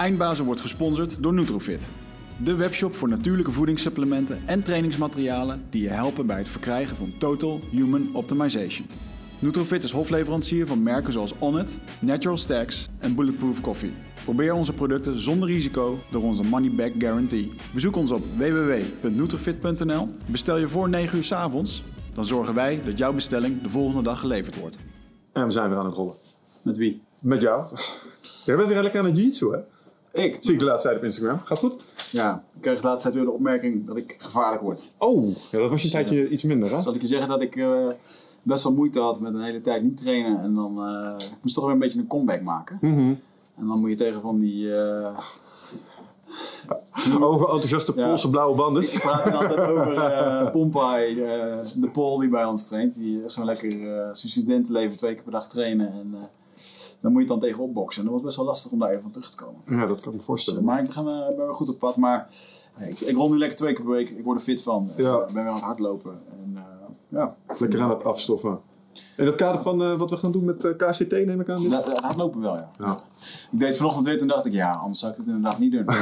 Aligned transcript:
Eindbazen 0.00 0.44
wordt 0.44 0.60
gesponsord 0.60 1.22
door 1.22 1.34
Nutrofit. 1.34 1.88
De 2.36 2.54
webshop 2.54 2.94
voor 2.94 3.08
natuurlijke 3.08 3.52
voedingssupplementen 3.52 4.42
en 4.46 4.62
trainingsmaterialen 4.62 5.62
die 5.70 5.82
je 5.82 5.88
helpen 5.88 6.26
bij 6.26 6.36
het 6.36 6.48
verkrijgen 6.48 6.96
van 6.96 7.18
Total 7.18 7.60
Human 7.70 8.08
Optimization. 8.12 8.86
Nutrofit 9.38 9.84
is 9.84 9.92
hofleverancier 9.92 10.66
van 10.66 10.82
merken 10.82 11.12
zoals 11.12 11.34
Onnit, 11.38 11.80
Natural 11.98 12.36
Stacks 12.36 12.88
en 12.98 13.14
Bulletproof 13.14 13.60
Coffee. 13.60 13.92
Probeer 14.24 14.52
onze 14.52 14.72
producten 14.72 15.20
zonder 15.20 15.48
risico 15.48 15.98
door 16.10 16.22
onze 16.22 16.42
money 16.42 16.70
back 16.70 16.92
guarantee. 16.98 17.52
Bezoek 17.74 17.96
ons 17.96 18.10
op 18.10 18.22
www.nutrofit.nl. 18.36 20.08
Bestel 20.26 20.56
je 20.56 20.68
voor 20.68 20.88
9 20.88 21.16
uur 21.16 21.24
's 21.24 21.32
avonds, 21.32 21.84
dan 22.14 22.24
zorgen 22.24 22.54
wij 22.54 22.80
dat 22.84 22.98
jouw 22.98 23.12
bestelling 23.12 23.62
de 23.62 23.70
volgende 23.70 24.02
dag 24.02 24.20
geleverd 24.20 24.58
wordt. 24.58 24.78
En 25.32 25.46
we 25.46 25.52
zijn 25.52 25.68
weer 25.68 25.78
aan 25.78 25.84
het 25.84 25.94
rollen. 25.94 26.14
Met 26.62 26.76
wie? 26.76 27.02
Met 27.18 27.42
jou. 27.42 27.64
Jij 28.46 28.56
bent 28.56 28.68
weer 28.68 28.82
lekker 28.82 29.00
aan 29.00 29.06
het 29.06 29.16
jiu-jitsu, 29.16 29.50
hè? 29.52 29.58
Ik. 30.12 30.36
Zie 30.40 30.52
ik 30.52 30.58
de 30.58 30.64
laatste 30.64 30.86
tijd 30.88 31.00
op 31.00 31.04
Instagram. 31.04 31.40
Gaat 31.44 31.58
goed? 31.58 31.76
Ja, 32.10 32.44
ik 32.54 32.60
kreeg 32.60 32.80
de 32.80 32.86
laatste 32.86 33.02
tijd 33.02 33.14
weer 33.14 33.24
de 33.24 33.36
opmerking 33.38 33.86
dat 33.86 33.96
ik 33.96 34.16
gevaarlijk 34.18 34.62
word. 34.62 34.82
Oh, 34.98 35.36
ja, 35.50 35.58
dat 35.58 35.70
was 35.70 35.82
je 35.82 35.90
tijdje 35.90 36.28
iets 36.28 36.42
minder, 36.42 36.70
hè? 36.70 36.82
Zal 36.82 36.94
ik 36.94 37.00
je 37.00 37.06
zeggen 37.06 37.28
dat 37.28 37.40
ik 37.40 37.56
eh, 37.56 37.88
best 38.42 38.62
wel 38.64 38.72
moeite 38.72 39.00
had 39.00 39.20
met 39.20 39.34
een 39.34 39.42
hele 39.42 39.60
tijd 39.60 39.82
niet 39.82 39.96
trainen. 39.96 40.40
En 40.42 40.54
dan 40.54 40.84
eh, 40.86 41.26
ik 41.26 41.38
moest 41.42 41.54
toch 41.54 41.64
weer 41.64 41.72
een 41.72 41.78
beetje 41.78 41.98
een 41.98 42.06
comeback 42.06 42.40
maken. 42.42 42.78
Mhm. 42.80 43.14
En 43.56 43.66
dan 43.66 43.80
moet 43.80 43.90
je 43.90 43.96
tegen 43.96 44.20
van 44.20 44.38
die... 44.40 44.74
eh, 44.76 45.18
Over 47.20 47.48
enthousiaste 47.48 47.92
Ja. 47.96 48.06
Poolse 48.06 48.30
blauwe 48.30 48.56
banden. 48.56 48.82
ik 48.82 48.98
praat 49.00 49.32
altijd 49.32 49.58
over 49.68 49.94
eh 49.96 50.50
Pompai, 50.50 51.14
de 51.76 51.90
Pool 51.92 52.18
die 52.18 52.28
bij 52.28 52.44
ons 52.44 52.68
traint. 52.68 52.94
Die 52.94 53.24
is 53.24 53.34
zo 53.34 53.44
lekker 53.44 53.70
zijn 54.16 54.32
studentenleven 54.32 54.96
twee 54.96 55.14
keer 55.14 55.22
per 55.22 55.32
dag 55.32 55.48
trainen. 55.48 55.92
En 55.92 56.14
dan 57.00 57.12
moet 57.12 57.22
je 57.22 57.28
het 57.32 57.40
dan 57.40 57.48
tegen 57.48 57.62
opboksen. 57.62 58.00
En 58.02 58.06
dat 58.06 58.14
was 58.16 58.24
best 58.24 58.36
wel 58.36 58.46
lastig 58.46 58.72
om 58.72 58.78
daar 58.78 58.90
even 58.90 59.02
van 59.02 59.10
terug 59.10 59.30
te 59.30 59.36
komen. 59.36 59.60
Ja, 59.66 59.86
dat 59.86 60.00
kan 60.00 60.12
ik 60.12 60.18
me 60.18 60.24
voorstellen. 60.24 60.64
Maar 60.64 60.78
ik 60.78 60.94
ben, 60.94 61.06
eh, 61.06 61.36
ben 61.36 61.54
goed 61.54 61.68
op 61.68 61.78
pad. 61.78 61.96
Maar 61.96 62.28
eh, 62.76 62.88
ik, 62.88 63.00
ik 63.00 63.16
rol 63.16 63.30
nu 63.30 63.38
lekker 63.38 63.56
twee 63.56 63.72
keer 63.74 63.84
per 63.84 63.92
week. 63.92 64.10
Ik 64.10 64.24
word 64.24 64.38
er 64.38 64.44
fit 64.44 64.62
van. 64.62 64.90
Ja. 64.96 65.18
Ik 65.18 65.26
ben 65.26 65.34
weer 65.34 65.48
aan 65.48 65.54
het 65.54 65.64
hardlopen. 65.64 66.20
En, 66.30 66.52
eh, 66.56 66.62
ja. 67.08 67.36
Lekker 67.58 67.80
aan 67.82 67.90
het 67.90 68.04
afstoffen. 68.04 68.58
In 69.16 69.26
het 69.26 69.34
kader 69.34 69.62
van 69.62 69.82
eh, 69.82 69.98
wat 69.98 70.10
we 70.10 70.16
gaan 70.16 70.32
doen 70.32 70.44
met 70.44 70.64
eh, 70.64 70.76
KCT 70.76 71.10
neem 71.10 71.40
ik 71.40 71.48
aan. 71.48 71.62
dit? 71.62 71.70
Dat, 71.70 71.86
dat 71.86 72.00
gaat 72.00 72.16
lopen 72.16 72.40
wel, 72.40 72.54
ja. 72.54 72.70
Ja. 72.78 72.98
Ik 73.52 73.60
deed 73.60 73.76
vanochtend 73.76 74.06
weer, 74.06 74.18
toen 74.18 74.28
dacht 74.28 74.44
ik, 74.44 74.52
ja, 74.52 74.72
anders 74.72 74.98
zou 74.98 75.12
ik 75.12 75.18
het 75.18 75.26
inderdaad 75.26 75.58
niet 75.58 75.72
doen. 75.72 75.84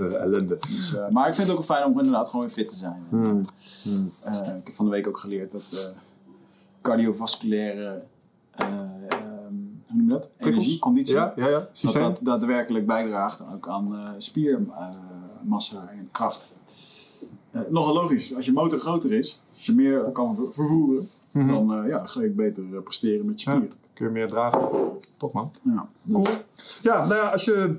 Eh, 0.00 0.22
ellende. 0.22 0.58
Dus, 0.68 0.96
eh, 0.96 1.08
maar 1.08 1.28
ik 1.28 1.34
vind 1.34 1.48
het 1.48 1.56
ook 1.56 1.64
fijn 1.64 1.84
om 1.84 1.98
inderdaad 1.98 2.28
gewoon 2.28 2.44
weer 2.46 2.54
fit 2.54 2.68
te 2.68 2.74
zijn. 2.74 3.06
Hmm. 3.08 3.44
Eh, 4.22 4.34
ik 4.34 4.66
heb 4.66 4.74
van 4.74 4.84
de 4.84 4.90
week 4.90 5.08
ook 5.08 5.18
geleerd 5.18 5.52
dat 5.52 5.62
eh, 5.72 5.96
cardiovasculaire, 6.82 8.02
eh, 8.50 8.66
noem 10.10 10.20
je 10.20 10.26
dat? 10.36 10.46
Energie, 10.48 10.78
conditie. 10.78 11.14
Ja, 11.14 11.32
ja, 11.36 11.48
ja. 11.48 11.68
dat 11.92 12.18
daadwerkelijk 12.22 12.86
bijdraagt 12.86 13.44
ook 13.54 13.68
aan 13.68 13.94
eh, 13.94 14.10
spiermassa 14.18 15.88
en 15.90 16.08
kracht. 16.12 16.52
Nogal 17.68 17.94
logisch, 17.94 18.34
als 18.34 18.44
je 18.46 18.52
motor 18.52 18.78
groter 18.80 19.12
is, 19.12 19.40
als 19.56 19.66
je 19.66 19.72
meer 19.74 20.00
kan 20.00 20.34
ver- 20.36 20.52
vervoeren, 20.52 21.06
dan 21.32 21.74
eh, 21.74 21.88
ja, 21.88 22.06
ga 22.06 22.22
je 22.22 22.28
beter 22.30 22.64
eh, 22.74 22.82
presteren 22.82 23.26
met 23.26 23.42
je 23.42 23.50
Ja, 23.50 23.56
spieren. 23.56 23.76
kun 23.92 24.06
je 24.06 24.12
meer 24.12 24.28
dragen. 24.28 24.60
Top 25.18 25.32
man. 25.32 25.50
Ja. 25.62 25.88
Cool. 26.12 26.26
Ja, 26.82 27.06
nou 27.06 27.14
ja, 27.14 27.28
als 27.28 27.44
je 27.44 27.76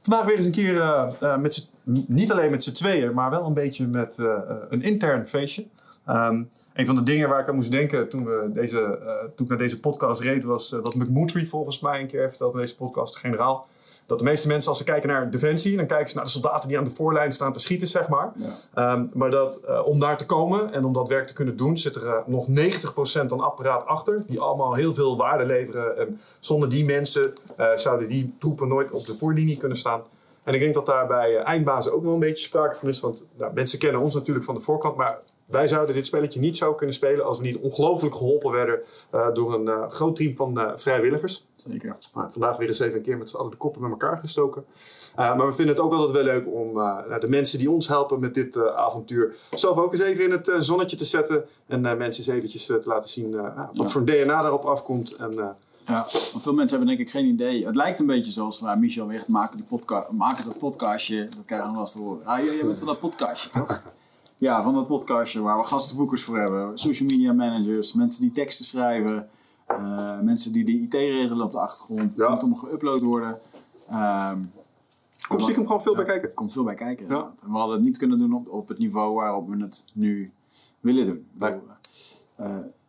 vandaag 0.00 0.24
weer 0.26 0.36
eens 0.36 0.46
een 0.46 0.52
keer, 0.52 1.08
met 1.40 1.70
niet 2.06 2.32
alleen 2.32 2.50
met 2.50 2.62
z'n 2.64 2.72
tweeën, 2.72 3.14
maar 3.14 3.30
wel 3.30 3.46
een 3.46 3.54
beetje 3.54 3.86
met 3.86 4.14
een 4.68 4.82
intern 4.82 5.26
feestje. 5.28 5.66
Ehm, 6.06 6.42
een 6.74 6.86
van 6.86 6.96
de 6.96 7.02
dingen 7.02 7.28
waar 7.28 7.40
ik 7.40 7.48
aan 7.48 7.54
moest 7.54 7.70
denken 7.70 8.08
toen, 8.08 8.24
we 8.24 8.50
deze, 8.52 8.98
eh, 8.98 9.14
toen 9.36 9.44
ik 9.44 9.48
naar 9.48 9.58
deze 9.58 9.80
podcast 9.80 10.20
reed, 10.20 10.44
was 10.44 10.72
eh, 10.72 10.80
wat 10.80 10.94
McMurtry 10.94 11.46
volgens 11.46 11.80
mij 11.80 12.00
een 12.00 12.06
keer 12.06 12.18
heeft 12.18 12.30
verteld 12.30 12.54
in 12.54 12.60
deze 12.60 12.76
podcast, 12.76 13.12
de 13.12 13.18
generaal. 13.18 13.66
Dat 14.06 14.18
de 14.18 14.24
meeste 14.24 14.48
mensen, 14.48 14.68
als 14.68 14.78
ze 14.78 14.84
kijken 14.84 15.08
naar 15.08 15.30
Defensie, 15.30 15.76
dan 15.76 15.86
kijken 15.86 16.08
ze 16.08 16.16
naar 16.16 16.24
de 16.24 16.30
soldaten 16.30 16.68
die 16.68 16.78
aan 16.78 16.84
de 16.84 16.90
voorlijn 16.90 17.32
staan 17.32 17.52
te 17.52 17.60
schieten, 17.60 17.88
zeg 17.88 18.08
maar. 18.08 18.32
Ja. 18.36 18.48
Ehm, 18.74 19.06
maar 19.12 19.30
dat, 19.30 19.56
eh, 19.56 19.86
om 19.86 20.00
daar 20.00 20.18
te 20.18 20.26
komen 20.26 20.72
en 20.72 20.84
om 20.84 20.92
dat 20.92 21.08
werk 21.08 21.26
te 21.26 21.32
kunnen 21.32 21.56
doen, 21.56 21.78
zit 21.78 21.94
er 21.94 22.22
nog 22.26 22.48
90% 22.48 23.32
aan 23.32 23.40
apparaat 23.40 23.86
achter. 23.86 24.24
Die 24.26 24.40
allemaal 24.40 24.74
heel 24.74 24.94
veel 24.94 25.16
waarde 25.16 25.44
leveren. 25.44 25.98
En 25.98 26.20
zonder 26.40 26.68
die 26.70 26.84
mensen 26.84 27.32
zouden 27.76 28.08
die 28.08 28.34
troepen 28.38 28.68
nooit 28.68 28.90
op 28.90 29.06
de 29.06 29.14
voorlinie 29.14 29.56
kunnen 29.56 29.78
staan. 29.78 30.02
En 30.42 30.54
ik 30.54 30.60
denk 30.60 30.74
dat 30.74 30.86
daar 30.86 31.06
bij 31.06 31.36
eh, 31.36 31.46
eindbazen 31.48 31.92
ook 31.92 32.02
wel 32.02 32.12
een 32.12 32.18
beetje 32.18 32.44
sprake 32.44 32.74
van 32.76 32.88
is. 32.88 33.00
Want 33.00 33.22
nou, 33.36 33.52
mensen 33.54 33.78
kennen 33.78 34.00
ons 34.00 34.14
natuurlijk 34.14 34.44
van 34.44 34.54
de 34.54 34.60
voorkant. 34.60 34.96
Maar 34.96 35.18
wij 35.46 35.68
zouden 35.68 35.94
dit 35.94 36.06
spelletje 36.06 36.40
niet 36.40 36.56
zo 36.56 36.74
kunnen 36.74 36.94
spelen 36.94 37.24
als 37.24 37.38
we 37.38 37.44
niet 37.44 37.56
ongelooflijk 37.56 38.14
geholpen 38.14 38.50
werden 38.52 38.80
eh, 39.10 39.28
door 39.32 39.54
een 39.54 39.68
eh, 39.68 39.88
groot 39.88 40.16
team 40.16 40.36
van 40.36 40.72
vrijwilligers. 40.76 41.46
Zeker. 41.56 41.96
Nou, 42.14 42.28
vandaag 42.32 42.56
weer 42.56 42.68
eens 42.68 42.78
even 42.78 42.96
een 42.96 43.02
keer 43.02 43.18
met 43.18 43.30
z'n 43.30 43.36
allen 43.36 43.50
de 43.50 43.56
koppen 43.56 43.82
met 43.82 43.90
elkaar 43.90 44.18
gestoken. 44.18 44.64
Maar 45.16 45.46
we 45.46 45.52
vinden 45.52 45.74
het 45.74 45.84
ook 45.84 45.92
altijd 45.92 46.10
wel 46.10 46.34
leuk 46.34 46.46
om 46.46 46.76
uh, 46.76 47.18
de 47.20 47.28
mensen 47.28 47.58
die 47.58 47.70
ons 47.70 47.88
helpen 47.88 48.20
met 48.20 48.34
dit 48.34 48.74
avontuur 48.74 49.34
zelf 49.50 49.78
ook 49.78 49.92
eens 49.92 50.02
even 50.02 50.24
in 50.24 50.30
het 50.30 50.52
zonnetje 50.58 50.96
te 50.96 51.04
zetten. 51.04 51.44
En 51.66 51.80
mensen 51.80 52.06
eens 52.06 52.26
eventjes 52.26 52.66
te 52.66 52.82
laten 52.84 53.08
zien 53.08 53.30
nou, 53.30 53.52
wat 53.54 53.68
Ja. 53.72 53.88
voor 53.88 54.04
DNA 54.04 54.42
daarop 54.42 54.64
afkomt. 54.64 55.16
En, 55.16 55.56
Ja, 55.86 56.04
veel 56.08 56.52
mensen 56.54 56.78
hebben 56.78 56.96
denk 56.96 57.08
ik 57.08 57.10
geen 57.10 57.26
idee. 57.26 57.66
Het 57.66 57.74
lijkt 57.74 58.00
een 58.00 58.06
beetje 58.06 58.32
zoals 58.32 58.60
waar 58.60 58.78
Michel 58.78 59.06
Wicht 59.06 59.28
maken, 59.28 59.56
die 59.56 59.66
podca 59.66 60.06
maken 60.10 60.44
dat 60.44 60.58
podcastje. 60.58 61.28
Dat 61.28 61.44
krijgen 61.44 61.66
we 61.66 61.72
wel 61.72 61.82
eens 61.82 61.92
te 61.92 61.98
horen. 61.98 62.26
Ah, 62.26 62.44
jij 62.44 62.64
bent 62.64 62.78
van 62.78 62.86
dat 62.86 62.98
podcastje, 63.00 63.50
toch? 63.50 63.82
Ja, 64.36 64.62
van 64.62 64.74
dat 64.74 64.86
podcastje 64.86 65.40
waar 65.40 65.56
we 65.56 65.64
gastenboekers 65.64 66.22
voor 66.24 66.38
hebben. 66.38 66.78
Social 66.78 67.08
media 67.08 67.32
managers, 67.32 67.92
mensen 67.92 68.22
die 68.22 68.30
teksten 68.30 68.64
schrijven. 68.64 69.28
eh, 69.66 70.20
mensen 70.20 70.52
die 70.52 70.64
de 70.64 70.72
IT 70.72 70.92
regelen 70.92 71.40
op 71.44 71.52
de 71.52 71.58
achtergrond. 71.58 72.16
Ja. 72.16 72.30
Het 72.30 72.42
moet 72.42 72.60
allemaal 72.60 72.70
geüpload 72.70 73.02
worden. 73.02 73.38
Ehm, 73.88 74.38
komt 75.28 75.42
stiekem 75.42 75.66
gewoon 75.66 75.82
veel 75.82 75.94
bij 75.94 76.04
kijken. 76.04 76.34
Komt 76.34 76.52
veel 76.52 76.64
bij 76.64 76.74
kijken. 76.74 77.06
Ja. 77.08 77.12
inderdaad. 77.12 77.42
En 77.42 77.50
we 77.50 77.56
hadden 77.56 77.76
het 77.76 77.84
niet 77.84 77.98
kunnen 77.98 78.18
doen 78.18 78.34
op, 78.34 78.48
op 78.48 78.68
het 78.68 78.78
niveau 78.78 79.14
waarop 79.14 79.48
we 79.48 79.62
het 79.62 79.84
nu 79.92 80.32
willen 80.80 81.06
doen. 81.06 81.26
Nee. 81.32 81.54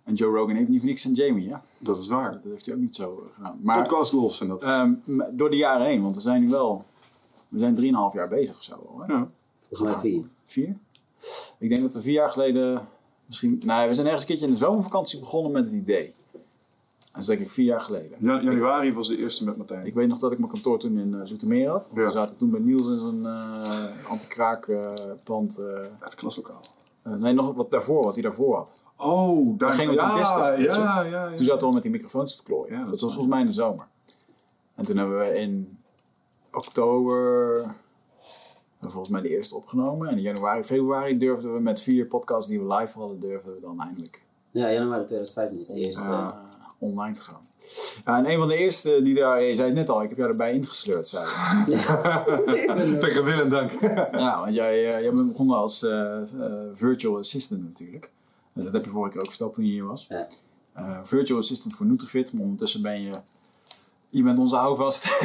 En 0.03 0.13
Joe 0.13 0.35
Rogan 0.37 0.55
heeft 0.55 0.69
niet 0.69 0.79
voor 0.79 0.89
niks 0.89 1.05
aan 1.05 1.13
Jamie, 1.13 1.47
ja. 1.47 1.63
Dat 1.77 1.99
is 1.99 2.07
waar. 2.07 2.31
Dat 2.31 2.41
heeft 2.43 2.65
hij 2.65 2.75
ook 2.75 2.81
niet 2.81 2.95
zo 2.95 3.23
eh, 3.25 3.33
gedaan. 3.35 3.59
Maar 3.63 3.77
Podcast 3.81 4.11
goals 4.11 4.41
en 4.41 4.47
dat. 4.47 4.63
Ehm, 4.63 4.93
door 5.31 5.49
de 5.49 5.55
jaren 5.55 5.85
heen, 5.85 6.01
want 6.01 6.15
we 6.15 6.21
zijn 6.21 6.41
nu 6.41 6.49
wel, 6.49 6.85
we 7.49 7.59
zijn 7.59 7.75
3,5 7.75 8.13
jaar 8.13 8.27
bezig 8.29 8.57
of 8.57 8.63
zo. 8.63 9.01
Hè? 9.05 9.13
Ja. 9.13 9.29
Volgens 9.69 9.89
mij 9.91 9.99
vier. 9.99 10.23
Vier? 10.45 10.77
Ik 11.59 11.69
denk 11.69 11.81
dat 11.81 11.93
we 11.93 12.01
vier 12.01 12.13
jaar 12.13 12.29
geleden, 12.29 12.87
misschien, 13.25 13.61
nee, 13.65 13.87
we 13.87 13.93
zijn 13.93 14.05
ergens 14.07 14.21
een 14.23 14.27
keertje 14.29 14.45
in 14.47 14.53
de 14.53 14.59
zomervakantie 14.59 15.19
begonnen 15.19 15.51
met 15.51 15.63
het 15.65 15.73
idee. 15.73 16.13
Dat 17.11 17.21
is 17.21 17.27
denk 17.27 17.39
ik 17.39 17.51
vier 17.51 17.65
jaar 17.65 17.81
geleden. 17.81 18.17
Jan- 18.19 18.43
januari 18.43 18.93
was 18.93 19.07
de 19.07 19.17
eerste 19.17 19.43
met 19.45 19.57
Martijn. 19.57 19.85
Ik 19.85 19.93
weet 19.93 20.07
nog 20.07 20.19
dat 20.19 20.31
ik 20.31 20.37
mijn 20.39 20.51
kantoor 20.51 20.79
toen 20.79 20.97
in 20.97 21.13
eh, 21.13 21.19
Zoetermeer 21.23 21.69
had. 21.69 21.89
Ja. 21.95 22.05
We 22.05 22.11
zaten 22.11 22.37
toen 22.37 22.49
bij 22.49 22.59
Niels 22.59 22.89
in 22.89 22.97
zo'n 22.99 23.25
eh 23.25 24.09
anti-kraakpand. 24.09 25.57
eh, 25.59 25.65
Het 25.99 26.15
klaslokaal. 26.15 26.59
eh, 27.01 27.13
nee, 27.13 27.33
nog 27.33 27.53
wat 27.53 27.71
daarvoor, 27.71 28.03
wat 28.03 28.13
hij 28.13 28.23
daarvoor 28.23 28.55
had. 28.55 28.82
Oh, 29.03 29.57
daar 29.57 29.73
gingen 29.73 29.93
we 29.93 29.99
toen 29.99 30.07
ja, 30.07 30.15
testen. 30.15 30.61
Ja, 30.63 31.01
ja, 31.01 31.01
ja. 31.03 31.27
Toen 31.35 31.45
zaten 31.45 31.59
we 31.59 31.65
al 31.65 31.71
met 31.71 31.81
die 31.81 31.91
microfoons 31.91 32.35
te 32.35 32.43
klooien. 32.43 32.73
Ja, 32.73 32.79
dat 32.79 32.89
dat 32.89 32.99
was 32.99 33.09
volgens 33.13 33.27
mij 33.33 33.39
in 33.41 33.47
de 33.47 33.53
zomer. 33.53 33.85
En 34.75 34.85
toen 34.85 34.97
hebben 34.97 35.19
we 35.19 35.39
in 35.39 35.77
oktober, 36.51 37.65
volgens 38.81 39.09
mij 39.09 39.21
de 39.21 39.29
eerste 39.29 39.55
opgenomen. 39.55 40.07
En 40.07 40.15
in 40.17 40.21
januari, 40.21 40.63
februari 40.63 41.17
durfden 41.17 41.53
we 41.53 41.59
met 41.59 41.81
vier 41.81 42.05
podcasts 42.05 42.49
die 42.49 42.59
we 42.61 42.73
live 42.73 42.97
hadden, 42.99 43.19
durfden 43.19 43.53
we 43.53 43.59
dan 43.61 43.81
eindelijk 43.81 44.23
Ja, 44.51 44.71
januari 44.71 45.05
2015 45.05 45.59
is 45.59 45.67
de 45.67 45.79
eerste. 45.79 46.03
eh, 46.03 46.27
online 46.77 47.15
te 47.15 47.21
gaan. 47.21 47.41
Ja, 48.05 48.17
en 48.17 48.29
een 48.31 48.37
van 48.37 48.47
de 48.47 48.57
eerste 48.57 49.01
die 49.01 49.15
daar, 49.15 49.43
je 49.43 49.55
zei 49.55 49.67
het 49.67 49.75
net 49.75 49.89
al, 49.89 50.03
ik 50.03 50.09
heb 50.09 50.17
jou 50.17 50.29
erbij 50.29 50.53
ingesleurd, 50.53 51.07
zei 51.07 51.25
je. 51.25 52.97
Tegen 53.01 53.23
Willem, 53.23 53.49
dank. 53.49 53.71
ja, 54.11 54.39
want 54.39 54.53
jij, 54.53 54.89
eh, 54.89 55.01
jij 55.01 55.13
bent 55.13 55.27
begonnen 55.27 55.57
als 55.57 55.83
eh, 55.83 56.17
virtual 56.73 57.17
assistant 57.17 57.63
natuurlijk. 57.63 58.11
Dat 58.53 58.73
heb 58.73 58.85
je 58.85 58.91
vorige 58.91 59.11
keer 59.11 59.21
ook 59.21 59.29
verteld 59.29 59.53
toen 59.53 59.65
je 59.65 59.71
hier 59.71 59.85
was. 59.85 60.05
Ja. 60.09 60.27
Eh, 60.73 60.99
virtual 61.03 61.39
assistant 61.39 61.75
voor 61.75 61.85
Nutrifit, 61.85 62.33
maar 62.33 62.43
ondertussen 62.43 62.81
ben 62.81 63.01
je... 63.01 63.11
Je 64.09 64.23
bent 64.23 64.39
onze 64.39 64.55
houvast. 64.55 65.05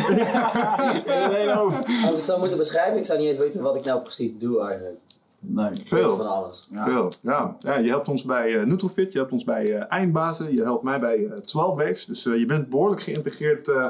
Als 2.06 2.18
ik 2.18 2.24
zou 2.24 2.38
moeten 2.38 2.58
beschrijven, 2.58 2.98
ik 2.98 3.06
zou 3.06 3.18
niet 3.18 3.28
eens 3.28 3.38
weten 3.38 3.62
wat 3.62 3.76
ik 3.76 3.84
nou 3.84 4.00
precies 4.00 4.38
doe 4.38 4.60
eigenlijk. 4.60 4.98
Nee. 5.40 5.70
Veel. 5.84 6.16
Van 6.16 6.26
alles. 6.26 6.68
Ja. 6.72 6.84
Veel, 6.84 7.12
ja. 7.20 7.56
ja. 7.60 7.76
Je 7.76 7.88
helpt 7.88 8.08
ons 8.08 8.24
bij 8.24 8.60
eh 8.60 8.66
Nutrofit, 8.66 9.12
je 9.12 9.18
helpt 9.18 9.32
ons 9.32 9.44
bij 9.44 9.76
eh, 9.76 9.84
Eindbazen, 9.88 10.54
je 10.54 10.62
helpt 10.62 10.82
mij 10.82 11.00
bij 11.00 11.26
eh 11.26 11.38
12 11.38 11.76
Waves. 11.76 12.04
Dus 12.04 12.22
je 12.22 12.46
bent 12.46 12.68
behoorlijk 12.68 13.02
geïntegreerd 13.02 13.68
eh, 13.68 13.88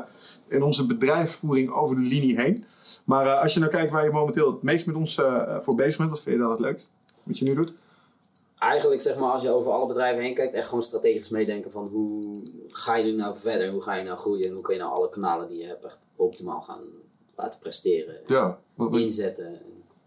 in 0.48 0.62
onze 0.62 0.86
bedrijfsvoering 0.86 1.70
over 1.70 1.96
de 1.96 2.02
linie 2.02 2.40
heen. 2.40 2.64
Maar 3.04 3.26
eh, 3.26 3.42
als 3.42 3.54
je 3.54 3.60
nou 3.60 3.72
kijkt 3.72 3.92
waar 3.92 4.04
je 4.04 4.10
momenteel 4.10 4.52
het 4.52 4.62
meest 4.62 4.86
met 4.86 4.96
ons 4.96 5.18
eh, 5.18 5.58
voor 5.60 5.74
bezig 5.74 5.96
bent, 5.96 6.10
wat 6.10 6.22
vind 6.22 6.36
je 6.36 6.42
dan 6.42 6.50
het 6.50 6.60
leukst? 6.60 6.90
Wat 7.22 7.38
je 7.38 7.44
nu 7.44 7.54
doet? 7.54 7.72
Eigenlijk 8.58 9.02
zeg 9.02 9.16
maar, 9.16 9.30
als 9.32 9.42
je 9.42 9.50
over 9.50 9.70
alle 9.72 9.86
bedrijven 9.86 10.22
heen 10.22 10.34
kijkt, 10.34 10.54
echt 10.54 10.68
gewoon 10.68 10.82
strategisch 10.82 11.28
meedenken 11.28 11.70
van 11.70 11.86
hoe 11.86 12.20
ga 12.68 12.96
je 12.96 13.04
nu 13.04 13.12
nou 13.12 13.36
verder, 13.38 13.70
hoe 13.70 13.82
ga 13.82 13.94
je 13.94 14.04
nou 14.04 14.18
groeien 14.18 14.46
en 14.46 14.52
hoe 14.52 14.60
kun 14.62 14.74
je 14.74 14.80
nou 14.80 14.94
alle 14.96 15.08
kanalen 15.08 15.48
die 15.48 15.58
je 15.58 15.66
hebt 15.66 15.84
echt 15.84 15.98
optimaal 16.16 16.60
gaan 16.60 16.80
laten 17.36 17.58
presteren, 17.58 18.14
Ja. 18.26 18.58
Want- 18.74 18.96
inzetten. 18.96 19.60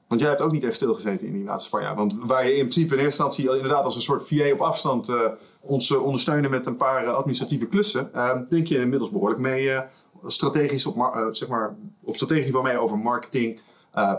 want 0.07 0.21
jij 0.21 0.30
hebt 0.30 0.42
ook 0.42 0.51
niet 0.51 0.63
echt 0.63 0.75
stilgezeten 0.75 1.27
in 1.27 1.33
die 1.33 1.44
laatste 1.44 1.69
paar 1.69 1.81
jaar. 1.81 1.95
Want 1.95 2.15
waar 2.19 2.45
je 2.45 2.51
in 2.51 2.59
principe 2.68 2.94
in 2.95 3.00
eerste 3.03 3.24
instantie 3.24 3.56
inderdaad 3.56 3.83
als 3.86 3.95
een 3.95 4.01
soort 4.01 4.27
VA 4.27 4.51
op 4.51 4.62
afstand 4.62 5.09
eh, 5.09 5.31
ons 5.62 5.92
eh, 5.92 6.03
ondersteunen 6.03 6.50
met 6.51 6.65
een 6.65 6.77
paar 6.77 7.03
eh, 7.03 7.13
administratieve 7.13 7.68
klussen, 7.68 8.12
denk 8.50 8.68
je 8.68 8.77
inmiddels 8.80 9.09
behoorlijk 9.12 9.39
mee 9.42 9.80
strategisch 10.25 10.86
op, 10.86 11.27
zeg 11.31 11.48
maar, 11.48 11.75
op 12.03 12.15
strategisch 12.15 12.45
niveau 12.45 12.63
mee 12.65 12.77
over 12.77 12.98
marketing, 12.98 13.59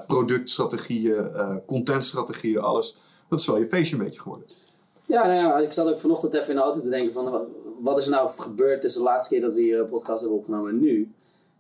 productstrategieën, 0.06 1.30
contentstrategieën, 1.66 2.60
alles. 2.60 2.96
Dat 3.32 3.40
is 3.40 3.46
wel 3.46 3.58
je 3.58 3.68
feestje 3.68 3.96
een 3.96 4.02
beetje 4.04 4.20
geworden. 4.20 4.46
Ja, 5.06 5.26
nou 5.26 5.34
ja, 5.34 5.58
ik 5.58 5.72
zat 5.72 5.88
ook 5.88 6.00
vanochtend 6.00 6.34
even 6.34 6.48
in 6.48 6.54
de 6.56 6.62
auto 6.62 6.80
te 6.80 6.88
denken 6.88 7.12
van... 7.12 7.30
wa- 7.30 7.44
Wat 7.80 7.98
is 7.98 8.04
er 8.04 8.10
nou 8.10 8.30
gebeurd 8.36 8.80
tussen 8.80 9.02
de 9.02 9.08
laatste 9.08 9.34
keer 9.34 9.40
dat 9.42 9.52
we 9.52 9.60
hier 9.60 9.78
een 9.80 9.88
podcast 9.88 10.20
hebben 10.20 10.38
opgenomen 10.38 10.70
en 10.70 10.80
nu? 10.80 11.12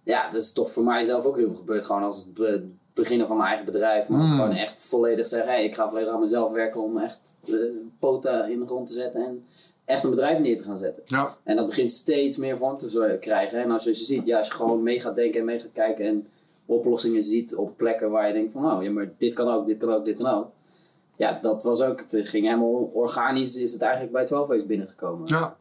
Ja, 0.02 0.30
dat 0.30 0.40
is 0.42 0.52
toch 0.52 0.70
voor 0.72 0.82
mij 0.82 1.02
zelf 1.02 1.24
ook 1.24 1.36
heel 1.36 1.46
veel 1.46 1.56
gebeurd. 1.56 1.86
Gewoon 1.86 2.02
als 2.02 2.16
het 2.16 2.34
be- 2.34 2.64
beginnen 2.94 3.26
van 3.26 3.36
mijn 3.36 3.48
eigen 3.48 3.66
bedrijf. 3.66 4.08
Maar 4.08 4.20
ook 4.20 4.26
Mm. 4.26 4.32
gewoon 4.32 4.50
echt 4.50 4.74
volledig 4.78 5.26
zeggen... 5.28 5.48
Hey, 5.52 5.64
ik 5.64 5.74
ga 5.74 5.88
volledig 5.88 6.12
aan 6.12 6.20
mezelf 6.20 6.52
werken 6.52 6.82
om 6.82 6.98
echt 6.98 7.18
eh, 7.46 7.54
poten 7.98 8.50
in 8.50 8.60
de 8.60 8.66
grond 8.66 8.86
te 8.86 8.94
zetten. 8.94 9.24
En 9.26 9.44
echt 9.84 10.04
een 10.04 10.10
bedrijf 10.10 10.38
neer 10.38 10.56
te 10.56 10.62
gaan 10.62 10.78
zetten. 10.78 11.02
Ja. 11.06 11.36
En 11.42 11.56
dat 11.56 11.66
begint 11.66 11.90
steeds 11.92 12.36
meer 12.36 12.56
vorm 12.56 12.78
te 12.78 13.16
krijgen. 13.20 13.62
En 13.62 13.70
als 13.70 13.84
je 13.84 13.94
ziet, 13.94 14.26
ja, 14.26 14.38
als 14.38 14.46
je 14.48 14.54
gewoon 14.54 14.82
mee 14.82 15.00
gaat 15.00 15.14
denken 15.14 15.40
en 15.40 15.46
mee 15.46 15.58
gaat 15.58 15.72
kijken... 15.72 16.06
en 16.06 16.26
oplossingen 16.66 17.22
ziet 17.22 17.54
op 17.54 17.76
plekken 17.76 18.10
waar 18.10 18.26
je 18.26 18.32
denkt 18.32 18.52
van... 18.52 18.72
Oh, 18.72 18.82
ja, 18.82 18.90
maar 18.90 19.10
dit 19.18 19.32
kan 19.32 19.48
ook, 19.48 19.66
dit 19.66 19.78
kan 19.78 19.92
ook, 19.94 20.04
dit 20.04 20.16
kan 20.16 20.26
ook. 20.26 20.46
Ja, 21.16 21.38
dat 21.42 21.62
was 21.62 21.82
ook... 21.82 22.00
Het 22.00 22.28
ging 22.28 22.46
helemaal 22.46 22.90
organisch 22.94 23.56
is 23.56 23.72
het 23.72 23.82
eigenlijk 23.82 24.12
bij 24.12 24.24
12 24.24 24.48
Ways 24.48 24.66
binnengekomen. 24.66 25.28
Ja. 25.28 25.56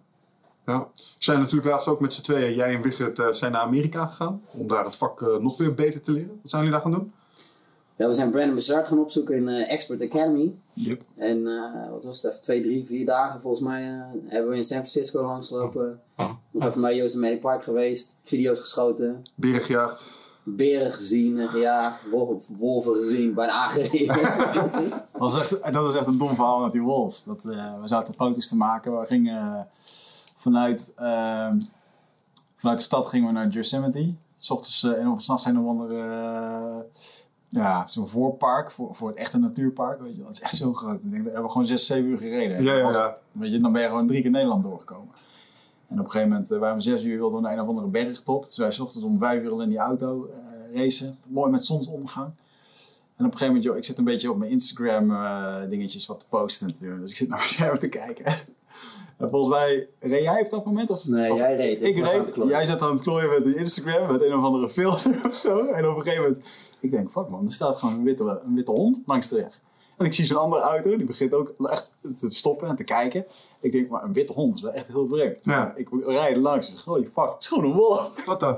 ja. 0.65 0.79
We 0.95 1.01
zijn 1.19 1.39
natuurlijk 1.39 1.69
laatst 1.71 1.87
ook 1.87 1.99
met 1.99 2.13
z'n 2.13 2.21
tweeën, 2.21 2.55
jij 2.55 2.75
en 2.75 2.81
Wigert, 2.81 3.19
eh, 3.19 3.31
zijn 3.31 3.51
naar 3.51 3.61
Amerika 3.61 4.05
gegaan. 4.05 4.41
Om 4.53 4.67
daar 4.67 4.85
het 4.85 4.95
vak 4.95 5.21
eh, 5.21 5.37
nog 5.37 5.57
weer 5.57 5.73
beter 5.73 6.01
te 6.01 6.11
leren. 6.11 6.39
Wat 6.41 6.51
zijn 6.51 6.63
jullie 6.63 6.77
daar 6.77 6.91
gaan 6.91 6.99
doen? 6.99 7.13
Ja, 7.95 8.07
we 8.07 8.13
zijn 8.13 8.31
Brandon 8.31 8.55
Bassard 8.55 8.87
gaan 8.87 8.99
opzoeken 8.99 9.35
in 9.35 9.47
eh, 9.47 9.71
Expert 9.71 10.01
Academy. 10.01 10.53
Yep. 10.73 11.01
En 11.15 11.43
wat 11.91 12.03
was 12.03 12.21
het 12.21 12.31
even, 12.31 12.43
twee, 12.43 12.61
drie, 12.61 12.85
vier 12.85 13.05
dagen 13.05 13.41
volgens 13.41 13.63
mij 13.63 13.81
hebben 14.27 14.51
we 14.51 14.55
in 14.55 14.63
San 14.63 14.77
Francisco 14.77 15.21
langsgelopen. 15.21 16.01
Nog 16.51 16.65
even 16.65 16.81
naar 16.81 16.95
Yosemite 16.95 17.39
Park 17.39 17.63
geweest, 17.63 18.17
video's 18.23 18.59
geschoten, 18.59 19.23
Beren 19.35 19.61
gejaagd. 19.61 20.20
Beren 20.43 20.91
gezien 20.91 21.39
en 21.39 21.49
gejaagd, 21.49 22.09
wol- 22.09 22.41
wolven 22.57 22.95
gezien, 22.95 23.33
bijna 23.33 23.51
aangereden. 23.51 24.15
Dat 25.11 25.31
was 25.33 25.35
echt, 25.39 25.59
en 25.59 25.73
dat 25.73 25.83
was 25.85 25.95
echt 25.95 26.07
een 26.07 26.17
dom 26.17 26.35
verhaal 26.35 26.59
met 26.61 26.71
die 26.71 26.81
wolf. 26.81 27.19
Dat, 27.25 27.37
eh, 27.45 27.81
we 27.81 27.87
zaten 27.87 28.13
foto's 28.13 28.47
te 28.47 28.57
maken. 28.57 28.99
We 28.99 29.05
gingen 29.05 29.41
eh, 29.41 29.59
vanuit, 30.37 30.91
ehm, 30.95 31.59
vanuit 32.57 32.77
de 32.77 32.83
stad 32.83 33.07
gingen 33.07 33.27
we 33.27 33.33
naar 33.33 33.47
Yosemite. 33.47 34.13
S 34.37 34.49
ochtends 34.51 34.83
eh, 34.83 34.91
en 34.99 35.07
of 35.09 35.21
s'nachts 35.21 35.43
zijn 35.43 35.55
er 35.55 35.67
andere, 35.67 35.95
eh, 36.01 37.01
ja, 37.49 37.87
zo'n 37.87 38.07
voorpark 38.07 38.71
voor, 38.71 38.95
voor 38.95 39.09
het 39.09 39.17
echte 39.17 39.37
natuurpark. 39.39 40.01
Weet 40.01 40.15
je. 40.15 40.23
Dat 40.23 40.31
is 40.33 40.41
echt 40.41 40.55
zo 40.55 40.73
groot. 40.73 40.95
Ik 40.95 41.01
denk, 41.11 41.13
daar 41.13 41.23
hebben 41.23 41.43
we 41.43 41.49
gewoon 41.49 41.65
6, 41.67 41.85
7 41.85 42.09
uur 42.09 42.17
gereden. 42.17 42.63
Ja, 42.63 42.73
ja, 42.73 42.91
ja. 42.91 43.17
Weet 43.31 43.51
je, 43.51 43.59
dan 43.59 43.71
ben 43.71 43.81
je 43.81 43.87
gewoon 43.87 44.07
drie 44.07 44.21
keer 44.21 44.31
Nederland 44.31 44.63
doorgekomen. 44.63 45.13
En 45.91 45.99
op 45.99 46.05
een 46.05 46.11
gegeven 46.11 46.29
moment 46.33 46.51
eh, 46.51 46.59
waren 46.59 46.75
we 46.75 46.81
zes 46.81 47.03
uur, 47.03 47.17
wilden 47.17 47.35
we 47.35 47.41
naar 47.43 47.53
een 47.53 47.61
of 47.61 47.67
andere 47.67 47.87
bergtop. 47.87 48.43
Dus 48.45 48.57
wij 48.57 48.71
's 48.71 48.79
ochtends 48.79 49.05
om 49.05 49.17
vijf 49.19 49.43
uur 49.43 49.51
al 49.51 49.61
in 49.61 49.69
die 49.69 49.77
auto 49.77 50.29
eh, 50.31 50.79
racen. 50.79 51.17
Mooi 51.27 51.51
met 51.51 51.65
zonsondergang. 51.65 52.27
En 53.15 53.25
op 53.27 53.31
een 53.31 53.37
gegeven 53.37 53.47
moment, 53.47 53.63
joh, 53.63 53.77
ik 53.77 53.85
zit 53.85 53.97
een 53.97 54.03
beetje 54.03 54.31
op 54.31 54.37
mijn 54.37 54.51
Instagram 54.51 55.11
eh, 55.11 55.55
dingetjes 55.69 56.05
wat 56.05 56.19
te 56.19 56.25
posten 56.29 56.67
en 56.67 56.77
te 56.77 56.85
doen. 56.85 56.99
Dus 57.01 57.09
ik 57.11 57.15
zit 57.17 57.27
naar 57.29 57.37
mijn 57.43 57.49
scherm 57.49 57.79
te 57.79 57.89
kijken. 57.89 58.25
En 59.17 59.29
volgens 59.29 59.55
mij, 59.57 59.87
reed 59.99 60.23
jij 60.23 60.41
op 60.41 60.49
dat 60.49 60.65
moment? 60.65 60.89
Of, 60.89 61.05
Nee, 61.05 61.31
of- 61.31 61.37
jij 61.37 61.55
reed. 61.55 61.81
Ik 61.81 61.95
reed, 61.95 62.49
jij 62.49 62.65
zat 62.65 62.81
aan 62.81 62.91
het 62.93 63.01
klooien 63.01 63.29
met 63.29 63.45
een 63.45 63.57
Instagram, 63.57 64.11
met 64.11 64.21
een 64.21 64.33
of 64.37 64.43
andere 64.43 64.69
filter 64.69 65.19
of 65.29 65.35
zo. 65.35 65.65
En 65.65 65.87
op 65.89 65.95
een 65.95 66.01
gegeven 66.01 66.23
moment, 66.23 66.45
ik 66.79 66.91
denk, 66.91 67.11
fuck 67.11 67.27
man, 67.29 67.45
er 67.45 67.53
staat 67.53 67.77
gewoon 67.77 67.95
een 67.95 68.03
witte, 68.03 68.41
een 68.45 68.55
witte 68.55 68.71
hond 68.71 69.01
langs 69.05 69.27
de 69.27 69.35
weg. 69.35 69.60
En 70.01 70.07
ik 70.07 70.13
zie 70.13 70.25
zo'n 70.25 70.39
andere 70.39 70.61
auto, 70.61 70.97
die 70.97 71.05
begint 71.05 71.33
ook 71.33 71.53
echt 71.59 71.93
te 72.17 72.29
stoppen 72.29 72.67
en 72.67 72.75
te 72.75 72.83
kijken. 72.83 73.25
Ik 73.59 73.71
denk, 73.71 73.89
maar 73.89 74.03
een 74.03 74.13
witte 74.13 74.33
hond 74.33 74.55
is 74.55 74.61
wel 74.61 74.71
echt 74.71 74.87
heel 74.87 75.07
vreemd. 75.07 75.37
Ja. 75.41 75.75
Ik 75.75 75.89
rijd 76.03 76.37
langs, 76.37 76.67
ik 76.67 76.73
zeg, 76.73 76.83
holy 76.83 77.09
fuck, 77.13 77.29
het 77.29 77.35
is 77.39 77.47
gewoon 77.47 77.63
een 77.63 77.73
wolf. 77.73 78.11
Wat 78.25 78.39
dan? 78.39 78.57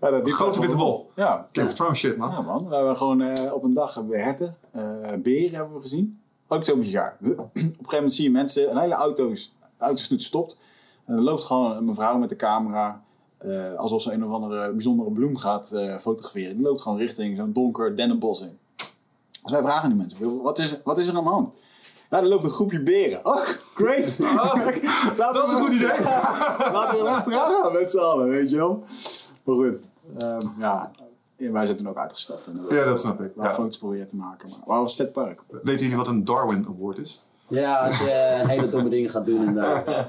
Ja, 0.00 0.10
dat 0.10 0.24
liep 0.24 0.34
Grote 0.34 0.60
witte 0.60 0.74
een 0.74 0.80
wolf. 0.80 1.02
Ja, 1.14 1.48
Game 1.52 1.66
of 1.66 1.74
Thrones 1.74 1.98
shit, 1.98 2.16
man. 2.16 2.30
ja 2.30 2.40
man, 2.40 2.68
we 2.68 2.74
hebben 2.74 2.96
gewoon 2.96 3.20
eh, 3.20 3.52
op 3.52 3.62
een 3.62 3.74
dag 3.74 3.94
hebben 3.94 4.12
we 4.12 4.18
herten, 4.18 4.56
eh, 4.70 5.12
beren 5.18 5.54
hebben 5.54 5.74
we 5.74 5.80
gezien. 5.80 6.20
Ook 6.48 6.64
zo 6.64 6.76
bizar. 6.76 7.16
Op 7.20 7.28
een 7.28 7.42
gegeven 7.52 7.84
moment 7.90 8.14
zie 8.14 8.24
je 8.24 8.30
mensen, 8.30 8.70
een 8.70 8.78
hele 8.78 8.94
auto's, 8.94 9.54
autosnoet 9.78 10.22
stopt. 10.22 10.58
En 11.04 11.14
er 11.14 11.22
loopt 11.22 11.44
gewoon 11.44 11.76
een 11.76 11.84
mevrouw 11.84 12.18
met 12.18 12.28
de 12.28 12.36
camera, 12.36 13.02
eh, 13.38 13.74
alsof 13.74 14.02
ze 14.02 14.12
een 14.12 14.24
of 14.24 14.32
andere 14.32 14.72
bijzondere 14.72 15.10
bloem 15.10 15.36
gaat 15.36 15.68
fotograferen. 16.00 16.54
Die 16.54 16.64
loopt 16.64 16.82
gewoon 16.82 16.98
richting 16.98 17.36
zo'n 17.36 17.52
donker 17.52 17.96
dennenbos 17.96 18.40
in. 18.40 18.58
Dus 19.42 19.52
wij 19.52 19.62
vragen 19.62 19.88
die 19.88 19.98
mensen, 19.98 20.42
wat 20.42 20.58
is, 20.58 20.80
wat 20.84 20.98
is 20.98 21.08
er 21.08 21.16
aan 21.16 21.24
de 21.24 21.30
hand? 21.30 21.54
Ja, 22.10 22.16
er 22.18 22.26
loopt 22.28 22.44
een 22.44 22.50
groepje 22.50 22.82
beren. 22.82 23.26
Oh, 23.26 23.46
great! 23.74 24.18
Laten 25.18 25.34
dat 25.34 25.46
is 25.46 25.52
een 25.52 25.60
goed 25.60 25.72
idee. 25.72 26.00
Laten 26.72 26.98
we 26.98 27.04
er 27.04 27.08
achteraan 27.08 27.62
gaan 27.62 27.72
met 27.72 27.90
z'n 27.90 27.98
allen, 27.98 28.28
weet 28.28 28.50
je 28.50 28.56
wel. 28.56 28.84
Maar 29.44 29.54
goed, 29.54 29.74
ehm, 30.18 30.38
ja, 30.58 30.90
wij 31.36 31.66
zijn 31.66 31.78
toen 31.78 31.88
ook 31.88 31.96
uitgestapt. 31.96 32.46
En 32.46 32.60
Ja, 32.68 32.84
dat 32.84 33.00
snap 33.00 33.20
ik, 33.20 33.32
Wel 33.34 33.44
ja. 33.44 33.54
foto's 33.54 33.78
proberen 33.78 34.08
te 34.08 34.16
maken, 34.16 34.48
maar 34.48 34.58
het 34.58 34.66
was 34.66 34.98
een 34.98 35.04
vet 35.04 35.12
park. 35.12 35.40
Weten 35.62 35.80
jullie 35.82 35.96
wat 35.96 36.06
een 36.06 36.24
Darwin 36.24 36.66
Award 36.76 36.98
is? 36.98 37.24
Ja, 37.48 37.78
als 37.86 37.98
je 37.98 38.10
eh, 38.10 38.48
hele 38.48 38.68
domme 38.68 38.88
dingen 38.88 39.10
gaat 39.10 39.26
doen 39.26 39.46
en 39.46 39.54
daar. 39.54 40.08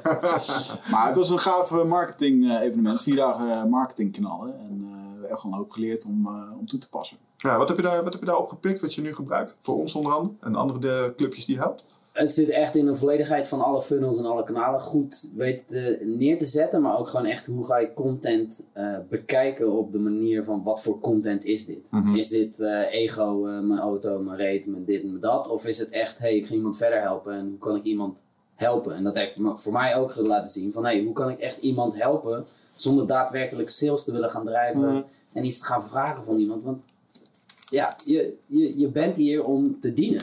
Maar 0.91 1.07
het 1.07 1.15
was 1.15 1.29
een 1.29 1.39
gaaf 1.39 1.71
eh, 1.71 1.83
marketing 1.83 2.49
eh, 2.49 2.61
evenement, 2.61 3.01
vier 3.01 3.15
dagen 3.15 3.51
eh, 3.51 3.63
marketing 3.63 4.11
knallen. 4.13 4.53
En 4.59 4.77
eh, 4.83 4.95
we 5.05 5.11
hebben 5.11 5.29
echt 5.29 5.43
wel 5.43 5.51
een 5.51 5.57
hoop 5.57 5.71
geleerd 5.71 6.05
om, 6.05 6.25
eh, 6.27 6.59
om 6.59 6.67
toe 6.67 6.79
te 6.79 6.89
passen. 6.89 7.17
Ja, 7.41 7.57
wat 7.57 7.67
heb 7.67 7.77
je 7.77 7.83
daar, 7.83 8.03
wat 8.03 8.13
heb 8.13 8.21
je 8.21 8.27
daar 8.27 8.37
opgepikt 8.39 8.79
wat 8.79 8.93
je 8.93 9.01
nu 9.01 9.13
gebruikt? 9.15 9.57
Voor 9.59 9.75
ons 9.79 9.95
onder 9.95 10.11
andere 10.13 10.33
en 10.39 10.55
andere 10.55 10.79
de 10.79 11.13
clubjes 11.17 11.45
die 11.45 11.55
je 11.55 11.61
helpt? 11.61 11.83
Het 12.11 12.31
zit 12.31 12.49
echt 12.49 12.75
in 12.75 12.85
de 12.85 12.95
volledigheid 12.95 13.47
van 13.47 13.61
alle 13.61 13.81
funnels 13.81 14.17
en 14.17 14.25
alle 14.25 14.43
kanalen 14.43 14.79
goed 14.81 15.29
weten 15.35 15.63
te- 15.67 15.99
neer 16.19 16.37
te 16.37 16.45
zetten. 16.45 16.81
Maar 16.81 16.97
ook 16.99 17.07
gewoon 17.07 17.25
echt 17.25 17.45
hoe 17.47 17.65
ga 17.65 17.77
je 17.77 17.93
content 17.93 18.65
eh, 18.73 18.95
bekijken 19.09 19.71
op 19.71 19.91
de 19.91 19.99
manier 19.99 20.43
van 20.43 20.63
wat 20.63 20.81
voor 20.81 20.99
content 20.99 21.43
is 21.43 21.65
dit? 21.65 21.79
Mhm. 21.91 22.15
Is 22.15 22.27
dit 22.27 22.59
eh, 22.59 22.93
ego, 22.93 23.45
eh, 23.47 23.59
mijn 23.59 23.79
auto, 23.79 24.19
mijn 24.19 24.37
reet, 24.37 24.67
mijn 24.67 24.85
dit 24.85 25.01
en 25.01 25.07
mijn 25.07 25.21
dat? 25.21 25.47
Of 25.47 25.65
is 25.65 25.77
het 25.79 25.89
echt, 25.89 26.17
hey, 26.17 26.35
ik 26.35 26.45
ga 26.47 26.53
iemand 26.53 26.77
verder 26.77 27.01
helpen 27.01 27.33
en 27.33 27.47
hoe 27.49 27.57
kan 27.59 27.75
ik 27.75 27.83
iemand 27.83 28.19
helpen? 28.55 28.95
En 28.95 29.03
dat 29.03 29.15
heeft 29.15 29.33
voor 29.53 29.73
mij 29.73 29.95
ook 29.95 30.15
laten 30.15 30.49
zien 30.49 30.71
van, 30.73 30.83
hey, 30.83 31.03
hoe 31.03 31.13
kan 31.13 31.29
ik 31.29 31.39
echt 31.39 31.57
iemand 31.57 31.95
helpen 32.01 32.45
zonder 32.73 33.07
daadwerkelijk 33.07 33.69
sales 33.69 34.03
te 34.03 34.11
willen 34.11 34.29
gaan 34.29 34.45
drijven 34.45 34.81
Mhm. 34.93 35.01
en 35.33 35.45
iets 35.45 35.59
te 35.59 35.65
gaan 35.65 35.83
vragen 35.85 36.23
van 36.25 36.37
iemand? 36.37 36.63
Want 36.63 36.81
ja, 37.71 37.95
je, 38.05 38.33
je, 38.45 38.79
je 38.79 38.87
bent 38.87 39.15
hier 39.15 39.43
om 39.43 39.79
te 39.79 39.93
dienen. 39.93 40.21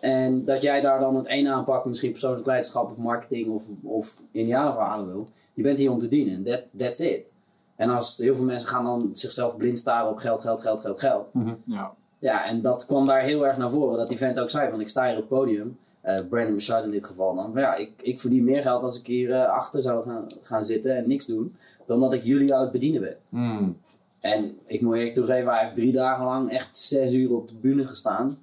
En 0.00 0.44
dat 0.44 0.62
jij 0.62 0.80
daar 0.80 1.00
dan 1.00 1.16
het 1.16 1.26
een 1.28 1.48
aanpakt, 1.48 1.84
misschien 1.84 2.10
persoonlijk 2.10 2.46
leiderschap 2.46 2.90
of 2.90 2.96
marketing 2.96 3.48
of, 3.48 3.64
of 3.82 4.20
indianenverhalen 4.30 5.06
wil. 5.06 5.26
Je 5.54 5.62
bent 5.62 5.78
hier 5.78 5.90
om 5.90 5.98
te 5.98 6.08
dienen. 6.08 6.44
That, 6.44 6.62
that's 6.78 7.00
it. 7.00 7.20
En 7.76 7.90
als 7.90 8.18
heel 8.18 8.36
veel 8.36 8.44
mensen 8.44 8.68
gaan 8.68 8.84
dan 8.84 9.08
zichzelf 9.12 9.56
blind 9.56 9.78
staren 9.78 10.10
op 10.10 10.16
geld, 10.18 10.40
geld, 10.40 10.60
geld, 10.60 10.80
geld, 10.80 10.98
geld. 11.00 11.26
Ja. 11.64 11.94
Ja, 12.18 12.46
en 12.48 12.62
dat 12.62 12.86
kwam 12.86 13.04
daar 13.04 13.20
heel 13.22 13.46
erg 13.46 13.56
naar 13.56 13.70
voren. 13.70 13.98
Dat 13.98 14.08
die 14.08 14.18
vent 14.18 14.38
ook 14.38 14.50
zei, 14.50 14.70
van 14.70 14.80
ik 14.80 14.88
sta 14.88 15.04
hier 15.06 15.12
op 15.14 15.18
het 15.18 15.28
podium. 15.28 15.78
eh, 16.00 16.20
Brandon 16.28 16.50
Bouchard 16.52 16.84
in 16.84 16.90
dit 16.90 17.04
geval 17.04 17.34
dan. 17.34 17.52
Van, 17.52 17.60
ja, 17.60 17.74
ik, 17.74 17.92
ik 18.02 18.20
verdien 18.20 18.44
meer 18.44 18.62
geld 18.62 18.82
als 18.82 18.98
ik 18.98 19.06
hier 19.06 19.32
eh, 19.32 19.48
achter 19.48 19.82
zou 19.82 20.04
gaan, 20.08 20.26
gaan 20.42 20.64
zitten 20.64 20.96
en 20.96 21.08
niks 21.08 21.26
doen. 21.26 21.56
Dan 21.86 22.00
dat 22.00 22.12
ik 22.12 22.22
jullie 22.22 22.54
aan 22.54 22.62
het 22.62 22.72
bedienen 22.72 23.00
ben. 23.00 23.16
Hmm. 23.28 23.76
En 24.24 24.58
ik 24.66 24.80
moet 24.80 24.94
eerlijk 24.96 25.14
toegeven, 25.14 25.52
hij 25.52 25.62
heeft 25.62 25.76
drie 25.76 25.92
dagen 25.92 26.24
lang 26.24 26.50
echt 26.50 26.76
zes 26.76 27.12
uur 27.12 27.30
op 27.34 27.48
de 27.48 27.54
bühne 27.54 27.86
gestaan. 27.86 28.38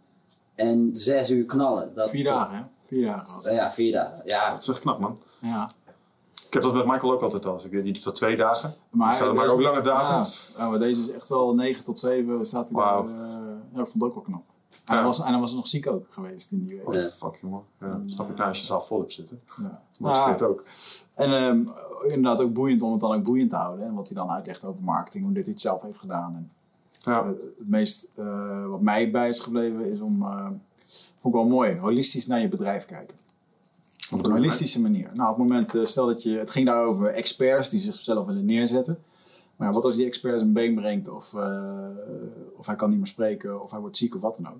En 0.56 0.90
zes 0.94 1.30
uur 1.30 1.46
knallen. 1.46 1.92
Dat, 1.96 2.10
Vier 2.10 2.24
dagen, 2.24 2.58
hè? 2.58 2.64
Vier 2.88 3.06
dagen. 3.06 3.54
Ja, 3.54 3.72
vier 3.72 3.92
dagen. 3.92 4.22
Ja, 4.26 4.50
Dat 4.50 4.60
is 4.62 4.68
echt 4.68 4.80
knap, 4.80 5.00
man. 5.00 5.20
Ja. 5.42 5.70
Ik 6.48 6.54
heb 6.54 6.64
dat 6.64 6.74
met 6.74 6.86
Michael 6.86 7.12
ook 7.12 7.22
altijd 7.22 7.46
al. 7.46 7.54
Dus 7.56 7.66
ik 7.66 7.84
die 7.84 7.94
doet 7.94 8.04
dat 8.04 8.16
twee 8.16 8.36
dagen. 8.38 8.74
Maar, 8.90 9.14
staat- 9.14 9.34
maar 9.34 9.48
ook 9.48 9.62
lange 9.62 9.82
dagen. 9.82 10.16
Ja, 10.58 10.64
ja, 10.64 10.70
maar 10.70 10.80
deze 10.80 11.02
is 11.02 11.12
echt 11.12 11.30
wel 11.30 11.54
9 11.56 11.84
tot 11.84 12.00
7 12.00 12.46
staat 12.48 12.70
hij 12.70 12.84
daar. 12.84 13.00
eh, 13.00 13.06
ja, 13.74 13.82
ik 13.82 13.88
vond 13.88 13.94
het 13.94 14.04
ook 14.04 14.14
wel 14.14 14.24
knap. 14.24 14.44
En, 14.92 14.98
hij 14.98 15.06
was, 15.06 15.20
en 15.20 15.32
hij 15.32 15.40
was 15.40 15.54
nog 15.54 15.68
ziek 15.68 15.88
ook 15.88 16.06
geweest 16.10 16.52
in 16.52 16.66
die 16.66 16.78
week. 16.86 17.00
The 17.00 17.12
fuck, 17.18 17.36
jongen. 17.42 17.62
Ja, 17.80 18.02
snap 18.06 18.30
ik 18.30 18.36
nou 18.36 18.48
als 18.48 18.60
je 18.60 18.66
zelf 18.66 18.88
vol 18.88 19.00
hebt 19.00 19.14
zitten. 19.14 19.40
Ja. 19.62 19.82
Motiveert 20.00 20.42
ook. 20.42 20.64
En 21.14 21.34
ehm, 21.34 21.64
inderdaad 22.08 22.40
ook 22.42 22.54
boeiend 22.54 22.82
om 22.82 22.92
het 22.92 23.02
dan 23.02 23.14
ook 23.14 23.24
boeiend 23.24 23.50
te 23.50 23.56
houden. 23.56 23.86
En 23.86 23.94
wat 23.94 24.08
hij 24.08 24.18
dan 24.18 24.30
uitlegt 24.30 24.66
over 24.66 24.84
marketing, 24.84 25.24
hoe 25.24 25.34
dit 25.34 25.44
hij 25.44 25.52
het 25.54 25.62
zelf 25.62 25.82
heeft 25.82 25.98
gedaan. 25.98 26.36
En, 26.36 26.52
Ja. 27.04 27.20
eh, 27.22 27.28
het 27.28 27.68
meest 27.70 28.08
eh, 28.16 28.66
wat 28.68 28.82
mij 28.82 29.12
bij 29.12 29.30
is 29.30 29.40
gebleven 29.40 29.92
is 29.92 30.00
om, 30.00 30.22
eh, 30.22 30.46
vond 31.18 31.36
ik 31.36 31.42
wel 31.42 31.50
mooi, 31.50 31.78
holistisch 31.80 32.28
naar 32.28 32.40
je 32.42 32.48
bedrijf 32.50 32.86
kijken. 32.86 33.18
Op 34.12 34.26
een 34.26 34.32
holistische 34.32 34.82
manier. 34.82 35.10
Nou, 35.14 35.32
op 35.32 35.38
het 35.38 35.48
moment, 35.48 35.90
stel 35.90 36.06
dat 36.06 36.24
je, 36.24 36.38
het 36.38 36.50
ging 36.50 36.66
daar 36.66 36.84
over 36.86 37.08
experts 37.14 37.70
die 37.70 37.80
zichzelf 37.80 38.26
willen 38.26 38.46
neerzetten. 38.46 39.04
Maar 39.56 39.74
wat 39.74 39.84
als 39.84 39.96
die 39.96 40.06
expert 40.06 40.42
een 40.42 40.54
been 40.54 40.76
brengt 40.76 41.10
of, 41.10 41.34
of 42.58 42.66
hij 42.66 42.76
kan 42.76 42.90
niet 42.90 42.98
meer 42.98 43.08
spreken 43.08 43.62
of 43.62 43.72
hij 43.72 43.80
wordt 43.80 43.98
ziek 43.98 44.16
of 44.16 44.22
wat 44.22 44.38
dan 44.38 44.48
ook. 44.54 44.60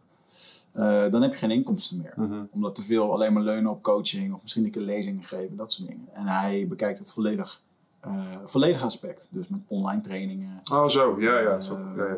Eh, 0.72 1.06
dan 1.12 1.22
heb 1.22 1.32
je 1.32 1.38
geen 1.38 1.52
inkomsten 1.52 1.98
meer. 1.98 2.14
Mhm. 2.16 2.44
Omdat 2.52 2.76
te 2.76 2.82
veel 2.84 3.12
alleen 3.14 3.34
maar 3.34 3.44
leunen 3.44 3.72
op 3.72 3.82
coaching 3.84 4.34
of 4.34 4.42
misschien 4.42 4.66
een 4.66 4.72
keer 4.72 4.82
lezingen 4.82 5.24
geven, 5.24 5.56
dat 5.58 5.72
soort 5.72 5.88
dingen. 5.88 6.08
En 6.14 6.28
hij 6.28 6.66
bekijkt 6.68 7.00
het 7.00 7.12
volledig, 7.12 7.62
eh 8.00 8.36
volledig 8.46 8.84
aspect. 8.84 9.28
Dus 9.30 9.48
met 9.48 9.60
online 9.68 10.02
trainingen. 10.02 10.62
Oh, 10.72 10.88
zo. 10.88 11.22
Ja, 11.22 11.40
ja. 11.40 11.62
Zo. 11.62 11.76
eh, 11.76 11.82
Ja, 11.98 12.06
ja. 12.06 12.18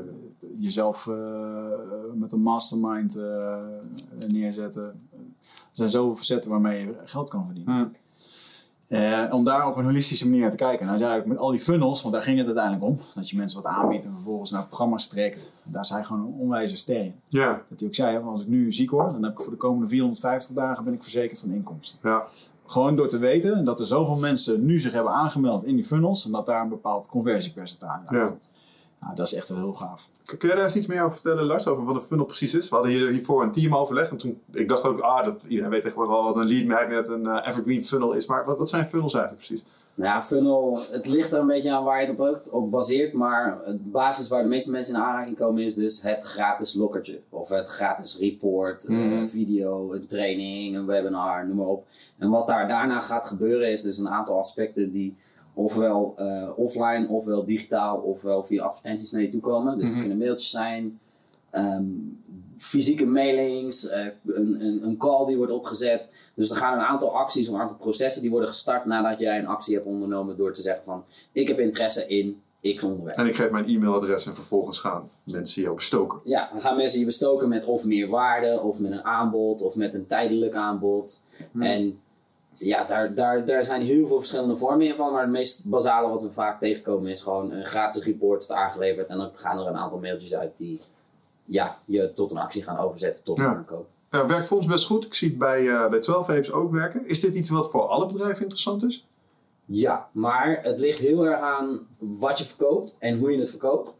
jezelf 0.60 1.06
met 2.14 2.32
een 2.32 2.42
mastermind 2.42 3.18
neerzetten. 4.28 5.08
Er 5.52 5.80
zijn 5.80 5.90
zoveel 5.90 6.16
facetten 6.16 6.50
waarmee 6.52 6.86
je 6.86 6.94
geld 7.04 7.30
kan 7.30 7.46
verdienen. 7.46 7.74
Hmm. 7.76 7.92
Eh, 8.88 9.24
om 9.32 9.44
daar 9.44 9.68
op 9.68 9.75
een 9.75 9.84
holistische 9.86 10.25
manier 10.25 10.42
naar 10.42 10.50
te 10.52 10.56
kijken. 10.56 10.86
Nou, 10.86 10.98
eigenlijk 10.98 11.28
met 11.30 11.40
al 11.40 11.52
die 11.52 11.60
funnels, 11.60 12.02
want 12.02 12.13
daar 12.13 12.24
ging 12.24 12.38
het 12.38 12.46
uiteindelijk 12.46 12.86
om. 12.86 13.00
Dat 13.16 13.30
je 13.30 13.38
mensen 13.38 13.62
wat 13.62 13.72
aanbiedt 13.72 14.06
en 14.06 14.12
vervolgens 14.12 14.52
naar 14.52 14.66
programma's 14.66 15.08
trekt. 15.08 15.52
Daar 15.63 15.86
zijn 15.86 16.06
gewoon 16.06 16.22
een 16.25 16.34
onwijze 16.40 16.75
ster 16.78 16.96
in. 17.04 17.16
Ja, 17.28 17.62
Dat 17.70 17.80
hij 17.80 17.88
ook 17.88 17.96
zei, 17.96 18.18
als 18.18 18.42
ik 18.42 18.48
nu 18.48 18.74
ziek 18.74 18.92
word, 18.92 19.12
dan 19.12 19.24
heb 19.24 19.32
ik 19.32 19.42
voor 19.42 19.52
de 19.52 19.58
komende 19.58 19.88
450 19.88 20.56
dagen 20.56 20.84
ben 20.84 20.94
ik 20.94 21.02
verzekerd 21.04 21.40
van 21.40 21.52
inkomsten. 21.52 22.00
ja. 22.02 22.24
Gewoon 22.66 22.96
door 22.96 23.10
te 23.10 23.18
weten 23.18 23.66
dat 23.66 23.80
er 23.80 23.86
zoveel 23.86 24.16
mensen 24.18 24.66
nu 24.66 24.80
zich 24.80 24.92
hebben 24.92 25.13
aangemeld 25.13 25.63
in 25.63 25.75
die 25.75 25.86
funnels 25.86 26.25
en 26.25 26.32
dat 26.32 26.46
daar 26.46 26.62
een 26.62 26.70
bepaald 26.70 27.08
conversiepercentage 27.08 28.02
Ja. 28.16 28.20
uit 28.20 28.30
komt. 28.30 28.50
Nou, 29.04 29.16
dat 29.16 29.26
is 29.26 29.34
echt 29.34 29.50
wel 29.50 29.58
heel 29.58 29.74
gaaf. 29.74 30.10
Kun 30.26 30.38
jij 30.48 30.56
daar 30.56 30.64
eens 30.66 30.76
iets 30.76 30.88
meer 30.88 31.02
over 31.02 31.14
vertellen, 31.14 31.44
Lars? 31.46 31.68
Over 31.68 31.84
wat 31.84 31.96
een 31.96 32.02
funnel 32.02 32.26
precies 32.26 32.54
is? 32.54 32.70
We 32.70 32.76
hadden 32.76 32.94
hier, 32.94 33.08
hiervoor 33.08 33.44
een 33.44 33.52
teamoverleg. 33.52 34.10
En 34.10 34.18
toen, 34.18 34.42
ik 34.52 34.68
dacht 34.68 34.84
ook, 34.86 35.00
ah, 35.00 35.24
dat, 35.24 35.44
iedereen 35.48 35.72
weet 35.72 35.82
tegenwoordig 35.82 36.16
wel 36.16 36.24
wat 36.24 36.36
een 36.36 36.48
lead 36.48 36.66
magnet, 36.66 37.08
een 37.08 37.26
eh, 37.28 37.48
evergreen 37.48 37.86
funnel 37.86 38.14
is. 38.14 38.26
Maar 38.28 38.46
wat, 38.46 38.58
wat 38.58 38.70
zijn 38.70 38.88
funnels 38.88 39.14
eigenlijk 39.14 39.46
precies? 39.46 39.66
Nou 39.96 40.10
ja, 40.10 40.22
funnel, 40.22 40.80
het 40.92 41.06
ligt 41.08 41.32
er 41.32 41.40
een 41.40 41.48
beetje 41.48 41.72
aan 41.72 41.84
waar 41.84 42.02
je 42.02 42.08
het 42.08 42.20
op, 42.20 42.42
op 42.50 42.72
baseert, 42.72 43.14
maar 43.14 43.60
het 43.66 43.92
basis 43.92 44.28
waar 44.28 44.44
de 44.44 44.50
meeste 44.50 44.72
mensen 44.72 44.96
in 44.96 45.02
aanraking 45.02 45.38
komen 45.38 45.64
is 45.64 45.76
dus 45.76 46.02
het 46.02 46.24
gratis 46.24 46.74
lokkertje. 46.74 47.20
Of 47.30 47.50
het 47.50 47.68
gratis 47.68 48.18
report, 48.20 48.86
eh, 48.86 48.96
Mhm. 48.96 49.12
een 49.12 49.30
video, 49.30 49.94
een 49.94 50.06
training, 50.08 50.76
een 50.76 50.86
webinar, 50.86 51.48
noem 51.48 51.58
maar 51.58 51.66
op. 51.66 51.86
En 52.18 52.30
wat 52.30 52.48
daar 52.48 52.68
daarna 52.68 53.00
gaat 53.00 53.26
gebeuren 53.28 53.72
is 53.72 53.82
dus 53.82 53.98
een 53.98 54.10
aantal 54.10 54.38
aspecten 54.38 54.92
die 54.92 55.16
ofwel 55.54 56.14
eh, 56.18 56.50
offline, 56.56 57.08
ofwel 57.10 57.44
digitaal, 57.44 57.98
ofwel 57.98 58.44
via 58.44 58.64
advertenties 58.64 59.12
naar 59.12 59.22
je 59.22 59.30
toe 59.30 59.42
komen. 59.42 59.74
Dus 59.78 59.84
Mhm. 59.84 59.92
het 59.92 60.00
kunnen 60.00 60.18
mailtjes 60.18 60.50
zijn, 60.52 61.00
ehm, 61.50 61.84
fysieke 62.58 63.06
mailings, 63.06 63.90
eh, 63.90 64.06
een, 64.26 64.66
een, 64.66 64.84
een 64.84 64.98
call 64.98 65.26
die 65.26 65.38
wordt 65.38 65.52
opgezet. 65.52 66.10
Dus 66.36 66.50
er 66.50 66.58
gaan 66.58 66.74
een 66.74 66.86
aantal 66.86 67.16
acties, 67.18 67.48
een 67.48 67.56
aantal 67.56 67.78
processen 67.78 68.22
die 68.22 68.32
worden 68.32 68.50
gestart 68.50 68.86
nadat 68.86 69.20
jij 69.20 69.40
een 69.40 69.48
actie 69.48 69.74
hebt 69.74 69.86
ondernomen 69.86 70.38
door 70.38 70.54
te 70.54 70.62
zeggen 70.62 70.84
van 70.84 71.04
ik 71.32 71.48
heb 71.48 71.60
interesse 71.60 72.08
in 72.08 72.42
X 72.76 72.84
onderwerp. 72.84 73.18
En 73.18 73.28
ik 73.28 73.36
geef 73.36 73.50
mijn 73.52 73.66
e-mailadres 73.66 74.26
en 74.26 74.36
vervolgens 74.36 74.80
gaan 74.80 75.10
mensen 75.24 75.62
je 75.62 75.70
ook 75.70 75.82
stoken. 75.82 76.20
Ja, 76.24 76.50
dan 76.52 76.62
gaan 76.62 76.76
mensen 76.76 77.00
je 77.00 77.06
bestoken 77.06 77.50
met 77.50 77.66
of 77.66 77.86
meer 77.86 78.10
waarde, 78.10 78.62
of 78.62 78.80
met 78.80 78.92
een 78.92 79.04
aanbod, 79.04 79.62
of 79.62 79.76
met 79.76 79.94
een 79.94 80.08
tijdelijk 80.08 80.56
aanbod. 80.56 81.22
En 81.60 82.00
ja, 82.54 82.84
daar, 82.84 83.14
daar, 83.14 83.46
daar 83.46 83.64
zijn 83.64 83.82
heel 83.82 84.08
veel 84.08 84.18
verschillende 84.18 84.56
vormen 84.56 84.88
in 84.88 84.96
van, 84.96 85.12
maar 85.12 85.22
het 85.22 85.32
meest 85.32 85.70
basale 85.70 86.10
wat 86.10 86.22
we 86.22 86.32
vaak 86.32 86.60
tegenkomen 86.60 87.10
is 87.12 87.22
gewoon 87.22 87.52
een 87.52 87.66
gratis 87.66 88.04
report 88.04 88.52
aangeleverd 88.52 89.08
en 89.08 89.18
dan 89.18 89.32
gaan 89.36 89.60
er 89.60 89.68
een 89.68 89.76
aantal 89.78 90.00
mailtjes 90.00 90.34
uit 90.36 90.52
die 90.58 90.82
ja, 91.46 91.78
je 91.86 92.14
tot 92.14 92.32
een 92.32 92.38
actie 92.38 92.64
gaan 92.64 92.78
overzetten 92.78 93.24
tot 93.24 93.38
een 93.38 93.44
Ja. 93.44 93.50
aankoop. 93.56 93.88
Ja, 94.12 94.26
werkt 94.28 94.46
voor 94.46 94.58
ons 94.58 94.66
best 94.66 94.86
goed. 94.86 95.06
Ik 95.06 95.14
zie 95.14 95.30
het 95.30 95.38
bij, 95.38 95.68
eh 95.70 95.90
bij 95.90 96.00
12 96.00 96.28
Waves 96.28 96.52
ook 96.52 96.72
werken. 96.72 97.08
Is 97.08 97.20
dit 97.20 97.36
iets 97.36 97.50
wat 97.50 97.70
voor 97.72 97.82
alle 97.82 98.06
bedrijven 98.08 98.42
interessant 98.42 98.84
is? 98.84 99.08
Ja, 99.66 100.10
maar 100.12 100.60
het 100.64 100.80
ligt 100.80 101.00
heel 101.00 101.26
erg 101.26 101.40
aan 101.40 101.88
wat 101.98 102.38
je 102.38 102.46
verkoopt 102.46 102.96
en 103.00 103.18
hoe 103.18 103.32
je 103.32 103.40
het 103.40 103.50
verkoopt. 103.50 103.92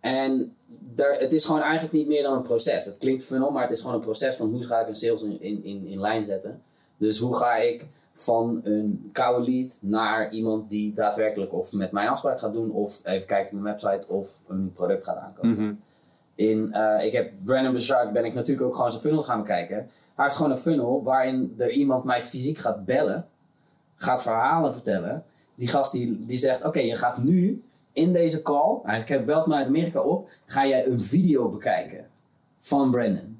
En 0.00 0.54
daar, 0.94 1.18
het 1.18 1.32
is 1.32 1.44
gewoon 1.44 1.60
eigenlijk 1.60 1.92
niet 1.92 2.06
meer 2.06 2.22
dan 2.22 2.36
een 2.36 2.42
proces. 2.42 2.84
Het 2.84 2.98
klinkt 2.98 3.24
funnel, 3.24 3.50
maar 3.50 3.62
het 3.62 3.70
is 3.70 3.80
gewoon 3.80 3.94
een 3.94 4.00
proces 4.02 4.34
van 4.34 4.50
hoe 4.50 4.62
ga 4.62 4.80
ik 4.80 4.86
een 4.88 4.94
sales 4.94 5.22
in, 5.22 5.40
in, 5.40 5.64
in, 5.64 5.86
in 5.86 6.00
lijn 6.00 6.24
zetten. 6.24 6.62
Dus 7.00 7.18
hoe 7.18 7.36
ga 7.36 7.56
ik 7.56 7.86
van 8.12 8.60
een 8.64 9.08
koude 9.12 9.50
lead 9.50 9.78
naar 9.80 10.30
iemand 10.32 10.70
die 10.70 10.94
daadwerkelijk 10.94 11.52
of 11.52 11.72
met 11.72 11.92
mijn 11.92 12.08
afspraak 12.08 12.38
gaat 12.38 12.52
doen, 12.52 12.70
of 12.70 13.00
even 13.04 13.26
kijken 13.26 13.56
op 13.56 13.62
mijn 13.62 13.74
website 13.74 14.12
of 14.12 14.44
een 14.48 14.72
product 14.72 15.04
gaat 15.04 15.16
aankopen. 15.16 15.82
In, 16.34 16.72
eh, 16.72 17.04
ik 17.06 17.12
heb 17.12 17.32
Brandon 17.44 17.72
Bouchard 17.72 18.12
ben 18.12 18.24
ik 18.24 18.34
natuurlijk 18.34 18.66
ook 18.66 18.74
gewoon 18.74 18.90
zijn 18.90 19.02
funnel 19.02 19.22
gaan 19.22 19.38
bekijken. 19.38 19.76
Hij 20.14 20.24
heeft 20.24 20.36
gewoon 20.36 20.50
een 20.50 20.58
funnel 20.58 21.02
waarin 21.02 21.54
er 21.58 21.70
iemand 21.70 22.04
mij 22.04 22.22
fysiek 22.22 22.58
gaat 22.58 22.84
bellen, 22.84 23.26
gaat 23.96 24.22
verhalen 24.22 24.72
vertellen. 24.72 25.24
Die 25.54 25.68
gast 25.68 25.92
die, 25.92 26.26
die 26.26 26.38
zegt, 26.38 26.64
oké, 26.64 26.80
je 26.80 26.94
gaat 26.94 27.22
nu 27.22 27.62
in 27.92 28.12
deze 28.12 28.42
call, 28.42 28.78
hij 28.82 29.24
belt 29.24 29.46
me 29.46 29.54
uit 29.54 29.66
Amerika 29.66 30.00
op, 30.00 30.28
ga 30.46 30.66
jij 30.66 30.86
een 30.86 31.00
video 31.00 31.48
bekijken 31.48 32.06
van 32.58 32.90
Brandon. 32.90 33.39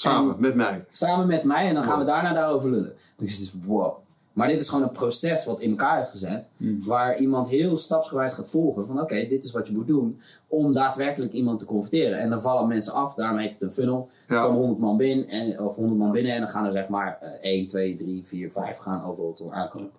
Samen, 0.00 0.34
En- 0.34 0.40
met 0.40 0.54
mij. 0.54 0.84
Samen 0.88 1.26
met 1.26 1.44
mij 1.44 1.66
en 1.66 1.74
dan 1.74 1.84
gaan 1.84 1.98
we 1.98 2.04
daarna 2.04 2.32
daarover 2.32 2.70
lullen. 2.70 2.92
Dus 3.16 3.36
zit 3.38 3.48
van, 3.50 3.62
wow. 3.66 3.92
Maar 4.32 4.48
dit 4.48 4.60
is 4.60 4.68
gewoon 4.68 4.84
een 4.84 4.92
proces 4.92 5.44
wat 5.44 5.60
in 5.60 5.70
elkaar 5.70 6.02
is 6.02 6.08
gezet. 6.10 6.44
Waar 6.84 7.18
iemand 7.18 7.48
heel 7.48 7.76
stapsgewijs 7.76 8.32
gaat 8.32 8.48
volgen. 8.48 8.86
Van 8.86 9.00
oké, 9.00 9.26
dit 9.28 9.44
is 9.44 9.52
wat 9.52 9.66
je 9.66 9.72
moet 9.72 9.86
doen. 9.86 10.20
Om 10.48 10.72
daadwerkelijk 10.72 11.32
iemand 11.32 11.58
te 11.58 11.64
converteren. 11.64 12.18
En 12.18 12.30
dan 12.30 12.40
vallen 12.40 12.68
mensen 12.68 12.92
af. 12.92 13.14
Daarom 13.14 13.38
heet 13.38 13.52
het 13.52 13.62
een 13.62 13.72
funnel. 13.72 14.08
Er 14.26 14.34
Ja. 14.34 14.42
komen 14.42 14.58
100 14.58 14.80
man 14.80 14.96
binnen. 14.96 15.28
En, 15.28 15.60
of 15.60 15.74
100 15.76 15.98
man 15.98 16.10
binnen. 16.12 16.32
En 16.34 16.40
dan 16.40 16.48
gaan 16.48 16.64
er 16.66 16.72
zeg 16.72 16.88
maar 16.88 17.18
eh, 17.20 17.30
1, 17.40 17.68
2, 17.68 17.96
3, 17.96 18.22
4, 18.26 18.50
5 18.50 18.76
gaan 18.76 19.04
overal 19.04 19.32
tot 19.32 19.50
aankoop. 19.50 19.90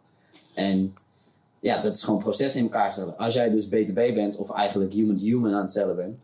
En 0.55 0.93
ja, 1.59 1.81
dat 1.81 1.95
is 1.95 2.03
gewoon 2.03 2.19
een 2.19 2.25
proces 2.25 2.55
in 2.55 2.63
elkaar 2.63 2.91
stellen. 2.91 3.17
Als 3.17 3.33
jij 3.33 3.49
dus 3.49 3.65
B2B 3.67 3.93
bent. 3.93 4.37
Of 4.37 4.49
eigenlijk 4.51 4.93
human-to-human 4.93 5.53
aan 5.53 5.61
het 5.61 5.71
stellen 5.71 5.95
bent. 5.95 6.15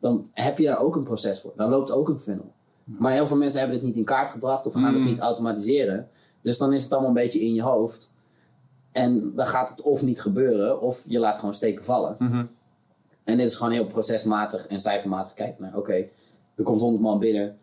Dan 0.00 0.26
heb 0.32 0.58
je 0.58 0.64
daar 0.66 0.78
ook 0.80 0.96
een 0.96 1.04
proces 1.04 1.40
voor. 1.40 1.52
Dan 1.56 1.70
loopt 1.70 1.90
ook 1.90 2.08
een 2.08 2.20
funnel. 2.20 2.52
Maar 2.86 3.12
heel 3.12 3.26
veel 3.26 3.36
mensen 3.36 3.58
hebben 3.60 3.76
het 3.76 3.86
niet 3.86 3.96
in 3.96 4.04
kaart 4.04 4.30
gebracht 4.30 4.66
of 4.66 4.72
gaan 4.74 4.84
het 4.94 5.02
Mm. 5.02 5.04
niet 5.04 5.18
automatiseren. 5.18 6.08
Dus 6.40 6.58
dan 6.58 6.72
is 6.72 6.82
het 6.82 6.92
allemaal 6.92 7.08
een 7.08 7.14
beetje 7.16 7.40
in 7.40 7.54
je 7.54 7.62
hoofd. 7.62 8.12
En 8.92 9.32
dan 9.34 9.46
gaat 9.46 9.70
het 9.70 9.80
of 9.82 10.02
niet 10.02 10.20
gebeuren, 10.20 10.80
of 10.80 11.04
je 11.08 11.18
laat 11.18 11.38
gewoon 11.38 11.54
steken 11.54 11.84
vallen. 11.84 12.16
Mhm. 12.18 12.44
En 13.24 13.36
dit 13.36 13.46
is 13.46 13.54
gewoon 13.54 13.72
heel 13.72 13.86
procesmatig 13.86 14.66
en 14.66 14.78
cijfermatig 14.78 15.34
kijken 15.34 15.62
naar, 15.62 15.76
oké, 15.76 15.92
er 16.54 16.62
komt 16.64 16.80
100 16.80 17.02
man 17.02 17.18
binnen, 17.18 17.58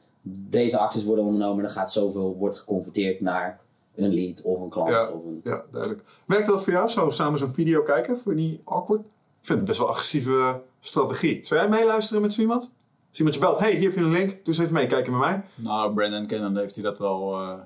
deze 0.50 0.78
acties 0.78 1.04
worden 1.04 1.26
ondernomen, 1.26 1.64
er 1.64 1.70
gaat 1.70 1.92
zoveel, 1.92 2.36
wordt 2.38 2.58
geconverteerd 2.60 3.22
naar 3.22 3.60
een 3.96 4.14
lead 4.14 4.42
of 4.42 4.62
een 4.62 4.70
klant. 4.70 4.90
Ja. 4.90 5.10
Of 5.10 5.24
een... 5.26 5.40
Ja, 5.44 5.64
duidelijk. 5.72 6.04
Werkt 6.26 6.48
dat 6.48 6.64
voor 6.64 6.74
jou, 6.74 6.90
zo 6.90 7.10
samen 7.10 7.40
zo'n 7.40 7.54
video 7.54 7.82
kijken? 7.84 8.20
Vond 8.20 8.40
je 8.40 8.46
niet 8.46 8.62
awkward? 8.64 9.02
Ik 9.02 9.46
vind 9.50 9.58
het 9.60 9.68
best 9.68 9.78
wel 9.80 9.88
een 9.88 9.94
agressieve 9.94 10.62
strategie. 10.80 11.46
Zou 11.46 11.60
jij 11.60 11.70
meeluisteren 11.70 12.22
met 12.22 12.34
zo 12.34 12.42
iemand? 12.42 12.70
Als 13.14 13.22
iemand 13.22 13.42
je 13.42 13.46
belt, 13.48 13.60
hey, 13.60 13.76
hier 13.76 13.90
heb 13.90 13.94
je 13.94 14.06
een 14.06 14.12
link, 14.12 14.30
doe 14.30 14.40
eens 14.46 14.58
even 14.58 14.74
mee, 14.74 14.88
kijken 14.88 15.12
met 15.12 15.22
mij. 15.22 15.44
Nou, 15.56 15.94
Brandon 15.94 16.28
Cannon 16.28 16.58
heeft 16.58 16.76
hij 16.76 16.84
dat 16.84 17.00
wel, 17.00 17.40
eh, 17.40 17.60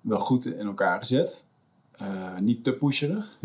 wel 0.00 0.18
goed 0.18 0.46
in 0.46 0.66
elkaar 0.66 0.98
gezet. 0.98 1.44
Eh, 1.92 2.38
niet 2.40 2.64
te 2.64 2.72
pusherig. 2.72 3.36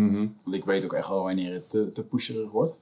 Want 0.43 0.55
ik 0.55 0.65
weet 0.65 0.83
ook 0.83 0.93
echt 0.93 1.07
wel 1.07 1.23
wanneer 1.23 1.53
het 1.53 1.69
te, 1.69 1.89
te 1.89 2.03
pusherig 2.03 2.51
wordt. 2.51 2.77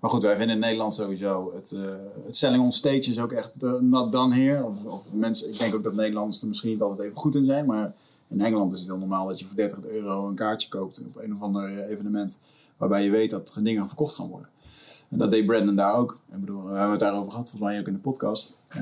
Maar 0.00 0.10
goed, 0.10 0.22
wij 0.22 0.36
vinden 0.36 0.54
in 0.54 0.60
Nederland 0.60 0.94
sowieso 0.94 1.52
het, 1.54 1.72
eh, 1.72 1.80
het 2.26 2.36
selling 2.36 2.62
on 2.62 2.72
stage 2.72 3.10
is 3.10 3.18
ook 3.18 3.32
echt 3.32 3.52
not 3.80 4.12
done 4.12 4.34
here. 4.34 4.64
Of, 4.64 4.84
of 4.84 5.02
mensen, 5.12 5.48
ik 5.48 5.58
denk 5.58 5.74
ook 5.74 5.82
dat 5.82 5.94
Nederlanders 5.94 6.42
er 6.42 6.48
misschien 6.48 6.70
niet 6.70 6.82
altijd 6.82 7.00
even 7.00 7.20
goed 7.20 7.34
in 7.34 7.44
zijn. 7.44 7.66
Maar 7.66 7.94
in 8.28 8.40
Engeland 8.40 8.72
is 8.72 8.78
het 8.78 8.88
heel 8.88 8.98
normaal 8.98 9.26
dat 9.26 9.38
je 9.38 9.46
voor 9.46 9.56
30 9.56 9.86
euro 9.86 10.28
een 10.28 10.34
kaartje 10.34 10.68
koopt 10.68 11.04
op 11.06 11.22
een 11.22 11.34
of 11.34 11.42
ander 11.42 11.82
evenement. 11.82 12.40
Waarbij 12.76 13.04
je 13.04 13.10
weet 13.10 13.30
dat 13.30 13.54
er 13.54 13.64
dingen 13.64 13.86
verkocht 13.86 14.14
gaan 14.14 14.28
worden. 14.28 14.48
En 15.08 15.18
dat 15.18 15.30
deed 15.30 15.46
Brandon 15.46 15.76
daar 15.76 15.94
ook. 15.94 16.20
Ik 16.32 16.40
bedoel, 16.40 16.62
we 16.62 16.68
hebben 16.68 16.90
het 16.90 17.00
daarover 17.00 17.30
gehad, 17.30 17.48
volgens 17.48 17.70
mij 17.70 17.80
ook 17.80 17.86
in 17.86 17.92
de 17.92 17.98
podcast. 17.98 18.60
Eh, 18.68 18.80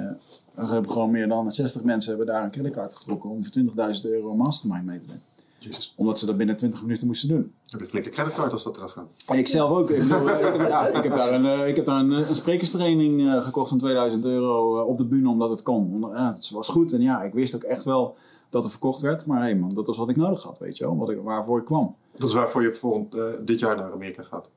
we 0.54 0.66
hebben 0.66 0.90
gewoon 0.90 1.11
meer 1.11 1.28
dan 1.28 1.50
60 1.50 1.83
mensen 1.83 2.09
hebben 2.09 2.35
daar 2.35 2.45
een 2.45 2.50
creditcard 2.50 2.97
getrokken 2.97 3.30
om 3.30 3.45
voor 3.45 3.52
20.000 3.52 4.11
euro 4.11 4.30
een 4.30 4.37
mastermind 4.37 4.85
mee 4.85 4.99
te 5.00 5.06
doen. 5.06 5.21
Jezus, 5.59 5.95
Omdat 5.97 6.18
ze 6.18 6.26
dat 6.26 6.37
binnen 6.37 6.56
20 6.56 6.83
minuten 6.83 7.06
moesten 7.06 7.28
doen. 7.28 7.52
heb 7.62 7.78
je 7.80 7.85
een 7.85 7.90
flinke 7.90 8.11
creditcard 8.11 8.52
als 8.52 8.64
dat 8.64 8.76
eraf 8.76 8.92
gaat. 8.92 9.25
Ik 9.35 9.49
zelf 9.49 9.71
ook. 9.71 9.90
Ik, 9.90 9.99
bedoel, 9.99 10.30
eh, 10.30 10.68
ja, 10.68 10.87
ik 10.87 11.02
heb 11.02 11.14
daar 11.14 11.33
een, 11.33 11.47
eh, 11.47 11.68
ik 11.68 11.76
heb 11.76 11.87
daar 11.87 12.00
een, 12.00 12.11
een 12.11 12.35
sprekerstraining 12.35 13.42
gekocht 13.42 13.68
van 13.68 13.78
2000 13.78 14.25
euro 14.25 14.80
op 14.83 14.99
de 14.99 15.06
bühne 15.06 15.28
omdat 15.28 15.50
het 15.50 15.62
kon. 15.62 15.99
Ja, 16.00 16.33
het 16.33 16.50
was 16.50 16.68
goed 16.68 16.92
en 16.92 17.00
ja, 17.00 17.23
ik 17.23 17.33
wist 17.33 17.54
ook 17.54 17.62
echt 17.62 17.85
wel 17.85 18.16
dat 18.50 18.64
er 18.64 18.71
verkocht 18.71 19.00
werd. 19.00 19.26
Maar 19.26 19.40
hey 19.40 19.56
man, 19.56 19.75
dat 19.75 19.87
was 19.87 19.97
wat 19.97 20.09
ik 20.09 20.16
nodig 20.16 20.42
had, 20.42 20.59
weet 20.59 20.76
je 20.76 20.85
wel. 20.85 20.97
Wat 20.97 21.11
ik, 21.11 21.18
waarvoor 21.23 21.59
ik 21.59 21.64
kwam. 21.64 21.95
Dat 22.16 22.28
is 22.28 22.35
waarvoor 22.35 22.62
je 22.62 22.75
volgend, 22.75 23.16
dit 23.45 23.59
jaar 23.61 23.76
naar 23.76 23.92
Amerika 23.92 24.23
gaat. 24.23 24.49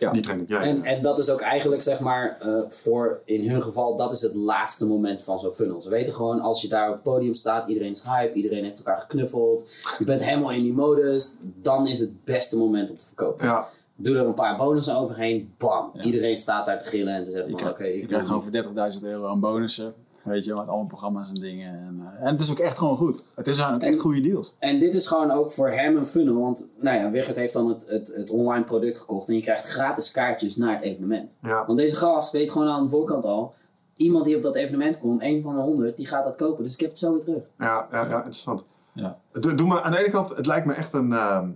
Ja. 0.00 0.10
Die 0.12 0.22
training, 0.22 0.48
ja. 0.48 0.62
En, 0.62 0.76
ja. 0.76 0.82
en 0.82 1.02
dat 1.02 1.18
is 1.18 1.30
ook 1.30 1.40
eigenlijk, 1.40 1.82
zeg 1.82 2.00
maar, 2.00 2.38
eh, 2.40 2.60
voor 2.68 3.20
in 3.24 3.50
hun 3.50 3.62
geval, 3.62 3.96
dat 3.96 4.12
is 4.12 4.22
het 4.22 4.34
laatste 4.34 4.86
moment 4.86 5.22
van 5.22 5.40
zo'n 5.40 5.52
funnel. 5.52 5.80
Ze 5.80 5.88
weten 5.88 6.14
gewoon, 6.14 6.40
als 6.40 6.62
je 6.62 6.68
daar 6.68 6.88
op 6.88 6.94
het 6.94 7.02
podium 7.02 7.34
staat, 7.34 7.68
iedereen 7.68 7.90
is 7.90 8.02
hype, 8.02 8.34
iedereen 8.34 8.64
heeft 8.64 8.78
elkaar 8.78 9.00
geknuffeld, 9.00 9.70
je 9.98 10.04
bent 10.04 10.22
helemaal 10.22 10.50
in 10.50 10.62
die 10.62 10.72
modus, 10.72 11.36
dan 11.40 11.86
is 11.86 12.00
het 12.00 12.24
beste 12.24 12.56
moment 12.56 12.90
om 12.90 12.96
te 12.96 13.04
verkopen. 13.06 13.46
ja. 13.46 13.68
Doe 14.02 14.16
er 14.16 14.26
een 14.26 14.34
paar 14.34 14.56
bonussen 14.56 14.96
overheen, 14.96 15.54
bam. 15.58 15.90
Ja. 15.94 16.02
Iedereen 16.02 16.36
staat 16.36 16.66
daar 16.66 16.82
te 16.82 16.88
gillen 16.88 17.14
en 17.14 17.22
te 17.22 17.30
zeggen 17.30 17.68
oké, 17.68 17.84
ik 17.84 18.14
gewoon 18.14 18.42
voor 18.42 18.92
30.000 18.92 19.02
euro 19.02 19.26
aan 19.26 19.40
bonussen. 19.40 19.94
Weet 20.22 20.44
je, 20.44 20.54
met 20.54 20.68
allemaal 20.68 20.86
programma's 20.86 21.28
en 21.28 21.34
dingen. 21.34 21.72
En, 21.72 22.00
eh, 22.00 22.26
en 22.26 22.32
het 22.32 22.40
is 22.40 22.50
ook 22.50 22.58
echt 22.58 22.78
gewoon 22.78 22.96
goed. 22.96 23.24
Het 23.34 23.46
is 23.46 23.66
ook 23.66 23.80
echt 23.80 24.00
goede 24.00 24.20
deals. 24.20 24.54
En 24.58 24.78
dit 24.78 24.94
is 24.94 25.06
gewoon 25.06 25.30
ook 25.30 25.50
voor 25.52 25.70
hem 25.70 25.96
een 25.96 26.06
funnel. 26.06 26.40
Want 26.40 26.70
nou 26.80 26.98
ja, 26.98 27.10
Wigert 27.10 27.36
heeft 27.36 27.52
dan 27.52 27.68
het, 27.68 27.84
het, 27.88 28.12
het 28.14 28.30
online 28.30 28.64
product 28.64 28.98
gekocht. 28.98 29.28
En 29.28 29.34
je 29.34 29.42
krijgt 29.42 29.68
gratis 29.68 30.10
kaartjes 30.10 30.56
naar 30.56 30.74
het 30.74 30.82
evenement. 30.82 31.36
ja. 31.42 31.66
Want 31.66 31.78
deze 31.78 31.96
gast 31.96 32.32
weet 32.32 32.50
gewoon 32.50 32.68
aan 32.68 32.82
de 32.82 32.88
voorkant 32.88 33.24
al. 33.24 33.54
Iemand 33.96 34.24
die 34.24 34.36
op 34.36 34.42
dat 34.42 34.54
evenement 34.54 34.98
komt, 34.98 35.22
een 35.22 35.42
van 35.42 35.54
de 35.54 35.60
honderd, 35.60 35.96
die 35.96 36.06
gaat 36.06 36.24
dat 36.24 36.36
kopen. 36.36 36.64
Dus 36.64 36.74
ik 36.74 36.80
heb 36.80 36.90
het 36.90 36.98
zo 36.98 37.12
weer 37.12 37.20
terug. 37.22 37.42
Ja, 37.58 37.88
ja, 37.92 38.06
ja, 38.08 38.14
interessant. 38.16 38.64
Ja. 38.92 39.18
Doe 39.32 39.66
me, 39.66 39.82
aan 39.82 39.92
de 39.92 39.98
ene 39.98 40.10
kant, 40.10 40.36
het 40.36 40.46
lijkt 40.46 40.66
me 40.66 40.72
echt 40.72 40.92
een... 40.92 41.12
ehm, 41.12 41.48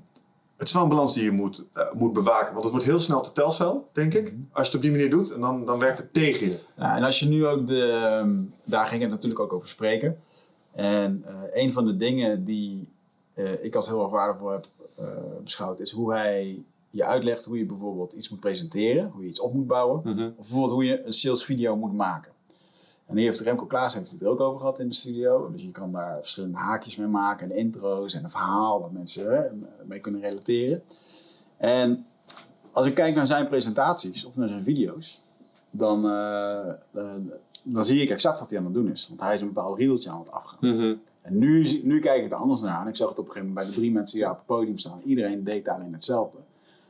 het 0.64 0.72
is 0.72 0.80
wel 0.80 0.82
een 0.82 0.96
balans 0.96 1.14
die 1.14 1.24
je 1.24 1.30
moet, 1.30 1.64
eh, 1.72 1.92
moet 1.92 2.12
bewaken. 2.12 2.52
Want 2.52 2.62
het 2.64 2.72
wordt 2.72 2.86
heel 2.88 2.98
snel 2.98 3.22
de 3.22 3.32
telcel, 3.32 3.88
denk 3.92 4.14
ik. 4.14 4.34
Als 4.52 4.66
je 4.66 4.72
het 4.72 4.74
op 4.74 4.82
die 4.82 4.90
manier 4.90 5.10
doet. 5.10 5.30
En 5.30 5.40
dan, 5.40 5.64
dan 5.66 5.78
werkt 5.78 5.98
het 5.98 6.12
tegen 6.12 6.46
je. 6.46 6.58
Ja, 6.76 6.96
en 6.96 7.02
als 7.02 7.18
je 7.20 7.28
nu 7.28 7.46
ook 7.46 7.66
de, 7.66 7.88
ehm, 7.88 8.34
daar 8.64 8.86
ging 8.86 9.02
het 9.02 9.10
natuurlijk 9.10 9.40
ook 9.40 9.52
over 9.52 9.68
spreken. 9.68 10.18
En 10.72 11.22
eh, 11.26 11.62
een 11.62 11.72
van 11.72 11.84
de 11.86 11.96
dingen 11.96 12.44
die 12.44 12.88
eh, 13.34 13.64
ik 13.64 13.74
als 13.74 13.86
heel 13.86 14.02
erg 14.02 14.10
waardevol 14.10 14.48
heb 14.50 14.64
beschouwd, 15.44 15.80
is 15.80 15.90
hoe 15.90 16.12
hij 16.12 16.62
je 16.90 17.04
uitlegt 17.04 17.44
hoe 17.44 17.58
je 17.58 17.64
bijvoorbeeld 17.66 18.12
iets 18.12 18.28
moet 18.28 18.40
presenteren, 18.40 19.10
hoe 19.12 19.22
je 19.22 19.28
iets 19.28 19.40
op 19.40 19.54
moet 19.54 19.66
bouwen, 19.66 20.00
Mhm. 20.04 20.24
of 20.26 20.34
bijvoorbeeld 20.36 20.72
hoe 20.72 20.84
je 20.84 21.06
een 21.06 21.12
sales 21.12 21.44
video 21.44 21.76
moet 21.76 21.92
maken. 21.92 22.32
En 23.06 23.16
hier 23.16 23.26
heeft 23.26 23.40
Remco 23.40 23.64
Klaas 23.66 23.94
heeft 23.94 24.10
het 24.10 24.20
er 24.20 24.28
ook 24.28 24.40
over 24.40 24.58
gehad 24.58 24.78
in 24.78 24.88
de 24.88 24.94
studio. 24.94 25.50
Dus 25.52 25.62
je 25.62 25.70
kan 25.70 25.92
daar 25.92 26.18
verschillende 26.20 26.56
haakjes 26.56 26.96
mee 26.96 27.06
maken 27.06 27.50
en 27.50 27.56
intro's 27.56 28.14
en 28.14 28.24
een 28.24 28.30
verhaal 28.30 28.80
dat 28.80 28.92
mensen 28.92 29.34
hè, 29.36 29.42
mee 29.84 30.00
kunnen 30.00 30.20
relateren. 30.20 30.82
En 31.56 32.06
als 32.72 32.86
ik 32.86 32.94
kijk 32.94 33.14
naar 33.14 33.26
zijn 33.26 33.48
presentaties 33.48 34.24
of 34.24 34.36
naar 34.36 34.48
zijn 34.48 34.64
video's, 34.64 35.22
dan, 35.70 36.10
eh, 36.10 36.72
dan, 36.90 37.30
dan 37.62 37.84
zie 37.84 38.02
ik 38.02 38.10
exact 38.10 38.40
wat 38.40 38.48
hij 38.50 38.58
aan 38.58 38.64
het 38.64 38.74
doen 38.74 38.90
is. 38.90 39.08
Want 39.08 39.20
hij 39.20 39.34
is 39.34 39.40
een 39.40 39.52
bepaald 39.52 39.78
riedeltje 39.78 40.10
aan 40.10 40.18
het 40.18 40.30
afgaan. 40.30 40.58
Mhm. 40.60 40.94
En 41.22 41.38
nu, 41.38 41.80
nu 41.82 42.00
kijk 42.00 42.24
ik 42.24 42.30
er 42.30 42.36
anders 42.36 42.60
naar. 42.60 42.80
En 42.80 42.88
ik 42.88 42.96
zag 42.96 43.08
het 43.08 43.18
op 43.18 43.26
een 43.26 43.32
gegeven 43.32 43.54
moment 43.54 43.66
bij 43.66 43.74
de 43.74 43.80
drie 43.80 43.92
mensen 43.92 44.14
die 44.14 44.24
daar 44.24 44.32
op 44.32 44.38
het 44.38 44.46
podium 44.46 44.78
staan. 44.78 45.00
Iedereen 45.04 45.44
deed 45.44 45.64
daarin 45.64 45.92
hetzelfde. 45.92 46.38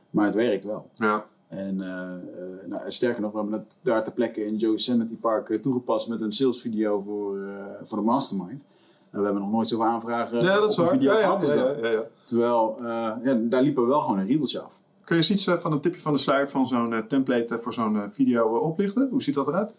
Maar 0.09 0.25
het 0.25 0.35
werkt 0.35 0.63
wel. 0.63 0.89
Ja. 0.93 1.25
En 1.55 1.81
eh, 1.81 2.13
eh, 2.13 2.19
nou, 2.65 2.91
sterker 2.91 3.21
nog, 3.21 3.31
we 3.31 3.37
hebben 3.37 3.59
het 3.59 3.77
daar 3.81 4.03
ter 4.03 4.13
plekke 4.13 4.45
in 4.45 4.55
Yosemite 4.55 5.15
Park 5.15 5.49
eh, 5.49 5.61
toegepast 5.61 6.07
met 6.07 6.21
een 6.21 6.31
salesvideo 6.31 7.01
voor, 7.01 7.37
eh, 7.37 7.47
voor 7.83 7.97
de 7.97 8.03
Mastermind. 8.03 8.65
En 9.11 9.19
we 9.19 9.25
hebben 9.25 9.41
nog 9.41 9.51
nooit 9.51 9.67
zoveel 9.67 9.85
aanvragen 9.85 10.41
ja, 10.41 10.59
dat 10.59 10.71
is 10.71 10.77
waar. 10.77 10.89
video 10.89 11.11
Ja, 11.11 11.19
ja, 11.19 11.25
gehad 11.25 11.47
ja, 11.47 11.55
dat. 11.55 11.77
ja, 11.81 11.89
ja. 11.89 12.03
Terwijl, 12.23 12.77
ja, 13.23 13.39
daar 13.41 13.61
liepen 13.61 13.83
we 13.83 13.89
wel 13.89 14.01
gewoon 14.01 14.19
een 14.19 14.25
riedeltje 14.25 14.59
af. 14.59 14.79
Kun 15.03 15.15
je 15.15 15.21
eens 15.21 15.31
iets 15.31 15.61
van 15.61 15.71
een 15.71 15.79
tipje 15.79 16.01
van 16.01 16.13
de 16.13 16.19
sluier 16.19 16.49
van 16.49 16.67
zo'n 16.67 17.03
template 17.07 17.59
voor 17.61 17.73
zo'n 17.73 18.09
video 18.11 18.57
oplichten? 18.57 19.07
Hoe 19.09 19.23
ziet 19.23 19.35
dat 19.35 19.47
eruit? 19.47 19.73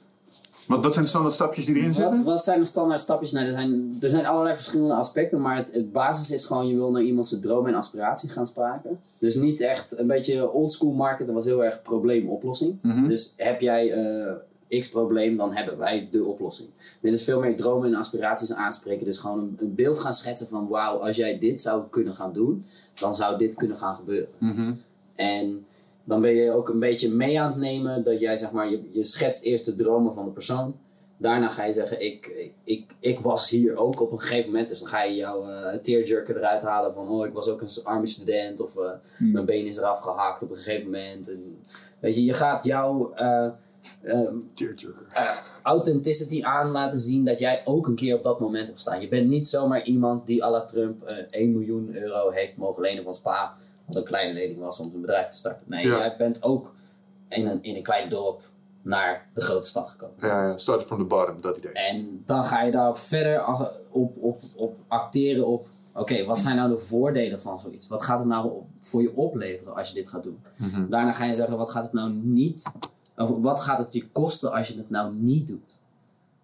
Wat, 0.66 0.82
wat 0.82 0.92
zijn 0.92 1.04
de 1.04 1.10
standaard 1.10 1.34
stapjes 1.34 1.64
die 1.64 1.76
erin 1.76 1.94
zitten? 1.94 2.24
wat 2.24 2.44
zijn 2.44 2.60
de 2.60 2.66
standaard 2.66 3.00
stapjes? 3.00 3.32
Nou, 3.32 3.46
er, 3.46 3.52
zijn, 3.52 3.96
er 4.00 4.10
zijn 4.10 4.26
allerlei 4.26 4.54
verschillende 4.54 4.94
aspecten, 4.94 5.40
maar 5.40 5.56
het, 5.56 5.68
het 5.72 5.92
basis 5.92 6.30
is 6.30 6.44
gewoon, 6.44 6.66
je 6.66 6.74
wil 6.74 6.90
naar 6.90 7.02
iemands 7.02 7.40
droom 7.40 7.66
en 7.66 7.74
aspiratie 7.74 8.30
gaan 8.30 8.46
spraken. 8.46 9.00
Dus 9.18 9.34
niet 9.34 9.60
echt 9.60 9.98
een 9.98 10.06
beetje 10.06 10.52
oldschool 10.52 10.92
marketing 10.92 11.36
was 11.36 11.44
heel 11.44 11.64
erg 11.64 11.82
probleemoplossing. 11.82 12.78
Mhm. 12.82 13.08
Dus 13.08 13.34
heb 13.36 13.60
jij 13.60 13.92
eh, 13.92 14.80
x 14.80 14.88
probleem, 14.88 15.36
dan 15.36 15.52
hebben 15.52 15.78
wij 15.78 16.08
de 16.10 16.24
oplossing. 16.24 16.68
Dit 17.00 17.14
is 17.14 17.24
veel 17.24 17.40
meer 17.40 17.56
dromen 17.56 17.92
en 17.92 17.98
aspiraties 17.98 18.52
aanspreken. 18.52 19.04
Dus 19.04 19.18
gewoon 19.18 19.38
een, 19.38 19.56
een 19.58 19.74
beeld 19.74 19.98
gaan 19.98 20.14
schetsen 20.14 20.48
van 20.48 20.68
wauw, 20.68 20.96
als 20.98 21.16
jij 21.16 21.38
dit 21.38 21.60
zou 21.60 21.82
kunnen 21.90 22.14
gaan 22.14 22.32
doen, 22.32 22.66
dan 22.94 23.16
zou 23.16 23.38
dit 23.38 23.54
kunnen 23.54 23.78
gaan 23.78 23.96
gebeuren. 23.96 24.28
Mhm. 24.38 24.72
En 25.14 25.66
dan 26.06 26.20
ben 26.20 26.34
je 26.34 26.52
ook 26.52 26.68
een 26.68 26.80
beetje 26.80 27.10
mee 27.10 27.40
aan 27.40 27.50
het 27.50 27.60
nemen 27.60 28.04
dat 28.04 28.20
jij 28.20 28.36
zeg 28.36 28.50
maar, 28.52 28.70
je, 28.70 28.82
je 28.90 29.04
schetst 29.04 29.42
eerst 29.42 29.64
de 29.64 29.74
dromen 29.74 30.14
van 30.14 30.24
de 30.24 30.30
persoon. 30.30 30.76
Daarna 31.16 31.48
ga 31.48 31.64
je 31.64 31.72
zeggen, 31.72 32.04
ik, 32.04 32.26
ik, 32.26 32.52
ik, 32.64 32.94
ik 33.00 33.20
was 33.20 33.50
hier 33.50 33.76
ook 33.76 34.00
op 34.00 34.12
een 34.12 34.20
gegeven 34.20 34.50
moment. 34.50 34.68
Dus 34.68 34.78
dan 34.78 34.88
ga 34.88 35.02
je 35.02 35.14
jouw 35.14 35.44
eh 35.44 35.78
tearjerker 35.78 36.36
eruit 36.36 36.62
halen 36.62 36.94
van, 36.94 37.08
oh 37.08 37.26
ik 37.26 37.32
was 37.32 37.48
ook 37.48 37.60
een 37.60 37.68
arme 37.82 38.06
student. 38.06 38.60
Of 38.60 38.76
eh, 38.76 38.90
mijn 39.18 39.44
been 39.44 39.66
is 39.66 39.76
eraf 39.76 40.00
gehakt 40.00 40.42
op 40.42 40.50
een 40.50 40.56
gegeven 40.56 40.84
moment. 40.84 41.30
En, 41.30 41.58
weet 41.98 42.14
je, 42.14 42.24
je 42.24 42.32
gaat 42.32 42.64
jouw 42.64 43.12
eh, 43.12 43.48
eh, 44.02 44.30
authenticity 45.62 46.42
aan 46.42 46.70
laten 46.70 46.98
zien 46.98 47.24
dat 47.24 47.38
jij 47.38 47.62
ook 47.64 47.86
een 47.86 47.94
keer 47.94 48.16
op 48.16 48.24
dat 48.24 48.40
moment 48.40 48.64
hebt 48.64 48.76
gestaan. 48.76 49.00
Je 49.00 49.08
bent 49.08 49.28
niet 49.28 49.48
zomaar 49.48 49.84
iemand 49.84 50.26
die 50.26 50.44
à 50.44 50.50
la 50.50 50.64
Trump 50.64 51.02
eh 51.02 51.16
1 51.30 51.52
miljoen 51.52 51.96
euro 51.96 52.30
heeft 52.30 52.56
mogen 52.56 52.82
lenen 52.82 53.04
van 53.04 53.14
Spa. 53.14 53.56
Wat 53.86 53.96
een 53.96 54.04
kleine 54.04 54.32
lening 54.34 54.58
was 54.60 54.78
om 54.78 54.84
zijn 54.90 55.00
bedrijf 55.00 55.28
te 55.28 55.36
starten. 55.36 55.66
Nee, 55.68 55.86
Ja. 55.86 55.96
jij 55.98 56.16
bent 56.18 56.42
ook 56.42 56.74
in 57.28 57.46
een, 57.46 57.62
in 57.62 57.76
een 57.76 57.82
klein 57.82 58.08
dorp 58.08 58.42
naar 58.82 59.26
de 59.34 59.40
grote 59.40 59.68
stad 59.68 59.88
gekomen. 59.88 60.14
Ja, 60.18 60.46
ja, 60.48 60.56
start 60.56 60.82
from 60.84 60.98
the 60.98 61.04
bottom, 61.04 61.40
dat 61.40 61.56
idee. 61.56 61.72
En 61.72 62.22
dan 62.26 62.44
ga 62.44 62.62
je 62.62 62.70
daarop 62.72 62.98
verder 62.98 63.46
op, 63.90 64.16
op, 64.22 64.40
op 64.56 64.76
acteren 64.88 65.46
op... 65.46 65.66
Oké, 65.94 66.24
wat 66.24 66.40
zijn 66.42 66.56
nou 66.56 66.70
de 66.70 66.78
voordelen 66.78 67.40
van 67.40 67.58
zoiets? 67.58 67.88
Wat 67.88 68.02
gaat 68.02 68.18
het 68.18 68.28
nou 68.28 68.52
voor 68.80 69.02
je 69.02 69.16
opleveren 69.16 69.74
als 69.74 69.88
je 69.88 69.94
dit 69.94 70.08
gaat 70.08 70.22
doen? 70.22 70.38
Mhm. 70.56 70.88
Daarna 70.88 71.12
ga 71.12 71.24
je 71.24 71.34
zeggen, 71.34 71.56
wat 71.56 71.70
gaat 71.70 71.82
het 71.82 71.92
nou 71.92 72.10
niet... 72.12 72.72
Of 73.16 73.30
wat 73.30 73.60
gaat 73.60 73.78
het 73.78 73.92
je 73.92 74.08
kosten 74.08 74.52
als 74.52 74.68
je 74.68 74.76
het 74.76 74.90
nou 74.90 75.14
niet 75.14 75.48
doet? 75.48 75.78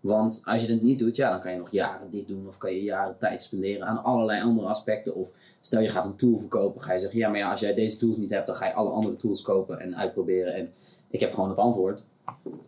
Want 0.02 0.42
als 0.44 0.62
je 0.62 0.72
het 0.72 0.82
niet 0.82 0.98
doet, 0.98 1.16
ja, 1.16 1.30
dan 1.30 1.40
kan 1.40 1.52
je 1.52 1.58
nog 1.58 1.70
jaren 1.70 2.10
dit 2.10 2.28
doen. 2.28 2.48
Of 2.48 2.56
kan 2.56 2.72
je 2.72 2.82
jaren 2.82 3.18
tijd 3.18 3.42
spenderen 3.42 3.86
aan 3.86 4.04
allerlei 4.04 4.42
andere 4.42 4.68
aspecten. 4.68 5.14
Of 5.14 5.32
stel 5.60 5.80
je 5.80 5.88
gaat 5.88 6.04
een 6.04 6.16
tool 6.16 6.38
verkopen, 6.38 6.80
ga 6.80 6.92
je 6.92 7.00
zeggen, 7.00 7.18
ja, 7.18 7.28
maar 7.28 7.38
ja, 7.38 7.50
als 7.50 7.60
jij 7.60 7.74
deze 7.74 7.98
tools 7.98 8.16
niet 8.16 8.30
hebt, 8.30 8.46
dan 8.46 8.56
ga 8.56 8.66
je 8.66 8.72
alle 8.72 8.90
andere 8.90 9.16
tools 9.16 9.42
kopen 9.42 9.80
en 9.80 9.96
uitproberen. 9.96 10.54
En 10.54 10.72
ik 11.10 11.20
heb 11.20 11.34
gewoon 11.34 11.48
het 11.48 11.58
antwoord. 11.58 12.04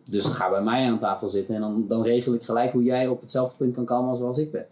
Dus 0.09 0.25
ga 0.25 0.49
bij 0.49 0.61
mij 0.61 0.87
aan 0.87 0.99
tafel 0.99 1.29
zitten 1.29 1.55
en 1.55 1.61
dan, 1.61 1.85
dan 1.87 2.03
regel 2.03 2.33
ik 2.33 2.43
gelijk 2.43 2.71
hoe 2.71 2.83
jij 2.83 3.07
op 3.07 3.21
hetzelfde 3.21 3.57
punt 3.57 3.75
kan 3.75 3.85
komen 3.85 4.17
zoals 4.17 4.37
ik 4.37 4.51
ben. 4.51 4.65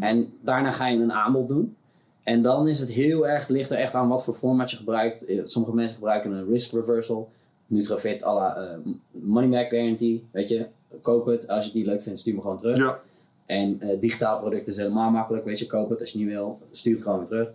En 0.00 0.32
daarna 0.40 0.70
ga 0.70 0.88
je 0.88 0.98
een 0.98 1.12
aanbod 1.12 1.48
doen. 1.48 1.76
En 2.22 2.42
dan 2.42 2.68
is 2.68 2.80
het 2.80 2.90
heel 2.90 3.28
erg, 3.28 3.48
ligt 3.48 3.70
er 3.70 3.76
echt 3.76 3.94
aan 3.94 4.08
wat 4.08 4.24
voor 4.24 4.34
format 4.34 4.70
je 4.70 4.76
gebruikt. 4.76 5.24
Eh, 5.24 5.40
Sommige 5.44 5.74
mensen 5.74 5.96
gebruiken 5.96 6.32
een 6.32 6.46
risk 6.46 6.72
reversal. 6.72 7.30
Nutrafit 7.66 8.22
à 8.24 8.34
la 8.34 8.56
eh, 8.56 8.92
money 9.10 9.48
back 9.48 9.68
guarantee. 9.68 10.24
Weet 10.30 10.48
je, 10.48 10.66
koop 11.00 11.26
het. 11.26 11.48
Als 11.48 11.58
je 11.58 11.70
het 11.70 11.74
niet 11.74 11.86
leuk 11.86 12.02
vindt, 12.02 12.18
stuur 12.20 12.34
me 12.34 12.40
gewoon 12.40 12.58
terug. 12.58 12.76
Ja, 12.76 13.00
En 13.46 13.80
eh, 13.80 14.00
digitaal 14.00 14.40
product 14.40 14.68
is 14.68 14.76
helemaal 14.76 15.10
makkelijk. 15.10 15.44
Weet 15.44 15.58
je, 15.58 15.66
koop 15.66 15.90
het. 15.90 16.00
Als 16.00 16.10
je 16.10 16.18
niet 16.18 16.28
wil, 16.28 16.58
stuur 16.70 16.94
het 16.94 17.02
gewoon 17.02 17.18
weer 17.18 17.28
terug. 17.28 17.48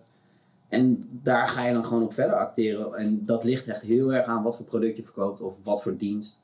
En 0.70 1.00
daar 1.10 1.48
ga 1.48 1.66
je 1.66 1.74
dan 1.74 1.86
gewoon 1.86 2.04
op 2.04 2.14
verder 2.14 2.36
acteren. 2.36 2.94
En 2.94 3.26
dat 3.26 3.44
ligt 3.44 3.68
echt 3.68 3.82
heel 3.82 4.14
erg 4.14 4.26
aan 4.26 4.44
wat 4.44 4.56
voor 4.56 4.66
product 4.66 4.98
je 4.98 5.04
verkoopt 5.04 5.42
of 5.42 5.56
wat 5.64 5.82
voor 5.82 5.98
dienst. 5.98 6.44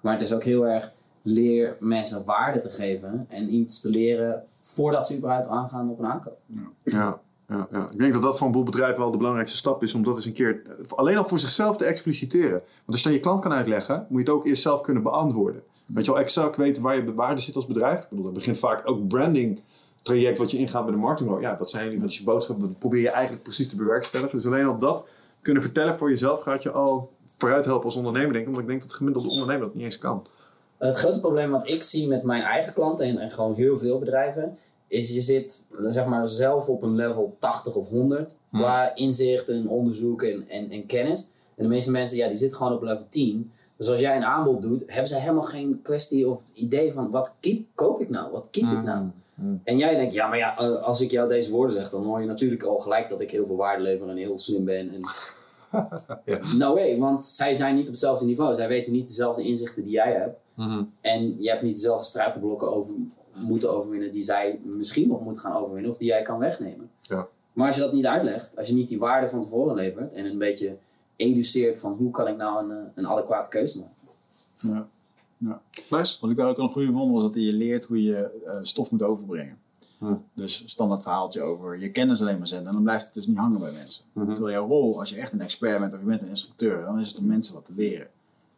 Maar 0.00 0.12
het 0.12 0.22
is 0.22 0.32
ook 0.32 0.44
heel 0.44 0.66
erg 0.66 0.92
leer 1.22 1.76
mensen 1.80 2.24
waarde 2.24 2.60
te 2.60 2.70
geven 2.70 3.26
en 3.28 3.54
iets 3.54 3.80
te 3.80 3.88
leren 3.88 4.44
voordat 4.60 5.06
ze 5.06 5.16
überhaupt 5.16 5.46
aangaan 5.46 5.90
op 5.90 5.98
een 5.98 6.06
aankoop. 6.06 6.38
ja, 6.82 7.20
ja, 7.48 7.68
ja. 7.70 7.90
Ik 7.90 7.98
denk 7.98 8.12
dat 8.12 8.22
dat 8.22 8.38
voor 8.38 8.46
een 8.46 8.52
boel 8.52 8.62
bedrijven 8.62 8.98
wel 8.98 9.10
de 9.10 9.16
belangrijkste 9.16 9.56
stap 9.56 9.82
is 9.82 9.94
om 9.94 10.02
dat 10.02 10.16
eens 10.16 10.26
een 10.26 10.32
keer 10.32 10.62
eh, 10.66 10.84
alleen 10.88 11.16
al 11.16 11.24
voor 11.24 11.38
zichzelf 11.38 11.76
te 11.76 11.84
expliciteren. 11.84 12.50
Want 12.50 12.62
als 12.86 13.02
je 13.02 13.08
aan 13.08 13.14
je 13.14 13.20
klant 13.20 13.40
kan 13.40 13.52
uitleggen, 13.52 14.06
moet 14.08 14.20
je 14.20 14.26
het 14.26 14.34
ook 14.34 14.46
eerst 14.46 14.62
zelf 14.62 14.80
kunnen 14.80 15.02
beantwoorden. 15.02 15.62
Weet 15.86 16.04
je 16.04 16.12
wel, 16.12 16.20
exact 16.20 16.56
weten 16.56 16.82
waar 16.82 16.96
je 16.96 17.14
waarde 17.14 17.40
zit 17.40 17.56
als 17.56 17.66
bedrijf. 17.66 18.02
Ik 18.02 18.08
bedoel, 18.08 18.24
dat 18.24 18.34
begint 18.34 18.58
vaak 18.58 18.88
ook 18.88 19.08
branding 19.08 19.60
traject 20.02 20.38
wat 20.38 20.50
je 20.50 20.58
ingaat 20.58 20.84
bij 20.84 20.92
de 20.92 21.00
marketing. 21.00 21.40
Ja, 21.40 21.58
wat 21.58 21.70
zijn 21.70 21.84
jullie, 21.84 22.00
wat 22.00 22.10
is 22.10 22.18
je 22.18 22.24
boodschap, 22.24 22.60
wat 22.60 22.78
probeer 22.78 23.00
je 23.00 23.10
eigenlijk 23.10 23.42
precies 23.42 23.68
te 23.68 23.76
bewerkstelligen. 23.76 24.36
Dus 24.36 24.46
alleen 24.46 24.66
al 24.66 24.78
dat 24.78 25.06
kunnen 25.42 25.62
vertellen 25.62 25.94
voor 25.94 26.10
jezelf 26.10 26.40
gaat 26.40 26.62
je 26.62 26.70
al 26.70 27.10
vooruit 27.24 27.64
helpen 27.64 27.84
als 27.84 27.96
ondernemer, 27.96 28.32
denk 28.32 28.42
ik. 28.42 28.46
Omdat 28.46 28.62
ik 28.62 28.68
denk 28.68 28.80
dat 28.80 28.90
de 28.90 28.96
gemiddelde 28.96 29.28
ondernemer 29.28 29.66
dat 29.66 29.74
niet 29.74 29.84
eens 29.84 29.98
kan. 29.98 30.26
Het 30.78 30.98
grote 30.98 31.20
probleem 31.20 31.50
wat 31.50 31.68
ik 31.68 31.82
zie 31.82 32.08
met 32.08 32.22
mijn 32.22 32.42
eigen 32.42 32.72
klanten 32.72 33.06
en, 33.06 33.18
en 33.18 33.30
gewoon 33.30 33.54
heel 33.54 33.78
veel 33.78 33.98
bedrijven, 33.98 34.58
is 34.86 35.10
je 35.10 35.20
zit 35.20 35.66
zeg 35.88 36.06
maar 36.06 36.28
zelf 36.28 36.68
op 36.68 36.82
een 36.82 36.94
level 36.94 37.36
80 37.38 37.74
of 37.74 37.88
100 37.88 38.38
qua 38.52 38.94
inzicht 38.94 39.48
en 39.48 39.68
onderzoek 39.68 40.22
en, 40.22 40.48
en, 40.48 40.70
en 40.70 40.86
kennis. 40.86 41.30
En 41.56 41.62
de 41.62 41.68
meeste 41.68 41.90
mensen, 41.90 42.16
ja, 42.16 42.28
die 42.28 42.36
zitten 42.36 42.56
gewoon 42.56 42.72
op 42.72 42.82
level 42.82 43.06
10. 43.08 43.52
Dus 43.76 43.88
als 43.88 44.00
jij 44.00 44.16
een 44.16 44.24
aanbod 44.24 44.62
doet, 44.62 44.82
hebben 44.86 45.08
ze 45.08 45.18
helemaal 45.18 45.44
geen 45.44 45.80
kwestie 45.82 46.28
of 46.28 46.40
idee 46.52 46.92
van 46.92 47.10
wat 47.10 47.36
koop 47.74 48.00
ik 48.00 48.10
nou? 48.10 48.32
Wat 48.32 48.48
kies 48.50 48.72
ik 48.72 48.82
nou? 48.82 49.06
En 49.64 49.76
jij 49.76 49.96
denkt, 49.96 50.12
ja, 50.12 50.26
maar 50.26 50.38
ja, 50.38 50.58
eh, 50.58 50.82
als 50.82 51.00
ik 51.00 51.10
jou 51.10 51.28
deze 51.28 51.50
woorden 51.50 51.76
zeg, 51.76 51.90
dan 51.90 52.04
hoor 52.04 52.20
je 52.20 52.26
natuurlijk 52.26 52.62
al 52.62 52.78
gelijk 52.78 53.08
dat 53.08 53.20
ik 53.20 53.30
heel 53.30 53.46
veel 53.46 53.56
waarde 53.56 53.82
lever 53.82 54.08
en 54.08 54.16
heel 54.16 54.38
slim 54.38 54.64
ben. 54.64 54.90
En... 54.94 55.00
Ja. 56.24 56.38
No 56.56 56.74
way, 56.74 56.98
want 56.98 57.26
zij 57.26 57.54
zijn 57.54 57.74
niet 57.74 57.84
op 57.84 57.90
hetzelfde 57.90 58.24
niveau. 58.24 58.54
Zij 58.54 58.68
weten 58.68 58.92
niet 58.92 59.08
dezelfde 59.08 59.42
inzichten 59.42 59.82
die 59.82 59.92
jij 59.92 60.12
hebt. 60.12 60.40
En 61.00 61.42
je 61.42 61.48
hebt 61.50 61.62
niet 61.62 61.74
dezelfde 61.74 62.06
struikelblokken 62.06 62.72
over, 62.72 62.94
moeten 63.34 63.70
overwinnen 63.70 64.12
die 64.12 64.22
zij 64.22 64.60
misschien 64.62 65.08
nog 65.08 65.20
moeten 65.20 65.42
gaan 65.42 65.56
overwinnen 65.56 65.90
of 65.90 65.96
die 65.96 66.08
jij 66.08 66.22
kan 66.22 66.38
wegnemen. 66.38 66.90
Ja. 67.00 67.28
Maar 67.52 67.66
als 67.66 67.76
je 67.76 67.82
dat 67.82 67.92
niet 67.92 68.06
uitlegt, 68.06 68.50
als 68.56 68.68
je 68.68 68.74
niet 68.74 68.88
die 68.88 68.98
waarde 68.98 69.28
van 69.28 69.42
tevoren 69.42 69.74
levert 69.74 70.12
en 70.12 70.24
een 70.24 70.38
beetje 70.38 70.76
educeert 71.16 71.80
van 71.80 71.92
hoe 71.92 72.10
kan 72.10 72.28
ik 72.28 72.36
nou 72.36 72.64
een, 72.64 72.70
eh, 72.70 72.84
een 72.94 73.06
adequate 73.06 73.48
keuze 73.48 73.78
maken. 73.78 74.88
Ja. 75.38 75.60
Nice. 75.90 76.16
Wat 76.20 76.30
ik 76.30 76.36
daar 76.36 76.48
ook 76.48 76.58
een 76.58 76.70
goede 76.70 76.92
vond, 76.92 77.12
was 77.12 77.22
dat 77.22 77.34
hij 77.34 77.42
je 77.42 77.52
leert 77.52 77.84
hoe 77.84 78.02
je 78.02 78.42
eh, 78.46 78.58
stof 78.62 78.90
moet 78.90 79.02
overbrengen. 79.02 79.58
Hm. 79.98 80.14
Dus 80.34 80.62
standaard 80.66 81.02
verhaaltje 81.02 81.40
over 81.40 81.78
je 81.78 81.90
kennis 81.90 82.20
alleen 82.20 82.38
maar 82.38 82.46
zenden. 82.46 82.66
En 82.66 82.74
dan 82.74 82.82
blijft 82.82 83.04
het 83.04 83.14
dus 83.14 83.26
niet 83.26 83.36
hangen 83.36 83.60
bij 83.60 83.72
mensen. 83.72 84.04
Mhm. 84.12 84.34
Terwijl 84.34 84.56
jouw 84.56 84.66
rol, 84.66 85.00
als 85.00 85.10
je 85.10 85.16
echt 85.16 85.32
een 85.32 85.40
expert 85.40 85.78
bent 85.80 85.92
of 85.92 85.98
je 85.98 86.06
bent 86.06 86.22
een 86.22 86.28
instructeur, 86.28 86.84
dan 86.84 87.00
is 87.00 87.08
het 87.08 87.18
om 87.18 87.26
mensen 87.26 87.54
wat 87.54 87.64
te 87.64 87.72
leren. 87.76 88.08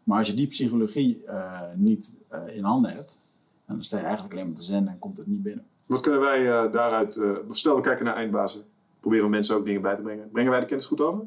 Maar 0.04 0.18
als 0.18 0.26
je 0.26 0.34
die 0.34 0.46
psychologie 0.46 1.24
eh, 1.24 1.60
niet 1.76 2.14
eh, 2.28 2.56
in 2.56 2.64
handen 2.64 2.90
hebt, 2.90 3.18
dan 3.66 3.82
sta 3.82 3.96
je 3.96 4.02
eigenlijk 4.02 4.34
alleen 4.34 4.46
maar 4.46 4.56
te 4.56 4.62
zenden 4.62 4.92
en 4.92 4.98
komt 4.98 5.18
het 5.18 5.26
niet 5.26 5.42
binnen. 5.42 5.64
Wat 5.86 6.00
kunnen 6.00 6.20
wij 6.20 6.50
eh, 6.50 6.72
daaruit... 6.72 7.16
eh, 7.16 7.30
stel, 7.50 7.76
we 7.76 7.82
kijken 7.82 8.04
naar 8.04 8.14
eindbazen. 8.14 8.64
Proberen 9.00 9.24
we 9.24 9.30
mensen 9.30 9.56
ook 9.56 9.64
dingen 9.64 9.82
bij 9.82 9.96
te 9.96 10.02
brengen. 10.02 10.30
Brengen 10.30 10.50
wij 10.50 10.60
de 10.60 10.66
kennis 10.66 10.86
goed 10.86 11.00
over? 11.00 11.24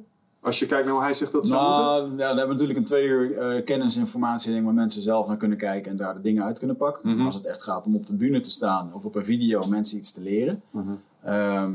Als 0.48 0.60
je 0.60 0.66
kijkt 0.66 0.86
naar 0.86 0.94
hoe 0.94 1.04
hij 1.04 1.14
zegt 1.14 1.32
dat 1.32 1.48
zou 1.48 1.62
moeten? 1.62 2.16
Nou, 2.16 2.18
ja, 2.18 2.32
we 2.32 2.38
hebben 2.38 2.50
natuurlijk 2.50 2.80
een 2.80 2.86
twee 2.86 3.08
uur 3.08 3.38
eh, 3.38 3.66
kennisinformatie 3.66 4.64
waar 4.64 4.74
mensen 4.74 5.02
zelf 5.02 5.28
naar 5.28 5.38
kunnen 5.38 5.58
kijken 5.58 5.92
en 5.92 5.98
daar 5.98 6.14
de 6.14 6.22
dingen 6.22 6.44
uit 6.44 6.58
kunnen 6.60 6.78
pakken. 6.78 7.10
Mhm. 7.10 7.26
Als 7.26 7.36
het 7.36 7.46
echt 7.46 7.64
gaat 7.64 7.86
om 7.86 7.96
op 7.96 8.06
de 8.06 8.14
bühne 8.14 8.40
te 8.40 8.52
staan 8.52 8.92
of 8.94 9.06
op 9.06 9.16
een 9.16 9.26
video 9.26 9.68
mensen 9.68 9.98
iets 9.98 10.12
te 10.12 10.22
leren. 10.22 10.62
Mhm. 10.70 10.88
Ehm, 11.24 11.72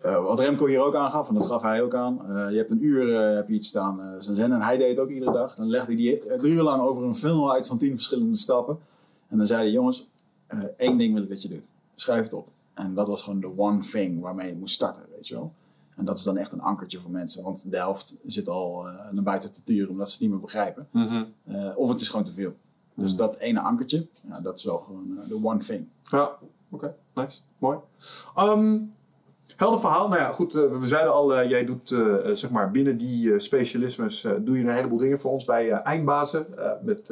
eh, 0.00 0.24
wat 0.24 0.38
Remco 0.40 0.66
hier 0.66 0.80
ook 0.80 0.94
aangaf, 0.94 1.28
en 1.28 1.34
dat 1.34 1.46
gaf 1.46 1.62
hij 1.62 1.82
ook 1.82 1.94
aan. 1.94 2.20
eh, 2.28 2.50
je 2.50 2.56
hebt 2.56 2.70
een 2.70 2.84
uur 2.84 3.34
heb 3.36 3.48
je 3.48 3.54
iets 3.54 3.68
staan 3.68 4.00
uh, 4.00 4.06
zijn 4.18 4.36
zenden 4.36 4.58
en 4.60 4.64
hij 4.64 4.76
deed 4.76 4.88
het 4.88 4.98
ook 4.98 5.10
iedere 5.10 5.32
dag. 5.32 5.54
Dan 5.54 5.68
legde 5.68 5.86
hij 5.86 5.96
die 5.96 6.36
drie 6.36 6.52
uur 6.52 6.62
lang 6.62 6.82
over 6.82 7.04
een 7.04 7.16
film 7.16 7.50
uit 7.50 7.66
van 7.66 7.78
tien 7.78 7.94
verschillende 7.94 8.36
stappen. 8.36 8.78
En 9.28 9.38
dan 9.38 9.46
zei 9.46 9.60
hij, 9.60 9.70
jongens, 9.70 10.08
één 10.76 10.98
ding 10.98 11.14
wil 11.14 11.22
ik 11.22 11.28
dat 11.28 11.42
je 11.42 11.48
doet. 11.48 11.62
Schrijf 11.94 12.22
het 12.24 12.34
op. 12.34 12.48
En 12.74 12.94
dat 12.94 13.06
was 13.06 13.22
gewoon 13.22 13.40
de 13.40 13.52
one 13.56 13.78
thing 13.78 14.20
waarmee 14.20 14.48
je 14.48 14.56
moest 14.56 14.74
starten, 14.74 15.02
weet 15.14 15.28
je 15.28 15.34
wel. 15.34 15.52
En 16.00 16.06
dat 16.06 16.18
is 16.18 16.24
dan 16.24 16.36
echt 16.36 16.52
een 16.52 16.60
ankertje 16.60 17.00
voor 17.00 17.10
mensen. 17.10 17.44
Want 17.44 17.60
de 17.64 17.76
helft 17.76 18.16
zit 18.26 18.48
al 18.48 18.86
uh, 18.86 18.92
naar 19.10 19.22
buiten 19.22 19.52
te 19.52 19.62
turen 19.64 19.90
omdat 19.90 20.06
ze 20.06 20.12
het 20.12 20.22
niet 20.22 20.30
meer 20.30 20.40
begrijpen. 20.40 20.88
Uh, 20.92 21.72
of 21.76 21.88
het 21.88 22.00
is 22.00 22.08
gewoon 22.08 22.24
te 22.24 22.32
veel. 22.32 22.54
Dus 22.94 23.16
dat 23.16 23.36
ene 23.36 23.60
ankertje, 23.60 24.06
ja, 24.28 24.40
dat 24.40 24.58
is 24.58 24.64
wel 24.64 24.78
gewoon 24.78 25.06
uh, 25.10 25.28
de 25.28 25.40
one 25.42 25.58
thing. 25.58 25.86
Ja, 26.02 26.30
oké. 26.70 26.94
Nice. 27.14 27.40
Mooi. 27.58 27.78
Um, 28.38 28.94
helder 29.56 29.80
verhaal. 29.80 30.08
Nou 30.08 30.20
ja, 30.20 30.32
goed. 30.32 30.52
we 30.52 30.78
zeiden 30.82 31.12
al, 31.12 31.46
jij 31.46 31.64
doet 31.64 31.88
zeg 32.32 32.50
maar 32.50 32.70
binnen 32.70 32.98
die 32.98 33.38
specialismes 33.38 34.26
doe 34.40 34.56
je 34.56 34.64
een 34.64 34.74
heleboel 34.74 34.98
dingen 34.98 35.20
voor 35.20 35.30
ons 35.30 35.44
bij 35.44 35.70
eindbazen. 35.70 36.46
met, 36.82 37.10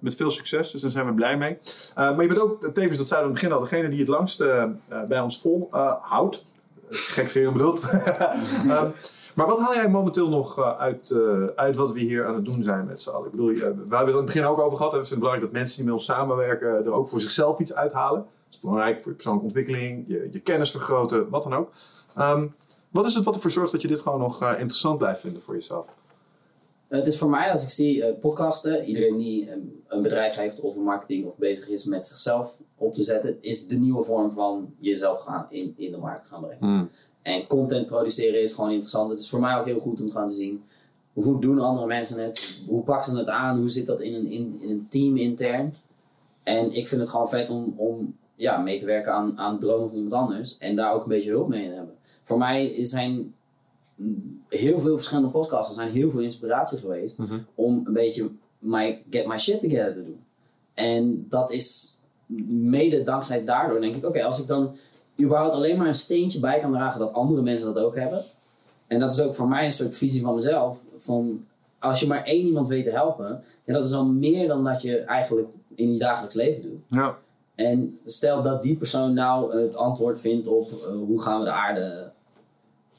met 0.00 0.14
veel 0.14 0.30
succes. 0.30 0.70
Dus 0.70 0.80
daar 0.80 0.90
zijn 0.90 1.06
we 1.06 1.12
blij 1.12 1.36
mee. 1.36 1.58
maar 1.94 2.22
je 2.22 2.28
bent 2.28 2.40
ook, 2.40 2.70
tevens 2.72 2.98
dat 2.98 3.08
zeiden 3.08 3.08
we 3.08 3.16
aan 3.16 3.24
het 3.24 3.32
begin 3.32 3.52
al, 3.52 3.60
degene 3.60 3.88
die 3.88 3.98
het 3.98 4.08
langst 4.08 4.44
bij 5.08 5.20
ons 5.20 5.40
vol 5.40 5.68
houdt 6.00 6.53
gekscherend 6.94 7.52
bedoeld. 7.52 7.92
um, 7.92 8.68
maar 9.34 9.46
wat 9.46 9.58
haal 9.58 9.74
jij 9.74 9.88
momenteel 9.88 10.28
nog 10.28 10.58
uh, 10.58 10.78
uit, 10.78 11.10
uh, 11.10 11.46
uit 11.56 11.76
wat 11.76 11.92
we 11.92 12.00
hier 12.00 12.26
aan 12.26 12.34
het 12.34 12.44
doen 12.44 12.62
zijn 12.62 12.86
met 12.86 13.02
z'n 13.02 13.10
allen? 13.10 13.24
Ik 13.24 13.30
bedoel, 13.30 13.50
uh, 13.50 13.58
we 13.58 13.66
hebben 13.66 13.98
het 13.98 14.08
in 14.08 14.16
het 14.16 14.24
begin 14.24 14.44
ook 14.44 14.58
over 14.58 14.76
gehad. 14.76 14.92
We 14.92 14.98
vinden 14.98 15.08
het 15.08 15.18
belangrijk 15.18 15.52
dat 15.52 15.60
mensen 15.60 15.76
die 15.76 15.84
met 15.84 15.94
ons 15.94 16.04
samenwerken 16.04 16.84
er 16.84 16.92
ook 16.92 17.08
voor 17.08 17.20
zichzelf 17.20 17.58
iets 17.58 17.74
uithalen. 17.74 18.20
Dat 18.20 18.54
is 18.54 18.60
belangrijk 18.60 18.96
voor 18.96 19.08
je 19.08 19.14
persoonlijke 19.14 19.46
ontwikkeling, 19.46 20.04
je, 20.08 20.28
je 20.30 20.40
kennis 20.40 20.70
vergroten, 20.70 21.30
wat 21.30 21.42
dan 21.42 21.54
ook. 21.54 21.70
Um, 22.18 22.54
wat 22.90 23.06
is 23.06 23.14
het 23.14 23.24
wat 23.24 23.34
ervoor 23.34 23.50
zorgt 23.50 23.72
dat 23.72 23.82
je 23.82 23.88
dit 23.88 24.00
gewoon 24.00 24.18
nog 24.18 24.42
interessant 24.42 24.98
blijft 24.98 25.20
vinden 25.20 25.42
voor 25.42 25.54
jezelf? 25.54 25.86
Het 26.96 27.06
is 27.06 27.18
voor 27.18 27.30
mij, 27.30 27.50
als 27.50 27.62
ik 27.62 27.70
zie 27.70 28.12
podcasten, 28.12 28.84
iedereen 28.84 29.16
die 29.16 29.50
een 29.88 30.02
bedrijf 30.02 30.36
heeft 30.36 30.60
of 30.60 30.76
een 30.76 30.82
marketing 30.82 31.26
of 31.26 31.36
bezig 31.36 31.68
is 31.68 31.84
met 31.84 32.06
zichzelf 32.06 32.58
op 32.76 32.94
te 32.94 33.02
zetten, 33.02 33.36
is 33.40 33.66
de 33.66 33.76
nieuwe 33.76 34.04
vorm 34.04 34.30
van 34.30 34.74
jezelf 34.78 35.20
gaan 35.20 35.46
in, 35.48 35.74
in 35.76 35.90
de 35.90 35.96
markt 35.96 36.26
gaan 36.26 36.40
brengen. 36.40 36.58
Hmm. 36.60 36.90
En 37.22 37.46
content 37.46 37.86
produceren 37.86 38.42
is 38.42 38.52
gewoon 38.52 38.70
interessant. 38.70 39.10
Het 39.10 39.18
is 39.18 39.28
voor 39.28 39.40
mij 39.40 39.58
ook 39.58 39.64
heel 39.64 39.78
goed 39.78 40.00
om 40.00 40.06
te 40.06 40.12
gaan 40.12 40.30
zien 40.30 40.62
hoe 41.12 41.40
doen 41.40 41.58
andere 41.58 41.86
mensen 41.86 42.22
het, 42.22 42.62
hoe 42.68 42.82
pakken 42.82 43.12
ze 43.12 43.18
het 43.18 43.28
aan, 43.28 43.58
hoe 43.58 43.70
zit 43.70 43.86
dat 43.86 44.00
in 44.00 44.14
een, 44.14 44.26
in, 44.26 44.58
in 44.60 44.70
een 44.70 44.86
team 44.90 45.16
intern. 45.16 45.74
En 46.42 46.72
ik 46.72 46.88
vind 46.88 47.00
het 47.00 47.10
gewoon 47.10 47.28
vet 47.28 47.50
om, 47.50 47.74
om 47.76 48.16
ja, 48.34 48.58
mee 48.58 48.78
te 48.78 48.86
werken 48.86 49.12
aan, 49.12 49.38
aan 49.38 49.58
dromen 49.58 49.88
van 49.88 49.96
iemand 49.96 50.14
anders 50.14 50.58
en 50.58 50.76
daar 50.76 50.92
ook 50.92 51.02
een 51.02 51.08
beetje 51.08 51.30
hulp 51.30 51.48
mee 51.48 51.68
te 51.68 51.74
hebben. 51.74 51.94
Voor 52.22 52.38
mij 52.38 52.84
zijn 52.84 53.34
heel 54.48 54.78
veel 54.80 54.94
verschillende 54.96 55.30
podcasts, 55.30 55.68
er 55.68 55.74
zijn 55.74 55.90
heel 55.92 56.10
veel 56.10 56.20
inspiratie 56.20 56.78
geweest 56.78 57.18
Mhm. 57.18 57.38
om 57.54 57.82
een 57.84 57.92
beetje 57.92 58.30
my, 58.58 59.02
get 59.10 59.26
my 59.26 59.38
shit 59.38 59.60
together 59.60 59.94
te 59.94 60.04
doen. 60.04 60.20
En 60.74 61.26
dat 61.28 61.50
is 61.50 61.96
mede 62.48 63.02
dankzij 63.02 63.44
daardoor 63.44 63.80
denk 63.80 63.94
ik, 63.94 64.04
oké, 64.06 64.22
als 64.24 64.40
ik 64.40 64.46
dan 64.46 64.76
überhaupt 65.20 65.54
alleen 65.54 65.76
maar 65.78 65.86
een 65.86 65.94
steentje 65.94 66.40
bij 66.40 66.60
kan 66.60 66.72
dragen 66.72 67.00
dat 67.00 67.12
andere 67.12 67.42
mensen 67.42 67.74
dat 67.74 67.84
ook 67.84 67.96
hebben. 67.96 68.22
En 68.86 69.00
dat 69.00 69.12
is 69.12 69.20
ook 69.20 69.34
voor 69.34 69.48
mij 69.48 69.64
een 69.64 69.72
soort 69.72 69.96
visie 69.96 70.22
van 70.22 70.34
mezelf. 70.34 70.80
Van 70.98 71.44
als 71.78 72.00
je 72.00 72.06
maar 72.06 72.24
één 72.24 72.46
iemand 72.46 72.68
weet 72.68 72.84
te 72.84 72.90
helpen, 72.90 73.42
ja, 73.64 73.72
dat 73.72 73.84
is 73.84 73.92
al 73.92 74.06
meer 74.06 74.48
dan 74.48 74.64
dat 74.64 74.82
je 74.82 74.98
eigenlijk 74.98 75.48
in 75.74 75.92
je 75.92 75.98
dagelijks 75.98 76.34
leven 76.34 76.62
doet. 76.62 76.80
Ja. 76.88 77.18
En 77.54 77.98
stel 78.04 78.42
dat 78.42 78.62
die 78.62 78.76
persoon 78.76 79.14
nou 79.14 79.56
het 79.60 79.76
antwoord 79.76 80.20
vindt 80.20 80.46
op 80.46 80.70
uh, 80.70 80.86
hoe 81.06 81.20
gaan 81.22 81.38
we 81.38 81.44
de 81.44 81.52
aarde 81.52 82.10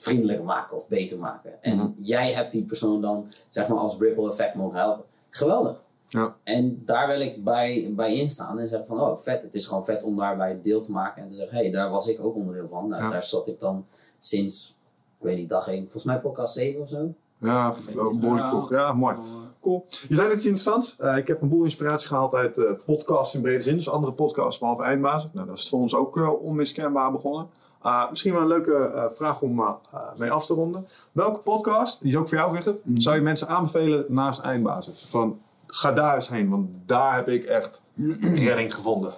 vriendelijker 0.05 0.45
maken 0.45 0.75
of 0.77 0.87
beter 0.87 1.17
maken. 1.17 1.63
En 1.63 1.77
Mhm. 1.77 1.87
jij 1.97 2.33
hebt 2.33 2.51
die 2.51 2.63
persoon 2.63 3.01
dan 3.01 3.25
zeg 3.49 3.67
maar 3.67 3.77
als 3.77 3.97
ripple 3.99 4.29
effect 4.29 4.55
mogen 4.55 4.77
helpen. 4.79 5.03
Geweldig. 5.29 5.83
Ja. 6.07 6.35
En 6.43 6.81
daar 6.85 7.07
wil 7.07 7.21
ik 7.21 7.43
bij, 7.43 7.91
bij 7.95 8.15
instaan 8.15 8.59
en 8.59 8.67
zeggen 8.67 8.87
van, 8.87 8.99
oh 9.01 9.17
vet, 9.17 9.41
het 9.41 9.55
is 9.55 9.65
gewoon 9.65 9.85
vet 9.85 10.03
om 10.03 10.15
daarbij 10.17 10.59
deel 10.61 10.81
te 10.81 10.91
maken 10.91 11.21
en 11.21 11.27
te 11.27 11.35
zeggen, 11.35 11.55
hé, 11.57 11.63
hey, 11.63 11.71
daar 11.71 11.89
was 11.89 12.07
ik 12.07 12.23
ook 12.23 12.35
onderdeel 12.35 12.67
van. 12.67 12.87
Nou, 12.87 13.03
Ja. 13.03 13.09
Daar 13.09 13.23
zat 13.23 13.47
ik 13.47 13.59
dan 13.59 13.85
sinds, 14.19 14.75
ik 15.19 15.25
weet 15.25 15.37
niet, 15.37 15.49
dag 15.49 15.67
één, 15.67 15.81
volgens 15.81 16.03
mij 16.03 16.19
podcast 16.19 16.53
7 16.53 16.81
of 16.81 16.89
zo. 16.89 17.13
Ja, 17.39 17.73
behoorlijk 17.93 18.47
vroeg. 18.47 18.69
Ja, 18.69 18.93
mooi. 18.93 19.15
Cool. 19.61 19.85
Je 20.07 20.15
zei 20.15 20.27
net 20.27 20.35
iets 20.37 20.45
interessants. 20.45 20.95
Uh, 21.01 21.17
ik 21.17 21.27
heb 21.27 21.41
een 21.41 21.49
boel 21.49 21.63
inspiratie 21.63 22.07
gehaald 22.07 22.33
uit 22.33 22.57
uh, 22.57 22.71
podcasts 22.85 23.35
in 23.35 23.41
brede 23.41 23.61
zin. 23.61 23.75
Dus 23.75 23.89
andere 23.89 24.13
podcasts 24.13 24.59
behalve 24.59 24.83
Eindbazen. 24.83 25.29
Nou, 25.33 25.47
dat 25.47 25.57
is 25.57 25.69
voor 25.69 25.79
ons 25.79 25.95
ook 25.95 26.17
uh, 26.17 26.41
onmiskenbaar 26.43 27.11
begonnen. 27.11 27.47
Uh, 27.85 28.09
misschien 28.09 28.33
wel 28.33 28.41
een 28.41 28.47
leuke 28.47 28.91
uh, 28.95 29.05
vraag 29.09 29.41
om 29.41 29.59
uh, 29.59 29.75
mee 30.17 30.31
af 30.31 30.45
te 30.45 30.53
ronden. 30.53 30.87
Welke 31.11 31.39
podcast, 31.39 32.01
die 32.01 32.11
is 32.11 32.17
ook 32.17 32.27
voor 32.27 32.37
jou 32.37 32.55
Richard, 32.55 32.85
mm. 32.85 33.01
zou 33.01 33.15
je 33.15 33.21
mensen 33.21 33.47
aanbevelen 33.47 34.05
naast 34.07 34.41
Eindbasis? 34.41 35.05
Van, 35.07 35.41
ga 35.67 35.91
daar 35.91 36.15
eens 36.15 36.29
heen, 36.29 36.49
want 36.49 36.81
daar 36.85 37.15
heb 37.15 37.27
ik 37.27 37.43
echt 37.43 37.81
redding 38.45 38.73
gevonden. 38.73 39.13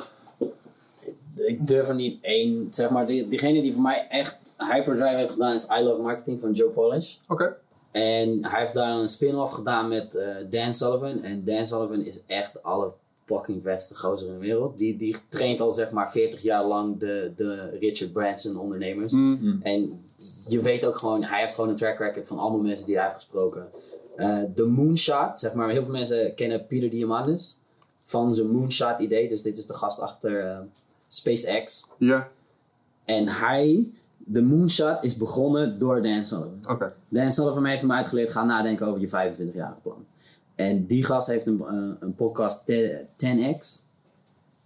Ik 1.36 1.68
durf 1.68 1.88
er 1.88 1.96
niet 1.96 2.24
één, 2.24 2.68
zeg 2.72 2.90
maar, 2.90 3.08
die, 3.08 3.28
diegene 3.28 3.62
die 3.62 3.74
voor 3.74 3.82
mij 3.82 4.08
echt 4.10 4.40
hyperdrive 4.58 5.16
heeft 5.16 5.32
gedaan 5.32 5.54
is 5.54 5.68
I 5.80 5.84
Love 5.84 6.02
Marketing 6.02 6.40
van 6.40 6.52
Joe 6.52 6.70
Polish. 6.70 7.16
Oké. 7.28 7.44
Okay. 7.44 7.56
En 7.92 8.46
hij 8.46 8.60
heeft 8.60 8.74
daar 8.74 8.96
een 8.96 9.08
spin-off 9.08 9.54
gedaan 9.54 9.88
met 9.88 10.12
Dan 10.50 10.74
Sullivan. 10.74 11.24
En 11.24 11.44
Dan 11.44 11.66
Sullivan 11.66 12.04
is 12.04 12.26
echt 12.26 12.54
de 12.54 12.62
aller 12.62 12.92
fucking 13.28 13.64
vetste 13.64 13.96
gozer 13.96 14.28
in 14.28 14.34
de 14.34 14.40
wereld. 14.40 14.78
Die, 14.78 14.98
die 14.98 15.16
traint 15.30 15.62
al 15.62 15.74
zeg 15.74 15.92
maar 15.92 16.12
40 16.12 16.42
jaar 16.42 16.66
lang 16.66 17.00
de, 17.00 17.34
de 17.36 17.78
Richard 17.80 18.12
Branson 18.12 18.58
ondernemers. 18.58 19.14
Mm 19.14 19.38
-hmm. 19.40 19.60
En 19.62 20.02
je 20.48 20.62
weet 20.62 20.86
ook 20.86 20.98
gewoon, 20.98 21.24
hij 21.24 21.42
heeft 21.42 21.56
gewoon 21.56 21.70
een 21.70 21.76
track 21.76 21.98
record 22.00 22.28
van 22.28 22.40
allemaal 22.40 22.62
mensen 22.62 22.86
die 22.86 22.96
hij 22.96 23.04
heeft 23.04 23.16
gesproken. 23.16 23.68
Uh, 24.18 24.40
de 24.56 24.66
Moonshot, 24.66 25.40
zeg 25.40 25.54
maar, 25.54 25.70
heel 25.70 25.84
veel 25.84 25.94
mensen 25.94 26.36
kennen 26.36 26.66
Peter 26.68 26.90
Diamandis 26.90 27.60
van 28.02 28.34
zijn 28.34 28.52
Moonshot 28.52 29.00
idee. 29.00 29.30
Dus 29.30 29.42
dit 29.42 29.58
is 29.58 29.66
de 29.66 29.74
gast 29.74 30.00
achter 30.00 30.46
uh, 30.46 30.58
SpaceX. 31.08 31.86
Ja. 31.98 32.08
Yeah. 32.08 32.24
En 33.06 33.28
hij, 33.28 33.90
de 34.18 34.42
Moonshot 34.42 35.04
is 35.04 35.18
begonnen 35.18 35.80
door 35.80 36.02
Dan 36.02 36.26
Sullivan. 36.26 36.60
Oké. 36.62 36.72
Okay. 36.72 36.92
Dan 37.10 37.32
Sullivan 37.32 37.66
heeft 37.66 37.82
hem 37.82 37.92
uitgeleerd, 37.92 38.32
ga 38.32 38.44
nadenken 38.44 38.88
over 38.88 39.02
je 39.02 39.08
25-jarige 39.08 39.80
plan. 39.82 40.06
En 40.58 40.86
die 40.86 41.04
gast 41.04 41.28
heeft 41.28 41.48
een, 41.48 41.62
uh, 41.62 41.94
een 42.00 42.16
podcast 42.16 42.72
10x. 43.16 43.86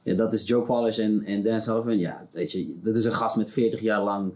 Ja, 0.04 0.14
dat 0.14 0.34
is 0.34 0.48
Joe 0.48 0.62
Polish 0.62 1.00
en, 1.00 1.24
en 1.26 1.44
Dan 1.44 1.62
Sullivan. 1.62 1.98
Ja, 1.98 2.28
weet 2.32 2.52
je, 2.52 2.80
dat 2.84 2.96
is 2.96 3.06
een 3.06 3.14
gast 3.14 3.36
met 3.36 3.52
40 3.52 3.82
jaar 3.82 4.02
lang 4.02 4.34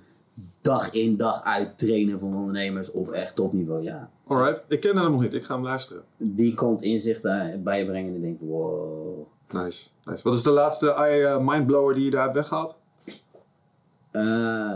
dag 0.61 0.91
in 0.91 1.17
dag 1.17 1.43
uit 1.43 1.77
trainen 1.77 2.19
van 2.19 2.35
ondernemers 2.35 2.91
op 2.91 3.11
echt 3.11 3.35
topniveau. 3.35 3.83
Ja. 3.83 4.09
Alright, 4.27 4.63
ik 4.67 4.79
ken 4.79 4.97
hem 4.97 5.11
nog 5.11 5.21
niet, 5.21 5.33
ik 5.33 5.43
ga 5.43 5.53
hem 5.53 5.63
luisteren. 5.63 6.03
Die 6.17 6.53
komt 6.53 6.81
inzichten 6.81 7.63
bij 7.63 7.79
je 7.79 7.85
brengen 7.85 8.15
en 8.15 8.21
denkt, 8.21 8.41
wow. 8.41 9.27
Nice, 9.49 9.89
nice. 10.03 10.23
Wat 10.23 10.33
is 10.33 10.43
de 10.43 10.49
laatste 10.49 10.85
uh, 10.85 11.47
mindblower 11.47 11.95
die 11.95 12.03
je 12.03 12.11
daar 12.11 12.23
hebt 12.23 12.35
weggehaald? 12.35 12.75
Uh, 14.11 14.75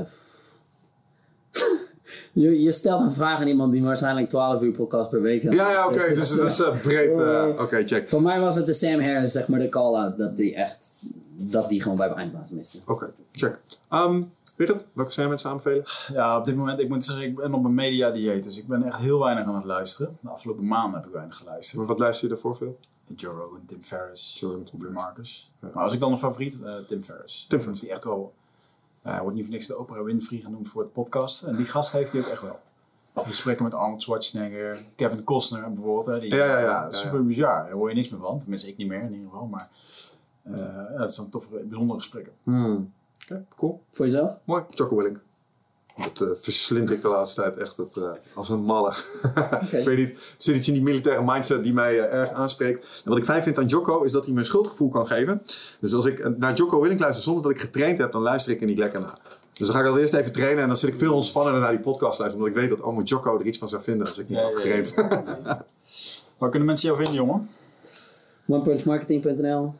je, 2.33 2.61
je, 2.61 2.71
stelt 2.71 3.01
een 3.01 3.11
vraag 3.11 3.39
aan 3.39 3.47
iemand 3.47 3.71
die 3.71 3.83
waarschijnlijk 3.83 4.29
12 4.29 4.61
uur 4.61 4.71
podcast 4.71 5.09
per 5.09 5.21
week 5.21 5.43
heeft. 5.43 5.55
Ja, 5.55 5.71
ja, 5.71 5.85
oké. 5.85 5.95
Okay. 5.95 6.13
Dus 6.13 6.35
dat 6.35 6.49
is 6.49 6.59
uh, 6.59 6.81
breed. 6.81 7.09
Uh, 7.09 7.45
oké, 7.49 7.61
okay, 7.61 7.87
check. 7.87 8.09
Voor 8.09 8.21
mij 8.21 8.39
was 8.39 8.55
het 8.55 8.65
de 8.65 8.73
Sam 8.73 9.01
Harris, 9.01 9.31
zeg 9.31 9.47
maar, 9.47 9.59
de 9.59 9.69
call-out. 9.69 10.17
Dat 10.17 10.37
die 10.37 10.55
echt, 10.55 10.99
dat 11.35 11.69
die 11.69 11.81
gewoon 11.81 11.97
bij 11.97 12.09
eindbaas 12.09 12.51
miste. 12.51 12.77
Oké, 12.81 12.91
okay, 12.91 13.09
check. 13.31 13.59
Um, 13.93 14.31
Richard, 14.59 14.85
welke 14.93 15.11
zijn 15.11 15.29
mensen 15.29 15.49
aanbevelen? 15.49 15.85
Ja, 16.13 16.37
op 16.37 16.45
dit 16.45 16.55
moment, 16.55 16.79
ik 16.79 16.89
moet 16.89 17.05
zeggen, 17.05 17.25
ik 17.25 17.35
ben 17.35 17.53
op 17.53 17.63
een 17.63 17.73
media 17.73 18.11
dieet. 18.11 18.43
Dus 18.43 18.57
ik 18.57 18.67
ben 18.67 18.83
echt 18.83 18.97
heel 18.97 19.19
weinig 19.19 19.45
aan 19.45 19.55
het 19.55 19.65
luisteren. 19.65 20.17
De 20.21 20.29
afgelopen 20.29 20.67
maanden 20.67 20.99
heb 20.99 21.05
ik 21.05 21.13
weinig 21.13 21.35
geluisterd. 21.35 21.77
Maar 21.77 21.87
wat 21.87 21.99
luister 21.99 22.27
je 22.27 22.33
daarvoor 22.33 22.55
veel? 22.55 22.77
Joe 23.15 23.33
Rogan, 23.33 23.61
Tim 23.65 23.83
Ferriss, 23.83 24.39
Joe 24.39 24.51
Rogan, 24.51 24.65
Tim 24.79 24.91
Marcus. 24.91 25.51
Ja. 25.61 25.69
Maar 25.73 25.83
als 25.83 25.93
ik 25.93 25.99
dan 25.99 26.11
een 26.11 26.17
favoriet, 26.17 26.57
uh, 26.63 26.75
Tim 26.87 27.03
Ferriss. 27.03 27.45
Tim 27.47 27.59
Ferriss. 27.59 27.81
Die 27.81 27.89
echt 27.89 28.03
wel, 28.03 28.33
hij 29.11 29.21
wordt 29.21 29.35
niet 29.35 29.45
voor 29.45 29.53
niks 29.53 29.67
de 29.67 29.77
Oprah 29.77 30.03
Winfrey 30.03 30.39
genoemd 30.39 30.69
voor 30.69 30.81
het 30.81 30.93
podcast. 30.93 31.43
En 31.43 31.55
die 31.55 31.65
gast 31.65 31.91
heeft 31.91 32.11
hij 32.11 32.21
ook 32.21 32.27
echt 32.27 32.41
wel. 32.41 32.59
Gesprekken 33.15 33.63
met 33.63 33.73
Arnold 33.73 34.01
Schwarzenegger, 34.01 34.79
Kevin 34.95 35.23
Costner 35.23 35.73
bijvoorbeeld. 35.73 36.05
Hè, 36.05 36.19
die, 36.19 36.35
ja, 36.35 36.45
ja, 36.45 36.59
ja, 36.59 36.91
super 36.91 37.19
ja, 37.19 37.25
bizar. 37.25 37.63
Daar 37.63 37.71
hoor 37.71 37.89
je 37.89 37.95
niks 37.95 38.09
meer 38.09 38.19
van. 38.19 38.39
Tenminste, 38.39 38.67
ik 38.67 38.77
niet 38.77 38.87
meer 38.87 39.01
in 39.01 39.13
ieder 39.13 39.29
geval. 39.29 39.45
Maar 39.45 39.69
uh, 40.43 40.57
ja, 40.57 40.97
dat 40.97 41.13
zijn 41.13 41.29
toffe, 41.29 41.49
bijzondere 41.49 41.99
gesprekken. 41.99 42.33
Hmm. 42.43 42.93
Oké, 43.23 43.33
okay, 43.33 43.45
cool. 43.55 43.81
Voor 43.91 44.05
jezelf? 44.05 44.35
Mooi. 44.43 44.63
Jocko 44.69 44.95
Willink. 44.95 45.21
Dat 46.01 46.27
uh, 46.27 46.35
verslind 46.41 46.91
ik 46.91 47.01
de 47.01 47.07
laatste 47.07 47.41
tijd 47.41 47.57
echt 47.57 47.77
het, 47.77 47.95
uh, 47.97 48.03
als 48.33 48.49
een 48.49 48.61
malle. 48.61 48.93
Okay. 49.39 49.79
ik 49.79 49.85
weet 49.85 49.97
niet, 49.97 50.09
er 50.09 50.15
zit 50.37 50.55
iets 50.55 50.67
in 50.67 50.73
die 50.73 50.83
militaire 50.83 51.23
mindset 51.25 51.63
die 51.63 51.73
mij 51.73 51.93
uh, 51.93 52.13
erg 52.13 52.29
aanspreekt. 52.29 52.83
En 53.03 53.09
wat 53.09 53.17
ik 53.17 53.25
fijn 53.25 53.43
vind 53.43 53.57
aan 53.57 53.65
Jocko 53.65 54.03
is 54.03 54.11
dat 54.11 54.23
hij 54.23 54.33
me 54.33 54.39
een 54.39 54.45
schuldgevoel 54.45 54.89
kan 54.89 55.07
geven. 55.07 55.41
Dus 55.79 55.93
als 55.93 56.05
ik 56.05 56.37
naar 56.37 56.53
Jocko 56.53 56.81
Willink 56.81 56.99
luister 56.99 57.23
zonder 57.23 57.43
dat 57.43 57.51
ik 57.51 57.59
getraind 57.59 57.97
heb, 57.97 58.11
dan 58.11 58.21
luister 58.21 58.53
ik 58.53 58.59
er 58.59 58.65
niet 58.65 58.77
lekker 58.77 58.99
naar. 58.99 59.17
Dus 59.53 59.67
dan 59.67 59.75
ga 59.75 59.81
ik 59.81 59.87
al 59.87 59.99
eerst 59.99 60.13
even 60.13 60.31
trainen 60.31 60.61
en 60.61 60.67
dan 60.67 60.77
zit 60.77 60.89
ik 60.89 60.99
veel 60.99 61.13
ontspannender 61.13 61.61
naar 61.61 61.71
die 61.71 61.79
podcast 61.79 62.19
luisteren. 62.19 62.33
Omdat 62.33 62.47
ik 62.47 62.69
weet 62.69 62.77
dat 62.77 62.87
oh, 62.87 62.93
moet 62.93 63.09
Jocko 63.09 63.39
er 63.39 63.45
iets 63.45 63.57
van 63.57 63.69
zou 63.69 63.83
vinden 63.83 64.07
als 64.07 64.17
ik 64.17 64.29
niet 64.29 64.39
ja, 64.39 64.43
had 64.43 64.55
getraind. 64.55 64.93
Ja, 64.95 65.37
ja, 65.43 65.65
Waar 66.37 66.49
kunnen 66.49 66.67
mensen 66.67 66.87
jou 66.87 67.03
vinden, 67.03 67.25
jongen? 67.25 67.49
OnePunchMarketing.nl 68.47 69.73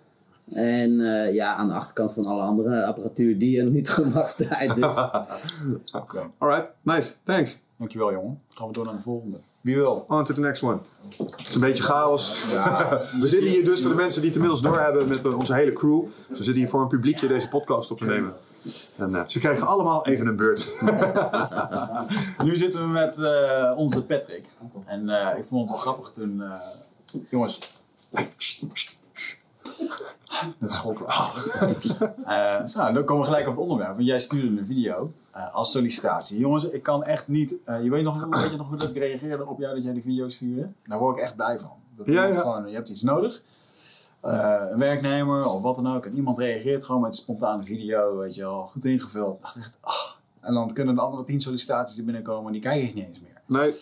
En 0.54 0.90
uh, 0.92 1.34
ja, 1.34 1.56
aan 1.56 1.68
de 1.68 1.74
achterkant 1.74 2.14
van 2.14 2.26
alle 2.26 2.42
andere 2.42 2.86
apparatuur 2.86 3.38
die 3.38 3.60
er 3.62 3.70
niet 3.70 3.90
gemaakt 4.00 4.38
draait. 4.38 4.76
Dus. 4.76 4.86
okay. 6.02 6.24
Alright, 6.38 6.68
nice. 6.82 7.14
Thanks. 7.24 7.64
Dankjewel, 7.78 8.12
jongen. 8.12 8.42
Gaan 8.50 8.68
we 8.68 8.74
door 8.74 8.86
naar 8.86 8.96
de 8.96 9.02
volgende. 9.02 9.38
Wie 9.62 9.76
wil? 9.76 10.06
On 10.08 10.24
to 10.24 10.34
the 10.34 10.40
next 10.40 10.64
one. 10.64 10.78
Het 11.18 11.48
is 11.48 11.56
een 11.56 11.62
beetje 11.62 11.84
chaos. 11.84 12.46
Ja. 12.52 13.02
we 13.22 13.28
zitten 13.28 13.50
hier 13.50 13.66
dus 13.66 13.82
voor 13.82 13.90
de 13.90 13.96
mensen 13.96 14.22
die 14.22 14.30
het 14.30 14.40
inmiddels 14.40 14.62
doorhebben 14.64 15.08
met 15.08 15.34
onze 15.34 15.54
hele 15.54 15.74
crew. 15.74 16.02
Dus 16.04 16.38
we 16.38 16.44
zitten 16.44 16.54
hier 16.56 16.70
voor 16.70 16.82
een 16.82 16.88
publiekje 16.88 17.28
deze 17.28 17.48
podcast 17.50 17.92
op 17.92 17.98
te 17.98 18.06
nemen. 18.06 18.34
En 18.98 19.16
eh, 19.16 19.22
ze 19.28 19.40
krijgen 19.40 19.68
allemaal 19.68 20.06
even 20.06 20.28
een 20.28 20.36
beurt. 20.36 20.78
Nu 22.44 22.56
zitten 22.56 22.82
we 22.82 22.88
met 22.88 23.18
eh, 23.18 23.74
onze 23.78 24.06
Patrick. 24.06 24.54
En 24.86 25.10
eh, 25.10 25.38
ik 25.38 25.46
vond 25.48 25.62
het 25.62 25.70
wel 25.70 25.78
grappig 25.80 26.12
toen... 26.12 26.42
eh, 26.42 26.52
jongens. 27.30 27.60
Dat 30.60 30.72
schokken. 30.72 31.06
Eh 32.26 32.64
nou, 32.76 32.94
dan 32.94 33.04
komen 33.04 33.20
we 33.26 33.26
gelijk 33.32 33.48
op 33.48 33.54
het 33.54 33.62
onderwerp. 33.62 33.96
Want 33.96 34.08
jij 34.08 34.20
stuurde 34.20 34.62
een 34.62 34.66
video 34.66 35.12
eh, 35.32 35.54
als 35.54 35.72
sollicitatie. 35.72 36.40
Jongens, 36.40 36.64
ik 36.70 36.84
kan 36.84 37.04
echt 37.04 37.28
niet... 37.28 37.56
eh, 37.66 37.84
je 37.84 37.90
weet, 37.90 38.04
nog, 38.04 38.26
weet 38.42 38.52
je 38.52 38.58
nog 38.58 38.68
hoe 38.68 38.78
dat 38.78 38.90
ik 38.90 38.98
reageerde 38.98 39.46
op 39.46 39.60
jou 39.60 39.74
dat 39.76 39.84
jij 39.84 39.94
die 39.94 40.02
video 40.02 40.30
stuurde? 40.30 40.70
Daar 40.88 41.00
word 41.00 41.18
ik 41.18 41.24
echt 41.24 41.36
blij 41.36 41.60
van. 41.60 41.72
Dat 41.98 42.08
Ja. 42.08 42.32
Gewoon, 42.34 42.68
je 42.70 42.76
hebt 42.76 42.90
iets 42.90 43.02
nodig. 43.02 43.42
Een 44.22 44.78
werknemer 44.78 45.50
of 45.50 45.62
wat 45.62 45.76
dan 45.76 45.96
ook. 45.96 46.06
En 46.06 46.16
iemand 46.16 46.38
reageert 46.38 46.86
gewoon 46.86 47.02
met 47.02 47.10
een 47.12 47.18
spontane 47.18 47.64
video. 47.64 48.18
Weet 48.18 48.36
je 48.36 48.42
wel, 48.42 48.66
goed 48.72 48.86
ingevuld. 48.86 49.42
Dacht 49.42 49.56
echt, 49.56 49.78
ah. 49.82 49.94
En 50.40 50.54
dan 50.54 50.74
kunnen 50.74 50.96
de 50.96 51.02
andere 51.02 51.24
tien 51.24 51.42
sollicitaties 51.42 51.96
die 51.96 52.06
binnenkomen, 52.06 52.52
die 52.52 52.62
krijg 52.62 52.88
ik 52.88 52.94
niet 52.94 53.08
eens 53.08 53.20
meer. 53.20 53.42
Nee, 53.46 53.76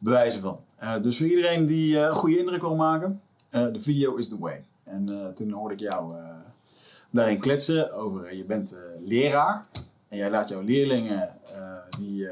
Bewijzen 0.00 0.40
van. 0.40 0.58
Dus 1.02 1.16
voor 1.18 1.26
iedereen 1.26 1.66
die 1.66 1.98
een 1.98 2.12
goede 2.12 2.38
indruk 2.38 2.60
wil 2.60 2.74
maken, 2.74 3.20
de 3.50 3.80
video 3.80 4.14
is 4.14 4.28
the 4.28 4.38
way. 4.38 4.64
En 4.88 5.08
eh, 5.08 5.26
toen 5.34 5.50
hoorde 5.50 5.74
ik 5.74 5.80
jou 5.80 6.16
eh, 6.16 6.22
daarin 7.10 7.38
kletsen 7.38 7.92
over, 7.92 8.24
eh, 8.24 8.36
je 8.36 8.44
bent 8.44 8.74
leraar. 9.04 9.66
En 10.08 10.16
jij 10.18 10.30
laat 10.30 10.48
jouw 10.48 10.60
leerlingen, 10.62 11.28
die, 11.98 12.28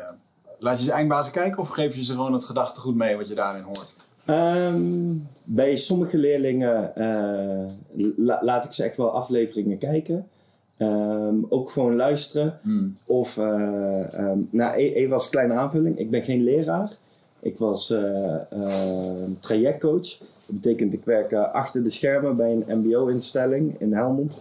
laat 0.59 0.79
je 0.79 0.85
ze 0.85 0.93
eindbazen 0.93 1.33
kijken 1.33 1.59
of 1.59 1.69
geef 1.69 1.95
je 1.97 2.05
ze 2.05 2.13
gewoon 2.13 2.33
het 2.33 2.45
gedachtegoed 2.45 2.95
mee 2.95 3.17
wat 3.17 3.29
je 3.29 3.35
daarin 3.35 3.63
hoort? 3.63 3.95
Ehm, 4.25 5.15
bij 5.45 5.77
sommige 5.77 6.17
leerlingen 6.19 6.93
la- 8.17 8.39
laat 8.43 8.65
ik 8.65 8.73
ze 8.73 8.85
echt 8.85 8.97
wel 8.97 9.11
afleveringen 9.11 9.79
kijken. 9.79 10.29
Ehm, 10.77 11.35
ook 11.49 11.71
gewoon 11.71 11.97
luisteren. 11.97 12.59
Hmm. 12.63 12.97
Of, 13.07 13.37
ehm, 13.39 14.39
nou, 14.51 14.77
e- 14.77 14.93
even 14.93 15.13
als 15.13 15.29
kleine 15.29 15.55
aanvulling. 15.55 15.99
Ik 15.99 16.11
ben 16.11 16.23
geen 16.23 16.43
leraar. 16.43 16.91
Ik 17.41 17.59
was 17.59 17.95
trajectcoach. 19.41 20.19
Dat 20.47 20.61
betekent 20.61 20.93
ik 20.93 21.05
werk 21.05 21.33
eh, 21.33 21.53
achter 21.53 21.85
de 21.85 21.91
schermen 21.91 22.37
bij 22.37 22.53
een 22.53 22.79
mbo-instelling 22.79 23.81
in 23.81 23.93
Helmond. 23.93 24.39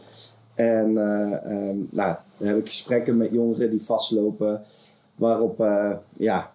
En 0.55 0.97
ehm, 0.97 1.77
nou, 1.89 2.15
dan 2.37 2.47
heb 2.47 2.57
ik 2.57 2.67
gesprekken 2.67 3.17
met 3.17 3.31
jongeren 3.31 3.69
die 3.69 3.83
vastlopen. 3.83 4.61
Waarop, 5.15 5.59
eh, 5.59 5.91
ja, 6.17 6.51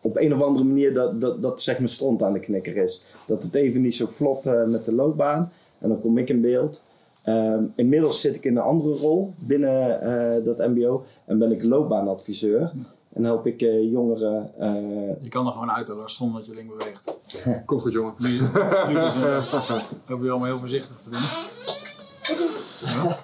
op 0.00 0.16
een 0.16 0.34
of 0.34 0.42
andere 0.42 0.64
manier 0.64 0.94
dat, 0.94 1.20
dat, 1.20 1.42
dat 1.42 1.62
zeg 1.62 1.78
maar 1.78 1.88
stront 1.88 2.22
aan 2.22 2.32
de 2.32 2.40
knikker 2.40 2.76
is. 2.76 3.04
Dat 3.26 3.42
het 3.42 3.54
even 3.54 3.80
niet 3.80 3.94
zo 3.94 4.06
vlot 4.06 4.44
met 4.66 4.84
de 4.84 4.92
loopbaan. 4.92 5.52
En 5.78 5.88
dan 5.88 6.00
kom 6.00 6.18
ik 6.18 6.28
in 6.28 6.40
beeld. 6.40 6.84
Ehm, 7.22 7.64
inmiddels 7.74 8.20
zit 8.20 8.36
ik 8.36 8.44
in 8.44 8.56
een 8.56 8.62
andere 8.62 8.94
rol 8.94 9.32
binnen 9.38 10.44
dat 10.44 10.58
mbo. 10.58 11.04
En 11.24 11.38
ben 11.38 11.52
ik 11.52 11.62
loopbaanadviseur. 11.62 12.72
En 13.12 13.24
help 13.24 13.46
ik 13.46 13.62
eh, 13.62 13.90
jongeren... 13.90 14.50
eh, 14.58 15.22
Je 15.22 15.28
kan 15.28 15.46
er 15.46 15.52
gewoon 15.52 15.70
uit 15.70 15.92
zonder 16.06 16.36
dat 16.40 16.46
je 16.46 16.54
link 16.54 16.68
beweegt. 16.78 17.12
kom 17.66 17.80
goed 17.80 17.92
jongen. 17.92 18.14
Nu, 18.18 18.28
nu 18.28 18.38
dus, 18.94 19.14
eh, 19.22 19.52
hoop 20.08 20.22
je 20.22 20.30
allemaal 20.30 20.44
heel 20.44 20.58
voorzichtig 20.58 20.96
te 20.96 21.10
doen. 21.10 21.20
Ja. 22.80 23.18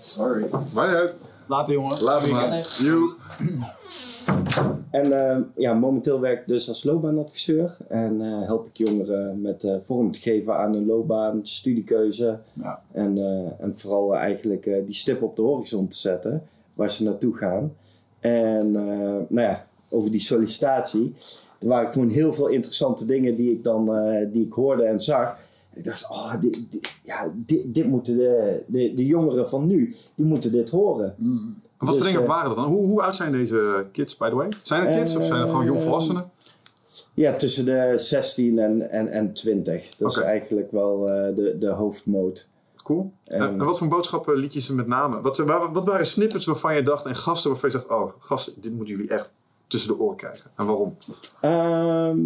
Sorry. 0.00 0.46
Maar 0.72 0.86
niet 0.88 0.96
uit. 0.96 1.14
Later 1.46 1.72
jongen. 1.72 2.02
Laat 2.02 2.22
Weekend. 2.26 2.50
maar. 2.50 2.76
You. 2.80 3.12
En 4.90 5.28
eh, 5.30 5.38
ja, 5.56 5.74
momenteel 5.74 6.20
werk 6.20 6.40
ik 6.40 6.46
dus 6.48 6.68
als 6.68 6.84
loopbaanadviseur. 6.84 7.76
En 7.88 8.20
eh, 8.20 8.42
help 8.46 8.66
ik 8.66 8.76
jongeren 8.76 9.40
met 9.40 9.64
eh, 9.64 9.76
vorm 9.80 10.10
te 10.10 10.20
geven 10.20 10.56
aan 10.56 10.72
hun 10.74 10.86
loopbaan, 10.86 11.40
studiekeuze. 11.46 12.38
Ja. 12.52 12.82
En, 12.92 13.18
eh, 13.18 13.64
en 13.64 13.78
vooral 13.78 14.16
eigenlijk 14.16 14.66
eh, 14.66 14.84
die 14.86 14.94
stip 14.94 15.22
op 15.22 15.36
de 15.36 15.42
horizon 15.42 15.88
te 15.88 15.96
zetten 15.96 16.46
waar 16.74 16.90
ze 16.90 17.04
naartoe 17.04 17.36
gaan. 17.36 17.72
En 18.20 18.76
eh, 18.76 18.82
nou 19.28 19.40
ja, 19.40 19.66
over 19.88 20.10
die 20.10 20.20
sollicitatie. 20.20 21.14
Er 21.58 21.68
waren 21.68 21.92
gewoon 21.92 22.08
heel 22.10 22.32
veel 22.34 22.46
interessante 22.48 23.04
dingen 23.06 23.36
die 23.36 23.50
ik 23.50 23.64
dan 23.64 23.94
eh, 23.96 24.26
die 24.32 24.46
ik 24.46 24.52
hoorde 24.52 24.82
en 24.82 25.00
zag. 25.00 25.36
Ik 25.74 25.84
dacht, 25.84 26.10
oh, 26.10 26.40
dit, 26.40 26.66
dit- 26.70 26.90
ja, 27.04 27.32
dit, 27.36 27.74
dit 27.74 27.86
moeten 27.86 28.16
de, 28.16 28.62
de, 28.66 28.92
de 28.92 29.06
jongeren 29.06 29.48
van 29.48 29.66
nu, 29.66 29.94
die 30.14 30.26
moeten 30.26 30.52
dit 30.52 30.70
horen. 30.70 31.14
Mm. 31.18 31.54
Wat 31.78 31.88
voor 31.88 31.98
Dus, 31.98 32.06
dingen 32.06 32.22
eh, 32.22 32.28
waren 32.28 32.48
dat 32.48 32.56
dan? 32.56 32.66
Hoe, 32.66 32.86
hoe 32.86 33.02
oud 33.02 33.16
zijn 33.16 33.32
deze 33.32 33.86
kids, 33.92 34.16
by 34.16 34.28
the 34.28 34.34
way? 34.34 34.48
Zijn 34.62 34.86
het 34.86 34.96
kids 34.98 35.16
of 35.16 35.24
zijn 35.24 35.40
het 35.40 35.48
gewoon 35.50 35.64
jongvolwassenen? 35.64 36.30
Ja, 37.14 37.34
tussen 37.36 37.64
de 37.64 37.92
16 37.96 38.58
en, 38.58 38.90
en, 38.90 39.08
en 39.08 39.32
20. 39.32 39.88
Dat 39.96 40.10
is 40.10 40.18
eigenlijk 40.22 40.70
wel 40.70 41.06
de, 41.06 41.56
de 41.58 41.68
hoofdmoot. 41.68 42.48
Cool. 42.90 43.12
En, 43.24 43.56
wat 43.64 43.78
voor 43.78 43.88
boodschappen 43.88 44.36
liet 44.36 44.52
je 44.52 44.60
ze 44.60 44.74
met 44.74 44.86
name? 44.86 45.20
Wat, 45.20 45.38
wat 45.72 45.84
waren 45.84 46.06
snippets 46.06 46.46
waarvan 46.46 46.74
je 46.74 46.82
dacht 46.82 47.04
en 47.06 47.16
gasten 47.16 47.50
waarvan 47.50 47.70
je 47.70 47.76
zegt, 47.76 47.88
oh 47.90 48.12
gasten, 48.18 48.52
dit 48.60 48.72
moeten 48.72 48.94
jullie 48.94 49.10
echt 49.10 49.32
tussen 49.66 49.90
de 49.96 49.98
oren 50.02 50.16
krijgen. 50.16 50.50
En 50.56 50.66
waarom? 50.66 50.96
Ehm, 51.40 52.18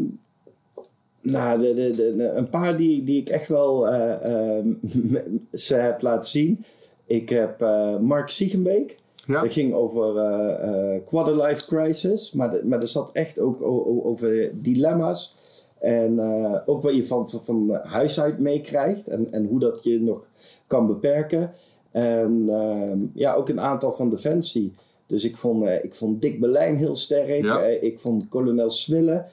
nou, 1.21 1.61
de, 1.61 1.75
de, 1.75 1.91
de, 1.91 2.17
de- 2.17 2.29
een 2.29 2.49
paar 2.49 2.77
die, 2.77 3.05
die 3.05 3.21
ik 3.21 3.29
echt 3.29 3.49
wel 3.49 3.89
eh, 3.89 4.57
ehm, 4.59 4.69
ze 5.53 5.75
heb 5.75 6.03
laten 6.03 6.31
zien. 6.31 6.65
Ik 7.07 7.29
heb 7.29 7.63
eh, 7.63 7.97
Mark 7.99 8.29
Siegenbeek. 8.29 8.97
Ja? 9.27 9.41
Dat 9.43 9.53
ging 9.53 9.75
over 9.75 10.17
eh 10.17 10.95
eh 10.95 11.03
quarterlife 11.07 11.67
crisis. 11.67 12.33
Maar, 12.33 12.55
maar 12.65 12.81
er 12.81 12.89
zat 12.89 13.11
echt 13.13 13.39
ook 13.39 13.63
over 14.07 14.51
dilemma's. 14.63 15.37
En 15.85 16.19
eh, 16.19 16.61
ook 16.67 16.83
wat 16.83 16.95
je 16.95 17.07
van, 17.07 17.31
van, 17.31 17.41
van 17.41 17.81
huis 17.83 18.21
uit 18.21 18.39
meekrijgt. 18.39 19.09
En, 19.09 19.33
en 19.33 19.47
hoe 19.47 19.59
dat 19.59 19.83
je 19.83 20.01
nog 20.01 20.27
kan 20.67 20.87
beperken. 20.87 21.53
En 21.91 22.45
ehm, 22.49 22.99
ja, 23.13 23.35
ook 23.35 23.49
een 23.49 23.61
aantal 23.61 23.93
van 23.93 24.11
Defensie. 24.11 24.75
Dus 25.07 25.25
ik 25.25 25.37
vond, 25.37 25.65
eh, 25.65 25.85
ik 25.85 25.95
vond 25.95 26.23
Dick 26.23 26.41
Berlijn 26.41 26.77
heel 26.77 26.95
sterk. 26.95 27.43
Ja. 27.43 27.63
Eh, 27.63 27.83
ik 27.83 28.01
vond 28.01 28.29
kolonel 28.29 28.71
Swille. 28.71 29.25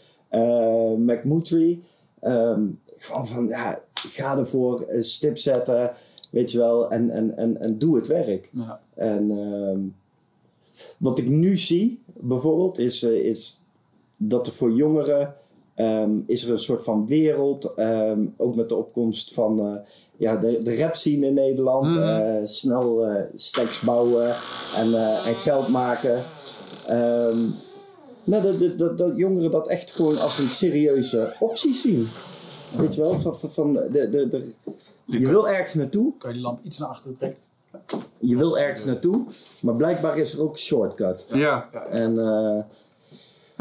McMutry. 0.97 1.79
Ehm, 2.19 2.61
gewoon 2.97 3.27
van, 3.27 3.47
ja, 3.47 3.81
ga 3.93 4.37
ervoor. 4.37 4.85
stip 4.97 5.37
zetten. 5.37 5.91
Weet 6.31 6.51
je 6.51 6.57
wel. 6.57 6.91
En, 6.91 7.09
en, 7.09 7.37
en, 7.37 7.61
en 7.61 7.77
doe 7.77 7.95
het 7.95 8.07
werk. 8.07 8.49
Ja. 8.53 8.79
En 8.93 9.31
ehm, 9.31 9.79
wat 10.97 11.19
ik 11.19 11.27
nu 11.27 11.57
zie, 11.57 12.01
bijvoorbeeld, 12.05 12.79
is, 12.79 13.03
is 13.03 13.61
dat 14.17 14.47
er 14.47 14.53
voor 14.53 14.71
jongeren 14.71 15.35
ehm, 15.83 16.11
is 16.25 16.43
er 16.45 16.51
een 16.51 16.59
soort 16.59 16.83
van 16.83 17.07
wereld, 17.07 17.73
ehm, 17.75 18.19
ook 18.37 18.55
met 18.55 18.69
de 18.69 18.75
opkomst 18.75 19.33
van 19.33 19.59
eh, 19.59 19.75
ja, 20.17 20.35
de, 20.37 20.61
de 20.63 20.77
rap 20.77 20.95
scene 20.95 21.25
in 21.27 21.33
Nederland, 21.33 21.85
Mhm. 21.85 22.03
eh, 22.07 22.35
snel 22.45 23.05
eh 23.05 23.23
stacks 23.33 23.79
bouwen 23.79 24.27
en, 24.77 24.93
eh, 24.93 25.27
en 25.27 25.35
geld 25.35 25.67
maken. 25.67 26.23
Ehm, 26.87 27.37
nou, 28.23 28.43
dat, 28.43 28.59
dat, 28.59 28.77
dat, 28.77 28.97
dat 28.97 29.11
jongeren 29.15 29.51
dat 29.51 29.67
echt 29.67 29.91
gewoon 29.91 30.19
als 30.19 30.39
een 30.39 30.49
serieuze 30.49 31.33
optie 31.39 31.75
zien. 31.75 32.07
Weet 32.77 32.95
je 32.95 33.01
wel, 33.01 33.19
van, 33.19 33.37
van, 33.39 33.51
van 33.51 33.73
de, 33.73 34.09
de, 34.09 34.27
de, 34.29 34.53
je 35.05 35.27
wil 35.27 35.47
ergens 35.49 35.73
naartoe, 35.73 36.13
Kan 36.17 36.29
je 36.29 36.35
die 36.35 36.45
lamp 36.45 36.59
iets 36.63 36.79
naar 36.79 36.89
achteren 36.89 37.17
trekken? 37.17 37.39
je 38.19 38.37
wil 38.37 38.57
ergens 38.57 38.85
naartoe, 38.85 39.21
maar 39.61 39.75
blijkbaar 39.75 40.17
is 40.17 40.33
er 40.33 40.43
ook 40.43 40.51
een 40.53 40.59
shortcut. 40.59 41.25
Ja. 41.33 41.69
En 41.91 42.17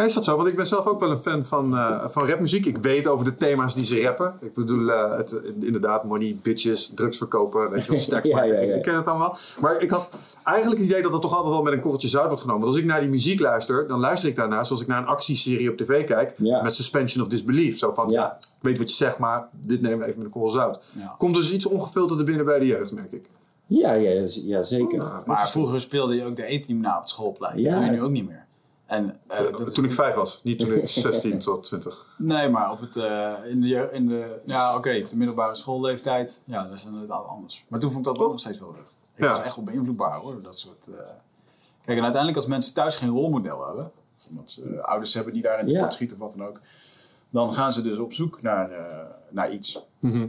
eh, 0.00 0.06
Ja, 0.06 0.08
is 0.08 0.14
dat 0.14 0.24
zo? 0.24 0.36
Want 0.36 0.48
ik 0.48 0.56
ben 0.56 0.66
zelf 0.66 0.86
ook 0.86 1.00
wel 1.00 1.10
een 1.10 1.20
fan 1.20 1.44
van, 1.44 1.76
eh, 1.76 2.08
van 2.08 2.28
rapmuziek. 2.28 2.66
Ik 2.66 2.76
weet 2.78 3.06
over 3.06 3.24
de 3.24 3.34
thema's 3.34 3.74
die 3.74 3.84
ze 3.84 4.00
rappen. 4.02 4.34
Ik 4.40 4.54
bedoel, 4.54 4.90
eh, 4.90 5.16
het, 5.16 5.42
inderdaad, 5.60 6.04
money, 6.04 6.38
bitches, 6.42 6.92
drugs 6.94 7.18
verkopen, 7.18 7.70
weet 7.70 7.84
je 7.84 7.90
wel, 7.92 8.00
stacks 8.08 8.28
Ja, 8.28 8.42
ja, 8.42 8.54
ja. 8.54 8.60
Ik, 8.60 8.74
ik 8.76 8.82
ken 8.82 8.94
het 8.96 9.06
allemaal. 9.06 9.36
Maar 9.60 9.82
ik 9.82 9.90
had 9.90 10.10
eigenlijk 10.44 10.80
het 10.80 10.90
idee 10.90 11.02
dat 11.02 11.12
het 11.12 11.22
toch 11.22 11.34
altijd 11.34 11.54
wel 11.54 11.62
met 11.62 11.72
een 11.72 11.80
korreltje 11.80 12.08
zout 12.08 12.26
wordt 12.26 12.40
genomen. 12.40 12.62
Want 12.62 12.72
als 12.74 12.82
ik 12.82 12.88
naar 12.88 13.00
die 13.00 13.08
muziek 13.10 13.40
luister, 13.40 13.88
dan 13.88 14.00
luister 14.00 14.28
ik 14.28 14.36
daarna 14.36 14.64
zoals 14.64 14.82
ik 14.82 14.88
naar 14.88 14.98
een 14.98 15.06
actieserie 15.06 15.70
op 15.70 15.76
tv 15.76 16.04
kijk. 16.04 16.34
Ja. 16.36 16.62
Met 16.62 16.74
suspension 16.74 17.24
of 17.24 17.30
disbelief. 17.30 17.78
Zo 17.78 17.92
van, 17.92 18.08
ja. 18.08 18.36
Ik 18.40 18.46
weet 18.60 18.78
wat 18.78 18.90
je 18.90 18.96
zegt, 18.96 19.18
maar 19.18 19.48
dit 19.52 19.80
nemen 19.80 19.98
we 19.98 20.04
even 20.04 20.16
met 20.16 20.26
een 20.26 20.32
korrel 20.32 20.50
zout. 20.52 20.84
Ja. 20.92 21.14
Komt 21.18 21.34
dus 21.34 21.52
iets 21.52 21.66
ongefilterd 21.66 22.18
er 22.18 22.24
binnen 22.24 22.44
bij 22.44 22.58
de 22.58 22.66
jeugd, 22.66 22.92
merk 22.92 23.12
ik. 23.12 23.24
ja, 23.66 23.92
ja, 23.92 24.26
ja, 24.44 24.62
zeker. 24.62 25.02
Ah, 25.02 25.26
Maar 25.26 25.50
vroeger 25.50 25.80
speelde 25.80 26.14
je 26.14 26.24
ook 26.24 26.36
de 26.36 26.52
E-team 26.54 26.80
na 26.80 26.94
op 26.94 27.00
het 27.00 27.08
schoolplein. 27.08 27.54
Dat 27.56 27.64
Ja. 27.64 27.74
doe 27.74 27.84
je 27.84 27.90
nu 27.90 28.02
ook 28.02 28.10
niet 28.10 28.26
meer. 28.28 28.44
En, 28.90 29.16
eh, 29.26 29.38
dat 29.52 29.68
is- 29.68 29.74
Toen 29.74 29.84
ik 29.84 29.92
vijf 29.92 30.14
was, 30.14 30.40
niet 30.44 30.58
toen 30.58 30.72
ik 30.72 30.88
16 30.88 31.38
tot 31.48 31.64
20. 31.64 32.14
Nee, 32.18 32.48
maar 32.48 32.70
op 32.70 32.80
het, 32.80 32.96
eh, 32.96 33.32
in 33.46 33.60
de, 33.60 33.88
in 33.92 34.06
de 34.06 34.40
ja, 34.46 34.76
oké, 34.76 35.06
de 35.08 35.16
middelbare 35.16 35.54
schoolleeftijd, 35.54 36.40
ja, 36.44 36.64
dat 36.64 36.72
is 36.72 36.84
inderdaad 36.84 37.26
anders. 37.26 37.64
Maar 37.68 37.80
toen 37.80 37.90
vond 37.92 38.06
ik 38.06 38.12
dat 38.14 38.22
ook 38.22 38.30
nog 38.30 38.40
steeds 38.40 38.58
wel 38.58 38.72
lucht. 38.76 38.92
Ik 39.14 39.24
Ja. 39.24 39.32
was 39.32 39.44
echt 39.44 39.56
wel 39.56 39.64
beïnvloedbaar 39.64 40.18
hoor, 40.20 40.42
dat 40.42 40.58
soort... 40.58 40.86
eh. 40.88 40.94
Kijk, 41.84 41.96
en 41.98 42.02
uiteindelijk 42.02 42.36
als 42.36 42.46
mensen 42.46 42.74
thuis 42.74 42.96
geen 42.96 43.08
rolmodel 43.08 43.66
hebben, 43.66 43.90
omdat 44.28 44.50
ze 44.50 44.74
eh, 44.76 44.84
ouders 44.84 45.14
hebben 45.14 45.32
die 45.32 45.42
daarin 45.42 45.66
tekort 45.66 45.84
Ja. 45.84 45.90
schieten 45.90 46.16
of 46.16 46.22
wat 46.22 46.32
dan 46.36 46.46
ook, 46.46 46.60
dan 47.30 47.54
gaan 47.54 47.72
ze 47.72 47.82
dus 47.82 47.96
op 47.96 48.12
zoek 48.12 48.42
naar, 48.42 48.70
eh, 48.70 49.06
naar 49.28 49.50
iets. 49.52 49.84
Mhm. 49.98 50.26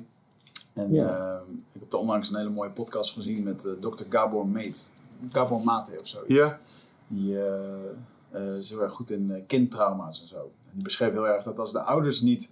En 0.74 0.94
Ja. 0.94 1.08
eh, 1.18 1.54
ik 1.72 1.80
heb 1.80 1.94
onlangs 1.94 2.30
een 2.30 2.38
hele 2.38 2.50
mooie 2.50 2.70
podcast 2.70 3.14
gezien 3.14 3.44
met 3.44 3.60
Dr. 3.80 4.04
Gabor 4.10 4.48
Meet. 4.48 4.90
Gabor 5.32 5.62
Mate 5.64 5.92
of 6.02 6.08
zoiets. 6.08 6.34
Ja, 6.34 6.60
Die 7.08 7.38
eh, 8.32 8.48
eh, 8.48 8.58
is 8.58 8.70
heel 8.70 8.82
erg 8.84 8.94
goed 8.94 9.12
in 9.12 9.32
eh, 9.32 9.42
kindtrauma's 9.48 10.22
en 10.22 10.28
zo. 10.28 10.36
En 10.38 10.72
die 10.74 10.84
beschreef 10.84 11.12
heel 11.12 11.28
erg 11.28 11.44
dat 11.44 11.60
als 11.60 11.72
de 11.72 11.82
ouders 11.82 12.22
niet 12.22 12.50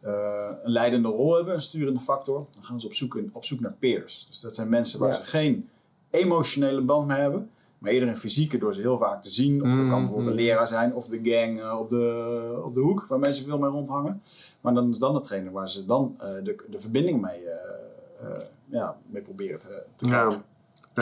eh, 0.00 0.50
een 0.64 0.70
leidende 0.72 1.08
rol 1.08 1.34
hebben, 1.34 1.54
een 1.54 1.60
sturende 1.60 2.00
factor, 2.00 2.46
dan 2.50 2.64
gaan 2.64 2.80
ze 2.80 2.86
op 2.86 2.94
zoek, 2.94 3.16
in, 3.16 3.30
op 3.32 3.44
zoek 3.44 3.60
naar 3.60 3.74
peers. 3.78 4.26
Dus 4.28 4.40
dat 4.40 4.54
zijn 4.54 4.68
mensen 4.68 4.98
waar 5.00 5.08
Ja. 5.10 5.16
ze 5.16 5.22
geen 5.22 5.68
emotionele 6.10 6.80
band 6.80 7.06
mee 7.06 7.20
hebben. 7.20 7.50
Maar 7.78 7.90
eerder 7.92 8.08
een 8.08 8.16
fysieke 8.16 8.58
door 8.58 8.74
ze 8.74 8.80
heel 8.80 8.96
vaak 8.96 9.22
te 9.22 9.28
zien. 9.28 9.62
Of 9.62 9.68
dat 9.68 9.88
kan 9.88 9.98
bijvoorbeeld 10.00 10.26
een 10.26 10.34
leraar 10.34 10.66
zijn 10.66 10.94
of 10.94 11.06
de 11.06 11.20
gang 11.22 11.72
op, 11.72 11.88
de, 11.88 12.60
op 12.64 12.74
de 12.74 12.80
hoek 12.80 13.06
waar 13.08 13.18
mensen 13.18 13.44
veel 13.44 13.58
mee 13.58 13.70
rondhangen. 13.70 14.22
Maar 14.60 14.74
dan 14.74 14.90
is 14.90 14.98
dan 14.98 15.14
de 15.14 15.20
trainer 15.20 15.52
waar 15.52 15.68
ze 15.68 15.86
dan 15.86 16.16
de, 16.18 16.56
de 16.70 16.80
verbinding 16.80 17.20
mee, 17.20 17.40
ja, 18.68 18.96
mee 19.06 19.22
proberen 19.22 19.58
te, 19.58 19.82
te 19.96 20.04
krijgen. 20.04 20.30
Ja, 20.30 20.44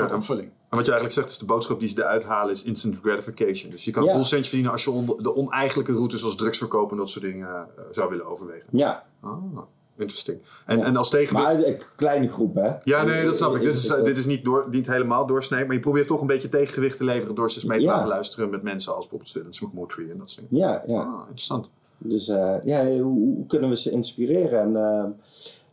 Tot 0.02 0.10
en- 0.10 0.16
opvulling. 0.16 0.46
En 0.68 0.76
wat 0.80 0.86
je 0.86 0.92
eigenlijk 0.92 1.12
zegt 1.20 1.28
is 1.28 1.38
de 1.38 1.44
boodschap 1.52 1.80
die 1.80 1.88
ze 1.88 1.98
eruit 1.98 2.22
halen 2.24 2.52
is 2.52 2.62
instant 2.62 2.96
gratification. 3.02 3.70
Dus 3.70 3.84
je 3.84 3.90
kan 3.90 4.04
Ja. 4.04 4.14
een 4.14 4.24
centje 4.24 4.44
verdienen 4.48 4.72
als 4.72 4.84
je 4.84 4.90
on- 4.90 5.16
de 5.22 5.34
oneigenlijke 5.36 5.92
routes 5.92 6.20
zoals 6.20 6.36
drugs 6.36 6.58
verkopen 6.58 6.90
en 6.90 6.96
dat 6.96 7.08
soort 7.08 7.24
dingen 7.24 7.48
eh, 7.48 7.84
zou 7.90 8.10
willen 8.10 8.26
overwegen. 8.26 8.66
Ja, 8.70 9.04
Ah, 9.20 9.58
interesting. 9.96 10.38
En, 10.66 10.78
Ja. 10.78 10.84
en 10.84 10.96
als 10.96 11.10
tegenwicht... 11.10 11.46
maar 11.48 11.62
een 11.64 11.82
kleine 11.96 12.28
groep, 12.28 12.54
hè? 12.54 12.72
Ja, 12.84 13.02
nee, 13.04 13.24
dat 13.24 13.36
snap 13.36 13.54
ik. 13.56 13.62
Dit 13.62 13.76
is, 13.76 13.86
dat- 13.86 14.04
dit 14.04 14.18
is 14.18 14.26
niet, 14.26 14.44
door, 14.44 14.66
niet 14.70 14.86
helemaal 14.86 15.26
doorsnee, 15.26 15.64
maar 15.64 15.74
je 15.74 15.80
probeert 15.80 16.06
toch 16.06 16.20
een 16.20 16.26
beetje 16.26 16.48
tegengewicht 16.48 16.96
te 16.96 17.04
leveren 17.04 17.34
door 17.34 17.50
ze 17.50 17.56
eens 17.56 17.64
mee 17.64 17.78
te 17.78 17.84
Ja. 17.84 17.92
laten 17.92 18.08
luisteren 18.08 18.50
met 18.50 18.62
mensen 18.62 18.90
als 18.92 19.00
bijvoorbeeld 19.00 19.30
Phillips 19.30 19.60
McMurtry 19.60 20.10
en 20.10 20.18
dat 20.18 20.30
soort 20.30 20.46
dingen. 20.50 20.66
Ja, 20.68 20.82
ja. 20.86 21.00
Ah, 21.00 21.20
interessant. 21.20 21.70
Dus 21.98 22.28
eh, 22.28 22.54
ja, 22.64 22.84
hoe, 22.86 23.02
hoe 23.02 23.46
kunnen 23.46 23.68
we 23.68 23.76
ze 23.76 23.90
inspireren? 23.90 24.60
En 24.60 24.76
eh, 24.76 25.04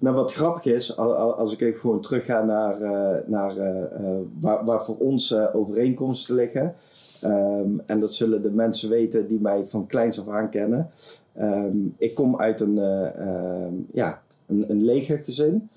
nou, 0.02 0.16
wat 0.16 0.34
grappig 0.34 0.66
is, 0.66 0.98
al- 0.98 1.16
al- 1.16 1.34
als 1.36 1.54
ik 1.54 1.62
even 1.62 1.80
gewoon 1.80 2.02
terug 2.02 2.26
ga 2.26 2.44
naar, 2.44 2.82
eh, 2.82 3.18
naar 3.26 3.58
eh, 3.58 3.82
eh, 3.84 4.18
waar, 4.40 4.66
waar 4.66 4.84
voor 4.84 4.96
ons 4.98 5.36
overeenkomsten 5.54 6.36
liggen. 6.36 6.76
Ehm, 7.22 7.70
en 7.86 8.00
dat 8.00 8.14
zullen 8.14 8.42
de 8.42 8.50
mensen 8.52 8.90
weten 8.90 9.28
die 9.28 9.40
mij 9.42 9.68
van 9.68 9.88
kleins 9.88 10.20
af 10.20 10.28
aan 10.28 10.50
kennen. 10.50 10.90
Ehm, 11.34 11.78
ik 11.98 12.16
kom 12.16 12.40
uit 12.40 12.62
een, 12.62 12.78
eh, 12.78 13.06
ehm, 13.20 13.74
ja, 13.94 14.22
een, 14.48 14.66
een 14.68 14.84
legergezin. 14.86 15.70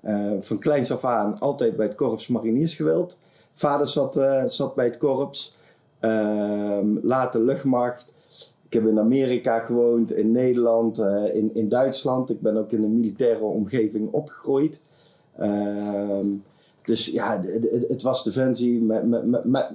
Eh, 0.00 0.30
van 0.40 0.58
kleins 0.58 0.92
af 0.92 1.04
aan 1.04 1.38
altijd 1.38 1.76
bij 1.76 1.86
het 1.86 1.94
korps 1.94 2.28
mariniers 2.28 2.74
gewild. 2.74 3.18
Vader 3.52 3.88
zat, 3.88 4.20
zat 4.46 4.74
bij 4.74 4.84
het 4.84 4.98
korps. 4.98 5.56
Later 7.02 7.40
luchtmacht. 7.40 8.12
Ik 8.72 8.78
heb 8.80 8.86
in 8.88 8.98
Amerika 8.98 9.58
gewoond, 9.58 10.12
in 10.12 10.30
Nederland, 10.32 10.98
eh, 10.98 11.34
in, 11.34 11.50
in 11.54 11.68
Duitsland. 11.68 12.30
Ik 12.30 12.40
ben 12.40 12.56
ook 12.56 12.72
in 12.72 12.82
een 12.82 12.94
militaire 13.00 13.44
omgeving 13.44 14.12
opgegroeid. 14.12 14.80
Ehm, 15.38 16.26
dus 16.84 17.06
ja, 17.06 17.42
het 17.88 18.02
was 18.02 18.24
defensie. 18.24 18.80
Met, 18.80 19.06
met, 19.08 19.26
met, 19.26 19.44
met- 19.44 19.70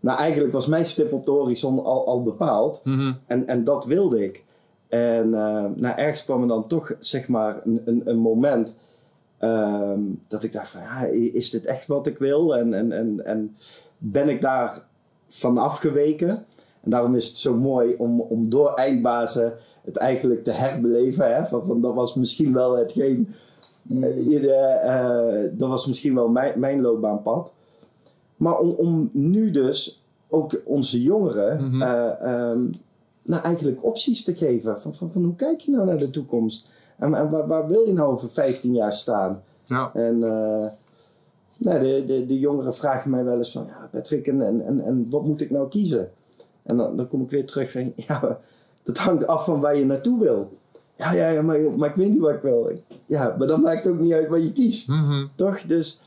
nou, 0.00 0.18
eigenlijk 0.18 0.52
was 0.52 0.66
mijn 0.66 0.86
stip 0.86 1.12
op 1.12 1.24
de 1.24 1.30
horizon 1.30 1.84
al, 1.84 2.06
al 2.06 2.22
bepaald. 2.22 2.80
En, 3.26 3.46
en 3.46 3.64
dat 3.64 3.84
wilde 3.84 4.24
ik. 4.24 4.44
En 4.88 5.28
nou, 5.30 5.86
ergens 5.96 6.24
kwam 6.24 6.42
er 6.42 6.48
dan 6.48 6.66
toch 6.66 6.92
zeg 6.98 7.28
maar 7.28 7.60
een, 7.64 7.82
een, 7.84 8.02
een 8.04 8.18
moment 8.18 8.76
ehm, 9.38 10.00
dat 10.28 10.42
ik 10.42 10.52
dacht 10.52 10.70
van 10.70 10.80
ja, 10.80 11.04
is 11.32 11.50
dit 11.50 11.64
echt 11.64 11.86
wat 11.86 12.06
ik 12.06 12.18
wil? 12.18 12.56
En, 12.56 12.74
en, 12.74 12.92
en, 12.92 13.24
en 13.24 13.56
ben 13.98 14.28
ik 14.28 14.40
daar 14.40 14.88
van 15.28 15.58
afgeweken? 15.58 16.44
En 16.80 16.90
daarom 16.90 17.14
is 17.14 17.28
het 17.28 17.36
zo 17.36 17.54
mooi 17.54 17.94
om, 17.98 18.20
om 18.20 18.48
door 18.48 18.74
eindbazen 18.74 19.52
het 19.84 19.96
eigenlijk 19.96 20.44
te 20.44 20.50
herbeleven. 20.50 21.34
Hè? 21.34 21.46
Van, 21.46 21.66
van, 21.66 21.80
dat 21.80 21.94
was 21.94 22.14
misschien 22.14 22.52
wel 22.52 22.76
hetgeen, 22.76 23.28
eh, 24.00 24.26
ieder, 24.26 24.60
eh, 24.60 25.48
dat 25.52 25.68
was 25.68 25.86
misschien 25.86 26.14
wel 26.14 26.28
mijn, 26.28 26.60
mijn 26.60 26.80
loopbaanpad. 26.80 27.54
Maar 28.36 28.58
om, 28.58 28.70
om 28.70 29.10
nu 29.12 29.50
dus 29.50 30.04
ook 30.28 30.60
onze 30.64 31.02
jongeren 31.02 31.80
eh, 31.82 32.20
ehm, 32.20 32.70
nou, 33.22 33.42
eigenlijk 33.42 33.84
opties 33.84 34.24
te 34.24 34.34
geven. 34.34 34.80
Van, 34.80 34.94
van, 34.94 35.10
van 35.12 35.24
hoe 35.24 35.34
kijk 35.34 35.60
je 35.60 35.70
nou 35.70 35.86
naar 35.86 35.98
de 35.98 36.10
toekomst? 36.10 36.70
En, 36.98 37.14
en 37.14 37.30
waar, 37.30 37.46
waar 37.46 37.68
wil 37.68 37.82
je 37.86 37.92
nou 37.92 38.12
over 38.12 38.30
15 38.30 38.74
jaar 38.74 38.92
staan? 38.92 39.42
Ja. 39.64 39.90
En 39.94 40.22
eh, 40.24 40.66
nou, 41.58 41.80
de, 41.80 42.04
de, 42.06 42.26
de 42.26 42.38
jongeren 42.38 42.74
vragen 42.74 43.10
mij 43.10 43.24
wel 43.24 43.36
eens 43.36 43.52
van, 43.52 43.66
ja 43.66 43.88
Patrick, 43.92 44.26
en, 44.26 44.42
en, 44.42 44.80
en 44.84 45.10
wat 45.10 45.24
moet 45.24 45.40
ik 45.40 45.50
nou 45.50 45.68
kiezen? 45.68 46.10
En 46.62 46.76
dan, 46.76 46.96
dan 46.96 47.08
kom 47.08 47.22
ik 47.22 47.30
weer 47.30 47.46
terug 47.46 47.70
van, 47.70 47.92
ja, 48.08 48.38
dat 48.82 48.98
hangt 48.98 49.26
af 49.26 49.44
van 49.44 49.60
waar 49.60 49.76
je 49.76 49.84
naartoe 49.84 50.20
wil. 50.20 50.58
Ja, 50.96 51.12
ja, 51.12 51.28
ja 51.28 51.42
maar, 51.42 51.60
maar 51.76 51.88
ik 51.88 51.94
weet 51.94 52.10
niet 52.10 52.20
wat 52.20 52.34
ik 52.34 52.42
wil. 52.42 52.70
Ja, 53.06 53.34
maar 53.38 53.46
dan 53.46 53.60
maakt 53.60 53.84
het 53.84 53.92
ook 53.92 54.00
niet 54.00 54.12
uit 54.12 54.28
wat 54.28 54.42
je 54.42 54.52
kiest. 54.52 54.88
Toch? 55.34 55.60
Dus, 55.60 56.02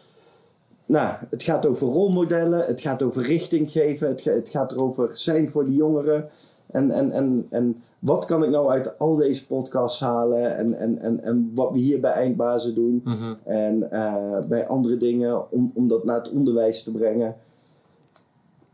nou, 0.86 1.16
het 1.30 1.44
gaat 1.44 1.66
over 1.66 1.88
rolmodellen, 1.88 2.66
het 2.66 2.82
gaat 2.82 3.04
over 3.04 3.24
richting 3.24 3.72
geven, 3.72 4.08
het, 4.08 4.24
het 4.24 4.50
gaat 4.50 4.72
erover 4.72 5.18
zijn 5.18 5.50
voor 5.50 5.66
de 5.66 5.74
jongeren. 5.74 6.30
En, 6.72 6.92
en, 6.92 7.12
en, 7.12 7.48
en 7.50 7.84
wat 8.00 8.26
kan 8.26 8.44
ik 8.44 8.50
nou 8.50 8.70
uit 8.70 9.00
al 9.00 9.16
deze 9.16 9.48
podcasts 9.48 10.00
halen 10.00 10.58
en, 10.58 10.74
en, 10.74 11.00
en, 11.00 11.24
en 11.24 11.52
wat 11.56 11.72
we 11.72 11.78
hier 11.78 12.00
bij 12.00 12.12
Eindbazen 12.12 12.76
doen 12.76 13.04
en 13.44 13.92
eh, 13.92 14.40
bij 14.48 14.68
andere 14.68 14.98
dingen 14.98 15.52
om, 15.52 15.72
om 15.74 15.88
dat 15.88 16.04
naar 16.04 16.18
het 16.18 16.32
onderwijs 16.32 16.84
te 16.84 16.92
brengen. 16.92 17.36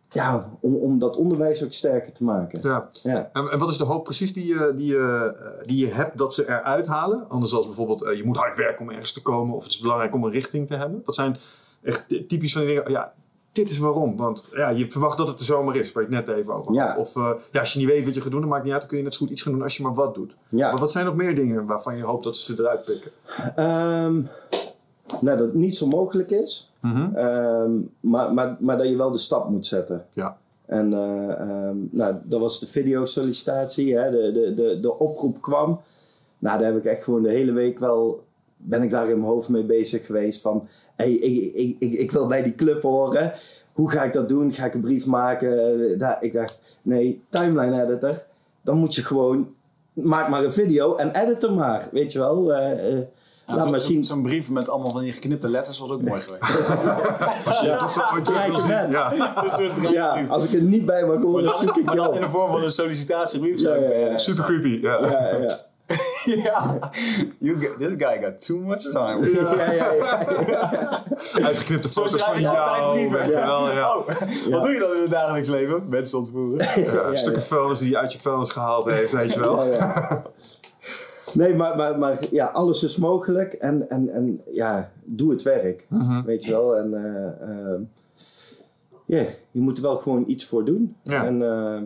Ja, 0.09 0.49
om, 0.59 0.75
om 0.75 0.99
dat 0.99 1.17
onderwijs 1.17 1.63
ook 1.63 1.73
sterker 1.73 2.13
te 2.13 2.23
maken. 2.23 2.59
Ja. 2.63 2.89
Ja. 3.03 3.29
En, 3.33 3.51
en 3.51 3.59
wat 3.59 3.69
is 3.69 3.77
de 3.77 3.83
hoop 3.83 4.03
precies 4.03 4.33
die 4.33 4.45
je, 4.47 4.73
die, 4.75 4.85
je, 4.87 5.33
eh, 5.59 5.67
die 5.67 5.77
je 5.85 5.93
hebt 5.93 6.17
dat 6.17 6.33
ze 6.33 6.47
eruit 6.47 6.85
halen? 6.87 7.29
Anders 7.29 7.53
als 7.55 7.65
bijvoorbeeld 7.65 8.01
eh, 8.03 8.15
je 8.17 8.23
moet 8.23 8.37
hard 8.37 8.55
werken 8.55 8.81
om 8.85 8.89
ergens 8.91 9.11
te 9.13 9.21
komen 9.21 9.55
of 9.55 9.63
het 9.63 9.71
is 9.71 9.79
belangrijk 9.79 10.13
om 10.13 10.23
een 10.23 10.31
richting 10.31 10.67
te 10.67 10.75
hebben. 10.75 11.01
Wat 11.05 11.15
zijn 11.15 11.37
echt 11.83 12.03
ty- 12.07 12.25
typisch 12.27 12.53
van 12.53 12.61
die 12.65 12.75
dingen? 12.75 12.91
Ja, 12.91 13.13
dit 13.51 13.69
is 13.69 13.77
waarom. 13.77 14.17
Want 14.17 14.45
ja, 14.51 14.69
je 14.69 14.91
verwacht 14.91 15.17
dat 15.17 15.27
het 15.27 15.37
de 15.37 15.43
zomer 15.43 15.75
is, 15.75 15.91
waar 15.91 16.09
je 16.09 16.15
het 16.15 16.25
net 16.25 16.35
even 16.37 16.53
over 16.53 16.65
had. 16.65 16.75
Ja. 16.91 16.97
Of 16.97 17.15
eh, 17.15 17.31
ja, 17.51 17.59
als 17.59 17.73
je 17.73 17.79
niet 17.79 17.87
weet 17.87 18.05
wat 18.05 18.15
je 18.15 18.21
gaat 18.21 18.31
doen, 18.31 18.39
dan 18.41 18.49
maakt 18.49 18.63
niet 18.63 18.71
uit. 18.71 18.81
Dan 18.81 18.89
kun 18.89 18.97
je 18.99 19.03
net 19.03 19.13
zo 19.13 19.19
goed 19.19 19.29
iets 19.29 19.41
gaan 19.41 19.51
doen 19.53 19.61
als 19.61 19.77
je 19.77 19.83
maar 19.83 19.93
wat 19.93 20.15
doet. 20.15 20.35
Ja. 20.49 20.69
Maar 20.71 20.79
wat 20.79 20.91
zijn 20.91 21.05
nog 21.05 21.15
meer 21.15 21.35
dingen 21.35 21.65
waarvan 21.65 21.97
je 21.97 22.03
hoopt 22.03 22.23
dat 22.23 22.37
ze 22.37 22.53
ze 22.55 22.61
eruit 22.61 22.85
pikken? 22.85 23.11
Ehm, 23.55 24.21
nou, 25.21 25.37
dat 25.37 25.47
het 25.47 25.55
niet 25.55 25.77
zo 25.77 25.87
mogelijk 25.87 26.31
is, 26.31 26.69
Ehm, 26.81 27.71
maar, 27.99 28.33
maar, 28.33 28.57
maar 28.59 28.77
dat 28.77 28.87
je 28.87 28.97
wel 28.97 29.11
de 29.11 29.17
stap 29.17 29.49
moet 29.49 29.65
zetten. 29.65 30.05
Ja. 30.11 30.37
En 30.65 30.93
eh, 30.93 31.39
ehm, 31.39 31.77
nou, 31.91 32.15
dat 32.23 32.39
was 32.39 32.59
de 32.59 32.67
videosollicitatie, 32.67 33.97
hè, 33.97 34.11
de, 34.11 34.31
de, 34.31 34.53
de, 34.53 34.79
de 34.79 34.99
oproep 34.99 35.41
kwam. 35.41 35.79
Nou, 36.39 36.59
daar 36.59 36.71
heb 36.73 36.77
ik 36.77 36.85
echt 36.85 37.03
gewoon 37.03 37.23
de 37.23 37.29
hele 37.29 37.51
week 37.51 37.79
wel, 37.79 38.23
ben 38.57 38.81
ik 38.81 38.91
daar 38.91 39.09
in 39.09 39.19
mijn 39.19 39.31
hoofd 39.31 39.49
mee 39.49 39.63
bezig 39.63 40.05
geweest 40.05 40.41
van, 40.41 40.67
hey, 40.95 41.11
ik, 41.11 41.53
ik, 41.53 41.75
ik, 41.79 41.93
ik 41.93 42.11
wil 42.11 42.27
bij 42.27 42.43
die 42.43 42.55
club 42.55 42.81
horen. 42.81 43.33
Hoe 43.73 43.91
ga 43.91 44.03
ik 44.03 44.13
dat 44.13 44.29
doen? 44.29 44.53
Ga 44.53 44.65
ik 44.65 44.73
een 44.73 44.81
brief 44.81 45.05
maken? 45.05 45.97
Daar, 45.97 46.23
ik 46.23 46.33
dacht, 46.33 46.61
nee, 46.81 47.21
timeline 47.29 47.83
editor, 47.83 48.25
dan 48.61 48.77
moet 48.77 48.95
je 48.95 49.03
gewoon, 49.03 49.53
maak 49.93 50.29
maar 50.29 50.43
een 50.43 50.51
video 50.51 50.95
en 50.95 51.21
edit 51.21 51.41
hem 51.41 51.55
maar, 51.55 51.89
weet 51.91 52.11
je 52.11 52.19
wel. 52.19 52.53
Eh, 52.53 52.97
laat 53.55 53.69
maar 53.69 53.79
zien. 53.79 54.05
Zo'n 54.05 54.21
brief 54.21 54.49
met 54.49 54.69
allemaal 54.69 54.89
van 54.89 55.01
die 55.01 55.11
geknipte 55.11 55.49
letters 55.49 55.79
was 55.79 55.89
ook 55.89 56.01
mooi 56.01 56.21
geweest. 56.21 56.43
Als 57.45 57.59
je 57.59 57.69
het 57.69 57.79
toch 57.79 58.13
ooit 58.13 58.25
terug 58.25 58.61
zien. 58.61 58.91
Ja. 58.91 59.11
Ja, 59.91 60.25
als 60.27 60.45
ik 60.45 60.53
er 60.53 60.61
niet 60.61 60.85
bij 60.85 61.05
mag 61.05 61.21
horen, 61.21 61.43
dan 61.43 61.57
zoek 61.57 61.77
ik 61.77 61.91
in 62.15 62.21
de 62.21 62.29
vorm 62.31 62.51
van 62.51 62.63
een 62.63 62.71
sollicitatiebrief. 62.71 63.59
Ja, 63.59 63.61
zou 63.61 63.75
ik, 63.75 63.91
ja, 63.91 63.97
ja. 63.97 64.17
Super 64.17 64.43
creepy. 64.43 64.79
Ja. 64.81 64.99
Ja, 65.01 65.37
ja. 65.37 65.59
ja. 66.43 66.89
You 67.39 67.59
get, 67.59 67.79
this 67.79 67.93
guy 67.97 68.19
got 68.23 68.45
too 68.45 68.57
much 68.57 68.81
time. 68.81 69.31
Ja, 69.31 69.63
ja, 69.73 69.91
ja. 69.91 71.03
Uitgeknipte 71.45 71.93
Zo 71.93 72.01
foto's 72.01 72.21
schrijf 72.21 72.31
van 72.31 72.41
je 72.41 72.47
altijd 72.47 73.09
jou. 73.09 73.25
je 73.25 73.35
wel, 73.35 73.71
ja. 73.71 73.95
Oh, 73.95 74.07
wat 74.49 74.63
doe 74.63 74.71
je 74.71 74.79
dan 74.79 74.95
in 74.95 75.01
het 75.01 75.11
dagelijks 75.11 75.49
leven? 75.49 75.83
Mensen 75.87 76.17
ontvoeren. 76.17 76.83
Ja, 76.93 77.15
stukken 77.15 77.43
vuilnis 77.43 77.79
die 77.79 77.91
hij 77.91 78.01
uit 78.01 78.13
je 78.13 78.19
vuilnis 78.19 78.51
gehaald 78.51 78.85
heeft, 78.85 79.11
weet 79.11 79.33
je 79.33 79.39
wel. 79.39 79.65
Nee, 81.33 81.55
maar, 81.55 81.75
maar, 81.75 81.97
maar 81.97 82.19
ja, 82.31 82.45
alles 82.45 82.83
is 82.83 82.97
mogelijk 82.97 83.53
en, 83.53 83.89
en, 83.89 84.09
en 84.09 84.41
ja, 84.51 84.91
doe 85.03 85.31
het 85.31 85.43
werk. 85.43 85.87
Weet 86.25 86.45
je 86.45 86.51
wel. 86.51 86.77
En 86.77 86.93
eh, 86.93 87.49
ehm, 87.49 87.81
je 89.51 89.61
moet 89.61 89.77
er 89.77 89.83
wel 89.83 89.97
gewoon 89.97 90.23
iets 90.27 90.45
voor 90.45 90.65
doen. 90.65 90.95
Ja. 91.03 91.25
En 91.25 91.41
ehm, 91.41 91.83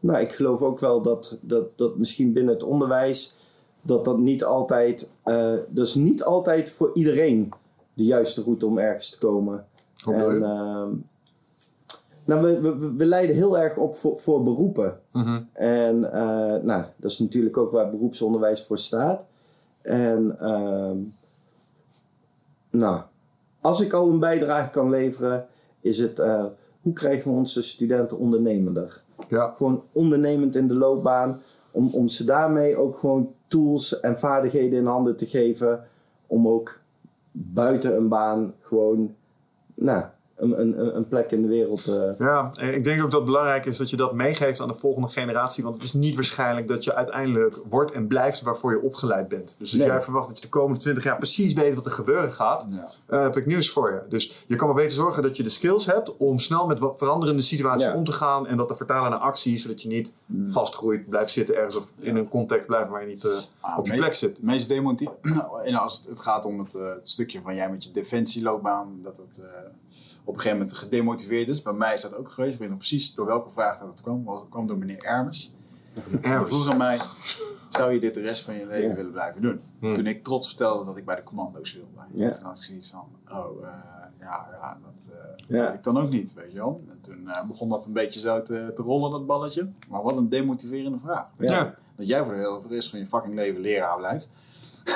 nou, 0.00 0.20
ik 0.20 0.32
geloof 0.32 0.60
ook 0.60 0.78
wel 0.78 1.02
dat, 1.02 1.38
dat, 1.42 1.78
dat 1.78 1.98
misschien 1.98 2.32
binnen 2.32 2.54
het 2.54 2.62
onderwijs, 2.62 3.36
dat 3.82 4.04
dat 4.04 4.18
niet 4.18 4.44
altijd, 4.44 5.10
eh 5.22 5.54
dat 5.68 5.86
is 5.86 5.94
niet 5.94 6.22
altijd 6.22 6.70
voor 6.70 6.90
iedereen 6.94 7.52
de 7.94 8.04
juiste 8.04 8.42
route 8.42 8.66
om 8.66 8.78
ergens 8.78 9.10
te 9.10 9.18
komen. 9.18 9.66
Hoe? 10.04 10.14
En, 10.14 10.42
nou, 12.26 12.42
we, 12.42 12.60
we, 12.60 12.94
we 12.96 13.06
leiden 13.06 13.36
heel 13.36 13.58
erg 13.58 13.76
op 13.76 13.96
voor, 13.96 14.18
voor 14.18 14.42
beroepen. 14.42 15.00
Mhm. 15.12 15.42
En 15.52 16.12
eh, 16.12 16.62
nou, 16.62 16.84
dat 16.96 17.10
is 17.10 17.18
natuurlijk 17.18 17.56
ook 17.56 17.70
waar 17.70 17.90
beroepsonderwijs 17.90 18.66
voor 18.66 18.78
staat. 18.78 19.24
En 19.82 20.36
ehm, 20.40 20.96
nou, 22.70 23.00
als 23.60 23.80
ik 23.80 23.92
al 23.92 24.08
een 24.08 24.18
bijdrage 24.18 24.70
kan 24.70 24.90
leveren, 24.90 25.46
is 25.80 25.98
het 25.98 26.18
eh, 26.18 26.44
hoe 26.82 26.92
krijgen 26.92 27.30
we 27.30 27.36
onze 27.36 27.62
studenten 27.62 28.18
ondernemender? 28.18 29.02
Ja. 29.28 29.54
Gewoon 29.56 29.82
ondernemend 29.92 30.56
in 30.56 30.68
de 30.68 30.74
loopbaan, 30.74 31.40
om, 31.70 31.88
om 31.92 32.08
ze 32.08 32.24
daarmee 32.24 32.76
ook 32.76 32.98
gewoon 32.98 33.32
tools 33.48 34.00
en 34.00 34.18
vaardigheden 34.18 34.78
in 34.78 34.86
handen 34.86 35.16
te 35.16 35.26
geven, 35.26 35.84
om 36.26 36.48
ook 36.48 36.78
buiten 37.32 37.96
een 37.96 38.08
baan 38.08 38.54
gewoon 38.60 39.14
nou, 39.74 40.04
een, 40.36 40.60
een, 40.60 40.96
een 40.96 41.08
plek 41.08 41.30
in 41.30 41.42
de 41.42 41.48
wereld. 41.48 41.86
eh, 41.86 42.18
Ja, 42.18 42.50
en 42.54 42.74
ik 42.74 42.84
denk 42.84 42.98
ook 43.02 43.10
dat 43.10 43.20
het 43.20 43.24
belangrijk 43.30 43.66
is 43.66 43.76
dat 43.76 43.90
je 43.90 43.96
dat 43.96 44.14
meegeeft 44.14 44.60
aan 44.60 44.68
de 44.68 44.74
volgende 44.74 45.08
generatie. 45.08 45.62
Want 45.64 45.74
het 45.76 45.84
is 45.84 45.92
niet 45.92 46.14
waarschijnlijk 46.14 46.68
dat 46.68 46.84
je 46.84 46.94
uiteindelijk 46.94 47.58
wordt 47.68 47.90
en 47.92 48.06
blijft 48.06 48.42
waarvoor 48.42 48.72
je 48.72 48.80
opgeleid 48.82 49.28
bent. 49.28 49.54
Dus 49.58 49.70
als 49.70 49.80
Nee. 49.80 49.86
jij 49.88 50.02
verwacht 50.02 50.26
dat 50.28 50.36
je 50.36 50.42
de 50.42 50.48
komende 50.48 50.80
20 50.80 51.04
jaar 51.04 51.16
precies 51.16 51.52
weet 51.52 51.74
wat 51.74 51.86
er 51.86 51.92
gebeuren 51.92 52.30
gaat, 52.32 52.64
Ja. 52.68 52.88
eh, 53.06 53.22
heb 53.22 53.36
ik 53.36 53.46
nieuws 53.46 53.70
voor 53.70 53.90
je. 53.90 54.00
Dus 54.08 54.44
je 54.46 54.56
kan 54.56 54.66
maar 54.66 54.76
beter 54.76 54.92
zorgen 54.92 55.22
dat 55.22 55.36
je 55.36 55.42
de 55.42 55.48
skills 55.48 55.86
hebt 55.86 56.16
om 56.16 56.38
snel 56.38 56.66
met 56.66 56.78
wat 56.78 56.94
veranderende 56.98 57.42
situaties 57.42 57.86
Ja. 57.86 57.94
om 57.94 58.04
te 58.04 58.12
gaan. 58.12 58.46
En 58.46 58.56
dat 58.56 58.68
te 58.68 58.76
vertalen 58.76 59.10
naar 59.10 59.18
actie, 59.20 59.58
zodat 59.58 59.82
je 59.82 59.88
niet 59.88 60.12
vastgroeit, 60.48 61.08
blijft 61.08 61.32
zitten 61.32 61.56
ergens 61.56 61.76
of 61.76 61.92
in 61.98 62.16
een 62.16 62.28
context 62.28 62.66
blijft 62.66 62.88
waar 62.88 63.00
je 63.00 63.06
niet 63.06 63.24
eh, 63.24 63.30
Ah, 63.60 63.78
op 63.78 63.86
je 63.86 63.94
plek 63.96 64.14
zit. 64.14 64.42
Meest 64.42 64.68
demontief... 64.68 65.08
en 65.64 65.74
als 65.74 65.96
het, 65.98 66.06
het 66.08 66.20
gaat 66.20 66.44
om 66.44 66.58
het, 66.58 66.74
eh, 66.74 66.88
het 66.88 67.00
stukje 67.10 67.40
van 67.42 67.54
jij 67.54 67.70
met 67.70 67.84
je 67.84 67.90
defensieloopbaan, 67.90 68.98
dat 69.02 69.16
het 69.16 69.38
eh, 69.44 69.50
op 70.26 70.34
een 70.34 70.40
gegeven 70.40 70.58
moment 70.58 70.76
gedemotiveerd 70.76 71.48
is. 71.48 71.62
Bij 71.62 71.72
mij 71.72 71.94
is 71.94 72.02
dat 72.02 72.16
ook 72.16 72.30
geweest. 72.30 72.52
Ik 72.54 72.58
weet 72.60 72.68
nog 72.68 72.78
precies 72.78 73.14
door 73.14 73.26
welke 73.26 73.50
vraag 73.50 73.78
dat 73.78 73.88
het 73.88 74.00
kwam. 74.00 74.28
Het 74.28 74.48
kwam 74.48 74.66
door 74.66 74.78
meneer 74.78 75.02
Ermers. 75.02 75.54
Hij 76.00 76.30
Ergens. 76.32 76.54
vroeg 76.54 76.70
aan 76.70 76.78
mij, 76.78 77.00
zou 77.68 77.92
je 77.92 78.00
dit 78.00 78.14
de 78.14 78.20
rest 78.20 78.44
van 78.44 78.54
je 78.54 78.66
leven 78.66 78.94
willen 78.96 79.12
blijven 79.12 79.42
doen? 79.42 79.60
Hmm. 79.78 79.94
Toen 79.94 80.06
ik 80.06 80.24
trots 80.24 80.48
vertelde 80.48 80.84
dat 80.84 80.96
ik 80.96 81.04
bij 81.04 81.16
de 81.16 81.22
commando's 81.22 81.72
wilde. 81.74 81.88
Ja. 82.12 82.32
Toen 82.32 82.44
had 82.44 82.58
ik 82.58 82.64
zoiets 82.64 82.90
van, 82.90 83.08
oh 83.38 83.66
eh, 83.66 83.72
ja, 84.20 84.46
ja, 84.60 84.76
dat 84.80 85.14
Ja. 85.48 85.66
weet 85.66 85.74
ik 85.74 85.82
dan 85.84 85.98
ook 85.98 86.10
niet, 86.10 86.34
weet 86.34 86.52
je 86.52 86.58
wel. 86.58 86.82
En 86.88 87.00
toen 87.00 87.28
eh, 87.28 87.46
begon 87.46 87.68
dat 87.68 87.86
een 87.86 87.92
beetje 87.92 88.20
zo 88.20 88.42
te, 88.42 88.72
te 88.74 88.82
rollen, 88.82 89.10
dat 89.10 89.26
balletje. 89.26 89.68
Maar 89.90 90.02
wat 90.02 90.16
een 90.16 90.28
demotiverende 90.28 90.98
vraag. 91.04 91.26
Ja. 91.38 91.74
Dat 91.96 92.06
jij 92.06 92.24
voor 92.24 92.34
de 92.34 92.60
rest 92.68 92.90
van 92.90 92.98
je 92.98 93.06
fucking 93.06 93.34
leven 93.34 93.60
leraar 93.60 93.96
blijft. 93.96 94.30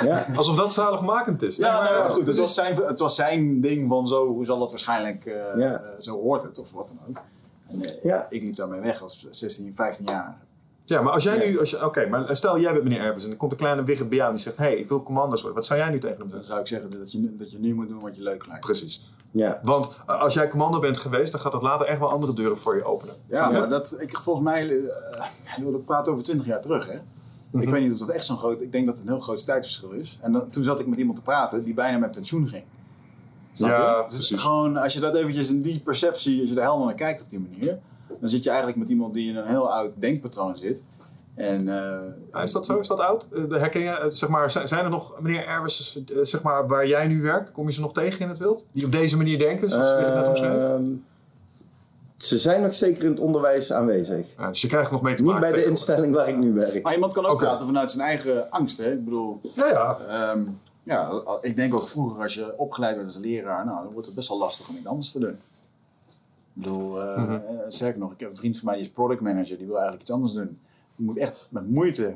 Ja. 0.05 0.27
Alsof 0.37 0.57
dat 0.57 0.73
zaligmakend 0.73 1.43
is. 1.43 1.57
Ja, 1.57 1.73
Nee, 1.73 1.83
nou 1.83 1.95
ja, 1.95 2.01
maar- 2.03 2.11
goed. 2.11 2.27
Het 2.27 2.39
was, 2.39 2.55
zijn, 2.55 2.77
het 2.77 2.99
was 2.99 3.15
zijn 3.15 3.61
ding 3.61 3.89
van 3.89 4.09
zo, 4.09 4.27
hoe 4.27 4.45
zal 4.45 4.61
het 4.61 4.71
waarschijnlijk, 4.71 5.25
eh, 5.27 5.35
Ja. 5.57 5.81
zo 5.99 6.21
hoort 6.21 6.43
het 6.43 6.59
of 6.59 6.73
wat 6.73 6.89
dan 6.89 6.99
ook. 7.09 7.21
En, 7.69 7.85
eh, 7.85 8.03
Ja. 8.05 8.27
Ik 8.31 8.43
liep 8.43 8.57
daarmee 8.57 8.81
weg 8.81 9.03
als 9.03 9.27
16, 9.31 9.73
15 9.77 10.07
jaar. 10.07 10.37
Ja, 10.85 11.03
maar 11.03 11.13
als 11.13 11.25
jij 11.25 11.39
Ja. 11.39 11.45
nu, 11.51 11.59
als 11.61 11.71
je, 11.71 11.85
oké, 11.85 12.07
maar 12.07 12.37
stel 12.37 12.59
jij 12.61 12.73
bent 12.73 12.85
meneer 12.85 13.01
Ervens 13.01 13.25
en 13.25 13.31
er 13.31 13.37
komt 13.37 13.53
een 13.53 13.59
kleine 13.59 13.83
wigget 13.85 14.09
bij 14.09 14.17
jou 14.17 14.29
en 14.31 14.35
die 14.35 14.45
zegt, 14.45 14.57
hé, 14.57 14.65
hey, 14.65 14.75
ik 14.77 14.89
wil 14.89 15.03
commando's 15.03 15.41
worden. 15.41 15.59
Wat 15.59 15.67
zou 15.67 15.79
jij 15.81 15.91
nu 15.91 15.99
tegen 15.99 16.17
hem 16.19 16.29
Dan 16.29 16.37
doen? 16.37 16.45
zou 16.45 16.61
ik 16.61 16.67
zeggen 16.67 16.91
dat 16.91 17.13
je, 17.13 17.19
nu- 17.19 17.37
dat 17.37 17.51
je 17.51 17.59
nu 17.59 17.75
moet 17.75 17.89
doen 17.89 18.01
wat 18.01 18.17
je 18.17 18.23
leuk 18.23 18.47
lijkt. 18.47 18.67
Precies. 18.67 19.01
ja. 19.31 19.61
Want 19.63 19.91
eh, 20.07 20.21
als 20.23 20.35
jij 20.35 20.49
commando 20.49 20.79
bent 20.79 20.99
geweest, 20.99 21.33
dan 21.33 21.41
gaat 21.41 21.53
dat 21.53 21.63
later 21.63 21.87
echt 21.87 21.99
wel 21.99 22.11
andere 22.11 22.33
deuren 22.33 22.59
voor 22.59 22.77
je 22.77 22.85
openen. 22.85 23.15
Ja, 23.29 23.51
maar 23.51 23.69
dat, 23.69 23.97
ik, 23.99 24.17
volgens 24.23 24.45
mij, 24.45 24.67
uh, 24.69 24.83
je 25.57 25.63
wilde 25.63 25.79
praten 25.79 26.13
over 26.13 26.25
20 26.25 26.47
jaar 26.47 26.61
terug, 26.61 26.87
hè? 26.87 26.99
Ik 27.53 27.69
weet 27.69 27.83
niet 27.83 27.93
of 27.93 27.99
dat 27.99 28.09
echt 28.09 28.25
zo'n 28.25 28.37
groot, 28.39 28.61
ik 28.61 28.73
denk 28.73 28.87
dat 28.87 28.95
het 28.97 29.05
een 29.07 29.13
heel 29.13 29.21
groot 29.21 29.45
tijdsverschil 29.45 29.91
is. 29.91 30.19
En 30.23 30.33
dan, 30.33 30.51
toen 30.51 30.65
zat 30.65 30.81
ik 30.81 30.87
met 30.87 30.99
iemand 30.99 31.17
te 31.17 31.23
praten 31.23 31.65
die 31.65 31.75
bijna 31.75 31.99
met 31.99 32.11
pensioen 32.11 32.49
ging. 32.49 32.65
Snap 33.53 33.71
Ja, 33.71 33.97
je? 33.97 34.05
Dus 34.09 34.17
precies. 34.17 34.41
gewoon, 34.41 34.77
als 34.77 34.93
je 34.93 35.01
dat 35.01 35.15
eventjes 35.15 35.51
in 35.51 35.63
die 35.63 35.81
perceptie, 35.81 36.41
als 36.41 36.51
je 36.51 36.57
er 36.57 36.63
helder 36.63 36.87
naar 36.87 36.95
kijkt 36.95 37.23
op 37.23 37.31
die 37.31 37.41
manier, 37.51 37.79
dan 38.21 38.29
zit 38.29 38.43
je 38.43 38.49
eigenlijk 38.49 38.79
met 38.79 38.89
iemand 38.89 39.15
die 39.15 39.29
in 39.29 39.37
een 39.37 39.47
heel 39.47 39.73
oud 39.73 39.91
denkpatroon 39.95 40.57
zit. 40.57 40.83
En, 41.35 41.69
eh, 41.69 41.99
Ja, 42.33 42.43
is 42.43 42.53
dat 42.53 42.67
zo? 42.67 42.79
Is 42.79 42.89
dat 42.89 42.99
oud? 43.01 43.27
Eh, 43.33 43.49
de 43.49 43.59
herken 43.59 43.81
je, 43.81 43.89
eh, 43.89 44.11
zeg 44.11 44.29
maar, 44.29 44.51
zijn 44.51 44.85
er 44.85 44.91
nog, 44.91 45.21
meneer 45.21 45.47
Ervens, 45.47 46.03
eh, 46.07 46.19
zeg 46.23 46.43
maar, 46.43 46.67
waar 46.67 46.87
jij 46.87 47.07
nu 47.07 47.23
werkt, 47.23 47.53
kom 47.53 47.67
je 47.67 47.73
ze 47.73 47.81
nog 47.81 47.93
tegen 47.93 48.21
in 48.21 48.29
het 48.29 48.39
wild? 48.39 48.67
Die 48.73 48.85
op 48.85 48.93
deze 48.93 49.17
manier 49.17 49.39
denken, 49.39 49.71
zoals 49.71 49.89
je 49.89 50.05
het 50.05 50.15
net 50.15 50.29
omschreef? 50.29 50.79
Ze 52.21 52.39
zijn 52.39 52.63
nog 52.63 52.75
zeker 52.75 53.05
in 53.05 53.11
het 53.11 53.21
onderwijs 53.21 53.73
aanwezig. 53.73 54.27
Ja, 54.39 54.49
dus 54.49 54.61
je 54.61 54.69
krijgt 54.69 54.91
nog 54.91 55.03
mee 55.03 55.15
te 55.15 55.23
Niet 55.23 55.33
maken. 55.33 55.51
bij 55.51 55.61
de 55.63 55.69
instelling 55.69 56.15
waar 56.15 56.29
ik 56.29 56.37
nu 56.37 56.53
werk. 56.53 56.83
Maar 56.83 56.95
iemand 56.95 57.13
kan 57.13 57.27
ook 57.27 57.39
praten 57.39 57.67
vanuit 57.67 57.91
zijn 57.91 58.09
eigen 58.09 58.51
angst, 58.51 58.79
hè? 58.79 58.93
Ik 58.93 59.05
bedoel, 59.05 59.41
Ja, 59.55 59.67
ja. 59.67 59.99
ehm, 60.09 60.43
ja, 60.83 61.11
ik 61.41 61.57
denk 61.57 61.75
ook 61.75 61.89
vroeger 61.89 62.23
als 62.23 62.35
je 62.35 62.59
opgeleid 62.59 62.95
werd 62.95 63.07
als 63.07 63.19
leraar, 63.19 63.65
nou, 63.65 63.83
dan 63.83 63.93
wordt 63.93 64.07
het 64.07 64.17
best 64.17 64.29
wel 64.29 64.39
lastig 64.39 64.69
om 64.69 64.77
iets 64.77 64.87
anders 64.87 65.13
te 65.13 65.19
doen. 65.19 65.39
Ik 66.55 66.63
bedoel, 66.67 67.03
eh, 67.03 67.35
sterker 67.69 68.01
nog, 68.01 68.13
ik 68.13 68.21
heb 68.21 68.29
een 68.29 68.37
vriend 68.37 68.57
van 68.59 68.65
mij 68.67 68.75
die 68.77 68.85
is 68.85 68.91
product 68.91 69.21
manager, 69.21 69.57
die 69.57 69.67
wil 69.67 69.75
eigenlijk 69.75 70.03
iets 70.03 70.13
anders 70.13 70.33
doen. 70.33 70.59
Die 70.97 71.07
moet 71.07 71.17
echt 71.19 71.47
met 71.51 71.71
moeite, 71.71 72.15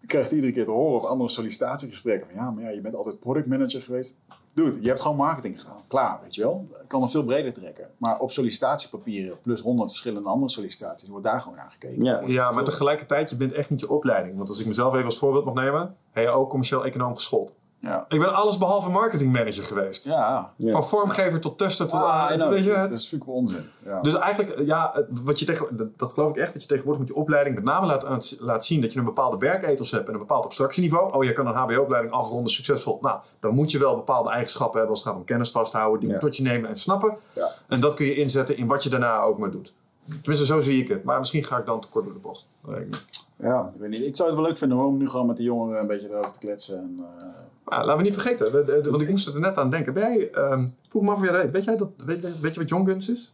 je 0.00 0.06
krijgt 0.06 0.32
iedere 0.32 0.52
keer 0.52 0.64
te 0.64 0.70
horen 0.70 0.96
op 1.02 1.02
andere 1.08 1.30
sollicitatiegesprekken 1.30 2.26
van 2.30 2.44
ja, 2.44 2.50
maar 2.50 2.62
ja, 2.64 2.70
je 2.70 2.80
bent 2.80 2.94
altijd 2.94 3.18
product 3.20 3.46
manager 3.46 3.82
geweest. 3.82 4.16
Dude, 4.54 4.82
je 4.82 4.88
hebt 4.88 5.00
gewoon 5.00 5.16
marketing 5.16 5.60
gedaan. 5.60 5.82
Klaar, 5.86 6.18
weet 6.22 6.34
je 6.34 6.40
wel. 6.40 6.68
Ik 6.82 6.88
kan 6.88 7.02
het 7.02 7.10
veel 7.10 7.24
breder 7.24 7.52
trekken. 7.52 7.90
Maar 7.96 8.18
op 8.18 8.30
sollicitatiepapieren 8.30 9.38
plus 9.42 9.60
100 9.60 9.90
verschillende 9.90 10.28
andere 10.28 10.50
sollicitaties 10.50 11.08
wordt 11.08 11.24
daar 11.24 11.40
gewoon 11.40 11.56
naar 11.56 11.70
gekeken. 11.70 12.04
Ja. 12.04 12.22
Ja, 12.26 12.50
maar 12.50 12.64
tegelijkertijd, 12.64 13.30
je 13.30 13.36
bent 13.36 13.52
echt 13.52 13.70
niet 13.70 13.80
je 13.80 13.90
opleiding. 13.90 14.36
Want 14.36 14.48
als 14.48 14.60
ik 14.60 14.66
mezelf 14.66 14.94
even 14.94 15.06
als 15.06 15.18
voorbeeld 15.18 15.44
mag 15.44 15.54
nemen, 15.54 15.96
ben 16.12 16.22
je 16.22 16.28
ook 16.28 16.48
commercieel 16.48 16.84
econoom 16.84 17.14
geschoold. 17.14 17.54
Ja. 17.84 18.04
Ik 18.08 18.18
ben 18.20 18.34
alles 18.34 18.58
behalve 18.58 18.90
marketingmanager 18.90 19.64
geweest. 19.64 20.04
Ja. 20.04 20.52
Ja. 20.56 20.72
Van 20.72 20.88
vormgever 20.88 21.40
tot 21.40 21.58
tester 21.58 21.86
tot... 21.88 22.00
Ah, 22.00 22.28
weet 22.48 22.64
je, 22.64 22.70
dat 22.70 22.90
is 22.90 23.02
natuurlijk 23.02 23.24
wel 23.24 23.34
onzin. 23.34 23.64
Ja. 23.84 24.00
Dus 24.00 24.14
eigenlijk, 24.14 24.58
ja, 24.66 24.90
het- 24.94 25.06
wat 25.10 25.38
je 25.38 25.44
tegen, 25.44 25.76
dat, 25.76 25.98
dat 25.98 26.12
geloof 26.12 26.30
ik 26.30 26.36
echt, 26.36 26.52
dat 26.52 26.62
je 26.62 26.68
tegenwoordig 26.68 27.00
met 27.02 27.10
je 27.14 27.20
opleiding 27.20 27.54
met 27.54 27.64
name 27.64 27.86
laat, 27.86 28.36
laat 28.40 28.64
zien 28.64 28.80
dat 28.80 28.92
je 28.92 28.98
een 28.98 29.04
bepaalde 29.04 29.36
werkethos 29.38 29.90
hebt 29.90 30.06
en 30.08 30.12
een 30.12 30.18
bepaald 30.18 30.44
abstractieniveau. 30.44 31.12
Oh, 31.12 31.24
je 31.24 31.32
kan 31.32 31.46
een 31.46 31.54
HBO-opleiding 31.54 32.14
afronden 32.14 32.50
succesvol. 32.52 32.98
Nou, 33.00 33.18
dan 33.40 33.54
moet 33.54 33.70
je 33.70 33.78
wel 33.78 33.94
bepaalde 33.96 34.30
eigenschappen 34.30 34.78
hebben 34.78 34.90
als 34.90 34.98
het 35.04 35.08
gaat 35.08 35.18
om 35.18 35.24
kennis 35.26 35.50
vasthouden, 35.50 36.00
dingen 36.00 36.14
Ja. 36.14 36.20
tot 36.20 36.36
je 36.36 36.42
nemen 36.42 36.70
en 36.70 36.76
snappen. 36.76 37.16
Ja. 37.34 37.48
En 37.68 37.80
dat 37.80 37.94
kun 37.94 38.06
je 38.06 38.14
inzetten 38.14 38.56
in 38.56 38.66
wat 38.66 38.82
je 38.82 38.90
daarna 38.90 39.20
ook 39.20 39.38
maar 39.38 39.50
doet. 39.50 39.72
Tenminste, 40.22 40.46
zo 40.46 40.60
zie 40.60 40.82
ik 40.82 40.88
het. 40.88 41.04
Maar 41.04 41.18
misschien 41.18 41.44
ga 41.44 41.58
ik 41.58 41.66
dan 41.66 41.80
te 41.80 41.88
kort 41.88 42.04
door 42.04 42.14
de 42.14 42.20
bocht. 42.20 42.46
Dat 42.64 42.74
weet 42.74 42.80
ik 42.82 42.90
niet. 42.90 43.22
Ja, 43.36 43.70
ik 43.74 43.80
weet 43.80 43.90
niet. 43.90 44.02
Ik 44.02 44.16
zou 44.16 44.28
het 44.28 44.38
wel 44.38 44.46
leuk 44.48 44.58
vinden 44.58 44.78
hoor, 44.78 44.86
om 44.86 44.96
nu 44.96 45.08
gewoon 45.08 45.26
met 45.26 45.36
de 45.36 45.42
jongeren 45.42 45.80
een 45.80 45.86
beetje 45.86 46.08
erover 46.10 46.30
te 46.32 46.38
kletsen. 46.38 46.78
En, 46.78 47.04
eh, 47.18 47.24
Maar 47.64 47.78
laten 47.84 47.96
we 47.96 48.02
niet 48.02 48.12
vergeten, 48.12 48.52
we- 48.52 48.64
de- 48.64 48.80
de- 48.80 48.90
want 48.90 49.02
ik 49.02 49.08
moest 49.10 49.26
er 49.26 49.40
net 49.40 49.56
aan 49.56 49.70
denken. 49.70 49.94
Ben 49.94 50.02
jij, 50.02 50.30
ehm, 50.30 50.68
vroeg 50.88 51.02
me 51.02 51.10
af 51.10 51.20
weet. 51.20 51.50
Weet, 51.50 51.64
jij 51.64 51.76
dat, 51.76 51.90
weet, 52.06 52.54
je 52.54 52.60
wat 52.60 52.68
Young 52.68 52.88
Guns 52.88 53.08
is? 53.08 53.32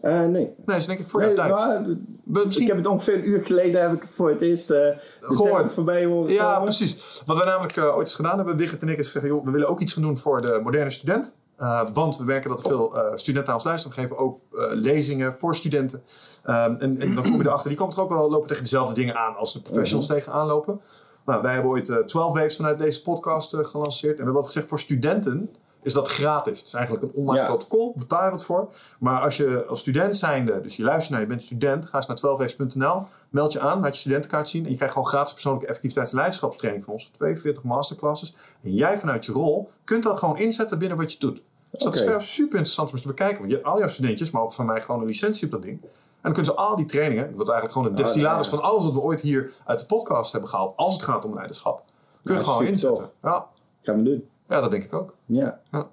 Eh, 0.00 0.18
nee. 0.18 0.28
Nee, 0.28 0.54
dat 0.64 0.76
is 0.76 0.86
denk 0.86 0.98
ik 0.98 1.08
voor 1.08 1.20
nee 1.20 1.34
jouw 1.34 1.46
tijd. 1.46 1.54
maar, 1.54 1.84
Misschien 2.24 2.62
Ik 2.62 2.68
heb 2.68 2.76
het 2.76 2.86
ongeveer 2.86 3.14
een 3.14 3.28
uur 3.28 3.44
geleden 3.44 3.80
heb 3.82 3.92
ik 3.92 4.02
het 4.02 4.14
voor 4.14 4.28
het 4.28 4.40
eerst 4.40 4.68
de 4.68 4.94
Gehoord. 5.20 5.72
voorbij 5.72 6.04
horen 6.04 6.32
Ja, 6.32 6.52
komen. 6.52 6.62
precies. 6.64 7.22
Wat 7.26 7.36
wij 7.36 7.46
namelijk 7.46 7.76
eh, 7.76 7.84
ooit 7.96 8.06
eens 8.06 8.14
gedaan 8.14 8.36
hebben, 8.36 8.56
Wigert 8.56 8.82
en 8.82 8.88
ik, 8.88 8.98
is 8.98 9.12
zeggen, 9.12 9.30
joh, 9.30 9.44
we 9.44 9.50
willen 9.50 9.68
ook 9.68 9.80
iets 9.80 9.92
gaan 9.92 10.02
doen 10.02 10.18
voor 10.18 10.40
de 10.40 10.60
moderne 10.62 10.90
student. 10.90 11.34
Uh, 11.60 11.82
want 11.92 12.16
we 12.16 12.24
merken 12.24 12.50
dat 12.50 12.58
er 12.64 12.68
veel 12.70 12.96
uh, 12.96 13.14
studenten 13.14 13.54
ons 13.54 13.64
luisteren. 13.64 13.96
Geven 13.96 14.18
ook 14.18 14.40
uh, 14.52 14.64
lezingen 14.70 15.34
voor 15.34 15.54
studenten. 15.54 16.02
Um, 16.46 16.52
en, 16.54 16.98
en, 17.00 17.14
dan 17.14 17.22
kom 17.22 17.36
je 17.36 17.46
erachter, 17.46 17.68
die 17.68 17.78
komen 17.78 17.96
er 17.96 18.02
ook 18.02 18.08
wel 18.08 18.30
lopen 18.30 18.48
tegen 18.48 18.62
dezelfde 18.62 18.94
dingen 18.94 19.16
aan 19.16 19.36
als 19.36 19.52
de 19.52 19.62
professionals 19.62 20.08
-hmm. 20.08 20.16
tegenaan 20.16 20.46
lopen. 20.46 20.80
Nou, 21.24 21.42
wij 21.42 21.52
hebben 21.52 21.70
ooit 21.70 21.88
uh, 21.88 21.96
12 21.96 22.34
Waves 22.34 22.56
vanuit 22.56 22.78
deze 22.78 23.02
podcast 23.02 23.54
uh, 23.54 23.64
gelanceerd. 23.64 24.12
En 24.12 24.16
we 24.18 24.24
hebben 24.24 24.34
altijd 24.34 24.52
gezegd, 24.52 24.68
voor 24.68 24.80
studenten 24.80 25.50
is 25.82 25.92
dat 25.92 26.08
gratis. 26.08 26.58
Het 26.58 26.66
is 26.66 26.74
eigenlijk 26.74 27.04
een 27.04 27.12
online 27.14 27.40
ja. 27.40 27.46
protocol, 27.46 27.94
betaal 27.96 28.24
je 28.24 28.30
wat 28.30 28.44
voor. 28.44 28.74
Maar 28.98 29.20
als 29.20 29.36
je 29.36 29.64
als 29.66 29.80
student 29.80 30.16
zijnde, 30.16 30.60
dus 30.60 30.76
je 30.76 30.82
luistert 30.82 31.10
naar, 31.10 31.20
je 31.20 31.26
bent 31.26 31.42
student, 31.42 31.86
ga 31.86 31.96
eens 31.96 32.06
naar 32.06 32.18
12waves.nl, 32.18 33.02
meld 33.28 33.52
je 33.52 33.60
aan, 33.60 33.80
laat 33.80 33.94
je 33.94 34.00
studentenkaart 34.00 34.48
zien 34.48 34.64
en 34.64 34.70
je 34.70 34.76
krijgt 34.76 34.94
gewoon 34.94 35.08
gratis 35.08 35.32
persoonlijke 35.32 35.68
effectiviteits- 35.68 36.10
en 36.10 36.16
leiderschapstraining 36.16 36.84
van 36.84 36.92
ons, 36.92 37.10
42 37.16 37.62
masterclasses. 37.62 38.34
En 38.62 38.74
jij 38.74 38.98
vanuit 38.98 39.24
je 39.24 39.32
rol 39.32 39.70
kunt 39.84 40.02
dat 40.02 40.18
gewoon 40.18 40.38
inzetten 40.38 40.78
binnen 40.78 40.98
wat 40.98 41.12
je 41.12 41.18
doet. 41.18 41.42
Dus 41.70 41.82
dat 41.82 41.94
is 41.96 42.34
super 42.34 42.56
interessant 42.56 42.92
om 42.92 42.98
te 42.98 43.06
bekijken. 43.06 43.38
Want 43.38 43.50
je, 43.50 43.62
al 43.62 43.78
jouw 43.78 43.88
studentjes 43.88 44.30
mogen 44.30 44.52
van 44.52 44.66
mij 44.66 44.80
gewoon 44.82 45.00
een 45.00 45.06
licentie 45.06 45.44
op 45.44 45.50
dat 45.50 45.62
ding. 45.62 45.80
En 46.24 46.32
dan 46.32 46.42
kunnen 46.42 46.52
ze 46.52 46.68
al 46.68 46.76
die 46.76 46.86
trainingen, 46.86 47.24
wat 47.24 47.48
eigenlijk 47.48 47.72
gewoon 47.72 47.88
het 47.88 47.96
destillaat 47.96 48.40
is 48.40 48.48
van 48.48 48.62
alles 48.62 48.84
wat 48.84 48.92
we 48.92 49.00
ooit 49.00 49.20
hier 49.20 49.52
uit 49.64 49.78
de 49.78 49.86
podcast 49.86 50.32
hebben 50.32 50.50
gehaald, 50.50 50.76
als 50.76 50.92
het 50.92 51.02
gaat 51.02 51.24
om 51.24 51.34
leiderschap, 51.34 51.82
kun 52.22 52.34
je 52.34 52.40
ja, 52.40 52.46
gewoon 52.46 52.66
inzetten. 52.66 53.10
Ja. 53.22 53.46
Gaan 53.82 53.96
we 53.96 54.02
doen. 54.02 54.28
Ja, 54.48 54.60
dat 54.60 54.70
denk 54.70 54.84
ik 54.84 54.94
ook. 54.94 55.16
Ja. 55.26 55.60
ja. 55.70 55.90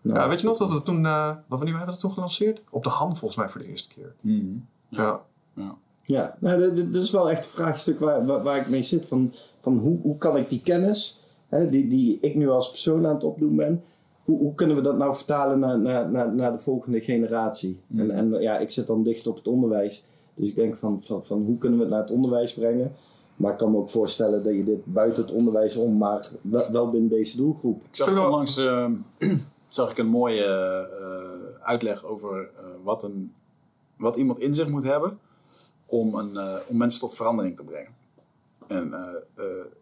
Nou, 0.00 0.18
ja 0.18 0.28
weet 0.28 0.40
je 0.40 0.46
nog 0.46 0.58
dat 0.58 0.70
we 0.70 0.82
toen, 0.82 1.04
uh, 1.04 1.30
wanneer 1.46 1.68
hebben 1.68 1.84
we 1.84 1.90
dat 1.90 2.00
toen 2.00 2.12
gelanceerd? 2.12 2.62
Op 2.70 2.84
de 2.84 2.88
hand 2.88 3.18
volgens 3.18 3.40
mij 3.40 3.48
voor 3.48 3.60
de 3.60 3.66
eerste 3.66 3.88
keer. 3.88 4.14
Mm 4.20 4.40
-hmm. 4.40 4.66
Ja. 4.88 5.20
ja. 5.54 5.76
Ja, 6.02 6.36
nou, 6.38 6.88
dat 6.90 7.02
is 7.02 7.10
wel 7.10 7.30
echt 7.30 7.44
een 7.44 7.50
vraagstuk 7.50 7.98
waar, 7.98 8.26
waar, 8.26 8.42
waar 8.42 8.56
ik 8.56 8.68
mee 8.68 8.82
zit. 8.82 9.08
Van, 9.08 9.32
van 9.60 9.78
hoe, 9.78 9.98
hoe 10.02 10.18
kan 10.18 10.36
ik 10.36 10.48
die 10.48 10.62
kennis, 10.62 11.20
hè, 11.48 11.68
die, 11.68 11.88
die 11.88 12.18
ik 12.20 12.34
nu 12.34 12.48
als 12.48 12.70
persoon 12.70 13.06
aan 13.06 13.14
het 13.14 13.24
opdoen 13.24 13.56
ben, 13.56 13.84
hoe, 14.28 14.38
hoe 14.38 14.54
kunnen 14.54 14.76
we 14.76 14.82
dat 14.82 14.96
nou 14.96 15.16
vertalen 15.16 15.58
naar, 15.58 15.78
naar, 15.78 16.10
naar, 16.10 16.34
naar 16.34 16.52
de 16.52 16.58
volgende 16.58 17.00
generatie? 17.00 17.80
Mm. 17.86 18.00
En, 18.00 18.10
en 18.10 18.40
ja, 18.40 18.58
ik 18.58 18.70
zit 18.70 18.86
dan 18.86 19.02
dicht 19.02 19.26
op 19.26 19.36
het 19.36 19.48
onderwijs. 19.48 20.08
Dus 20.34 20.48
ik 20.48 20.54
denk 20.54 20.76
van, 20.76 21.02
van, 21.02 21.24
van 21.24 21.44
hoe 21.44 21.58
kunnen 21.58 21.78
we 21.78 21.84
het 21.84 21.92
naar 21.92 22.02
het 22.02 22.10
onderwijs 22.10 22.54
brengen? 22.54 22.92
Maar 23.36 23.52
ik 23.52 23.58
kan 23.58 23.70
me 23.70 23.76
ook 23.76 23.90
voorstellen 23.90 24.44
dat 24.44 24.54
je 24.54 24.64
dit 24.64 24.84
buiten 24.84 25.22
het 25.22 25.32
onderwijs 25.32 25.76
om, 25.76 25.96
maar 25.96 26.28
wel, 26.40 26.72
wel 26.72 26.90
binnen 26.90 27.10
deze 27.10 27.36
doelgroep. 27.36 27.82
Ik 27.82 27.96
zag 27.96 28.08
onlangs 28.08 28.58
uh, 28.58 28.90
zag 29.68 29.90
ik 29.90 29.98
een 29.98 30.06
mooie 30.06 30.88
uh, 31.00 31.66
uitleg 31.66 32.04
over 32.04 32.50
uh, 32.54 32.64
wat, 32.82 33.02
een, 33.02 33.32
wat 33.96 34.16
iemand 34.16 34.38
in 34.38 34.54
zich 34.54 34.68
moet 34.68 34.84
hebben 34.84 35.18
om, 35.86 36.14
een, 36.14 36.30
uh, 36.32 36.54
om 36.66 36.76
mensen 36.76 37.00
tot 37.00 37.14
verandering 37.14 37.56
te 37.56 37.62
brengen. 37.62 37.92
En 38.66 38.92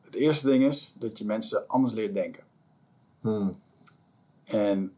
het 0.05 0.15
eerste 0.15 0.47
ding 0.47 0.65
is 0.65 0.95
dat 0.99 1.19
je 1.19 1.25
mensen 1.25 1.69
anders 1.69 1.95
leert 1.95 2.15
denken. 2.15 2.45
Hmm. 3.21 3.55
En 4.47 4.93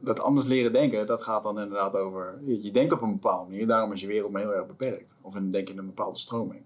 dat 0.00 0.20
anders 0.20 0.46
leren 0.46 0.72
denken, 0.72 1.06
dat 1.06 1.22
gaat 1.22 1.42
dan 1.42 1.60
inderdaad 1.60 1.96
over. 1.96 2.38
Je 2.44 2.70
denkt 2.70 2.92
op 2.92 3.02
een 3.02 3.12
bepaalde 3.12 3.50
manier, 3.50 3.66
daarom 3.66 3.92
is 3.92 4.00
je 4.00 4.06
wereld 4.06 4.32
maar 4.32 4.42
heel 4.42 4.54
erg 4.54 4.66
beperkt. 4.66 5.14
Of 5.20 5.32
dan 5.34 5.50
denk 5.50 5.66
je 5.66 5.72
in 5.72 5.78
een 5.78 5.86
bepaalde 5.86 6.18
stroming. 6.18 6.62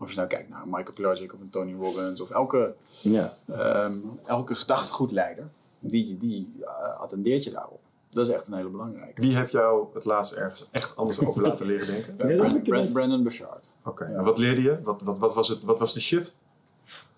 Of 0.00 0.10
je 0.10 0.16
nou 0.16 0.28
kijkt 0.28 0.48
naar 0.48 0.62
Michael 0.66 0.92
Pilagic 0.92 1.32
of 1.34 1.40
een 1.40 1.50
Tony 1.50 1.74
Robbins 1.74 2.20
of 2.20 2.30
elke, 2.30 2.74
ja. 3.00 3.36
um, 3.84 4.18
elke 4.24 4.54
gedachtegoedleider, 4.54 5.48
die, 5.80 6.18
die 6.18 6.52
uh, 6.60 7.00
attendeert 7.00 7.44
je 7.44 7.50
daarop. 7.50 7.80
dat 8.10 8.26
is 8.28 8.34
echt 8.34 8.46
een 8.48 8.54
hele 8.54 8.68
belangrijke. 8.68 9.20
Wie 9.20 9.36
heeft 9.36 9.52
jou 9.52 9.86
het 9.94 10.04
laatst 10.04 10.32
ergens 10.32 10.68
echt 10.70 10.96
anders 10.96 11.20
over 11.20 11.42
laten 11.42 11.66
leren 11.66 11.86
denken? 11.86 12.14
Ja, 12.18 12.26
dat 12.26 12.36
Brand- 12.36 12.52
heb 12.52 12.60
ik 12.60 12.68
Brand- 12.68 12.84
niet. 12.84 12.92
Brandon 12.92 13.22
Bouchard. 13.22 13.72
Oké, 13.84 14.04
en 14.04 14.24
wat 14.24 14.38
leerde 14.38 14.62
je? 14.62 14.82
Wat, 14.82 15.02
wat, 15.02 15.18
wat, 15.18 15.34
was 15.34 15.48
het, 15.48 15.62
wat 15.62 15.78
was 15.78 15.94
de 15.94 16.00
shift? 16.00 16.36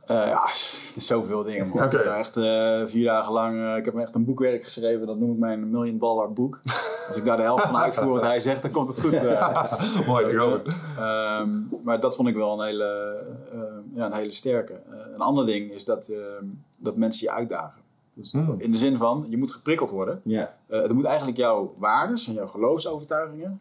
Eh, 0.07 0.17
ja, 0.27 0.41
het 0.43 0.93
is 0.97 1.07
zoveel 1.07 1.43
dingen, 1.43 1.69
man. 1.69 1.85
Ik 1.85 1.93
heb 1.93 2.05
daar 2.05 2.19
echt 2.19 2.37
eh, 2.37 2.83
vier 2.87 3.05
dagen 3.05 3.33
lang... 3.33 3.61
eh, 3.61 3.77
ik 3.77 3.85
heb 3.85 3.97
echt 3.97 4.15
een 4.15 4.25
boekwerk 4.25 4.65
geschreven. 4.65 5.07
Dat 5.07 5.19
noem 5.19 5.33
ik 5.33 5.39
mijn 5.39 5.71
million 5.71 5.99
dollar 5.99 6.33
boek. 6.33 6.61
Als 7.09 7.17
ik 7.17 7.25
daar 7.25 7.37
de 7.37 7.43
helft 7.43 7.65
van 7.65 7.77
uitvoer 7.77 8.13
wat 8.13 8.23
hij 8.23 8.41
zegt, 8.41 8.63
dan 8.63 8.71
komt 8.71 8.89
het 8.89 9.01
goed. 9.01 9.13
eh. 9.13 9.73
Mooi, 10.09 10.27
ik 10.27 10.37
hoop 10.37 10.53
het. 10.53 10.75
Ehm, 10.99 11.51
maar 11.83 12.01
dat 12.01 12.17
vond 12.17 12.29
ik 12.29 12.35
wel 12.35 12.61
een 12.61 12.67
hele, 12.67 13.19
eh, 13.53 13.61
ja, 13.95 14.07
een 14.07 14.13
hele 14.13 14.31
sterke. 14.31 14.73
Eh, 14.73 14.99
een 15.15 15.21
ander 15.21 15.47
ding 15.47 15.71
is 15.73 15.85
dat, 15.85 16.09
ehm, 16.09 16.45
dat 16.77 16.97
mensen 16.97 17.27
je 17.27 17.33
uitdagen. 17.33 17.81
Dus 18.15 18.33
Hmm. 18.33 18.55
In 18.59 18.71
de 18.71 18.79
zin 18.79 18.97
van, 18.97 19.27
je 19.29 19.37
moet 19.37 19.51
geprikkeld 19.53 19.91
worden. 19.91 20.21
Ja, 20.25 20.55
Eh 20.69 20.83
het 20.83 20.93
moet 20.93 21.05
eigenlijk 21.05 21.37
jouw 21.37 21.75
waardes 21.79 22.27
en 22.27 22.33
jouw 22.33 22.47
geloofsovertuigingen, 22.47 23.61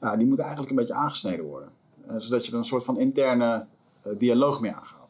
ja, 0.00 0.16
die 0.16 0.26
moeten 0.26 0.44
eigenlijk 0.44 0.70
een 0.74 0.78
beetje 0.80 0.94
aangesneden 0.94 1.44
worden. 1.44 1.68
Zodat 2.16 2.46
je 2.46 2.52
er 2.52 2.58
een 2.58 2.64
soort 2.64 2.84
van 2.84 2.98
interne 2.98 3.66
dialoog 4.18 4.60
mee 4.60 4.72
aangaat. 4.72 5.01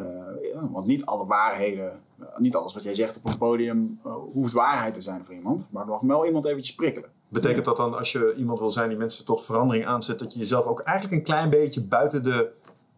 Eh, 0.00 0.52
ja, 0.52 0.68
want 0.70 0.86
niet 0.86 1.04
alle 1.04 1.26
waarheden, 1.26 2.00
eh, 2.20 2.26
niet 2.38 2.56
alles 2.56 2.74
wat 2.74 2.82
jij 2.82 2.94
zegt 2.94 3.16
op 3.16 3.26
een 3.28 3.38
podium 3.38 4.00
eh, 4.04 4.14
hoeft 4.32 4.52
waarheid 4.52 4.94
te 4.94 5.00
zijn 5.00 5.24
voor 5.24 5.34
iemand. 5.34 5.66
Maar 5.70 5.82
er 5.82 5.88
mag 5.88 6.00
wel 6.00 6.26
iemand 6.26 6.44
eventjes 6.44 6.74
prikkelen. 6.74 7.10
Betekent 7.28 7.64
dat 7.64 7.76
dan 7.76 7.96
als 7.98 8.12
je 8.12 8.34
iemand 8.38 8.58
wil 8.58 8.70
zijn 8.70 8.88
die 8.88 8.98
mensen 8.98 9.24
tot 9.24 9.44
verandering 9.44 9.86
aanzet, 9.86 10.18
dat 10.18 10.32
je 10.32 10.38
jezelf 10.38 10.66
ook 10.66 10.80
eigenlijk 10.80 11.16
een 11.16 11.24
klein 11.24 11.50
beetje 11.50 11.82
buiten 11.82 12.22
de 12.24 12.50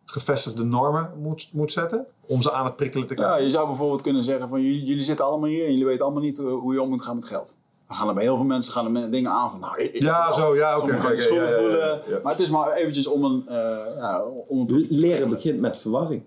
gevestigde 0.05 0.65
normen 0.65 1.11
moet, 1.23 1.49
moet 1.53 1.73
zetten? 1.73 2.07
Om 2.27 2.43
ze 2.43 2.53
aan 2.53 2.65
het 2.65 2.77
prikkelen 2.77 3.07
te 3.07 3.15
Ja, 3.15 3.21
krijgen? 3.23 3.45
je 3.45 3.51
zou 3.51 3.67
bijvoorbeeld 3.67 4.03
kunnen 4.03 4.23
zeggen 4.23 4.49
van 4.49 4.63
jullie, 4.63 4.85
jullie 4.85 5.05
zitten 5.05 5.25
allemaal 5.25 5.49
hier 5.49 5.65
en 5.65 5.71
jullie 5.71 5.87
weten 5.87 6.05
allemaal 6.05 6.23
niet 6.23 6.39
hoe 6.39 6.73
je 6.75 6.83
om 6.83 6.89
moet 6.89 7.03
gaan 7.03 7.17
met 7.17 7.25
geld. 7.25 7.57
Dan 7.87 7.97
gaan 7.97 8.09
er 8.09 8.15
bij 8.15 8.23
heel 8.23 8.37
veel 8.37 8.45
mensen 8.45 8.73
gaan 8.73 8.97
er 8.97 9.11
dingen 9.11 9.31
aan 9.31 9.51
van 9.51 9.61
nou, 9.61 9.79
ik- 9.83 10.01
Ja, 10.03 10.33
zo, 10.33 10.57
ja, 10.57 10.79
oké. 10.79 10.97
ja, 10.97 11.13
ja, 11.13 11.59
ja, 11.59 12.01
ja. 12.07 12.19
Maar 12.23 12.33
het 12.33 12.41
is 12.41 12.51
maar 12.51 12.73
eventjes 12.73 13.07
om 13.07 13.25
een, 13.25 13.49
eh, 13.49 13.97
ja, 13.97 14.25
om 14.49 14.59
een 14.69 14.87
leren 14.91 15.29
begint 15.29 15.61
met 15.61 15.79
verwarring. 15.79 16.23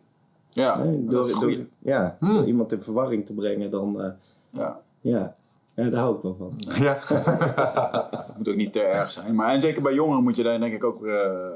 Ja, 0.53 0.83
dat 0.99 1.29
Door, 1.39 1.55
ja, 1.79 2.15
Hmm. 2.19 2.35
door 2.35 2.45
iemand 2.45 2.71
in 2.71 2.81
verwarring 2.81 3.25
te 3.25 3.33
brengen, 3.33 3.71
dan 3.71 4.01
eh, 4.01 4.11
Ja. 4.49 4.81
ja. 5.01 5.35
ja, 5.75 5.89
daar 5.89 5.99
hou 6.01 6.15
ik 6.15 6.21
wel 6.21 6.35
van. 6.35 6.53
Ja. 6.57 6.97
Het 8.27 8.37
moet 8.37 8.49
ook 8.49 8.55
niet 8.55 8.73
te 8.73 8.81
erg 8.81 9.11
zijn. 9.11 9.35
Maar 9.35 9.49
en 9.53 9.61
zeker 9.61 9.81
bij 9.81 9.93
jongeren 9.93 10.23
moet 10.23 10.35
je 10.35 10.43
daar 10.43 10.59
denk 10.59 10.73
ik 10.73 10.83
ook 10.83 11.05
eh, 11.05 11.25
eh, 11.25 11.51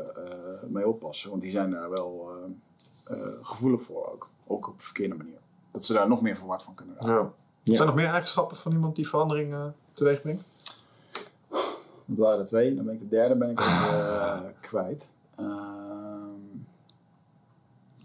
mee 0.67 0.87
oppassen. 0.87 1.29
Want 1.29 1.41
die 1.41 1.51
zijn 1.51 1.71
daar 1.71 1.89
wel 1.89 2.29
eh, 2.29 3.15
eh, 3.17 3.27
gevoelig 3.41 3.83
voor 3.83 4.11
ook. 4.13 4.29
Ook 4.47 4.67
op 4.67 4.73
een 4.73 4.81
verkeerde 4.81 5.15
manier. 5.15 5.37
Dat 5.71 5.85
ze 5.85 5.93
daar 5.93 6.07
nog 6.07 6.21
meer 6.21 6.35
verward 6.37 6.63
van 6.63 6.73
kunnen 6.73 6.95
raken. 6.95 7.13
Ja. 7.13 7.31
Ja. 7.63 7.75
Zijn 7.75 7.79
er 7.79 7.93
nog 7.95 8.03
meer 8.03 8.11
eigenschappen 8.13 8.57
van 8.57 8.71
iemand 8.71 8.95
die 8.95 9.07
verandering 9.09 9.53
eh 9.53 9.65
teweeg 9.93 10.21
brengt? 10.21 10.45
Dat 12.07 12.17
waren 12.17 12.39
er 12.39 12.45
twee. 12.45 12.75
Dan 12.75 12.85
ben 12.85 12.93
ik 12.93 12.99
de 12.99 13.07
derde 13.07 13.35
ben 13.35 13.49
ik 13.49 13.59
ook, 13.59 13.65
eh, 13.65 14.39
kwijt. 14.59 15.11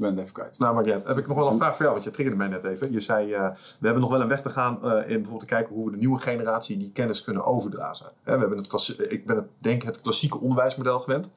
Ik 0.00 0.06
ben 0.06 0.14
het 0.14 0.22
even 0.24 0.34
kwijt. 0.34 0.58
Nou, 0.58 0.74
maar 0.74 0.84
Heb 0.84 1.18
ik 1.18 1.26
nog 1.26 1.36
wel 1.36 1.48
een 1.48 1.56
vraag 1.56 1.70
voor 1.76 1.80
jou, 1.80 1.92
want 1.92 2.04
je 2.04 2.10
triggerde 2.10 2.38
mij 2.38 2.48
net 2.48 2.64
even. 2.64 2.92
Je 2.92 3.00
zei, 3.00 3.32
eh, 3.32 3.48
we 3.80 3.84
hebben 3.86 4.00
nog 4.00 4.10
wel 4.10 4.20
een 4.20 4.28
weg 4.28 4.42
te 4.42 4.50
gaan 4.50 4.84
eh, 4.84 4.90
in 4.90 5.06
bijvoorbeeld 5.06 5.40
te 5.40 5.46
kijken 5.46 5.74
hoe 5.74 5.84
we 5.84 5.90
de 5.90 5.96
nieuwe 5.96 6.18
generatie 6.18 6.76
die 6.76 6.92
kennis 6.92 7.22
kunnen 7.22 7.44
overdragen. 7.44 8.06
Hè, 8.22 8.34
we 8.34 8.40
hebben 8.40 8.58
het 8.58 8.96
ik 9.08 9.26
ben 9.26 9.36
het, 9.36 9.46
denk 9.58 9.82
het 9.82 10.00
klassieke 10.00 10.38
onderwijsmodel 10.38 11.00
gewend. 11.00 11.30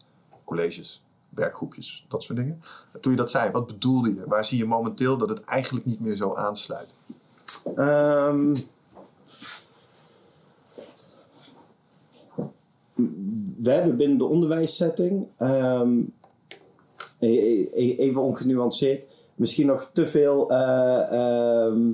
Colleges, 0.44 1.04
werkgroepjes, 1.30 2.06
dat 2.08 2.24
soort 2.24 2.38
dingen. 2.38 2.62
Toen 3.02 3.12
je 3.12 3.18
dat 3.18 3.32
zei, 3.32 3.52
wat 3.52 3.66
bedoelde 3.66 4.14
je? 4.14 4.24
Waar 4.28 4.46
zie 4.46 4.58
je 4.58 4.66
momenteel 4.66 5.18
dat 5.18 5.30
het 5.30 5.44
eigenlijk 5.44 5.86
niet 5.86 6.00
meer 6.00 6.16
zo 6.16 6.36
aansluit? 6.36 6.94
Ehm, 7.76 8.54
we 13.58 13.72
hebben 13.72 13.98
binnen 13.98 14.18
de 14.18 14.26
onderwijssetting, 14.26 15.28
ehm, 15.38 16.00
even 17.24 18.22
ongenuanceerd, 18.22 19.06
misschien 19.36 19.68
nog 19.68 19.90
te 19.94 20.08
veel 20.08 20.52
eh, 20.52 21.12
ehm, 21.12 21.92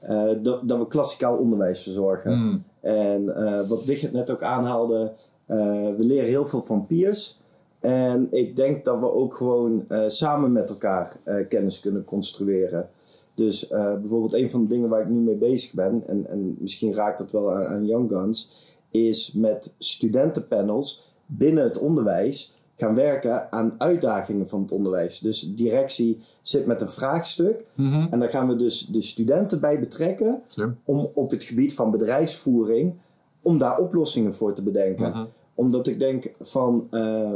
eh, 0.00 0.28
dat, 0.42 0.68
dat 0.68 0.78
we 0.78 0.86
klassikaal 0.88 1.36
onderwijs 1.36 1.82
verzorgen. 1.82 2.64
En 2.80 3.36
eh, 3.36 3.68
wat 3.68 3.84
Wigert 3.84 4.12
net 4.12 4.30
ook 4.30 4.42
aanhaalde, 4.42 5.12
we 5.46 5.96
leren 5.98 6.28
heel 6.28 6.46
veel 6.46 6.62
van 6.62 6.86
peers. 6.86 7.40
En 7.80 8.28
ik 8.30 8.56
denk 8.56 8.84
dat 8.84 9.00
we 9.00 9.12
ook 9.12 9.34
gewoon 9.34 9.86
samen 10.06 10.52
met 10.52 10.70
elkaar 10.70 11.16
kennis 11.48 11.80
kunnen 11.80 12.04
construeren. 12.04 12.88
Dus 13.34 13.68
bijvoorbeeld 13.68 14.32
een 14.32 14.50
van 14.50 14.62
de 14.62 14.68
dingen 14.68 14.88
waar 14.88 15.00
ik 15.00 15.08
nu 15.08 15.20
mee 15.20 15.34
bezig 15.34 15.74
ben, 15.74 16.02
en, 16.06 16.26
en 16.28 16.56
misschien 16.58 16.94
raakt 16.94 17.18
dat 17.18 17.30
wel 17.30 17.54
aan, 17.54 17.66
aan 17.66 17.86
Young 17.86 18.10
Guns, 18.10 18.52
is 18.90 19.32
met 19.32 19.72
studentenpanels 19.78 21.12
binnen 21.26 21.64
het 21.64 21.78
onderwijs 21.78 22.56
gaan 22.76 22.94
werken 22.94 23.52
aan 23.52 23.74
uitdagingen 23.78 24.48
van 24.48 24.62
het 24.62 24.72
onderwijs. 24.72 25.18
Dus 25.18 25.40
de 25.40 25.54
directie 25.54 26.18
zit 26.42 26.66
met 26.66 26.80
een 26.80 26.90
vraagstuk 26.90 27.64
en 28.10 28.18
daar 28.20 28.28
gaan 28.28 28.48
we 28.48 28.56
dus 28.56 28.86
de 28.86 29.02
studenten 29.02 29.60
bij 29.60 29.78
betrekken 29.80 30.42
Slim. 30.48 30.76
om 30.84 31.08
op 31.14 31.30
het 31.30 31.44
gebied 31.44 31.74
van 31.74 31.90
bedrijfsvoering, 31.90 32.94
om 33.42 33.58
daar 33.58 33.78
oplossingen 33.78 34.34
voor 34.34 34.54
te 34.54 34.62
bedenken. 34.62 35.08
Mhm. 35.10 35.24
Omdat 35.54 35.86
ik 35.86 35.98
denk 35.98 36.30
van, 36.40 36.86
eh, 36.90 37.32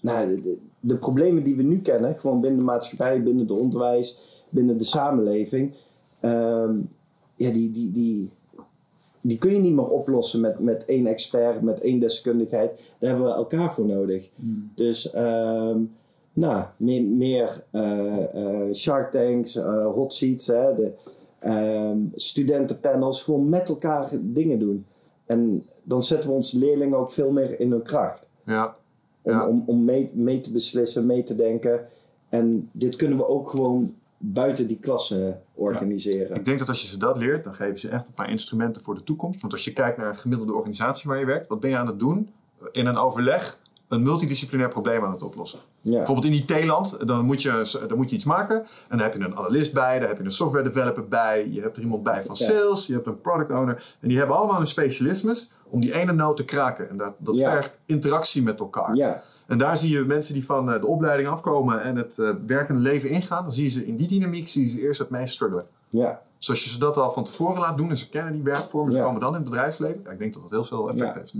nou, 0.00 0.28
de, 0.28 0.42
de- 0.42 0.58
de 0.80 0.96
problemen 0.96 1.42
die 1.42 1.56
we 1.56 1.62
nu 1.62 1.78
kennen, 1.78 2.18
gewoon 2.20 2.40
binnen 2.40 2.58
de 2.58 2.64
maatschappij, 2.64 3.22
binnen 3.22 3.46
het 3.48 3.58
onderwijs, 3.58 4.20
binnen 4.48 4.78
de 4.78 4.84
samenleving, 4.84 5.72
ehm, 6.20 6.74
ja, 7.36 7.50
die, 7.50 7.70
die, 7.72 7.92
die, 7.92 8.30
die 9.24 9.38
kun 9.38 9.52
je 9.52 9.58
niet 9.58 9.74
meer 9.74 9.88
oplossen 9.88 10.40
met, 10.40 10.58
met 10.58 10.84
één 10.84 11.06
expert, 11.06 11.62
met 11.62 11.80
één 11.80 12.00
deskundigheid. 12.00 12.70
Daar 12.98 13.10
hebben 13.10 13.28
we 13.28 13.34
elkaar 13.34 13.72
voor 13.74 13.86
nodig. 13.86 14.28
Dus 14.74 15.10
ehm, 15.10 15.78
nou, 16.32 16.64
meer, 16.76 17.02
meer 17.02 17.64
eh, 17.70 18.34
eh, 18.34 18.72
Shark 18.74 19.12
Tanks, 19.12 19.56
eh, 19.56 19.86
hot 19.86 20.14
seats, 20.14 20.46
hè, 20.46 20.74
de 20.74 20.92
ehm, 21.38 21.98
studentenpanels, 22.14 23.22
gewoon 23.22 23.48
met 23.48 23.68
elkaar 23.68 24.08
dingen 24.20 24.58
doen. 24.58 24.86
En 25.26 25.62
dan 25.82 26.02
zetten 26.02 26.28
we 26.30 26.36
onze 26.36 26.58
leerlingen 26.58 26.98
ook 26.98 27.10
veel 27.10 27.30
meer 27.30 27.60
in 27.60 27.70
hun 27.70 27.82
kracht. 27.82 28.26
Ja. 28.44 28.76
Om, 29.22 29.32
Ja. 29.32 29.46
om, 29.48 29.62
om 29.66 29.84
mee, 29.84 30.10
mee 30.14 30.40
te 30.40 30.52
beslissen, 30.52 31.06
mee 31.06 31.22
te 31.24 31.34
denken. 31.34 31.80
En 32.28 32.68
dit 32.72 32.96
kunnen 32.96 33.18
we 33.18 33.28
ook 33.28 33.50
gewoon 33.50 33.94
buiten 34.24 34.66
die 34.66 34.78
klasse 34.78 35.40
organiseren. 35.54 36.36
Ik 36.36 36.44
denk 36.44 36.58
dat 36.58 36.68
als 36.68 36.82
je 36.82 36.88
ze 36.88 36.98
dat 36.98 37.16
leert, 37.16 37.44
dan 37.44 37.54
geven 37.54 37.78
ze 37.78 37.88
echt 37.88 38.08
een 38.08 38.14
paar 38.14 38.30
instrumenten 38.30 38.82
voor 38.82 38.94
de 38.94 39.04
toekomst. 39.04 39.40
Want 39.40 39.52
als 39.52 39.64
je 39.64 39.72
kijkt 39.72 39.96
naar 39.96 40.08
een 40.08 40.16
gemiddelde 40.16 40.54
organisatie 40.54 41.10
waar 41.10 41.18
je 41.18 41.26
werkt, 41.26 41.46
wat 41.46 41.60
ben 41.60 41.70
je 41.70 41.76
aan 41.76 41.86
het 41.86 41.98
doen? 41.98 42.30
In 42.72 42.86
een 42.86 42.96
overleg 42.96 43.58
een 43.92 44.02
multidisciplinair 44.02 44.68
probleem 44.68 45.04
aan 45.04 45.12
het 45.12 45.22
oplossen. 45.22 45.58
Ja. 45.80 45.96
Bijvoorbeeld 45.96 46.26
in 46.26 46.32
IT-land, 46.58 47.06
dan, 47.06 47.24
moet 47.24 47.42
je- 47.42 47.84
dan 47.88 47.96
moet 47.96 48.10
je 48.10 48.16
iets 48.16 48.24
maken. 48.24 48.56
En 48.60 48.66
dan 48.88 48.98
heb 48.98 49.14
je 49.14 49.20
een 49.20 49.36
analist 49.36 49.72
bij, 49.72 49.98
dan 49.98 50.08
heb 50.08 50.18
je 50.18 50.24
een 50.24 50.30
software 50.30 50.64
developer 50.70 51.08
bij. 51.08 51.48
Je 51.50 51.60
hebt 51.60 51.76
er 51.76 51.82
iemand 51.82 52.02
bij 52.02 52.22
van 52.22 52.34
Ja. 52.38 52.44
sales, 52.46 52.86
je 52.86 52.92
hebt 52.92 53.06
een 53.06 53.20
product 53.20 53.50
owner. 53.50 53.94
En 54.00 54.08
die 54.08 54.18
hebben 54.18 54.36
allemaal 54.36 54.60
een 54.60 54.66
specialismes 54.66 55.50
om 55.68 55.80
die 55.80 55.94
ene 55.94 56.12
noot 56.12 56.36
te 56.36 56.44
kraken. 56.44 56.88
En 56.88 56.96
dat, 56.96 57.12
dat 57.18 57.36
Ja. 57.36 57.50
vergt 57.52 57.78
interactie 57.86 58.42
met 58.42 58.60
elkaar. 58.60 58.94
Ja, 58.94 59.22
En 59.46 59.58
daar 59.58 59.76
zie 59.76 59.90
je 59.90 60.04
mensen 60.04 60.34
die 60.34 60.44
van 60.44 60.72
eh, 60.72 60.80
de 60.80 60.86
opleiding 60.86 61.28
afkomen 61.28 61.82
en 61.82 61.96
het 61.96 62.18
eh, 62.18 62.30
werkende 62.46 62.80
leven 62.80 63.08
ingaan. 63.08 63.42
Dan 63.44 63.52
zie 63.52 63.64
je 63.64 63.70
ze 63.70 63.86
in 63.86 63.96
die 63.96 64.08
dynamiek 64.08 64.48
zie 64.48 64.64
je 64.64 64.70
ze 64.70 64.80
eerst 64.80 64.98
het 64.98 65.10
meest 65.10 65.34
struggelen. 65.34 65.66
ja, 65.88 66.20
Dus 66.38 66.50
als 66.50 66.64
je 66.64 66.70
ze 66.70 66.78
dat 66.78 66.96
al 66.96 67.10
van 67.12 67.24
tevoren 67.24 67.60
laat 67.60 67.76
doen 67.76 67.90
en 67.90 67.96
ze 67.96 68.08
kennen 68.08 68.32
die 68.32 68.42
werkvormen, 68.42 68.92
ze 68.92 68.98
Ja. 68.98 69.04
komen 69.04 69.20
dan 69.20 69.28
in 69.28 69.34
het 69.34 69.44
bedrijfsleven. 69.44 70.00
Ja, 70.04 70.10
ik 70.10 70.18
denk 70.18 70.32
dat 70.32 70.42
dat 70.42 70.50
heel 70.50 70.64
veel 70.64 70.88
effect 70.88 71.12
Ja. 71.14 71.18
heeft. 71.18 71.34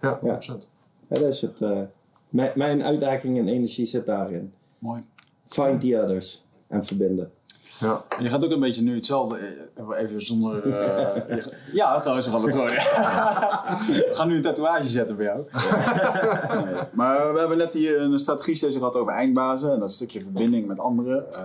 Ja, 0.00 0.18
100%. 0.20 0.66
Ja, 1.14 1.20
dat 1.20 1.32
is 1.32 1.40
het. 1.40 1.60
eh, 1.62 1.80
mijn, 2.28 2.50
mijn 2.54 2.84
uitdaging 2.84 3.38
en 3.38 3.48
energie 3.48 3.86
zit 3.86 4.06
daarin. 4.06 4.52
Mooi. 4.78 5.02
Find 5.46 5.80
the 5.80 6.02
others 6.02 6.44
en 6.66 6.84
verbinden. 6.84 7.30
Ja. 7.80 8.04
En 8.18 8.22
je 8.22 8.28
gaat 8.30 8.44
ook 8.44 8.50
een 8.50 8.60
beetje 8.60 8.82
nu 8.82 8.94
hetzelfde, 8.94 9.36
eh, 9.74 9.98
even 9.98 10.22
zonder... 10.26 10.62
ga- 10.62 11.50
ja, 11.72 12.00
trouwens 12.00 12.26
van 12.28 12.42
het. 12.44 12.54
We 12.54 14.10
gaan 14.12 14.28
nu 14.28 14.36
een 14.36 14.42
tatoeage 14.42 14.88
zetten 14.88 15.16
bij 15.16 15.24
jou. 15.24 15.40
Nee, 16.64 16.74
maar 16.92 17.32
we 17.32 17.38
hebben 17.38 17.58
net 17.58 17.74
hier 17.74 18.00
een 18.00 18.18
strategie-sessie 18.18 18.78
gehad 18.78 18.94
over 18.94 19.12
eindbazen 19.12 19.72
en 19.72 19.78
dat 19.80 19.90
stukje 19.92 20.20
verbinding 20.20 20.66
met 20.66 20.78
anderen. 20.78 21.32
Eh, 21.32 21.38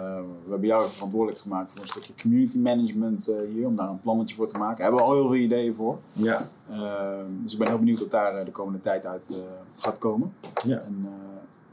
we 0.44 0.50
hebben 0.50 0.68
jou 0.68 0.90
verantwoordelijk 0.90 1.40
gemaakt 1.42 1.72
voor 1.72 1.82
een 1.82 1.88
stukje 1.88 2.14
community 2.22 2.58
management 2.58 3.32
hier, 3.54 3.68
om 3.68 3.76
daar 3.76 3.90
een 3.90 4.00
plannetje 4.00 4.36
voor 4.36 4.48
te 4.48 4.58
maken. 4.58 4.78
Daar 4.78 4.86
hebben 4.88 5.06
we 5.06 5.12
al 5.12 5.14
heel 5.20 5.28
veel 5.28 5.36
ideeën 5.42 5.74
voor. 5.76 5.98
Ja, 6.12 6.42
dus 7.44 7.52
ik 7.54 7.58
ben 7.60 7.68
heel 7.68 7.78
benieuwd 7.78 8.00
wat 8.00 8.12
daar 8.12 8.46
de 8.46 8.52
komende 8.52 8.82
tijd 8.82 9.06
uit 9.06 9.42
gaat 9.78 9.98
komen. 9.98 10.34
Ja. 10.66 10.78
En, 10.78 11.08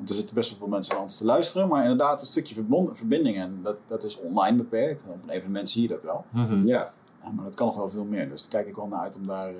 er 0.08 0.14
zitten 0.14 0.34
best 0.34 0.50
wel 0.50 0.58
veel 0.58 0.68
mensen 0.68 0.94
naar 0.94 1.02
ons 1.02 1.18
te 1.18 1.24
luisteren, 1.24 1.68
maar 1.68 1.82
inderdaad 1.82 2.20
een 2.20 2.26
stukje 2.26 2.54
verbinding 2.92 3.36
en 3.36 3.58
dat, 3.62 3.76
dat 3.86 4.04
is 4.04 4.20
online 4.20 4.56
beperkt. 4.56 5.04
Op 5.08 5.16
een 5.22 5.30
evenement 5.30 5.70
zie 5.70 5.82
je 5.82 5.88
dat 5.88 6.02
wel. 6.02 6.24
Mhm. 6.30 6.66
ja. 6.66 6.88
Ja, 7.24 7.32
maar 7.32 7.44
dat 7.44 7.54
kan 7.54 7.66
nog 7.66 7.76
wel 7.76 7.88
veel 7.90 8.04
meer, 8.04 8.28
dus 8.28 8.42
daar 8.42 8.50
kijk 8.50 8.66
ik 8.66 8.76
wel 8.76 8.86
naar 8.86 9.00
uit 9.00 9.16
om 9.16 9.26
daar 9.26 9.48
eh, 9.48 9.54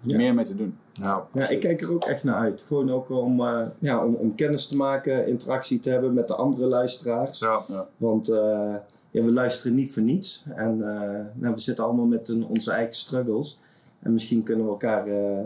Ja. 0.00 0.16
meer 0.16 0.34
mee 0.34 0.44
te 0.44 0.56
doen. 0.56 0.78
Ja. 0.92 1.26
ja, 1.32 1.48
ik 1.48 1.60
kijk 1.60 1.80
er 1.80 1.92
ook 1.92 2.04
echt 2.04 2.24
naar 2.24 2.34
uit. 2.34 2.62
Gewoon 2.66 2.90
ook 2.90 3.10
om, 3.10 3.40
eh, 3.40 3.66
ja, 3.78 4.04
om, 4.04 4.14
om 4.14 4.34
kennis 4.34 4.66
te 4.68 4.76
maken, 4.76 5.26
interactie 5.28 5.80
te 5.80 5.90
hebben 5.90 6.14
met 6.14 6.28
de 6.28 6.34
andere 6.34 6.66
luisteraars. 6.66 7.38
Ja. 7.38 7.64
Want 7.96 8.28
eh, 8.28 8.74
ja, 9.10 9.22
we 9.22 9.32
luisteren 9.32 9.74
niet 9.76 9.92
voor 9.92 10.02
niets. 10.02 10.44
En 10.54 10.82
eh, 10.82 11.20
nou, 11.34 11.54
we 11.54 11.60
zitten 11.60 11.84
allemaal 11.84 12.06
met 12.06 12.28
een, 12.28 12.46
onze 12.46 12.72
eigen 12.72 12.94
struggles. 12.94 13.60
En 13.98 14.12
misschien 14.12 14.42
kunnen 14.42 14.64
we 14.64 14.70
elkaar 14.70 15.06
eh, 15.06 15.38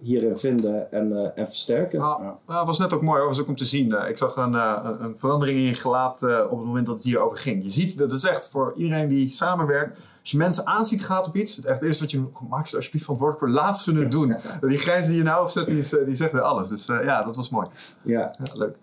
hierin 0.00 0.36
vinden 0.38 0.92
en, 0.92 1.12
eh, 1.16 1.30
en 1.34 1.46
versterken. 1.46 1.98
Ja, 1.98 2.38
Ja. 2.46 2.64
was 2.64 2.78
net 2.78 2.92
ook 2.92 3.02
mooi, 3.02 3.22
was 3.22 3.40
ook 3.40 3.48
om 3.48 3.56
te 3.56 3.64
zien. 3.64 3.92
Eh, 3.94 4.08
ik 4.08 4.18
zag 4.18 4.36
een, 4.36 4.54
eh, 4.54 4.90
een- 5.00 5.16
verandering 5.18 5.58
in 5.58 5.64
je 5.64 5.74
gelaat 5.74 6.22
op 6.22 6.58
het 6.58 6.66
moment 6.66 6.86
dat 6.86 6.94
het 6.94 7.04
hierover 7.04 7.38
ging. 7.38 7.64
Je 7.64 7.70
ziet, 7.70 7.98
dat 7.98 8.12
is 8.12 8.24
echt 8.24 8.48
voor 8.48 8.72
iedereen 8.76 9.08
die 9.08 9.28
samenwerkt. 9.28 9.98
Als 10.20 10.30
je 10.30 10.36
mensen 10.36 10.66
aanziet 10.66 11.04
gaat 11.04 11.26
op 11.26 11.36
iets, 11.36 11.56
het 11.56 11.64
echt 11.64 11.82
eerste 11.82 12.02
wat 12.02 12.12
je 12.12 12.18
doet, 12.18 12.48
maak 12.48 12.66
ze 12.66 12.76
alsjeblieft 12.76 13.04
verantwoordelijk 13.04 13.52
voor, 13.54 13.62
laat 13.64 13.78
ze 13.78 13.94
het 13.94 14.10
doen. 14.10 14.36
Die 14.60 14.78
grijns 14.78 15.06
die 15.06 15.16
je 15.16 15.22
nou 15.22 15.42
opzet, 15.42 15.66
die, 15.66 15.78
is, 15.78 15.88
die 16.06 16.16
zegt 16.16 16.40
alles. 16.40 16.68
Dus 16.68 16.88
eh, 16.88 17.04
ja, 17.04 17.22
dat 17.24 17.36
was 17.36 17.50
mooi. 17.50 17.66
Ja, 18.02 18.20
Ja, 18.42 18.54
leuk. 18.54 18.76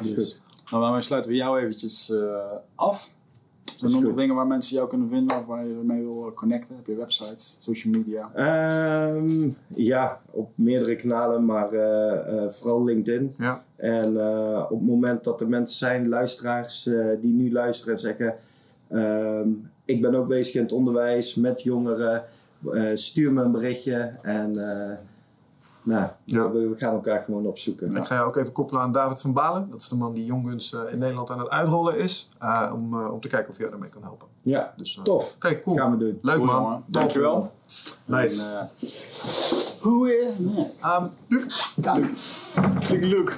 is 0.00 0.06
goed. 0.14 0.40
Nou, 0.70 0.82
daarmee 0.82 1.00
sluiten 1.02 1.30
we 1.30 1.36
jou 1.36 1.60
eventjes 1.60 2.10
eh, 2.10 2.18
af. 2.74 3.08
Zijn 3.90 4.02
Is 4.02 4.08
nog 4.08 4.16
dingen 4.16 4.34
waar 4.34 4.46
mensen 4.46 4.76
jou 4.76 4.88
kunnen 4.88 5.08
vinden 5.08 5.38
of 5.38 5.46
waar 5.46 5.66
je 5.66 5.74
mee 5.74 6.02
wil 6.02 6.32
connecten? 6.34 6.76
Heb 6.76 6.86
je 6.86 6.96
websites, 6.96 7.58
social 7.60 7.92
media? 7.94 8.30
Ehm, 8.34 9.48
ja, 9.66 10.20
op 10.30 10.50
meerdere 10.54 10.96
kanalen, 10.96 11.44
maar 11.44 11.72
eh, 11.72 12.44
eh, 12.44 12.50
vooral 12.50 12.84
LinkedIn. 12.84 13.34
Ja. 13.38 13.64
En 13.76 14.20
eh, 14.20 14.66
op 14.70 14.78
het 14.78 14.88
moment 14.88 15.24
dat 15.24 15.40
er 15.40 15.48
mensen 15.48 15.78
zijn, 15.78 16.08
luisteraars, 16.08 16.82
die 17.20 17.32
nu 17.32 17.52
luisteren 17.52 17.94
en 17.94 18.00
zeggen: 18.00 18.34
ehm, 18.88 19.48
Ik 19.84 20.00
ben 20.00 20.14
ook 20.14 20.28
bezig 20.28 20.54
in 20.54 20.62
het 20.62 20.72
onderwijs 20.72 21.34
met 21.34 21.62
jongeren, 21.62 22.24
stuur 22.94 23.32
me 23.32 23.42
een 23.42 23.52
berichtje. 23.52 24.12
En 24.22 24.54
nou, 25.82 26.08
Ja. 26.24 26.50
we, 26.50 26.68
we 26.68 26.76
gaan 26.76 26.92
elkaar 26.94 27.22
gewoon 27.22 27.46
opzoeken. 27.46 27.96
Ik 27.96 28.04
ga 28.04 28.14
je 28.14 28.20
ook 28.22 28.36
even 28.36 28.52
koppelen 28.52 28.82
aan 28.82 28.92
David 28.92 29.20
van 29.20 29.32
Balen. 29.32 29.66
Dat 29.70 29.80
is 29.80 29.88
de 29.88 29.96
man 29.96 30.12
die 30.14 30.24
Jongguns 30.24 30.74
eh, 30.74 30.92
in 30.92 30.98
Nederland 30.98 31.30
aan 31.30 31.38
het 31.38 31.48
uitrollen 31.48 31.98
is. 31.98 32.30
eh, 32.38 32.70
om, 32.74 32.94
eh, 33.00 33.12
om 33.12 33.20
te 33.20 33.28
kijken 33.28 33.50
of 33.50 33.58
jij 33.58 33.70
daarmee 33.70 33.88
kan 33.88 34.02
helpen. 34.02 34.28
Ja, 34.42 34.72
Dus, 34.76 34.96
eh, 34.96 35.02
tof. 35.02 35.32
Oké, 35.34 35.60
cool. 35.60 35.76
Gaan 35.76 35.90
we 35.90 35.96
doen. 35.96 36.18
Leuk 36.22 36.34
Cool, 36.36 36.46
man. 36.46 36.82
Dankjewel. 36.86 37.50
Nice. 38.04 38.42
En, 38.42 38.68
who 39.80 40.04
is 40.04 40.38
next? 40.38 40.82
Ehm, 40.84 41.04
Luc. 41.28 41.72
Luke 42.90 43.06
Luke. 43.06 43.32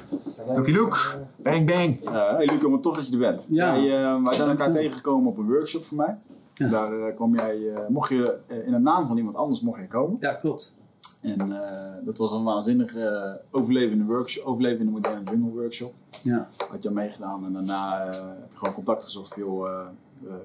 Lucky 0.55 0.73
Luke. 0.73 0.99
Bang 1.37 1.67
bang. 1.67 2.09
Uh, 2.09 2.31
hey 2.37 2.47
Luke, 2.47 2.71
wat 2.71 2.83
tof 2.83 2.97
dat 2.97 3.07
je 3.09 3.13
er 3.13 3.19
bent. 3.19 3.47
Ja. 3.49 3.79
Jij, 3.79 4.03
eh, 4.05 4.23
wij 4.23 4.35
zijn 4.35 4.49
elkaar 4.49 4.73
tegengekomen 4.73 5.31
op 5.31 5.39
een 5.39 5.47
workshop 5.49 5.85
van 5.85 5.97
mij. 5.97 6.17
Ja. 6.55 6.69
Daar 6.69 6.93
eh, 7.09 7.15
kwam 7.17 7.37
jij, 7.37 7.73
eh, 7.75 7.81
mocht 7.89 8.09
je 8.09 8.39
in 8.65 8.73
de 8.73 8.79
naam 8.79 9.07
van 9.07 9.17
iemand 9.17 9.37
anders 9.37 9.61
mocht 9.61 9.81
je 9.81 9.87
komen. 9.87 10.17
Ja, 10.21 10.33
klopt. 10.33 10.79
En 11.25 11.53
eh, 11.53 11.93
dat 12.05 12.19
was 12.19 12.33
een 12.33 12.45
waanzinnige 12.45 13.01
eh, 13.01 13.35
overlevende 13.51 14.05
workshop, 14.05 14.45
overlevende 14.45 14.93
moderne 14.93 15.31
jungle 15.31 15.51
workshop. 15.51 15.95
Ja. 16.23 16.49
Had 16.69 16.83
je 16.83 16.89
aan 16.89 16.95
meegedaan 16.95 17.45
en 17.45 17.53
daarna 17.53 18.01
eh, 18.01 18.07
heb 18.41 18.51
je 18.51 18.57
gewoon 18.57 18.75
contact 18.75 19.03
gezocht 19.03 19.29
van 19.29 19.43
joh, 19.43 19.87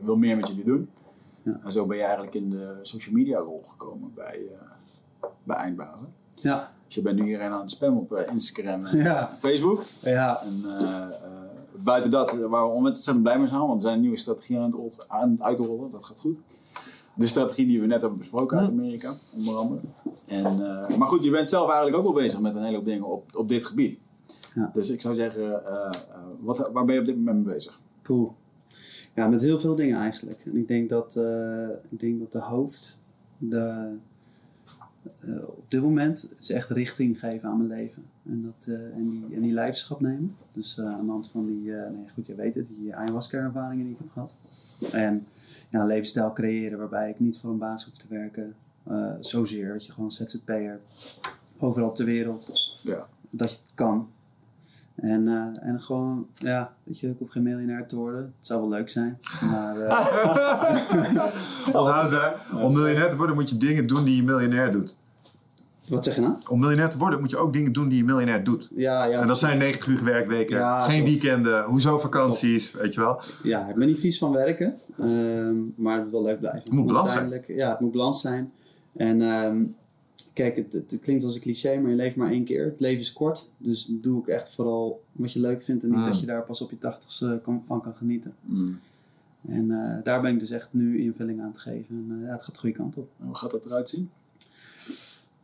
wil 0.01 0.15
meer 0.15 0.35
met 0.35 0.47
jullie 0.47 0.63
doen. 0.63 0.89
Ja. 1.43 1.59
En 1.63 1.71
zo 1.71 1.85
ben 1.85 1.97
je 1.97 2.03
eigenlijk 2.03 2.33
in 2.33 2.49
de 2.49 2.79
social 2.81 3.15
media 3.15 3.39
rol 3.39 3.63
gekomen 3.67 4.11
bij, 4.15 4.39
bij 5.43 5.57
Eindbazen. 5.57 6.13
Ja. 6.33 6.71
Dus 6.85 6.95
je 6.95 7.01
bent 7.01 7.19
nu 7.19 7.25
iedereen 7.25 7.51
aan 7.51 7.61
het 7.61 7.71
spammen 7.71 8.01
op 8.01 8.25
Instagram 8.31 8.85
en 8.85 8.97
Ja. 8.97 9.29
Facebook. 9.39 9.83
Ja. 10.01 10.41
En 10.41 10.63
buiten 11.75 12.11
dat, 12.11 12.31
waar 12.31 12.67
we 12.67 12.73
ontzettend 12.73 13.21
blij 13.21 13.39
mee 13.39 13.47
zijn, 13.47 13.59
want 13.59 13.83
er 13.83 13.89
zijn 13.89 14.01
nieuwe 14.01 14.17
strategieën 14.17 14.61
aan 14.61 14.83
het, 14.83 15.05
aan 15.07 15.31
het 15.31 15.41
uitrollen, 15.41 15.91
dat 15.91 16.05
gaat 16.05 16.19
goed. 16.19 16.37
De 17.13 17.27
strategie 17.27 17.65
die 17.65 17.81
we 17.81 17.85
net 17.85 18.01
hebben 18.01 18.19
besproken 18.19 18.59
uit 18.59 18.69
Amerika, 18.69 19.13
onder 19.35 19.55
andere. 19.55 19.81
En, 20.29 20.45
eh, 20.45 20.97
maar 20.97 21.07
goed, 21.07 21.23
je 21.23 21.29
bent 21.29 21.49
zelf 21.49 21.67
eigenlijk 21.67 21.97
ook 21.97 22.13
wel 22.13 22.23
bezig 22.23 22.39
met 22.39 22.55
een 22.55 22.63
hele 22.63 22.75
hoop 22.75 22.85
dingen 22.85 23.05
op, 23.05 23.35
op 23.35 23.49
dit 23.49 23.65
gebied. 23.65 23.99
Ja. 24.55 24.71
Dus 24.73 24.89
ik 24.89 25.01
zou 25.01 25.15
zeggen, 25.15 25.65
eh, 25.65 25.85
eh, 25.85 25.91
wat, 26.39 26.69
waar 26.73 26.85
ben 26.85 26.93
je 26.93 26.99
op 26.99 27.05
dit 27.05 27.15
moment 27.15 27.45
mee 27.45 27.53
bezig? 27.53 27.79
Poeh. 28.01 28.31
Ja, 29.15 29.27
met 29.27 29.41
heel 29.41 29.59
veel 29.59 29.75
dingen 29.75 29.99
eigenlijk. 29.99 30.41
En 30.45 30.57
ik 30.57 30.67
denk 30.67 30.89
dat, 30.89 31.15
ik 31.89 31.99
denk 31.99 32.19
dat 32.19 32.31
de 32.31 32.39
hoofd, 32.39 32.99
de, 33.37 33.93
op 35.45 35.65
dit 35.67 35.81
moment 35.81 36.33
is 36.39 36.49
echt 36.49 36.69
richting 36.69 37.19
geven 37.19 37.49
aan 37.49 37.57
mijn 37.57 37.79
leven. 37.79 38.03
En, 38.25 38.43
dat, 38.43 38.75
en, 38.95 39.09
die, 39.09 39.35
en 39.35 39.41
die 39.41 39.53
leiderschap 39.53 39.99
nemen. 39.99 40.35
Dus 40.53 40.79
aan 40.79 41.05
de 41.05 41.11
hand 41.11 41.29
van 41.29 41.45
die, 41.45 41.71
nee, 41.71 42.09
goed, 42.13 42.27
je 42.27 42.35
weet 42.35 42.55
het, 42.55 42.67
die 42.67 42.95
ayahuasca-ervaringen 42.95 43.85
die 43.85 43.93
ik 43.93 43.99
heb 43.99 44.11
gehad. 44.11 44.35
En 44.91 45.25
ja, 45.69 45.79
een 45.79 45.87
levensstijl 45.87 46.33
creëren 46.33 46.77
waarbij 46.79 47.09
ik 47.09 47.19
niet 47.19 47.39
voor 47.39 47.49
een 47.51 47.57
baas 47.57 47.85
hoef 47.85 47.93
te 47.97 48.07
werken. 48.09 48.55
eh, 48.83 49.11
zozeer, 49.19 49.73
dat 49.73 49.85
je 49.85 49.91
gewoon 49.91 50.11
ZZP'er 50.11 50.79
overal 51.59 51.93
ter 51.93 52.05
wereld. 52.05 52.77
Ja. 52.83 53.07
Dat 53.29 53.49
je 53.49 53.55
het 53.55 53.71
kan. 53.75 54.09
En, 54.95 55.27
eh, 55.27 55.67
en 55.67 55.81
gewoon, 55.81 56.27
ja, 56.35 56.73
weet 56.83 56.99
je, 56.99 57.09
ik 57.09 57.15
hoef 57.17 57.31
geen 57.31 57.43
miljonair 57.43 57.87
te 57.87 57.95
worden. 57.95 58.21
Het 58.37 58.45
zou 58.45 58.59
wel 58.59 58.69
leuk 58.69 58.89
zijn. 58.89 59.17
Maar 59.41 59.77
eh, 59.77 60.05
Nou, 61.73 62.15
hè, 62.15 62.55
om 62.63 62.73
miljonair 62.73 63.09
te 63.09 63.15
worden 63.17 63.35
moet 63.35 63.49
je 63.49 63.57
dingen 63.57 63.87
doen 63.87 64.03
die 64.03 64.15
je 64.15 64.23
miljonair 64.23 64.71
doet. 64.71 64.97
Wat 65.89 66.03
zeg 66.03 66.15
je 66.15 66.21
nou? 66.21 66.33
Om 66.49 66.59
miljonair 66.59 66.89
te 66.89 66.97
worden 66.97 67.19
moet 67.19 67.29
je 67.29 67.37
ook 67.37 67.53
dingen 67.53 67.73
doen 67.73 67.89
die 67.89 67.97
je 67.97 68.03
miljonair 68.03 68.43
doet. 68.43 68.69
Ja, 68.75 69.03
ja. 69.03 69.21
En 69.21 69.27
dat 69.27 69.39
zijn 69.39 69.57
90 69.57 69.87
uur 69.87 70.03
werkweken, 70.03 70.57
Ja, 70.57 70.81
geen 70.81 71.03
klopt. 71.03 71.21
weekenden, 71.21 71.63
hoezo 71.63 71.97
vakanties, 71.97 72.71
weet 72.73 72.93
je 72.93 72.99
wel. 72.99 73.21
Ja, 73.43 73.67
ik 73.69 73.75
ben 73.75 73.87
niet 73.87 73.99
vies 73.99 74.17
van 74.17 74.31
werken, 74.31 74.79
ehm, 74.97 75.55
maar 75.75 75.93
het 75.95 76.03
moet 76.03 76.11
wel 76.11 76.23
leuk 76.23 76.39
blijven. 76.39 76.61
Het 76.63 76.71
moet 76.71 76.85
balans 76.85 77.11
zijn. 77.11 77.43
Ja, 77.47 77.69
het 77.69 77.79
moet 77.79 77.91
balans 77.91 78.21
zijn. 78.21 78.51
En 78.95 79.21
ehm, 79.21 79.57
kijk, 80.33 80.55
het, 80.55 80.73
het, 80.73 80.91
het 80.91 81.01
klinkt 81.01 81.23
als 81.23 81.35
een 81.35 81.41
cliché, 81.41 81.79
maar 81.79 81.89
je 81.89 81.95
leeft 81.95 82.15
maar 82.15 82.31
één 82.31 82.43
keer. 82.45 82.65
Het 82.65 82.79
leven 82.79 82.99
is 82.99 83.13
kort, 83.13 83.51
dus 83.57 83.87
doe 83.89 84.21
ik 84.21 84.27
echt 84.27 84.55
vooral 84.55 85.03
wat 85.11 85.33
je 85.33 85.39
leuk 85.39 85.61
vindt 85.63 85.83
en 85.83 85.89
niet 85.89 85.99
Mm. 85.99 86.05
dat 86.05 86.19
je 86.19 86.25
daar 86.25 86.43
pas 86.43 86.61
op 86.61 86.69
je 86.69 86.77
tachtigste 86.77 87.39
kan, 87.43 87.63
van 87.65 87.81
kan 87.81 87.93
genieten. 87.95 88.33
Mm. 88.41 88.79
En 89.49 89.71
eh, 89.71 90.03
daar 90.03 90.21
ben 90.21 90.33
ik 90.33 90.39
dus 90.39 90.49
echt 90.51 90.67
nu 90.71 91.01
invulling 91.01 91.41
aan 91.41 91.47
het 91.47 91.59
geven. 91.59 91.85
En 92.09 92.17
eh, 92.21 92.25
ja, 92.27 92.31
het 92.33 92.43
gaat 92.43 92.53
de 92.53 92.59
goede 92.59 92.75
kant 92.75 92.97
op. 92.97 93.09
En 93.19 93.25
hoe 93.25 93.35
gaat 93.35 93.51
dat 93.51 93.65
eruit 93.65 93.89
zien? 93.89 94.09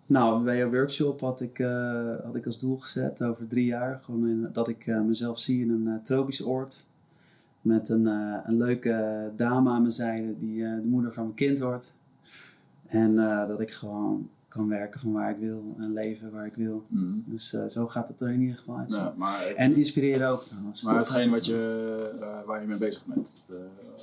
Nou, 0.07 0.43
bij 0.43 0.57
jouw 0.57 0.69
workshop 0.69 1.19
had 1.19 1.41
ik, 1.41 1.59
eh, 1.59 2.15
had 2.23 2.35
ik 2.35 2.45
als 2.45 2.59
doel 2.59 2.77
gezet 2.77 3.23
over 3.23 3.47
drie 3.47 3.65
jaar 3.65 3.99
gewoon 4.03 4.27
in, 4.27 4.49
dat 4.53 4.67
ik 4.67 4.87
eh, 4.87 5.01
mezelf 5.01 5.39
zie 5.39 5.61
in 5.61 5.69
een 5.69 5.87
eh, 5.87 6.03
tropisch 6.03 6.45
oord. 6.45 6.85
Met 7.61 7.89
een, 7.89 8.05
een 8.05 8.57
leuke 8.57 9.31
dame 9.35 9.69
aan 9.69 9.81
mijn 9.81 9.93
zijde 9.93 10.39
die 10.39 10.61
de 10.61 10.81
moeder 10.85 11.13
van 11.13 11.23
mijn 11.23 11.35
kind 11.35 11.59
wordt. 11.59 11.95
En 12.87 13.15
dat 13.47 13.59
ik 13.59 13.71
gewoon 13.71 14.29
kan 14.47 14.67
werken 14.67 14.99
van 14.99 15.11
waar 15.11 15.29
ik 15.29 15.37
wil 15.37 15.75
en 15.77 15.93
leven 15.93 16.31
waar 16.31 16.45
ik 16.45 16.55
wil. 16.55 16.85
Mm. 16.87 17.23
Dus 17.27 17.49
zo 17.69 17.87
gaat 17.87 18.07
het 18.07 18.21
er 18.21 18.29
in 18.29 18.41
ieder 18.41 18.57
geval 18.57 18.77
uitzien. 18.77 18.99
Ja, 18.99 19.13
maar 19.17 19.45
En 19.45 19.75
inspireren 19.75 20.29
ook 20.29 20.43
trouwens. 20.43 20.83
maar 20.83 20.95
hetgeen 20.95 21.31
wat 21.31 21.45
je, 21.45 22.43
waar 22.45 22.61
je 22.61 22.67
mee 22.67 22.77
bezig 22.77 23.05
bent, 23.05 23.31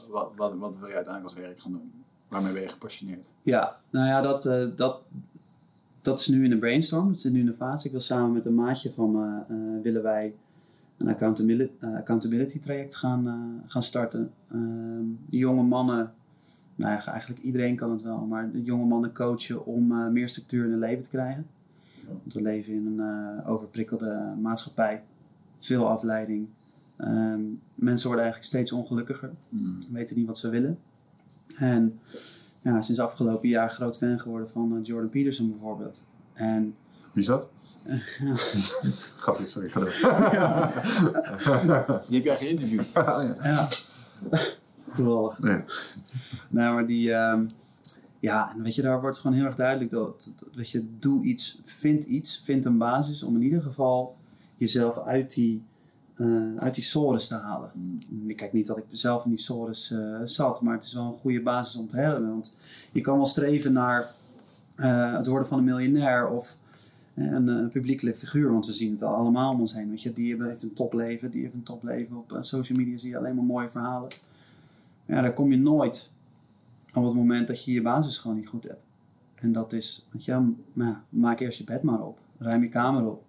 wat, 0.09 0.33
wat, 0.37 0.55
wat 0.55 0.77
wil 0.77 0.89
je 0.89 0.95
uiteindelijk 0.95 1.35
als 1.35 1.45
werk 1.47 1.61
gaan 1.61 1.73
doen? 1.73 1.93
Waarmee 2.29 2.53
ben 2.53 2.63
je 2.63 2.69
gepassioneerd? 2.69 3.27
Ja, 3.43 3.77
nou 3.91 4.07
ja, 4.07 4.21
dat, 4.21 4.43
dat, 4.77 5.01
dat 6.03 6.21
is 6.21 6.29
nu 6.29 6.45
in 6.45 6.51
de 6.51 6.59
brainstorm. 6.59 7.09
Dat 7.09 7.21
zit 7.21 7.33
nu 7.33 7.41
in 7.41 7.47
de 7.47 7.55
fase. 7.55 7.87
Ik 7.87 7.93
wil 7.93 8.01
samen 8.01 8.33
met 8.33 8.47
een 8.47 8.55
maatje 8.55 8.93
van 8.93 9.11
me, 9.11 9.43
eh, 9.49 9.83
willen 9.83 10.03
wij 10.03 10.35
een 10.97 11.09
accountability, 11.09 11.73
eh, 11.79 11.95
accountability 11.95 12.61
traject 12.61 12.97
gaan, 12.97 13.27
eh, 13.27 13.71
gaan 13.71 13.83
starten. 13.83 14.31
Ehm, 14.51 15.05
jonge 15.27 15.63
mannen, 15.63 16.13
nou 16.75 16.93
ja, 16.93 17.07
eigenlijk 17.07 17.43
iedereen 17.43 17.77
kan 17.77 17.91
het 17.91 18.03
wel, 18.03 18.19
maar 18.19 18.51
jonge 18.57 18.85
mannen 18.85 19.13
coachen 19.13 19.67
om 19.67 20.13
meer 20.13 20.29
structuur 20.29 20.65
in 20.65 20.71
hun 20.71 20.79
leven 20.79 21.03
te 21.03 21.09
krijgen. 21.09 21.47
Want 22.07 22.35
we 22.35 22.43
leven 22.43 22.73
in 22.73 22.87
een 22.87 23.45
overprikkelde 23.45 24.35
maatschappij. 24.41 25.03
Veel 25.59 25.89
afleiding. 25.89 26.49
Ehm, 26.97 27.41
mensen 27.75 28.07
worden 28.07 28.25
eigenlijk 28.25 28.45
steeds 28.45 28.73
ongelukkiger 28.73 29.31
Mm. 29.49 29.79
weten 29.91 30.17
niet 30.17 30.27
wat 30.27 30.39
ze 30.39 30.49
willen. 30.49 30.79
En 31.57 31.99
ja, 32.63 32.83
sinds 32.83 33.01
afgelopen 33.01 33.49
jaar 33.49 33.71
groot 33.71 33.97
fan 33.99 34.21
geworden 34.21 34.51
van 34.51 34.77
eh, 34.77 34.85
Jordan 34.87 35.11
Peterson 35.11 35.51
bijvoorbeeld. 35.51 36.07
En 36.33 36.75
Wie 37.13 37.23
is 37.23 37.27
dat? 37.29 37.49
ja, 38.21 38.35
Grappig, 39.17 39.49
sorry. 39.49 39.69
Ga 39.69 39.81
door. 39.81 39.91
Die 42.07 42.17
heb 42.17 42.25
jij 42.25 42.37
geïnterviewd. 42.37 42.87
ja, 43.43 43.69
toevallig. 44.95 45.39
Nee. 45.39 45.59
Nou, 46.49 46.75
maar 46.75 46.87
die, 46.87 47.13
ehm, 47.13 47.47
ja, 48.21 48.53
en 48.57 48.63
weet 48.63 48.75
je, 48.75 48.83
daar 48.83 49.01
wordt 49.01 49.19
gewoon 49.19 49.37
heel 49.37 49.47
erg 49.47 49.57
duidelijk 49.57 49.91
dat, 49.91 50.35
dat- 50.39 50.49
weet 50.55 50.71
je, 50.71 50.89
doe 50.99 51.25
iets, 51.25 51.61
vind 51.65 52.05
iets, 52.05 52.41
vind 52.45 52.65
een 52.65 52.79
basis 52.79 53.23
om 53.23 53.35
in 53.35 53.43
ieder 53.43 53.63
geval 53.63 54.17
jezelf 54.57 54.99
uit 54.99 55.35
die, 55.35 55.63
eh, 56.17 56.57
uit 56.57 56.75
die 56.75 56.85
sores 56.85 57.29
te 57.29 57.35
halen. 57.35 57.71
Mm. 57.75 58.31
Ik 58.31 58.37
kijk 58.37 58.53
niet 58.53 58.67
dat 58.67 58.77
ik 58.77 58.85
zelf 58.91 59.25
in 59.25 59.31
die 59.31 59.41
sores 59.41 59.91
eh, 59.91 60.21
zat, 60.25 60.61
maar 60.61 60.75
het 60.75 60.85
is 60.85 60.93
wel 60.93 61.05
een 61.05 61.19
goede 61.19 61.43
basis 61.43 61.81
om 61.81 61.89
te 61.89 61.97
hebben. 61.97 62.29
Want 62.29 62.57
je 62.93 63.01
kan 63.01 63.17
wel 63.17 63.27
streven 63.27 63.73
naar 63.73 64.11
eh, 64.75 65.17
het 65.17 65.27
worden 65.27 65.49
van 65.49 65.59
een 65.59 65.65
miljonair 65.65 66.29
of 66.29 66.59
een, 67.15 67.47
een 67.47 67.69
publieke 67.69 68.15
figuur, 68.15 68.53
want 68.53 68.67
we 68.67 68.73
zien 68.73 68.93
het 68.93 69.03
al 69.03 69.15
allemaal 69.15 69.53
om 69.53 69.61
ons 69.61 69.75
heen. 69.75 69.91
Weet 69.91 70.03
je, 70.03 70.13
die 70.13 70.43
heeft 70.43 70.63
een 70.63 70.73
topleven, 70.73 71.31
die 71.31 71.43
heeft 71.43 71.55
een 71.55 71.63
topleven. 71.63 72.17
Op 72.17 72.39
social 72.41 72.79
media 72.79 72.97
zie 72.97 73.11
je 73.11 73.19
alleen 73.19 73.35
maar 73.35 73.45
mooie 73.45 73.71
verhalen. 73.71 74.09
Ja, 75.07 75.21
daar 75.21 75.33
kom 75.33 75.51
je 75.51 75.59
nooit 75.59 76.13
op 76.95 77.05
het 77.05 77.15
moment 77.15 77.47
dat 77.47 77.65
je 77.65 77.73
je 77.73 77.83
basis 77.83 78.19
gewoon 78.19 78.37
niet 78.37 78.49
goed 78.49 78.65
hebt. 78.65 78.83
En 79.35 79.53
dat 79.53 79.73
is, 79.73 80.07
weet 80.11 80.25
je, 80.25 80.53
ja, 80.73 81.05
maak 81.09 81.41
eerst 81.41 81.59
je 81.59 81.65
bed 81.65 81.83
maar 81.83 82.01
op, 82.01 82.19
ruim 82.39 82.63
je 82.63 82.69
kamer 82.69 83.07
op, 83.07 83.25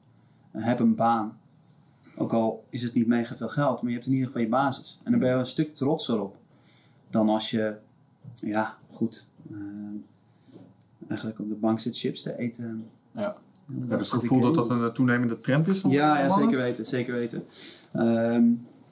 en 0.52 0.62
heb 0.62 0.80
een 0.80 0.96
baan. 0.96 1.38
Ook 2.18 2.34
al 2.34 2.64
is 2.70 2.84
het 2.84 2.94
niet 2.94 3.08
mega 3.08 3.36
veel 3.36 3.50
geld, 3.50 3.82
maar 3.82 3.90
je 3.90 3.96
hebt 3.96 4.08
in 4.08 4.14
ieder 4.14 4.28
geval 4.28 4.42
je 4.42 4.50
basis. 4.50 5.00
En 5.04 5.12
dan 5.12 5.20
ben 5.20 5.30
je 5.30 5.36
een 5.36 5.46
stuk 5.46 5.76
trotser 5.76 6.22
op 6.22 6.36
dan 7.14 7.30
als 7.30 7.52
je, 7.52 7.74
ja, 8.36 8.78
goed, 8.92 9.28
eh, 9.52 9.58
eigenlijk 11.08 11.40
op 11.40 11.50
de 11.50 11.56
bank 11.56 11.80
zit 11.80 11.98
chips 11.98 12.22
te 12.22 12.38
eten. 12.38 12.86
Ja. 13.12 13.38
Heb 13.80 13.90
je 13.90 13.96
het 13.96 14.12
gevoel 14.12 14.42
dat 14.42 14.56
dat 14.56 14.70
een 14.70 14.84
eh, 14.84 14.88
toenemende 14.88 15.40
trend 15.40 15.68
is? 15.68 15.82
Ja, 15.82 16.20
ja 16.20 16.30
zeker 16.30 16.58
weten, 16.58 16.86
zeker 16.86 17.14
weten. 17.14 17.44
Ehm, 17.92 18.44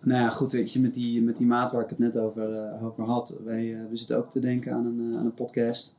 nou 0.01 0.21
ja, 0.21 0.29
goed, 0.29 0.51
weet 0.51 0.73
je, 0.73 0.79
met 0.79 0.93
die, 0.93 1.21
met 1.21 1.37
die 1.37 1.47
maat 1.47 1.71
waar 1.71 1.83
ik 1.83 1.89
het 1.89 1.99
net 1.99 2.17
over, 2.17 2.53
eh, 2.53 2.85
over 2.85 3.03
had, 3.03 3.39
wij, 3.45 3.77
we 3.89 3.95
zitten 3.95 4.17
ook 4.17 4.29
te 4.29 4.39
denken 4.39 4.73
aan 4.73 4.85
een, 4.85 5.15
aan 5.17 5.25
een 5.25 5.33
podcast. 5.33 5.95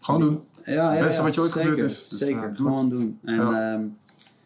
Gewoon 0.00 0.20
doen. 0.20 0.40
Ja, 0.64 0.94
ja, 0.94 1.02
beste 1.02 1.20
ja, 1.20 1.26
wat 1.26 1.34
je 1.34 1.40
ooit 1.40 1.52
zeker, 1.52 1.70
gebeurd 1.70 1.90
is. 1.90 2.08
Dus, 2.08 2.18
zeker, 2.18 2.52
gewoon 2.56 2.88
doen. 2.88 3.18
En, 3.22 3.34
Ja. 3.34 3.82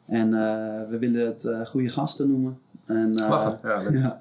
En 0.09 0.35
eh, 0.35 0.89
we 0.91 0.99
willen 0.99 1.27
het 1.27 1.45
eh, 1.45 1.67
goede 1.67 1.89
gasten 1.89 2.29
noemen. 2.29 2.59
En, 2.87 3.19
eh, 3.19 3.29
Lachen. 3.29 3.59
Ja. 4.01 4.21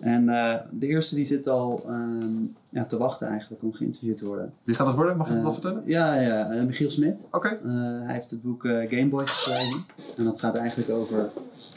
En 0.00 0.28
eh, 0.28 0.54
de 0.70 0.86
eerste 0.86 1.14
die 1.14 1.24
zit 1.24 1.48
al 1.48 1.82
ehm, 1.86 2.32
ja, 2.68 2.84
te 2.84 2.98
wachten 2.98 3.28
eigenlijk 3.28 3.62
om 3.62 3.72
geïnterviewd 3.72 4.16
te 4.18 4.26
worden. 4.26 4.52
Wie 4.62 4.74
gaat 4.74 4.86
dat 4.86 4.94
worden? 4.96 5.16
Mag 5.16 5.26
je 5.26 5.32
dat 5.32 5.38
Eh, 5.42 5.46
wel 5.48 5.60
vertellen? 5.60 5.82
Ja, 5.86 6.14
ja 6.20 6.50
eh, 6.50 6.64
Michiel 6.64 6.90
Smit. 6.90 7.16
Oké. 7.30 7.48
Eh, 7.48 7.70
hij 8.04 8.12
heeft 8.14 8.30
het 8.30 8.42
boek 8.42 8.64
eh 8.64 8.72
Game 8.90 9.08
Boy 9.08 9.26
geschreven. 9.26 9.84
En 10.16 10.24
dat 10.24 10.40
gaat 10.40 10.54
eigenlijk 10.54 10.90
over 10.90 11.30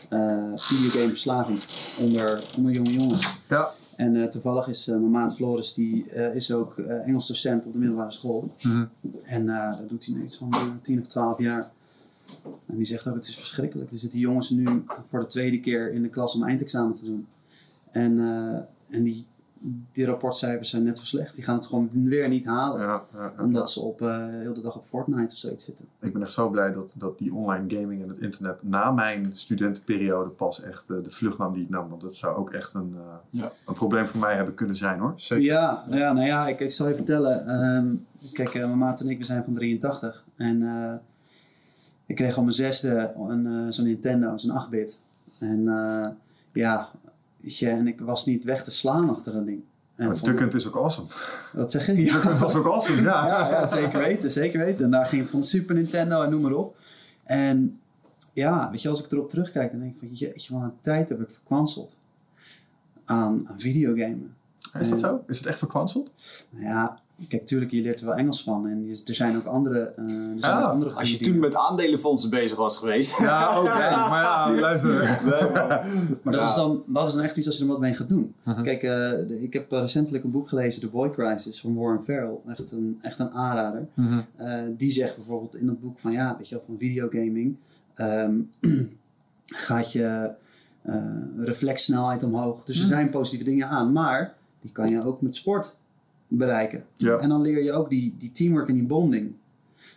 eh 0.10 0.44
videogameverslaving 0.56 1.64
onder, 2.02 2.44
onder 2.58 2.72
jonge 2.72 2.94
jongens. 2.94 3.38
Ja. 3.50 3.70
En 3.96 4.16
eh, 4.16 4.28
toevallig 4.28 4.68
is 4.68 4.88
eh, 4.88 4.96
mijn 4.96 5.12
maat 5.12 5.36
Floris, 5.36 5.74
die 5.74 6.10
eh, 6.12 6.36
is 6.36 6.52
ook 6.52 6.78
eh, 6.78 7.08
Engels 7.08 7.28
docent 7.28 7.66
op 7.66 7.72
de 7.74 7.78
middelbare 7.80 8.12
school. 8.12 8.54
Mhm. 8.62 8.86
En 9.24 9.50
eh, 9.50 9.78
dat 9.78 9.90
doet 9.90 10.06
hij 10.06 10.16
nu 10.16 10.24
iets 10.24 10.38
van 10.38 10.52
eh, 10.54 10.60
10 10.82 11.00
of 11.00 11.08
12 11.08 11.40
jaar. 11.40 11.70
En 12.66 12.78
die 12.78 12.86
zegt 12.86 13.08
ook, 13.08 13.16
het 13.16 13.28
is 13.28 13.38
verschrikkelijk. 13.38 13.92
Er 13.92 13.98
zitten 13.98 14.20
jongens 14.20 14.50
nu 14.50 14.84
voor 15.08 15.20
de 15.20 15.26
tweede 15.26 15.60
keer 15.60 15.94
in 15.94 16.02
de 16.02 16.10
klas 16.10 16.36
om 16.36 16.44
eindexamen 16.44 16.94
te 16.94 17.06
doen. 17.06 17.28
En, 17.92 18.20
eh, 18.20 18.96
en 18.96 19.04
die, 19.04 19.26
die 19.92 20.06
rapportcijfers 20.06 20.70
zijn 20.70 20.84
net 20.84 21.00
zo 21.00 21.06
slecht. 21.06 21.36
Die 21.36 21.44
gaan 21.44 21.56
het 21.56 21.66
gewoon 21.66 21.90
weer 21.94 22.30
niet 22.30 22.46
halen. 22.46 22.82
Ja, 22.82 23.04
ja, 23.14 23.34
ja. 23.38 23.44
Omdat 23.44 23.72
ze 23.72 23.80
op, 23.82 24.02
eh 24.02 24.26
heel 24.30 24.54
de 24.54 24.62
dag 24.62 24.76
op 24.76 24.86
Fortnite 24.86 25.34
of 25.34 25.40
zoiets 25.40 25.66
zitten. 25.66 25.86
Ik 26.02 26.14
ben 26.14 26.22
echt 26.22 26.32
zo 26.32 26.50
blij 26.50 26.74
dat, 26.74 26.96
dat 26.98 27.18
die 27.18 27.34
online 27.34 27.76
gaming 27.80 28.02
en 28.02 28.10
het 28.10 28.18
internet 28.18 28.64
na 28.64 28.92
mijn 28.92 29.32
studentenperiode 29.34 30.30
pas 30.30 30.62
echt 30.64 30.90
eh, 30.90 31.04
de 31.04 31.10
vlucht 31.10 31.38
nam 31.38 31.54
die 31.54 31.62
het 31.62 31.70
nam. 31.72 31.90
Want 31.90 32.02
dat 32.02 32.16
zou 32.16 32.36
ook 32.38 32.52
echt 32.52 32.74
een, 32.74 32.94
eh, 32.96 33.16
Ja. 33.30 33.52
een 33.66 33.74
probleem 33.74 34.08
voor 34.08 34.20
mij 34.20 34.36
hebben 34.36 34.54
kunnen 34.54 34.76
zijn 34.76 35.00
hoor. 35.00 35.14
Zeker. 35.16 35.46
Ja, 35.46 35.84
ja, 35.90 36.14
nou 36.14 36.26
ja, 36.26 36.48
ik, 36.48 36.60
ik 36.60 36.72
zal 36.72 36.88
je 36.88 36.96
vertellen. 36.96 37.48
ehm, 37.48 37.96
kijk, 38.34 38.54
mijn 38.54 38.78
maat 38.78 39.02
en 39.02 39.10
ik, 39.10 39.18
we 39.18 39.24
zijn 39.24 39.44
van 39.44 39.54
83. 39.54 40.26
En 40.36 40.62
eh, 40.62 40.94
ik 42.08 42.16
kreeg 42.16 42.38
al 42.38 42.44
mijn 42.44 42.56
zesde 42.56 43.14
een, 43.28 43.46
eh, 43.46 43.72
zo'n 43.72 43.86
Nintendo, 43.86 44.38
zo'n 44.38 44.62
8-bit. 44.62 45.02
En 45.40 45.68
eh, 45.68 46.12
ja, 46.54 46.90
je, 47.38 47.70
en 47.70 47.88
ik 47.88 48.00
was 48.00 48.26
niet 48.26 48.44
weg 48.44 48.64
te 48.64 48.72
slaan 48.72 49.10
achter 49.10 49.34
dat 49.34 49.46
ding. 49.46 49.62
En 49.96 50.22
Tukkend 50.22 50.54
is 50.54 50.68
ook 50.68 50.76
awesome. 50.76 51.08
Wat 51.54 51.72
zeg 51.72 51.86
je? 51.86 52.04
Ja. 52.06 52.38
Was 52.38 52.56
ook 52.56 52.66
awesome, 52.66 53.02
ja. 53.02 53.28
Ja, 53.28 53.50
ja, 53.50 53.68
zeker 53.68 54.00
weten, 54.00 54.32
zeker 54.32 54.60
weten. 54.60 54.86
En 54.86 54.92
daar 54.92 55.06
ging 55.06 55.22
het 55.22 55.32
van 55.32 55.44
Super 55.44 55.76
Nintendo 55.76 56.22
en 56.22 56.30
noem 56.30 56.42
maar 56.42 56.54
op. 56.54 56.78
En 57.24 57.80
ja, 58.34 58.72
weet 58.72 58.82
je, 58.82 58.90
als 58.90 59.04
ik 59.04 59.12
erop 59.12 59.30
terugkijk, 59.30 59.72
dan 59.72 59.80
denk 59.80 59.92
ik 59.92 60.00
van, 60.00 60.14
jeetje, 60.14 60.54
wat 60.54 60.64
een 60.64 60.74
tijd 60.82 61.10
heb 61.10 61.22
ik 61.22 61.30
verkwanseld 61.30 61.98
aan, 63.06 63.48
aan 63.48 63.60
videogamen. 63.60 64.36
Is 64.80 64.90
dat 64.90 65.00
zo? 65.00 65.24
Is 65.28 65.38
het 65.38 65.48
echt 65.48 65.58
verkwanseld? 65.58 66.12
Nou 66.50 66.66
ja, 66.66 67.00
kijk, 67.28 67.46
tuurlijk, 67.46 67.72
je 67.72 67.82
leert 67.82 68.00
er 68.00 68.06
wel 68.06 68.16
Engels 68.16 68.44
van. 68.44 68.68
En 68.68 68.86
je- 68.88 69.02
er 69.06 69.16
zijn 69.16 69.36
ook 69.38 69.46
andere, 69.46 69.80
eh, 69.80 70.04
er 70.04 70.36
zijn 70.40 70.54
Ah, 70.54 70.64
ook 70.64 70.72
andere 70.72 70.92
Als 70.94 71.12
je 71.18 71.26
toen 71.26 71.40
met 71.40 71.56
aandelenfondsen 71.56 72.30
bezig 72.30 72.58
was 72.58 72.78
geweest. 72.78 73.18
Ja, 73.18 73.60
oké. 73.60 73.70
maar 74.10 74.22
ja, 74.22 74.52
luister. 74.60 75.20
Maar 76.24 76.34
dat, 76.34 76.42
Ja. 76.42 76.48
is 76.50 76.56
dan, 76.56 76.84
dat 76.88 77.08
is 77.08 77.14
dan 77.14 77.24
echt 77.24 77.38
iets 77.38 77.48
als 77.48 77.56
je 77.58 77.62
er 77.64 77.70
wat 77.70 77.80
mee 77.80 77.94
gaat 77.94 78.10
doen. 78.10 78.34
Mhm. 78.44 78.64
Kijk, 78.64 78.84
eh, 78.84 78.90
de- 79.28 79.42
ik 79.42 79.54
heb 79.54 79.72
eh, 79.72 79.80
recentelijk 79.80 80.24
een 80.24 80.32
boek 80.32 80.50
gelezen, 80.50 80.82
The 80.82 80.88
Boy 80.90 81.12
Crisis, 81.12 81.60
van 81.62 81.76
Warren 81.76 82.04
Farrell. 82.04 82.36
Echt 82.48 82.72
een, 82.72 82.98
echt 83.02 83.20
een 83.20 83.32
aanrader. 83.32 83.88
Mhm. 83.94 84.20
Eh, 84.36 84.54
die 84.78 84.92
zegt 84.92 85.16
bijvoorbeeld 85.16 85.56
in 85.56 85.66
dat 85.66 85.82
boek 85.82 86.00
van 86.00 86.12
ja, 86.12 86.36
weet 86.38 86.50
je 86.50 86.56
wel, 86.56 86.64
van 86.66 86.78
videogaming 86.78 87.56
ehm, 87.94 88.36
gaat 89.46 89.92
je 89.92 90.30
eh, 90.82 90.96
reflexsnelheid 91.38 92.24
omhoog. 92.24 92.64
Dus 92.64 92.76
er 92.76 92.82
Hmm. 92.86 92.92
zijn 92.92 93.10
positieve 93.10 93.46
dingen 93.46 93.68
aan, 93.68 93.92
maar 93.92 94.36
die 94.62 94.72
kan 94.72 94.88
je 94.88 95.06
ook 95.06 95.22
met 95.22 95.36
sport 95.36 95.78
bereiken. 96.28 96.86
Ja. 96.94 97.18
En 97.18 97.30
dan 97.30 97.42
leer 97.42 97.64
je 97.64 97.72
ook 97.74 97.90
die, 97.90 98.16
die 98.20 98.32
teamwork 98.32 98.68
en 98.68 98.74
die 98.74 98.84
bonding. 98.84 99.34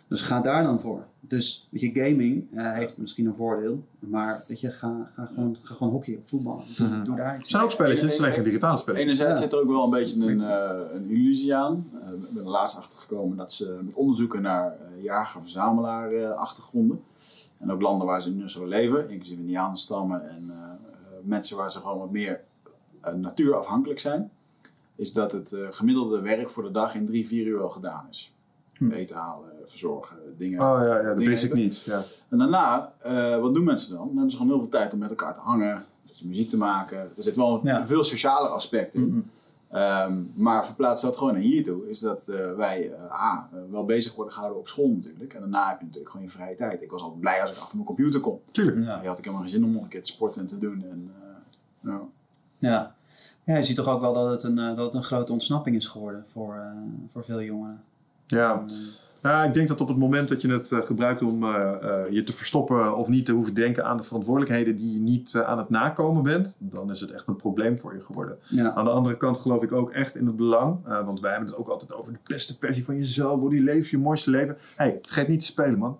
Dus 0.07 0.21
ga 0.21 0.41
daar 0.41 0.63
dan 0.63 0.79
voor. 0.81 1.05
Dus 1.19 1.67
weet 1.71 1.81
je, 1.81 1.91
gaming 1.93 2.47
eh, 2.53 2.73
heeft 2.73 2.97
misschien 2.97 3.25
een 3.25 3.35
voordeel, 3.35 3.83
maar 3.99 4.43
weet 4.47 4.59
je, 4.59 4.71
ga, 4.71 5.09
ga, 5.13 5.25
gewoon, 5.33 5.57
ga 5.61 5.75
gewoon 5.75 5.93
hockey 5.93 6.17
of 6.21 6.29
voetballen. 6.29 6.63
Doe, 6.77 7.01
doe 7.01 7.15
daar 7.15 7.31
Het 7.31 7.39
iets. 7.41 7.49
zijn 7.49 7.63
ook 7.63 7.71
spelletjes, 7.71 8.19
alleen 8.19 8.31
geen 8.31 8.43
digitale 8.43 8.77
spelletjes. 8.77 9.07
Enerzijds 9.09 9.39
Ja. 9.39 9.45
zit 9.45 9.53
er 9.53 9.59
ook 9.61 9.67
wel 9.67 9.83
een 9.83 9.89
beetje 9.89 10.25
een, 10.25 10.41
eh, 10.41 10.93
een 10.93 11.09
illusie 11.09 11.55
aan. 11.55 11.89
Eh, 12.03 12.09
ik 12.11 12.33
ben 12.33 12.43
er 12.43 12.49
laatst 12.49 12.77
achter 12.77 12.99
gekomen 12.99 13.37
dat 13.37 13.53
ze 13.53 13.79
met 13.83 13.93
onderzoeken 13.95 14.41
naar 14.41 14.75
jager-verzamelaar 15.01 16.11
eh, 16.11 16.29
achtergronden. 16.29 17.01
En 17.57 17.71
ook 17.71 17.81
landen 17.81 18.07
waar 18.07 18.21
ze 18.21 18.31
nu 18.31 18.49
zo 18.49 18.65
leven, 18.65 19.09
inclusief 19.09 19.37
indianenstammen 19.37 20.29
en 20.29 20.51
mensen 21.23 21.57
waar 21.57 21.71
ze 21.71 21.79
gewoon 21.79 21.97
wat 21.99 22.11
meer 22.11 22.41
natuurafhankelijk 23.15 23.99
zijn. 23.99 24.31
Is 24.95 25.13
dat 25.13 25.31
het 25.31 25.53
eh, 25.53 25.67
gemiddelde 25.71 26.21
werk 26.21 26.49
voor 26.49 26.63
de 26.63 26.71
dag 26.71 26.95
in 26.95 27.05
drie, 27.05 27.27
vier 27.27 27.45
uur 27.45 27.57
wel 27.57 27.69
gedaan 27.69 28.07
is. 28.09 28.33
Hm. 28.77 28.91
Eten 28.91 29.15
halen, 29.15 29.49
verzorgen, 29.65 30.17
dingen. 30.37 30.59
Oh 30.59 30.79
ja, 30.79 30.85
ja 31.01 31.09
de 31.13 31.15
dingen 31.15 31.31
basic 31.31 31.49
eten. 31.49 31.57
needs. 31.57 31.85
Ja. 31.85 32.01
En 32.29 32.37
daarna, 32.37 32.93
eh, 32.99 33.39
wat 33.39 33.53
doen 33.53 33.63
mensen 33.63 33.89
dan? 33.95 34.05
Dan 34.05 34.13
hebben 34.13 34.31
ze 34.31 34.37
gewoon 34.37 34.51
heel 34.51 34.61
veel 34.61 34.71
tijd 34.71 34.93
om 34.93 34.99
met 34.99 35.09
elkaar 35.09 35.33
te 35.33 35.39
hangen, 35.39 35.85
dus 36.07 36.21
muziek 36.21 36.49
te 36.49 36.57
maken. 36.57 36.97
Er 36.97 37.23
zit 37.23 37.35
wel 37.35 37.53
een 37.53 37.59
Ja. 37.63 37.85
veel 37.87 38.03
socialer 38.03 38.49
aspect 38.49 38.93
in. 38.93 39.07
Mhm. 39.07 39.19
Ehm, 39.69 40.23
maar 40.35 40.65
verplaats 40.65 41.01
dat 41.01 41.17
gewoon 41.17 41.33
naar 41.33 41.41
hier 41.41 41.63
toe, 41.63 41.89
is 41.89 41.99
dat 41.99 42.27
eh, 42.27 42.53
wij 42.55 42.91
ah, 43.09 43.37
wel 43.71 43.85
bezig 43.85 44.15
worden 44.15 44.33
gehouden 44.33 44.59
op 44.61 44.67
school 44.67 44.89
natuurlijk. 44.89 45.33
En 45.33 45.39
daarna 45.39 45.69
heb 45.69 45.79
je 45.79 45.85
natuurlijk 45.85 46.11
gewoon 46.11 46.25
je 46.25 46.31
vrije 46.31 46.55
tijd. 46.55 46.81
Ik 46.81 46.91
was 46.91 47.01
altijd 47.01 47.19
blij 47.19 47.41
als 47.41 47.51
ik 47.51 47.57
achter 47.57 47.75
mijn 47.75 47.87
computer 47.87 48.19
kon. 48.19 48.39
Tuurlijk. 48.51 48.77
Ja. 48.85 48.99
Die 48.99 49.07
had 49.07 49.17
ik 49.17 49.23
helemaal 49.23 49.43
geen 49.45 49.53
zin 49.53 49.63
om 49.63 49.71
nog 49.71 49.83
een 49.83 49.89
keer 49.89 50.01
te 50.01 50.11
sporten 50.11 50.41
en 50.41 50.47
te 50.47 50.57
doen. 50.57 50.83
En, 50.89 51.11
ja. 51.81 52.01
Ja. 52.57 52.95
Ja, 53.51 53.57
je 53.57 53.63
ziet 53.63 53.75
toch 53.75 53.87
ook 53.87 54.01
wel 54.01 54.13
dat 54.13 54.29
het 54.29 54.43
een, 54.43 54.59
eh, 54.59 54.75
dat 54.75 54.85
het 54.85 54.93
een 54.93 55.03
grote 55.03 55.31
ontsnapping 55.31 55.75
is 55.75 55.85
geworden 55.85 56.25
voor, 56.31 56.55
eh, 56.55 56.61
voor 57.11 57.23
veel 57.23 57.41
jongeren. 57.41 57.81
Ja. 58.27 58.63
Eh, 58.67 58.73
Nou, 59.21 59.47
ik 59.47 59.53
denk 59.53 59.67
dat 59.67 59.81
op 59.81 59.87
het 59.87 59.97
moment 59.97 60.29
dat 60.29 60.41
je 60.41 60.51
het 60.51 60.69
gebruikt 60.73 61.21
om 61.21 61.45
je 62.09 62.23
te 62.25 62.33
verstoppen 62.33 62.97
of 62.97 63.07
niet 63.07 63.25
te 63.25 63.31
hoeven 63.31 63.53
denken 63.53 63.85
aan 63.85 63.97
de 63.97 64.03
verantwoordelijkheden 64.03 64.75
die 64.75 64.93
je 64.93 64.99
niet 64.99 65.35
aan 65.35 65.57
het 65.57 65.69
nakomen 65.69 66.23
bent, 66.23 66.55
dan 66.57 66.91
is 66.91 66.99
het 66.99 67.11
echt 67.11 67.27
een 67.27 67.35
probleem 67.35 67.79
voor 67.79 67.93
je 67.93 67.99
geworden. 67.99 68.37
ja. 68.47 68.73
Aan 68.73 68.85
de 68.85 68.91
andere 68.91 69.17
kant 69.17 69.37
geloof 69.37 69.63
ik 69.63 69.71
ook 69.71 69.91
echt 69.91 70.15
in 70.15 70.25
het 70.25 70.35
belang, 70.35 70.77
want 71.05 71.19
wij 71.19 71.31
hebben 71.31 71.49
het 71.49 71.57
ook 71.57 71.67
altijd 71.67 71.93
over 71.93 72.13
de 72.13 72.19
beste 72.23 72.55
versie 72.59 72.85
van 72.85 72.97
jezelf, 72.97 73.39
hoe 73.39 73.49
die 73.49 73.63
leeft, 73.63 73.89
je 73.89 73.97
mooiste 73.97 74.29
leven. 74.29 74.57
hey, 74.75 74.99
vergeet 75.01 75.27
niet 75.27 75.39
te 75.39 75.45
spelen, 75.45 75.79
man. 75.79 75.97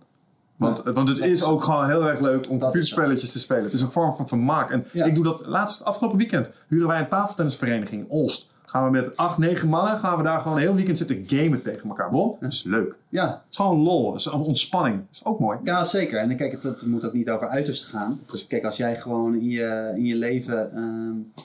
Want, 0.61 0.81
want 0.83 1.09
het 1.09 1.19
is 1.19 1.43
ook 1.43 1.63
gewoon 1.63 1.89
heel 1.89 2.09
erg 2.09 2.19
leuk 2.19 2.49
om 2.49 2.59
computerspelletjes 2.59 3.31
te 3.31 3.39
spelen. 3.39 3.63
Het 3.63 3.73
is 3.73 3.81
een 3.81 3.91
vorm 3.91 4.15
van 4.15 4.27
vermaak. 4.27 4.71
En 4.71 4.85
ik 4.93 5.15
doe 5.15 5.23
dat 5.23 5.45
laatst, 5.45 5.83
afgelopen 5.83 6.17
weekend, 6.17 6.49
huren 6.67 6.87
wij 6.87 6.99
een 6.99 7.07
tafeltennisvereniging, 7.07 8.09
Olst. 8.09 8.49
Gaan 8.65 8.85
we 8.85 8.89
met 8.91 9.17
acht, 9.17 9.37
negen 9.37 9.69
mannen, 9.69 9.97
gaan 9.97 10.17
we 10.17 10.23
daar 10.23 10.41
gewoon 10.41 10.57
een 10.57 10.63
heel 10.63 10.75
weekend 10.75 10.97
zitten 10.97 11.23
gamen 11.27 11.61
tegen 11.61 11.89
elkaar. 11.89 12.11
Waarom? 12.11 12.37
Dat 12.39 12.51
is 12.51 12.63
leuk. 12.63 12.97
ja, 13.09 13.25
Het 13.25 13.41
is 13.49 13.57
gewoon 13.57 13.79
lol, 13.79 14.11
het 14.11 14.19
is 14.19 14.25
een 14.25 14.39
ontspanning. 14.39 14.95
Dat 14.95 15.05
is 15.11 15.25
ook 15.25 15.39
mooi. 15.39 15.57
Ja, 15.63 15.83
zeker. 15.83 16.19
En 16.19 16.35
kijk, 16.35 16.51
het, 16.51 16.63
het 16.63 16.85
moet 16.85 17.05
ook 17.05 17.13
niet 17.13 17.29
over 17.29 17.47
uiterste 17.47 17.87
gaan. 17.87 18.19
Dus 18.31 18.47
kijk, 18.47 18.63
als 18.65 18.77
jij 18.77 18.97
gewoon 18.97 19.33
in 19.33 19.49
je, 19.49 19.93
in 19.95 20.05
je 20.05 20.15
leven 20.15 20.75
ehm, 20.75 21.41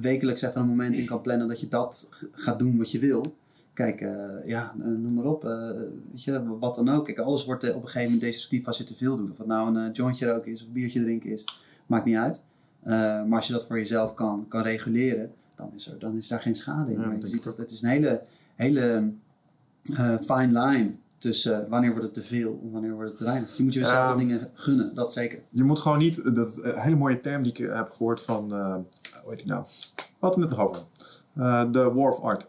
wekelijks 0.00 0.42
even 0.42 0.60
een 0.60 0.66
moment 0.66 0.94
in 0.94 1.06
kan 1.06 1.20
plannen 1.20 1.48
dat 1.48 1.60
je 1.60 1.68
dat 1.68 2.08
gaat 2.32 2.58
doen 2.58 2.78
wat 2.78 2.90
je 2.90 2.98
wil. 2.98 3.34
Kijk, 3.80 4.00
eh, 4.00 4.46
ja, 4.46 4.72
eh, 4.78 4.86
noem 4.86 5.14
maar 5.14 5.24
op. 5.24 5.44
eh, 5.44 5.70
weet 6.10 6.24
je, 6.24 6.58
wat 6.58 6.74
dan 6.74 6.88
ook. 6.88 7.04
Kijk, 7.04 7.18
alles 7.18 7.44
wordt 7.44 7.62
op 7.68 7.74
een 7.74 7.88
gegeven 7.88 8.02
moment 8.02 8.20
destructief 8.20 8.66
als 8.66 8.78
je 8.78 8.84
te 8.84 8.96
veel 8.96 9.16
doet. 9.16 9.30
Of 9.30 9.38
het 9.38 9.46
nou 9.46 9.76
een 9.76 9.92
jointje 9.92 10.26
roken 10.26 10.52
is 10.52 10.60
of 10.60 10.66
een 10.66 10.72
biertje 10.72 11.02
drinken 11.02 11.30
is, 11.30 11.44
maakt 11.86 12.04
niet 12.04 12.16
uit. 12.16 12.44
Maar 13.28 13.34
als 13.36 13.46
je 13.46 13.52
dat 13.52 13.66
voor 13.66 13.78
jezelf 13.78 14.14
kan, 14.14 14.44
kan 14.48 14.62
reguleren, 14.62 15.32
dan 15.56 15.70
is, 15.74 15.90
er, 15.90 15.98
dan 15.98 16.16
is 16.16 16.28
daar 16.28 16.40
geen 16.40 16.54
schade 16.54 16.92
in. 16.92 17.00
Ja, 17.00 17.16
je 17.20 17.26
ziet 17.26 17.44
dat 17.44 17.56
het 17.56 17.70
is 17.70 17.82
een 17.82 17.88
hele, 17.88 18.22
hele 18.54 19.10
fine 20.20 20.60
line 20.60 20.90
tussen 21.18 21.68
wanneer 21.68 21.90
wordt 21.90 22.04
het 22.04 22.14
te 22.14 22.22
veel 22.22 22.60
en 22.62 22.70
wanneer 22.70 22.92
wordt 22.92 23.08
het 23.08 23.18
te 23.18 23.24
weinig. 23.24 23.56
Je 23.56 23.62
moet 23.62 23.74
jezelf 23.74 24.12
de 24.12 24.18
dingen 24.18 24.50
gunnen, 24.54 24.94
dat 24.94 25.12
zeker. 25.12 25.38
Je 25.48 25.64
moet 25.64 25.78
gewoon 25.78 25.98
niet, 25.98 26.34
dat 26.34 26.48
is 26.48 26.62
een 26.62 26.78
hele 26.78 26.96
mooie 26.96 27.20
term 27.20 27.42
die 27.42 27.52
ik 27.52 27.58
heb 27.58 27.90
gehoord 27.90 28.22
van, 28.22 28.52
eh 28.54 28.74
hoe 29.22 29.30
heet 29.30 29.38
die 29.38 29.46
nou? 29.46 29.64
We 29.96 30.02
hadden 30.18 30.40
het 30.40 30.50
nog 30.50 30.60
over. 30.68 30.82
De 31.72 31.92
War 31.94 32.10
of 32.10 32.20
Art. 32.20 32.46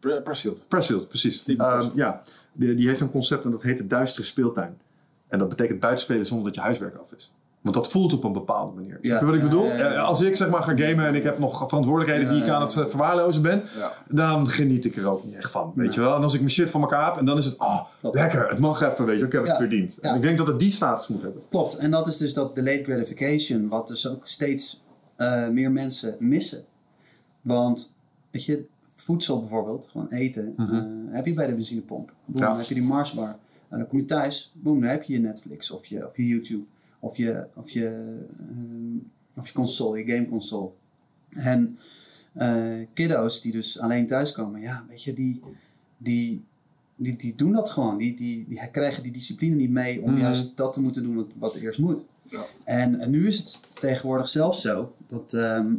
Pre- 0.00 0.22
Pressfield. 0.22 0.64
Pressfield, 0.68 1.08
precies. 1.08 1.46
Ehm, 1.46 1.86
ja, 1.94 2.20
die, 2.52 2.74
die 2.74 2.88
heeft 2.88 3.00
een 3.00 3.10
concept 3.10 3.44
en 3.44 3.50
dat 3.50 3.62
heet 3.62 3.78
de 3.78 3.86
duistere 3.86 4.26
speeltuin. 4.26 4.78
En 5.28 5.38
dat 5.38 5.48
betekent 5.48 5.80
buitenspelen 5.80 6.26
zonder 6.26 6.46
dat 6.46 6.54
je 6.54 6.60
huiswerk 6.60 6.96
af 6.96 7.12
is. 7.16 7.32
Want 7.60 7.74
dat 7.74 7.90
voelt 7.90 8.12
op 8.12 8.24
een 8.24 8.32
bepaalde 8.32 8.72
manier. 8.74 8.98
Snap 9.02 9.20
je 9.20 9.26
wat 9.26 9.34
ik 9.34 9.42
bedoel? 9.42 9.64
ja, 9.64 9.74
ja, 9.76 9.78
ja. 9.78 9.92
Eh, 9.92 10.04
Als 10.04 10.20
ik 10.20 10.36
zeg 10.36 10.48
maar 10.48 10.62
ga 10.62 10.76
gamen 10.76 11.06
en 11.06 11.14
ik 11.14 11.22
heb 11.22 11.38
nog 11.38 11.68
verantwoordelijkheden 11.68 12.32
die 12.32 12.42
ik 12.42 12.48
aan 12.48 12.62
het 12.62 12.76
eh, 12.76 12.86
verwaarlozen 12.86 13.42
ben, 13.42 13.62
dan 14.08 14.48
geniet 14.48 14.84
ik 14.84 14.96
er 14.96 15.06
ook 15.06 15.24
niet 15.24 15.34
echt 15.34 15.50
van. 15.50 15.72
Weet 15.74 15.94
je 15.94 16.00
wel? 16.00 16.14
En 16.16 16.22
als 16.22 16.32
ik 16.34 16.40
mijn 16.40 16.52
shit 16.52 16.70
van 16.70 16.80
elkaar 16.80 17.06
heb 17.06 17.16
en 17.16 17.24
dan 17.24 17.38
is 17.38 17.44
het, 17.44 17.58
oh, 17.58 17.80
Klopt. 18.00 18.16
lekker, 18.16 18.48
het 18.48 18.58
mag 18.58 18.80
even, 18.82 19.04
weet 19.06 19.18
je, 19.20 19.26
ik 19.26 19.32
heb 19.32 19.46
het 19.46 19.56
verdiend. 19.56 19.98
En 20.00 20.14
ik 20.14 20.22
denk 20.22 20.38
dat 20.38 20.46
het 20.46 20.58
die 20.58 20.70
status 20.70 21.08
moet 21.08 21.22
hebben. 21.22 21.42
Klopt, 21.50 21.76
en 21.76 21.90
dat 21.90 22.06
is 22.06 22.16
dus 22.16 22.32
dat 22.34 22.54
delayed 22.54 22.84
gratification, 22.84 23.68
wat 23.68 23.88
dus 23.88 24.08
ook 24.08 24.26
steeds 24.26 24.82
eh, 25.16 25.48
meer 25.48 25.70
mensen 25.70 26.16
missen. 26.18 26.64
Want, 27.40 27.94
weet 28.30 28.44
je, 28.44 28.64
voedsel 29.08 29.40
bijvoorbeeld, 29.40 29.88
gewoon 29.90 30.08
eten, 30.08 30.52
Mhm. 30.56 30.74
eh, 30.74 31.14
heb 31.14 31.26
je 31.26 31.34
bij 31.34 31.46
de 31.46 31.54
benzinepomp. 31.54 32.12
Boom, 32.24 32.42
Ja. 32.42 32.48
dan 32.48 32.56
heb 32.58 32.66
je 32.66 32.74
die 32.74 32.82
Marsbar. 32.82 33.36
En 33.68 33.78
dan 33.78 33.86
kom 33.86 33.98
je 33.98 34.04
thuis, 34.04 34.52
boom, 34.54 34.80
dan 34.80 34.90
heb 34.90 35.02
je 35.02 35.12
je 35.12 35.18
Netflix 35.18 35.70
of 35.70 35.86
je, 35.86 36.06
of 36.06 36.16
je 36.16 36.26
YouTube 36.26 36.64
of 36.98 37.16
je, 37.16 37.44
of 37.54 37.70
je, 37.70 37.86
ehm, 38.40 38.96
of 39.36 39.46
je 39.46 39.52
console, 39.54 39.98
je 39.98 40.12
gameconsole. 40.12 40.70
En 41.28 41.78
eh, 42.32 42.86
kiddo's 42.94 43.40
die 43.40 43.52
dus 43.52 43.78
alleen 43.78 44.06
thuiskomen, 44.06 44.60
ja, 44.60 44.84
weet 44.88 45.02
je, 45.02 45.14
die, 45.14 45.40
die, 45.98 46.42
die, 46.96 47.16
die 47.16 47.34
doen 47.34 47.52
dat 47.52 47.70
gewoon. 47.70 47.96
Die, 47.98 48.16
die, 48.16 48.44
die 48.48 48.70
krijgen 48.70 49.02
die 49.02 49.12
discipline 49.12 49.54
niet 49.56 49.70
mee 49.70 50.02
om 50.02 50.10
Mhm. 50.10 50.20
juist 50.20 50.56
dat 50.56 50.72
te 50.72 50.80
moeten 50.80 51.02
doen 51.02 51.14
wat, 51.14 51.26
wat 51.38 51.54
eerst 51.54 51.78
moet. 51.78 52.04
Ja. 52.22 52.40
En, 52.64 53.00
en 53.00 53.10
nu 53.10 53.26
is 53.26 53.38
het 53.38 53.68
tegenwoordig 53.80 54.28
zelfs 54.28 54.60
zo, 54.62 54.94
dat, 55.06 55.32
ehm, 55.32 55.74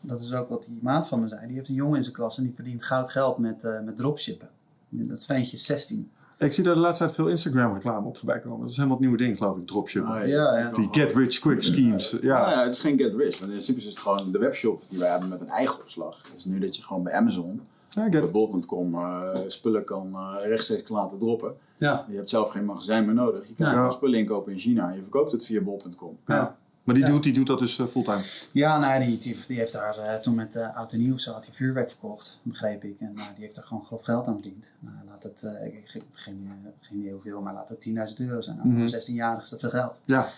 dat 0.00 0.20
is 0.20 0.32
ook 0.32 0.48
wat 0.48 0.64
die 0.64 0.78
maat 0.82 1.08
van 1.08 1.20
me 1.20 1.28
zei, 1.28 1.46
die 1.46 1.56
heeft 1.56 1.68
een 1.68 1.74
jongen 1.74 1.96
in 1.96 2.02
zijn 2.02 2.14
klas 2.14 2.38
en 2.38 2.44
die 2.44 2.52
verdient 2.54 2.84
goud 2.84 3.10
geld 3.10 3.38
met, 3.38 3.64
eh, 3.64 3.80
met 3.84 3.96
dropshippen. 3.96 4.48
Dat 4.88 5.24
ventje 5.24 5.56
is 5.56 5.64
16. 5.66 6.10
Ik 6.38 6.52
zie 6.52 6.64
daar 6.64 6.74
de 6.74 6.80
laatste 6.80 7.04
tijd 7.04 7.16
veel 7.16 7.28
Instagram 7.28 7.74
reclame 7.74 8.06
op 8.06 8.16
voorbij 8.16 8.38
komen. 8.40 8.60
Dat 8.60 8.68
is 8.70 8.76
helemaal 8.76 8.96
het 8.96 9.06
nieuwe 9.06 9.22
ding, 9.22 9.38
geloof 9.38 9.56
ik, 9.58 9.66
dropshipping. 9.66 10.14
Ah, 10.14 10.26
Ja, 10.26 10.58
ja. 10.58 10.70
Die 10.70 10.88
get 10.90 11.12
rich 11.12 11.38
quick 11.38 11.62
schemes. 11.62 12.10
Ja. 12.10 12.18
Ja. 12.22 12.38
Nou 12.40 12.50
ja, 12.50 12.62
het 12.62 12.72
is 12.72 12.78
geen 12.80 12.98
get 12.98 13.14
rich. 13.14 13.30
Want 13.38 13.40
in 13.42 13.48
principe 13.48 13.78
is 13.78 13.84
het 13.84 13.98
gewoon 13.98 14.32
de 14.32 14.38
webshop 14.38 14.82
die 14.88 14.98
wij 14.98 15.10
hebben 15.10 15.28
met 15.28 15.40
een 15.40 15.48
eigen 15.48 15.80
opslag. 15.80 16.22
Dus 16.34 16.44
nu 16.44 16.58
dat 16.58 16.76
je 16.76 16.82
gewoon 16.82 17.02
bij 17.02 17.12
Amazon, 17.12 17.60
Ja, 17.88 18.08
bij 18.08 18.30
bol.com, 18.30 18.94
eh, 18.94 19.28
spullen 19.46 19.84
kan 19.84 20.14
eh, 20.14 20.34
rechtstreeks 20.48 20.88
laten 20.90 21.18
droppen. 21.18 21.54
Ja. 21.76 22.04
Je 22.08 22.16
hebt 22.16 22.30
zelf 22.30 22.50
geen 22.50 22.64
magazijn 22.64 23.04
meer 23.04 23.14
nodig. 23.14 23.48
Je 23.48 23.54
kan 23.54 23.72
Ja. 23.74 23.90
spullen 23.90 24.18
inkopen 24.18 24.52
in 24.52 24.58
China 24.58 24.88
en 24.88 24.94
je 24.94 25.02
verkoopt 25.02 25.32
het 25.32 25.44
via 25.44 25.60
bol.com. 25.60 26.16
Ja. 26.26 26.56
Maar 26.84 26.94
die, 26.94 27.04
Ja. 27.04 27.10
doet, 27.10 27.22
die 27.22 27.32
doet 27.32 27.46
dat 27.46 27.58
dus 27.58 27.78
eh, 27.78 27.86
fulltime. 27.86 28.22
Ja, 28.52 28.78
nou, 28.78 29.04
die, 29.04 29.18
die, 29.18 29.36
die 29.48 29.58
heeft 29.58 29.72
daar 29.72 29.98
eh, 29.98 30.14
toen 30.14 30.34
met 30.34 30.56
uh, 30.56 30.76
Oud 30.76 30.92
en 30.92 30.98
Nieuw 30.98 31.18
had 31.18 31.44
hij 31.44 31.54
vuurwerk 31.54 31.90
verkocht, 31.90 32.40
begreep 32.42 32.84
ik. 32.84 33.00
En 33.00 33.12
nou, 33.14 33.28
die 33.34 33.44
heeft 33.44 33.56
er 33.56 33.62
gewoon 33.62 33.84
grof 33.84 34.02
geld 34.02 34.26
aan 34.26 34.32
verdiend. 34.34 34.72
Nou, 34.80 34.96
laat 35.08 35.22
het, 35.22 35.46
ik, 35.64 36.02
geen, 36.12 36.50
geen 36.80 36.98
idee 36.98 37.12
hoeveel, 37.12 37.40
maar 37.40 37.54
laat 37.54 37.68
het 37.68 37.88
10.000 37.88 38.16
euro 38.16 38.40
zijn. 38.40 38.56
Mhm. 38.56 38.70
Voor 38.70 38.80
een 38.80 39.02
16-jarige 39.02 39.42
is 39.42 39.48
dat 39.50 39.60
veel 39.60 39.70
geld. 39.70 40.00
Ja. 40.04 40.28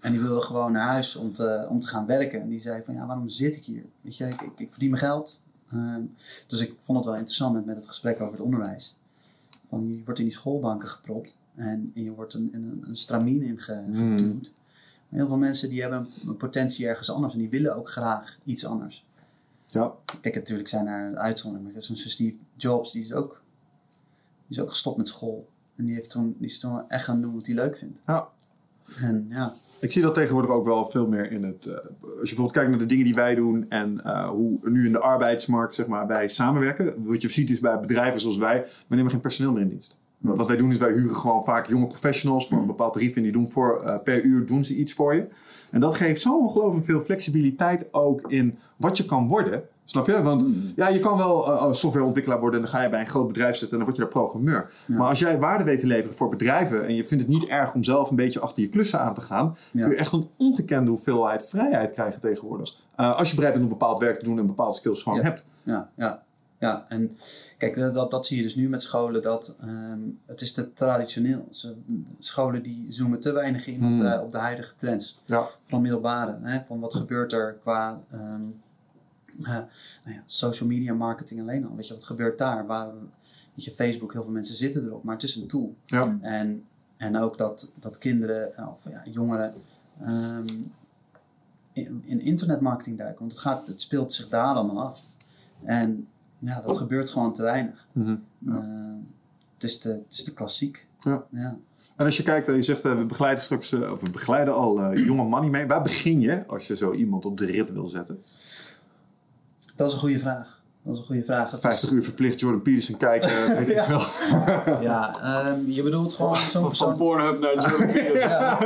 En 0.00 0.12
die 0.12 0.20
wilde 0.20 0.42
gewoon 0.42 0.72
naar 0.72 0.86
huis 0.86 1.16
om 1.16 1.32
te, 1.32 1.66
om 1.68 1.80
te 1.80 1.86
gaan 1.86 2.06
werken. 2.06 2.40
En 2.40 2.48
die 2.48 2.60
zei 2.60 2.82
van, 2.84 2.94
ja, 2.94 3.06
waarom 3.06 3.28
zit 3.28 3.56
ik 3.56 3.64
hier? 3.64 3.84
Weet 4.00 4.16
je, 4.16 4.24
ik, 4.26 4.40
ik, 4.40 4.52
ik 4.56 4.70
verdien 4.70 4.90
mijn 4.90 5.02
geld. 5.02 5.42
Ehm, 5.72 6.00
dus 6.46 6.60
ik 6.60 6.74
vond 6.84 6.98
het 6.98 7.06
wel 7.06 7.16
interessant 7.16 7.54
met, 7.54 7.64
met 7.66 7.76
het 7.76 7.86
gesprek 7.88 8.20
over 8.20 8.32
het 8.32 8.42
onderwijs. 8.42 8.96
Van, 9.68 9.92
je 9.92 10.02
wordt 10.04 10.18
in 10.18 10.24
die 10.26 10.34
schoolbanken 10.34 10.88
gepropt 10.88 11.38
en, 11.54 11.92
en 11.94 12.02
je 12.02 12.10
wordt 12.10 12.34
een, 12.34 12.50
een, 12.52 12.84
een 12.86 12.96
stramien 12.96 13.42
ingeduwd. 13.42 14.52
Maar 14.52 14.61
heel 15.18 15.26
veel 15.26 15.36
mensen 15.36 15.68
die 15.68 15.80
hebben 15.80 16.08
een 16.26 16.36
potentie 16.36 16.86
ergens 16.86 17.10
anders 17.10 17.32
en 17.32 17.38
die 17.38 17.48
willen 17.48 17.76
ook 17.76 17.88
graag 17.88 18.38
iets 18.44 18.66
anders. 18.66 19.04
Ja. 19.70 19.92
Kijk, 20.20 20.34
natuurlijk 20.34 20.68
zijn 20.68 20.86
er 20.86 21.16
uitzonderingen, 21.16 21.72
maar 21.72 21.82
zo'n 21.82 21.96
Steve 21.96 22.34
Jobs, 22.56 22.92
die 22.92 23.02
is, 23.02 23.12
ook, 23.12 23.42
die 24.46 24.56
is 24.56 24.62
ook 24.62 24.70
gestopt 24.70 24.96
met 24.96 25.08
school. 25.08 25.48
En 25.76 25.84
die, 25.84 25.94
heeft 25.94 26.10
toen, 26.10 26.36
die 26.38 26.48
is 26.48 26.60
toen 26.60 26.88
echt 26.88 27.04
gaan 27.04 27.20
doen 27.20 27.34
wat 27.34 27.46
hij 27.46 27.54
leuk 27.54 27.76
vindt. 27.76 27.98
Ja. 28.06 28.28
En 28.96 29.26
ja, 29.28 29.52
Ik 29.80 29.92
zie 29.92 30.02
dat 30.02 30.14
tegenwoordig 30.14 30.50
ook 30.50 30.64
wel 30.64 30.90
veel 30.90 31.06
meer 31.06 31.30
in 31.30 31.42
het. 31.44 31.66
eh, 31.66 31.74
als 31.74 31.84
je 31.92 32.00
bijvoorbeeld 32.20 32.52
kijkt 32.52 32.70
naar 32.70 32.78
de 32.78 32.86
dingen 32.86 33.04
die 33.04 33.14
wij 33.14 33.34
doen 33.34 33.66
en 33.68 34.04
eh, 34.04 34.28
hoe 34.28 34.58
nu 34.62 34.86
in 34.86 34.92
de 34.92 34.98
arbeidsmarkt 34.98 35.74
zeg 35.74 35.86
maar, 35.86 36.06
wij 36.06 36.28
samenwerken. 36.28 37.04
Wat 37.04 37.22
je 37.22 37.28
ziet 37.28 37.50
is 37.50 37.60
bij 37.60 37.80
bedrijven 37.80 38.20
zoals 38.20 38.36
wij, 38.36 38.66
we 38.86 38.96
nemen 38.96 39.10
geen 39.10 39.20
personeel 39.20 39.52
meer 39.52 39.62
in 39.62 39.68
dienst. 39.68 39.96
Wat 40.22 40.46
wij 40.46 40.56
doen 40.56 40.70
is 40.72 40.78
wij 40.78 40.92
huren 40.92 41.16
gewoon 41.16 41.44
vaak 41.44 41.68
jonge 41.68 41.86
professionals 41.86 42.48
voor 42.48 42.58
een 42.58 42.66
bepaald 42.66 42.92
tarief 42.92 43.16
en 43.16 43.22
die 43.22 43.32
doen 43.32 43.48
voor 43.50 43.80
eh, 43.82 44.02
per 44.02 44.22
uur 44.22 44.46
doen 44.46 44.64
ze 44.64 44.76
iets 44.76 44.92
voor 44.94 45.14
je. 45.14 45.26
En 45.70 45.80
dat 45.80 45.94
geeft 45.94 46.20
zo 46.22 46.38
ongelooflijk 46.38 46.84
veel 46.86 47.00
flexibiliteit 47.00 47.86
ook 47.90 48.20
in 48.30 48.58
wat 48.76 48.96
je 48.96 49.04
kan 49.04 49.28
worden. 49.28 49.62
Snap 49.84 50.06
je? 50.06 50.22
Want 50.22 50.44
ja, 50.76 50.88
je 50.88 50.98
kan 51.00 51.16
wel 51.18 51.46
eh, 51.52 51.72
softwareontwikkelaar 51.72 52.40
worden 52.40 52.60
en 52.60 52.66
dan 52.66 52.74
ga 52.74 52.82
je 52.82 52.90
bij 52.90 53.00
een 53.00 53.06
groot 53.06 53.26
bedrijf 53.26 53.56
zitten 53.56 53.70
en 53.78 53.84
dan 53.84 53.84
word 53.84 53.96
je 53.96 54.02
daar 54.02 54.22
programmeur. 54.22 54.70
Ja. 54.86 54.96
Maar 54.96 55.08
als 55.08 55.18
jij 55.18 55.38
waarde 55.38 55.64
weet 55.64 55.80
te 55.80 55.86
leveren 55.86 56.16
voor 56.16 56.28
bedrijven 56.28 56.86
en 56.86 56.94
je 56.94 57.06
vindt 57.06 57.24
het 57.24 57.32
niet 57.32 57.46
erg 57.46 57.74
om 57.74 57.84
zelf 57.84 58.10
een 58.10 58.16
beetje 58.16 58.40
achter 58.40 58.62
je 58.62 58.68
klussen 58.68 59.00
aan 59.00 59.14
te 59.14 59.20
gaan, 59.20 59.56
Ja. 59.72 59.80
kun 59.82 59.90
je 59.90 59.96
echt 59.96 60.12
een 60.12 60.28
ongekende 60.38 60.90
hoeveelheid 60.90 61.46
vrijheid 61.48 61.92
krijgen 61.92 62.20
tegenwoordig. 62.20 62.76
Eh, 62.96 63.18
als 63.18 63.28
je 63.30 63.34
bereid 63.36 63.52
bent 63.54 63.64
om 63.64 63.70
bepaald 63.70 64.00
werk 64.00 64.18
te 64.18 64.24
doen 64.24 64.38
en 64.38 64.46
bepaalde 64.46 64.76
skills 64.76 65.02
gewoon 65.02 65.18
Ja. 65.18 65.24
hebt. 65.24 65.44
ja, 65.62 65.90
ja. 65.96 66.22
Ja, 66.62 66.84
en 66.88 67.16
kijk, 67.58 67.76
dat- 67.92 68.10
dat, 68.10 68.26
zie 68.26 68.36
je 68.36 68.42
dus 68.42 68.54
nu 68.54 68.68
met 68.68 68.82
scholen. 68.82 69.22
Dat, 69.22 69.56
ehm, 69.60 70.00
het 70.26 70.40
is 70.40 70.52
te 70.52 70.72
traditioneel. 70.72 71.48
Scholen 72.18 72.62
die 72.62 72.92
zoomen 72.92 73.20
te 73.20 73.32
weinig 73.32 73.66
in 73.66 73.78
Hmm. 73.78 73.94
op, 74.00 74.06
de, 74.06 74.20
op 74.22 74.30
de 74.32 74.38
huidige 74.38 74.74
trends. 74.74 75.20
Ja. 75.24 75.46
Van 75.66 75.80
middelbare. 75.82 76.38
Hè, 76.42 76.60
van 76.66 76.80
wat 76.80 76.94
gebeurt 76.94 77.32
er 77.32 77.54
qua 77.62 78.00
ehm, 78.10 78.42
eh, 79.40 79.46
nou 80.04 80.16
ja, 80.16 80.22
social 80.26 80.68
media 80.68 80.94
marketing 80.94 81.40
alleen 81.40 81.66
al. 81.68 81.76
Weet 81.76 81.86
je, 81.86 81.94
wat 81.94 82.04
gebeurt 82.04 82.38
daar? 82.38 82.66
Waar, 82.66 82.88
weet 83.54 83.64
je, 83.64 83.70
Facebook, 83.70 84.12
heel 84.12 84.22
veel 84.22 84.32
mensen 84.32 84.54
zitten 84.54 84.84
erop. 84.84 85.02
Maar 85.04 85.14
het 85.14 85.22
is 85.24 85.36
een 85.36 85.46
tool. 85.46 85.74
Ja. 85.86 86.18
En, 86.20 86.64
en 86.96 87.16
ook 87.16 87.38
dat, 87.38 87.72
dat 87.80 87.98
kinderen 87.98 88.56
eh, 88.56 88.68
of 88.68 88.90
ja, 88.90 89.02
jongeren 89.04 89.54
ehm, 90.00 90.46
in, 91.72 92.02
in 92.04 92.20
internetmarketing 92.20 92.98
duiken. 92.98 93.18
Want 93.20 93.32
het, 93.32 93.40
gaat, 93.40 93.66
het 93.66 93.80
speelt 93.80 94.12
zich 94.12 94.28
daar 94.28 94.54
allemaal 94.54 94.84
af. 94.86 95.16
En 95.64 96.06
ja, 96.44 96.60
dat 96.60 96.76
gebeurt 96.76 97.10
gewoon 97.10 97.34
te 97.34 97.42
weinig. 97.42 97.86
Mhm. 97.92 98.16
Eh, 98.48 98.54
het, 99.54 99.64
is 99.64 99.78
te, 99.78 99.88
het 99.88 100.04
is 100.12 100.24
te 100.24 100.34
klassiek. 100.34 100.86
Ja. 101.00 101.24
Ja. 101.30 101.56
En 101.96 102.04
als 102.04 102.16
je 102.16 102.22
kijkt, 102.22 102.48
eh, 102.48 102.54
je 102.54 102.62
zegt 102.62 102.84
eh, 102.84 102.96
we 102.96 103.04
begeleiden 103.04 103.42
straks, 103.44 103.72
of 103.72 104.00
we 104.00 104.10
begeleiden 104.10 104.54
al 104.54 104.96
jonge 104.96 105.24
money 105.24 105.50
mee. 105.50 105.66
Waar 105.66 105.82
begin 105.82 106.20
je 106.20 106.46
als 106.46 106.66
je 106.66 106.76
zo 106.76 106.92
iemand 106.92 107.24
op 107.24 107.38
de 107.38 107.46
rit 107.46 107.72
wil 107.72 107.88
zetten? 107.88 108.22
Dat 109.76 109.88
is 109.88 109.94
een 109.94 110.00
goede 110.00 110.18
vraag. 110.18 110.60
Dat 110.84 110.92
is 110.94 110.98
een 111.00 111.06
goede 111.06 111.24
vraag. 111.24 111.44
Het 111.46 111.54
is- 111.54 111.60
50 111.60 111.90
uur 111.90 112.02
verplicht 112.02 112.40
Jordan 112.40 112.62
Peterson 112.62 112.96
kijken, 112.96 113.28
weet 113.56 113.68
ik 113.68 113.74
Ja. 113.74 113.88
wel. 113.88 114.02
Ja, 114.82 115.20
ehm, 115.20 115.70
je 115.70 115.82
bedoelt 115.82 116.14
gewoon 116.14 116.36
zo'n 116.36 116.50
Van 116.50 116.66
persoon. 116.68 116.96
Pornhub 116.96 117.38
naar 117.40 117.54
Jordan 117.68 117.86
Peterson. 117.92 118.28
Ja. 118.28 118.58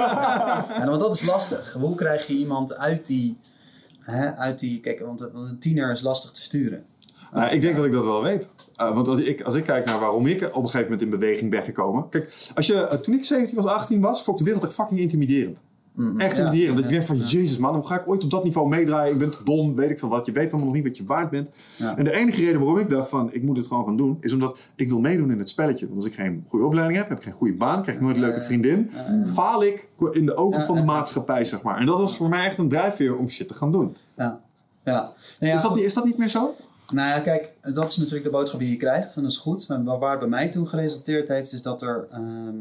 ja, 0.78 0.86
want 0.86 1.00
dat 1.00 1.14
is 1.14 1.22
lastig. 1.24 1.72
Hoe 1.72 1.94
krijg 1.94 2.26
je 2.26 2.34
iemand 2.34 2.76
uit 2.76 3.06
die. 3.06 3.36
Hè, 4.00 4.34
uit 4.36 4.58
die 4.58 4.80
kijk, 4.80 5.00
want 5.00 5.20
een 5.20 5.58
tiener 5.58 5.90
is 5.90 6.00
lastig 6.00 6.30
te 6.30 6.40
sturen. 6.42 6.84
Nou, 7.32 7.50
ik 7.50 7.60
denk 7.60 7.76
dat 7.76 7.84
ik 7.84 7.92
dat 7.92 8.04
wel 8.04 8.22
weet. 8.22 8.48
Uh, 8.80 8.94
want 8.94 9.08
als 9.08 9.20
ik, 9.20 9.42
als 9.42 9.54
ik 9.54 9.64
kijk 9.64 9.86
naar 9.86 10.00
waarom 10.00 10.26
ik 10.26 10.42
op 10.42 10.62
een 10.62 10.68
gegeven 10.68 10.82
moment 10.82 11.02
in 11.02 11.10
beweging 11.10 11.50
ben 11.50 11.62
gekomen. 11.62 12.08
Kijk, 12.08 12.50
als 12.54 12.66
je, 12.66 12.74
uh, 12.74 12.88
toen 12.88 13.14
ik 13.14 13.24
17 13.24 13.56
was, 13.56 13.66
18 13.66 14.00
was, 14.00 14.24
vond 14.24 14.38
ik 14.38 14.44
de 14.44 14.50
wereld 14.50 14.68
echt 14.68 14.78
fucking 14.78 15.00
intimiderend. 15.00 15.62
Mm. 15.96 16.20
Echt 16.20 16.36
Ja, 16.36 16.44
intimiderend. 16.44 16.76
Dat 16.76 16.84
je 16.84 16.90
denkt 16.90 17.06
van, 17.06 17.16
ja. 17.16 17.24
jezus 17.24 17.58
man, 17.58 17.74
hoe 17.74 17.86
ga 17.86 18.00
ik 18.00 18.08
ooit 18.08 18.24
op 18.24 18.30
dat 18.30 18.44
niveau 18.44 18.68
meedraaien? 18.68 19.12
Ik 19.12 19.18
ben 19.18 19.30
te 19.30 19.44
dom, 19.44 19.76
weet 19.76 19.90
ik 19.90 19.98
veel 19.98 20.08
wat. 20.08 20.26
Je 20.26 20.32
weet 20.32 20.48
allemaal 20.48 20.64
nog 20.64 20.74
niet 20.74 20.84
wat 20.84 20.96
je 20.96 21.04
waard 21.04 21.30
bent. 21.30 21.48
Ja. 21.76 21.96
En 21.96 22.04
de 22.04 22.12
enige 22.12 22.44
reden 22.44 22.60
waarom 22.60 22.78
ik 22.78 22.90
dacht 22.90 23.08
van, 23.08 23.32
ik 23.32 23.42
moet 23.42 23.56
het 23.56 23.66
gewoon 23.66 23.84
gaan 23.84 23.96
doen, 23.96 24.16
is 24.20 24.32
omdat 24.32 24.58
ik 24.74 24.88
wil 24.88 25.00
meedoen 25.00 25.30
in 25.30 25.38
het 25.38 25.48
spelletje. 25.48 25.86
Want 25.86 25.96
als 25.96 26.06
ik 26.06 26.14
geen 26.14 26.44
goede 26.48 26.64
opleiding 26.64 26.98
heb, 26.98 27.08
heb 27.08 27.18
ik 27.18 27.24
geen 27.24 27.32
goede 27.32 27.54
baan, 27.54 27.82
krijg 27.82 27.96
ik 27.96 28.02
nooit 28.02 28.16
een 28.16 28.22
leuke 28.22 28.40
vriendin, 28.40 28.90
faal 29.26 29.64
ik 29.64 29.88
in 30.12 30.26
de 30.26 30.36
ogen 30.36 30.62
van 30.62 30.76
de 30.76 30.84
maatschappij, 30.84 31.44
zeg 31.44 31.62
maar. 31.62 31.78
En 31.78 31.86
dat 31.86 31.98
was 31.98 32.16
voor 32.16 32.28
mij 32.28 32.44
echt 32.44 32.58
een 32.58 32.68
drijfveer 32.68 33.16
om 33.16 33.28
shit 33.28 33.48
te 33.48 33.54
gaan 33.54 33.72
doen. 33.72 33.96
Ja. 34.16 34.40
Ja. 34.84 35.12
Nou 35.40 35.52
ja, 35.52 35.54
is, 35.54 35.62
dat 35.62 35.78
is 35.78 35.94
dat 35.94 36.04
niet 36.04 36.18
meer 36.18 36.28
zo? 36.28 36.54
Nou 36.92 37.08
ja, 37.08 37.20
kijk, 37.20 37.52
dat 37.62 37.90
is 37.90 37.96
natuurlijk 37.96 38.24
de 38.24 38.30
boodschap 38.30 38.60
die 38.60 38.70
je 38.70 38.76
krijgt. 38.76 39.16
En 39.16 39.22
dat 39.22 39.30
is 39.30 39.36
goed. 39.36 39.68
Maar 39.68 39.98
waar 39.98 40.10
het 40.10 40.20
bij 40.20 40.28
mij 40.28 40.48
toe 40.48 40.66
geresulteerd 40.66 41.28
heeft, 41.28 41.52
is 41.52 41.62
dat, 41.62 41.82
er, 41.82 42.06
ehm, 42.10 42.54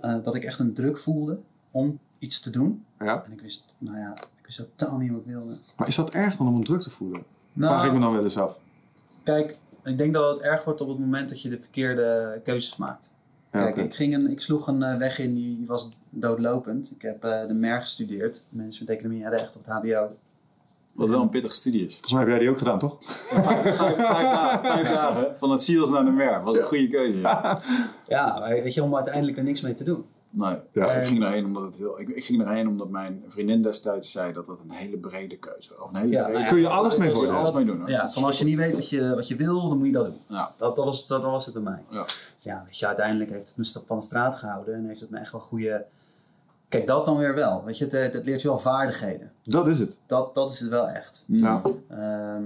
eh, 0.00 0.16
dat 0.22 0.34
ik 0.34 0.44
echt 0.44 0.58
een 0.58 0.74
druk 0.74 0.98
voelde 0.98 1.38
om 1.70 1.98
iets 2.18 2.40
te 2.40 2.50
doen. 2.50 2.84
Ja. 2.98 3.24
En 3.24 3.32
ik 3.32 3.40
wist, 3.40 3.76
nou 3.78 3.98
ja, 3.98 4.12
ik 4.12 4.46
wist 4.46 4.58
totaal 4.76 4.98
niet 4.98 5.10
wat 5.10 5.20
ik 5.20 5.26
wilde. 5.26 5.56
Maar 5.76 5.88
is 5.88 5.96
dat 5.96 6.10
erg 6.10 6.36
dan 6.36 6.48
om 6.48 6.54
een 6.54 6.64
druk 6.64 6.80
te 6.80 6.90
voelen? 6.90 7.22
Nou, 7.52 7.72
Vraag 7.72 7.86
ik 7.86 7.92
me 7.92 8.00
dan 8.00 8.12
wel 8.12 8.24
eens 8.24 8.38
af. 8.38 8.58
Kijk, 9.22 9.58
ik 9.84 9.98
denk 9.98 10.14
dat 10.14 10.36
het 10.36 10.44
erg 10.44 10.64
wordt 10.64 10.80
op 10.80 10.88
het 10.88 10.98
moment 10.98 11.28
dat 11.28 11.42
je 11.42 11.48
de 11.48 11.58
verkeerde 11.58 12.40
keuzes 12.44 12.76
maakt. 12.76 13.10
Ja, 13.52 13.62
Kijk, 13.62 13.76
ik, 13.76 13.94
ging 13.94 14.14
een, 14.14 14.30
ik 14.30 14.40
sloeg 14.40 14.66
een 14.66 14.82
eh, 14.82 14.96
weg 14.96 15.18
in 15.18 15.34
die 15.34 15.64
was 15.66 15.88
doodlopend. 16.10 16.90
Ik 16.90 17.02
heb 17.02 17.24
eh, 17.24 17.46
de 17.46 17.54
MER 17.54 17.80
gestudeerd, 17.80 18.44
management 18.48 18.90
economie 18.90 19.24
en 19.24 19.30
recht 19.30 19.56
op 19.56 19.64
het 19.64 19.74
HBO. 19.74 20.16
Wat 20.92 21.08
wel 21.08 21.20
een 21.22 21.28
pittige 21.28 21.54
studie 21.54 21.86
is. 21.86 21.92
Volgens 21.92 22.12
mij 22.12 22.20
heb 22.20 22.30
jij 22.30 22.38
die 22.38 22.50
ook 22.50 22.58
gedaan, 22.58 22.78
toch? 22.78 22.96
Vijf, 23.02 23.76
vijf, 23.76 23.76
vijf 23.76 23.96
dagen, 24.30 24.68
vijf 24.70 24.88
dagen 24.92 25.34
van 25.38 25.50
het 25.50 25.62
SEALS 25.62 25.90
naar 25.90 26.04
de 26.04 26.10
MER. 26.10 26.42
Was 26.42 26.56
een 26.56 26.62
goede 26.62 26.88
keuze. 26.88 27.18
Ja. 27.18 27.60
Ja, 28.08 28.38
maar 28.38 28.48
weet 28.48 28.74
je, 28.74 28.82
om 28.82 28.94
uiteindelijk 28.96 29.36
er 29.36 29.42
niks 29.44 29.60
mee 29.60 29.74
te 29.74 29.84
doen. 29.84 30.04
Nee, 30.34 30.56
Ja. 30.72 30.92
ik, 30.92 31.06
ging 31.06 31.20
daarheen 31.20 31.44
omdat 31.44 31.62
het 31.62 31.76
heel, 31.78 32.00
ik, 32.00 32.08
ik 32.08 32.24
ging 32.24 32.42
daarheen 32.44 32.68
omdat 32.68 32.88
mijn 32.88 33.24
vriendin 33.28 33.62
destijds 33.62 34.12
zei 34.12 34.32
dat 34.32 34.46
dat 34.46 34.58
een 34.64 34.70
hele 34.70 34.96
brede 34.96 35.36
keuze 35.38 35.68
was. 35.68 35.78
Of 35.78 35.90
een 35.90 35.96
hele 35.96 36.12
Ja, 36.12 36.22
brede 36.22 36.32
nou 36.38 36.44
ja, 36.44 36.50
Kun 36.52 36.60
je 36.60 36.68
alles 36.68 36.96
mee 36.96 37.10
Kun 37.10 37.20
je 37.20 37.24
worden? 37.26 37.42
alles 37.42 37.54
mee 37.54 37.64
doen. 37.64 37.78
hoor. 37.80 37.90
Ja, 37.90 38.10
van 38.10 38.24
als 38.24 38.38
je 38.38 38.44
niet 38.44 38.56
weet 38.56 38.74
wat 38.74 38.88
je, 38.88 39.14
wat 39.14 39.28
je 39.28 39.36
wil, 39.36 39.68
dan 39.68 39.78
moet 39.78 39.86
je 39.86 39.92
dat 39.92 40.04
doen. 40.04 40.20
Ja. 40.28 40.52
Dat, 40.56 40.76
dat, 40.76 40.84
was, 40.84 41.06
dat, 41.06 41.22
was 41.22 41.44
het 41.44 41.54
bij 41.54 41.62
mij. 41.62 41.82
Ja. 41.88 42.02
Dus 42.02 42.44
ja, 42.44 42.62
weet 42.66 42.78
je, 42.78 42.86
uiteindelijk 42.86 43.30
heeft 43.30 43.48
het 43.48 43.56
me 43.56 43.64
stap 43.64 43.86
van 43.86 43.98
de 43.98 44.04
straat 44.04 44.36
gehouden 44.36 44.74
en 44.74 44.86
heeft 44.86 45.00
het 45.00 45.10
me 45.10 45.18
echt 45.18 45.32
wel 45.32 45.40
goede... 45.40 45.84
Kijk, 46.72 46.86
dat 46.86 47.06
dan 47.06 47.16
weer 47.16 47.34
wel. 47.34 47.62
Weet 47.64 47.78
je, 47.78 47.84
het, 47.84 47.94
eh, 47.94 48.12
het 48.12 48.24
leert 48.24 48.42
je 48.42 48.48
wel 48.48 48.58
vaardigheden. 48.58 49.30
Dat 49.42 49.66
is 49.68 49.78
het. 49.78 49.98
Dat, 50.06 50.34
dat 50.34 50.50
is 50.52 50.60
het 50.60 50.68
wel 50.70 50.88
echt. 50.88 51.24
Ja. 51.26 51.62
Ehm 51.88 52.42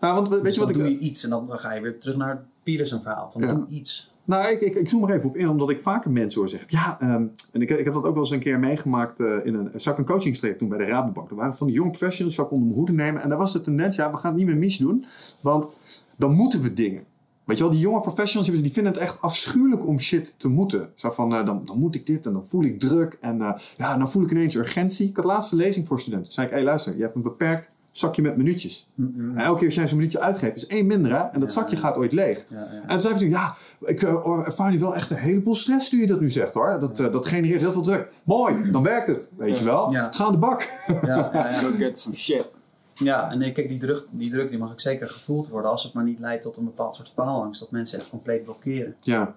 Nou, 0.00 0.14
want 0.14 0.28
we- 0.28 0.34
weet 0.34 0.44
dus 0.44 0.54
je 0.54 0.60
wat 0.60 0.68
dan 0.68 0.78
ik... 0.78 0.84
doe 0.86 0.92
je 0.92 0.98
iets 0.98 1.24
en 1.24 1.30
dan, 1.30 1.48
ga 1.50 1.72
je 1.72 1.80
weer 1.80 1.98
terug 1.98 2.16
naar 2.16 2.28
het 2.30 2.38
Peterson 2.62 3.00
verhaal. 3.02 3.30
Van 3.30 3.40
Ja. 3.42 3.54
doe 3.54 3.66
iets. 3.68 4.14
Nou, 4.24 4.48
ik, 4.50 4.60
ik, 4.60 4.74
ik 4.74 4.88
zoom 4.88 5.04
er 5.08 5.16
even 5.16 5.28
op 5.28 5.36
in, 5.36 5.48
omdat 5.48 5.70
ik 5.70 5.80
vaker 5.82 6.10
mensen 6.10 6.40
hoor 6.40 6.48
zeggen. 6.48 6.68
Ja, 6.70 7.00
ehm, 7.00 7.24
en 7.52 7.62
ik, 7.62 7.70
ik 7.70 7.84
heb 7.84 7.94
dat 7.94 8.04
ook 8.04 8.12
wel 8.14 8.22
eens 8.22 8.30
een 8.30 8.38
keer 8.40 8.58
meegemaakt 8.58 9.20
eh, 9.20 9.26
in 9.46 9.54
een... 9.54 9.70
Zou 9.74 9.94
ik 9.94 10.00
een 10.00 10.06
coachingstraject 10.14 10.58
doen 10.58 10.68
bij 10.68 10.78
de 10.78 10.84
Rabobank. 10.84 11.30
Er 11.30 11.36
waren 11.36 11.54
van 11.54 11.66
die 11.66 11.76
jonge 11.76 11.90
professionals, 11.90 12.34
zou 12.34 12.46
ik 12.46 12.52
onder 12.52 12.66
mijn 12.68 12.78
hoede 12.78 12.92
nemen. 12.92 13.22
En 13.22 13.28
daar 13.28 13.38
was 13.38 13.52
de 13.52 13.60
tendens, 13.60 13.96
ja, 13.96 14.10
we 14.10 14.16
gaan 14.16 14.30
het 14.30 14.38
niet 14.38 14.46
meer 14.48 14.56
mis 14.56 14.76
doen. 14.76 15.04
Want 15.40 15.66
dan 16.16 16.32
moeten 16.34 16.62
we 16.62 16.72
dingen. 16.72 17.04
Weet 17.46 17.56
je 17.58 17.62
wel, 17.62 17.72
die 17.72 17.82
jonge 17.82 18.00
professionals 18.00 18.50
die 18.50 18.72
vinden 18.72 18.92
het 18.92 19.02
echt 19.02 19.20
afschuwelijk 19.20 19.86
om 19.86 20.00
shit 20.00 20.34
te 20.36 20.48
moeten. 20.48 20.88
Zo 20.94 21.10
van, 21.10 21.34
eh, 21.34 21.44
dan, 21.46 21.62
dan 21.64 21.78
moet 21.78 21.94
ik 21.94 22.06
dit 22.06 22.26
en 22.26 22.32
dan 22.32 22.46
voel 22.46 22.64
ik 22.64 22.80
druk 22.80 23.16
en 23.20 23.40
eh, 23.40 23.52
ja, 23.76 23.96
dan 23.98 24.10
voel 24.10 24.22
ik 24.22 24.30
ineens 24.30 24.54
urgentie. 24.54 25.08
Ik 25.08 25.16
had 25.16 25.24
laatste 25.24 25.56
lezing 25.56 25.86
voor 25.86 26.00
studenten. 26.00 26.26
Toen 26.26 26.34
zei 26.34 26.46
ik, 26.46 26.52
hé 26.52 26.62
luister, 26.62 26.96
je 26.96 27.02
hebt 27.02 27.14
een 27.14 27.22
beperkt 27.22 27.76
zakje 27.90 28.22
met 28.22 28.36
minuutjes. 28.36 28.88
En 28.96 29.32
elke 29.36 29.56
keer 29.58 29.66
als 29.66 29.74
jij 29.74 29.88
zo'n 29.88 29.96
minuutje 29.96 30.20
uitgeeft, 30.20 30.56
is 30.56 30.66
één 30.66 30.86
minder 30.86 31.10
hè. 31.12 31.18
En 31.18 31.40
dat 31.40 31.54
Ja, 31.54 31.60
zakje 31.60 31.76
ja. 31.76 31.82
gaat 31.82 31.96
ooit 31.96 32.12
leeg. 32.12 32.44
Ja, 32.48 32.56
ja. 32.58 32.82
En 32.82 32.88
toen 32.88 33.00
zei 33.00 33.14
hij, 33.14 33.28
ja, 33.28 33.54
ik 33.80 34.02
eh, 34.02 34.38
ervaar 34.44 34.70
nu 34.70 34.78
wel 34.78 34.94
echt 34.94 35.10
een 35.10 35.16
heleboel 35.16 35.54
stress 35.54 35.88
toen 35.88 36.00
je 36.00 36.06
dat 36.06 36.20
nu 36.20 36.30
zegt 36.30 36.54
hoor. 36.54 36.76
Dat, 36.80 36.96
dat 36.96 37.26
genereert 37.26 37.60
heel 37.60 37.72
veel 37.72 37.82
druk. 37.82 38.12
Mooi, 38.24 38.70
dan 38.70 38.82
werkt 38.82 39.06
het, 39.06 39.28
weet 39.36 39.58
je 39.58 39.64
wel. 39.64 39.92
Ja. 39.92 40.12
Ga 40.12 40.24
aan 40.24 40.32
de 40.32 40.38
bak. 40.38 40.68
Ja, 40.86 40.96
ja, 41.06 41.30
ja. 41.32 41.52
Go 41.52 41.70
get 41.78 41.98
some 41.98 42.16
shit. 42.16 42.46
Ja, 42.98 43.30
en 43.30 43.38
nee, 43.38 43.52
kijk, 43.52 43.68
die 43.68 43.78
druk, 43.78 44.06
die 44.10 44.30
druk 44.30 44.50
die 44.50 44.58
mag 44.58 44.70
ook 44.70 44.80
zeker 44.80 45.08
gevoeld 45.10 45.48
worden 45.48 45.70
als 45.70 45.82
het 45.82 45.92
maar 45.92 46.04
niet 46.04 46.18
leidt 46.18 46.42
tot 46.42 46.56
een 46.56 46.64
bepaald 46.64 46.94
soort 46.94 47.08
faalangst. 47.14 47.60
Dat 47.60 47.70
mensen 47.70 47.98
echt 47.98 48.08
compleet 48.10 48.44
blokkeren. 48.44 48.96
Ja, 49.00 49.34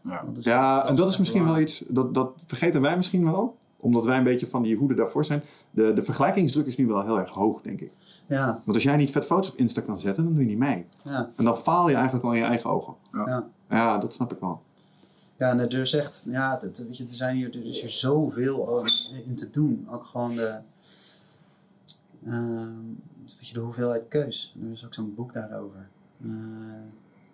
Ja. 0.00 0.24
Dus- 0.32 0.44
ja 0.44 0.86
en 0.86 0.96
dat 0.96 1.08
is 1.08 1.16
misschien 1.18 1.44
wel 1.44 1.58
iets, 1.58 1.84
dat, 1.88 2.14
dat 2.14 2.30
vergeten 2.46 2.80
wij 2.80 2.96
misschien 2.96 3.24
wel. 3.24 3.56
Omdat 3.80 4.04
wij 4.04 4.18
een 4.18 4.24
beetje 4.24 4.46
van 4.46 4.62
die 4.62 4.76
hoeden 4.76 4.96
daarvoor 4.96 5.24
zijn. 5.24 5.42
De, 5.70 5.92
de 5.92 6.02
vergelijkingsdruk 6.02 6.66
is 6.66 6.76
nu 6.76 6.86
wel 6.86 7.02
heel 7.04 7.18
erg 7.18 7.30
hoog, 7.30 7.62
denk 7.62 7.80
ik. 7.80 7.92
Ja, 8.26 8.46
Want 8.64 8.74
als 8.76 8.82
jij 8.82 8.96
niet 8.96 9.10
vet 9.10 9.26
foto's 9.26 9.50
op 9.50 9.56
Insta 9.56 9.80
kan 9.80 10.00
zetten, 10.00 10.24
dan 10.24 10.32
doe 10.32 10.42
je 10.42 10.48
niet 10.48 10.58
mee. 10.58 10.86
ja, 11.04 11.30
En 11.36 11.44
dan 11.44 11.56
faal 11.58 11.88
je 11.88 11.94
eigenlijk 11.94 12.24
al 12.24 12.32
in 12.32 12.38
je 12.38 12.44
eigen 12.44 12.70
ogen. 12.70 12.94
ja. 13.12 13.46
Ja, 13.70 13.98
dat 13.98 14.14
snap 14.14 14.32
ik 14.32 14.38
wel. 14.40 14.60
Ja, 15.38 15.50
en 15.50 15.58
er 15.60 15.74
is 15.74 15.92
echt, 15.92 16.24
ja, 16.26 16.58
het, 16.60 16.78
weet 16.78 16.96
je, 16.96 17.04
er, 17.08 17.14
zijn 17.14 17.36
hier, 17.36 17.48
er 17.54 17.66
is 17.66 17.80
hier 17.80 17.90
zoveel 17.90 18.84
in 19.26 19.34
te 19.34 19.50
doen. 19.50 19.88
Ook 19.90 20.04
gewoon 20.04 20.34
de, 20.34 20.54
weet 23.38 23.48
je, 23.48 23.54
de 23.54 23.60
hoeveelheid 23.60 24.08
keus. 24.08 24.56
Er 24.62 24.70
is 24.70 24.84
ook 24.84 24.94
zo'n 24.94 25.14
boek 25.14 25.32
daarover. 25.32 25.88
Eh 26.22 26.28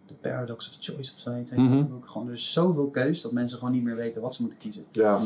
The 0.07 0.14
Paradox 0.14 0.68
of 0.68 0.76
Choice 0.80 1.12
of 1.12 1.18
zoiets. 1.18 1.51
dat 1.51 1.88
boek. 1.88 2.09
Gewoon, 2.09 2.26
er 2.26 2.32
is 2.32 2.53
zoveel 2.53 2.90
keus 2.90 3.22
dat 3.22 3.32
mensen 3.32 3.59
gewoon 3.59 3.72
niet 3.72 3.82
meer 3.82 3.97
weten 3.97 4.22
wat 4.22 4.34
ze 4.34 4.40
moeten 4.40 4.59
kiezen. 4.59 4.84
Ja. 4.90 5.18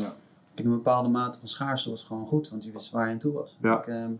Kijk, 0.53 0.67
een 0.67 0.75
bepaalde 0.75 1.09
mate 1.09 1.39
van 1.39 1.47
schaarste 1.47 1.89
was 1.89 2.03
gewoon 2.03 2.25
goed, 2.25 2.49
want 2.49 2.63
je 2.63 2.71
wist 2.71 2.91
waar 2.91 3.07
je 3.07 3.13
aan 3.13 3.19
toe 3.19 3.33
was. 3.33 3.57
Ja. 3.61 3.75
Kijk, 3.75 3.87
ehm, 3.87 4.11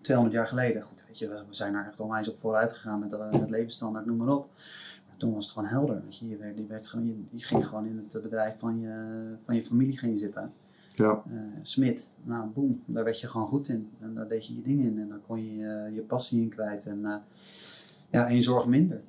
200 0.00 0.36
jaar 0.36 0.48
geleden, 0.48 0.82
goed, 0.82 1.04
weet 1.06 1.18
je, 1.18 1.28
we, 1.28 1.42
zijn 1.50 1.72
daar 1.72 1.86
echt 1.86 2.00
onwijs 2.00 2.28
op 2.28 2.38
vooruit 2.38 2.72
gegaan 2.72 2.98
met, 2.98 3.12
eh, 3.12 3.30
met 3.30 3.50
levensstandaard, 3.50 4.06
noem 4.06 4.16
maar 4.16 4.28
op. 4.28 4.48
Maar 5.06 5.16
toen 5.16 5.34
was 5.34 5.44
het 5.44 5.54
gewoon 5.54 5.68
helder, 5.68 6.02
weet 6.04 6.18
je, 6.18 6.28
je, 6.28 6.36
werd, 6.36 6.58
je, 6.58 6.66
werd 6.66 6.88
gewoon, 6.88 7.06
je, 7.06 7.22
je 7.30 7.44
ging 7.44 7.66
gewoon 7.66 7.86
in 7.86 7.96
het 8.08 8.22
bedrijf 8.22 8.58
van 8.58 8.80
je, 8.80 9.22
van 9.42 9.54
je 9.54 9.64
familie 9.64 9.98
ging 9.98 10.12
je 10.12 10.18
zitten. 10.18 10.52
Ja. 10.98 11.22
Smit, 11.62 12.10
nou 12.22 12.46
boem, 12.54 12.82
daar 12.86 13.04
werd 13.04 13.20
je 13.20 13.26
gewoon 13.26 13.46
goed 13.46 13.68
in. 13.68 13.90
En 14.00 14.14
daar 14.14 14.28
deed 14.28 14.46
je 14.46 14.54
je 14.54 14.62
ding 14.62 14.80
in 14.80 14.98
en 14.98 15.08
daar 15.08 15.20
kon 15.26 15.44
je 15.44 15.66
eh, 15.66 15.94
je 15.94 16.00
passie 16.00 16.40
in 16.40 16.48
kwijt. 16.48 16.86
En, 16.86 17.04
eh, 17.04 17.14
ja, 18.10 18.28
je 18.28 18.42
zorg 18.42 18.66
minder. 18.66 19.00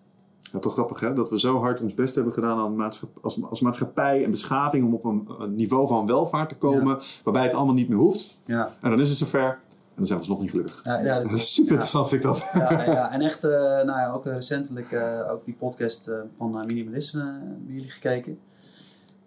Ja, 0.51 0.59
toch 0.59 0.73
grappig 0.73 0.99
hè, 0.99 1.13
dat 1.13 1.29
we 1.29 1.39
zo 1.39 1.57
hard 1.57 1.81
ons 1.81 1.93
best 1.93 2.15
hebben 2.15 2.33
gedaan 2.33 2.57
aan 2.57 2.81
als, 3.21 3.43
als 3.43 3.61
maatschappij 3.61 4.23
en 4.23 4.31
beschaving 4.31 4.85
om 4.85 4.93
op 4.93 5.05
een, 5.05 5.27
een 5.39 5.53
niveau 5.53 5.87
van 5.87 6.07
welvaart 6.07 6.49
te 6.49 6.55
komen 6.55 6.99
waarbij 7.23 7.43
het 7.43 7.53
allemaal 7.53 7.73
niet 7.73 7.89
meer 7.89 7.97
hoeft. 7.97 8.39
Ja, 8.45 8.73
En 8.81 8.89
dan 8.89 8.99
is 8.99 9.09
het 9.09 9.17
zover 9.17 9.49
en 9.49 9.95
dan 9.95 10.05
zijn 10.05 10.19
we 10.19 10.25
alsnog 10.25 10.41
niet 10.41 10.49
gelukkig. 10.49 10.81
ja, 10.83 10.99
ja, 10.99 11.21
Dat 11.23 11.31
is 11.31 11.53
super 11.53 11.71
interessant 11.71 12.07
vind 12.07 12.23
ik 12.23 12.29
dat. 12.29 12.45
ja, 12.53 12.83
ja, 12.83 13.11
en 13.11 13.21
echt, 13.21 13.41
nou 13.41 13.85
ja, 13.85 14.11
ook 14.11 14.25
recentelijk 14.25 14.93
ook 15.31 15.45
die 15.45 15.55
podcast 15.59 16.11
van 16.37 16.63
Minimalisme 16.65 17.39
bij 17.65 17.73
jullie 17.73 17.91
gekeken. 17.91 18.39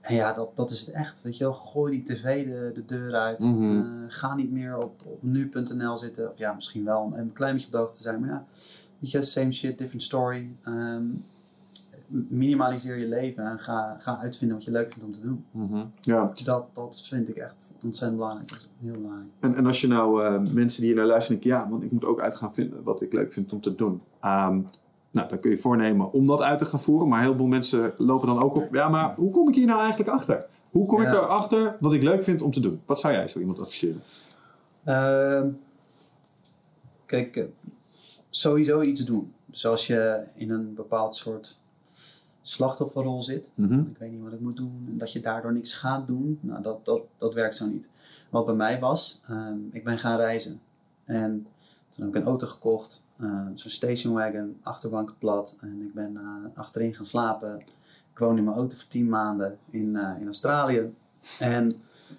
En 0.02 0.14
ja, 0.14 0.32
dat, 0.32 0.56
dat 0.56 0.70
is 0.70 0.80
het 0.80 0.90
echt. 0.94 1.22
Weet 1.22 1.36
je 1.36 1.44
wel, 1.44 1.54
gooi 1.54 1.92
die 2.02 2.14
tv 2.16 2.44
de, 2.44 2.70
de 2.74 2.84
deur 2.84 3.14
uit. 3.14 3.40
Mhm. 3.40 3.78
Eh, 3.80 3.84
ga 4.08 4.34
niet 4.34 4.50
meer 4.50 4.76
op, 4.76 5.00
op 5.04 5.22
nu.nl 5.22 5.96
zitten. 5.96 6.30
Of 6.30 6.38
ja, 6.38 6.52
misschien 6.52 6.84
wel 6.84 7.00
om 7.00 7.12
een 7.14 7.32
klein 7.32 7.52
beetje 7.52 7.66
op 7.66 7.72
de 7.72 7.78
hoogte 7.78 7.96
te 7.96 8.02
zijn. 8.02 8.20
Maar 8.20 8.28
ja, 8.28 8.44
weet 8.98 9.10
je, 9.10 9.22
same 9.22 9.52
shit, 9.52 9.78
different 9.78 10.02
story. 10.02 10.50
Ehm, 10.62 11.04
minimaliseer 12.28 12.96
je 12.98 13.06
leven 13.06 13.46
en 13.46 13.58
ga, 13.60 13.96
ga 13.98 14.18
uitvinden 14.18 14.56
wat 14.56 14.66
je 14.66 14.70
leuk 14.70 14.92
vindt 14.92 15.04
om 15.04 15.12
te 15.12 15.22
doen. 15.22 15.92
Ja, 16.00 16.32
Dat, 16.44 16.66
dat 16.72 17.02
vind 17.08 17.28
ik 17.28 17.36
echt 17.36 17.74
ontzettend 17.82 18.16
belangrijk. 18.20 18.48
Dat 18.48 18.58
is 18.58 18.70
heel 18.80 18.92
belangrijk. 19.00 19.28
en, 19.40 19.54
en 19.54 19.66
als 19.66 19.80
je 19.80 19.86
nou 19.86 20.24
eh, 20.24 20.40
mensen 20.52 20.80
die 20.80 20.90
hier 20.90 20.98
naar 20.98 21.06
luisteren 21.06 21.40
denken, 21.40 21.60
ja 21.60 21.66
man, 21.68 21.82
ik 21.82 21.90
moet 21.92 22.04
ook 22.04 22.20
uit 22.20 22.34
gaan 22.34 22.54
vinden 22.54 22.82
wat 22.82 23.02
ik 23.02 23.12
leuk 23.12 23.32
vind 23.32 23.52
om 23.52 23.60
te 23.60 23.74
doen. 23.74 24.02
Ehm, 24.20 24.60
nou, 25.12 25.28
dan 25.28 25.40
kun 25.40 25.50
je 25.50 25.58
voornemen 25.58 26.12
om 26.12 26.26
dat 26.26 26.40
uit 26.40 26.58
te 26.58 26.64
gaan 26.64 26.80
voeren. 26.80 27.08
Maar 27.08 27.22
heel 27.22 27.36
veel 27.36 27.46
mensen 27.46 27.92
lopen 27.96 28.26
dan 28.28 28.38
ook 28.38 28.54
op, 28.54 28.74
ja 28.74 28.88
maar 28.88 29.14
hoe 29.14 29.30
kom 29.30 29.48
ik 29.48 29.54
hier 29.54 29.66
nou 29.66 29.80
eigenlijk 29.80 30.10
achter? 30.10 30.46
Hoe 30.70 30.86
kom 30.86 31.00
ik 31.00 31.08
erachter 31.08 31.76
wat 31.80 31.92
ik 31.92 32.02
leuk 32.02 32.24
vind 32.24 32.42
om 32.42 32.52
te 32.52 32.60
doen? 32.60 32.82
Wat 32.86 33.00
zou 33.00 33.12
jij 33.12 33.28
zo 33.28 33.38
iemand 33.38 33.58
adviseren? 33.58 34.02
Ehm, 34.84 35.48
kijk, 37.06 37.36
eh, 37.36 37.44
sowieso 38.30 38.80
iets 38.80 39.04
doen. 39.04 39.32
Dus 39.46 39.66
als 39.66 39.86
je 39.86 40.22
in 40.34 40.50
een 40.50 40.74
bepaald 40.74 41.16
soort 41.16 41.58
slachtofferrol 42.42 43.22
zit, 43.22 43.50
ik 43.90 43.98
weet 43.98 44.10
niet 44.10 44.22
wat 44.22 44.32
ik 44.32 44.40
moet 44.40 44.56
doen, 44.56 44.86
en 44.90 44.98
dat 44.98 45.12
je 45.12 45.20
daardoor 45.20 45.52
niks 45.52 45.74
gaat 45.74 46.06
doen, 46.06 46.38
nou, 46.40 46.62
dat, 46.62 46.84
dat, 46.84 47.00
dat 47.18 47.34
werkt 47.34 47.56
zo 47.56 47.66
niet. 47.66 47.90
Wat 48.30 48.46
bij 48.46 48.54
mij 48.54 48.80
was, 48.80 49.20
ehm, 49.28 49.58
ik 49.70 49.84
ben 49.84 49.98
gaan 49.98 50.16
reizen. 50.16 50.60
En 51.04 51.46
toen 51.94 52.04
heb 52.04 52.14
ik 52.14 52.20
een 52.20 52.28
auto 52.28 52.46
gekocht, 52.46 53.04
eh, 53.16 53.46
zo'n 53.54 53.70
stationwagon, 53.70 54.56
achterbanken 54.62 55.18
plat. 55.18 55.56
En 55.60 55.82
ik 55.82 55.94
ben 55.94 56.16
eh, 56.16 56.58
achterin 56.58 56.94
gaan 56.94 57.06
slapen. 57.06 57.58
Ik 58.12 58.18
woon 58.18 58.36
in 58.36 58.44
mijn 58.44 58.56
auto 58.56 58.76
voor 58.76 58.88
tien 58.88 59.08
maanden 59.08 59.58
in, 59.70 59.96
eh, 59.96 60.20
in 60.20 60.24
Australië. 60.24 60.94
En 61.38 61.72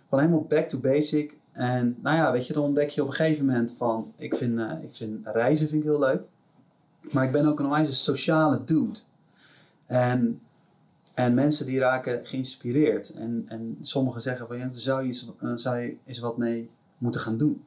gewoon 0.03 0.23
helemaal 0.23 0.45
back 0.47 0.69
to 0.69 0.79
basic. 0.79 1.37
En 1.51 1.97
nou 2.01 2.17
ja, 2.17 2.31
weet 2.31 2.47
je, 2.47 2.53
dan 2.53 2.63
ontdek 2.63 2.89
je 2.89 3.01
op 3.01 3.07
een 3.07 3.13
gegeven 3.13 3.45
moment 3.45 3.71
van, 3.71 4.13
ik 4.15 4.35
vind, 4.35 4.59
ik 4.59 4.95
vind 4.95 5.27
reizen 5.27 5.67
vind 5.67 5.83
ik 5.83 5.89
heel 5.89 5.99
leuk. 5.99 6.21
Maar 7.11 7.23
ik 7.23 7.31
ben 7.31 7.45
ook 7.45 7.59
een 7.59 7.65
onwijs 7.65 8.03
sociale 8.03 8.63
dude. 8.63 8.99
En, 9.85 10.41
en 11.13 11.33
mensen 11.33 11.65
die 11.65 11.79
raken 11.79 12.27
geïnspireerd. 12.27 13.09
En, 13.09 13.45
en 13.47 13.77
sommigen 13.81 14.21
zeggen 14.21 14.47
van, 14.47 14.57
ja, 14.57 14.69
zou 14.71 15.05
je, 15.05 15.33
zou 15.55 15.77
je 15.77 15.95
eens 16.05 16.19
wat 16.19 16.37
mee 16.37 16.69
moeten 16.97 17.21
gaan 17.21 17.37
doen. 17.37 17.63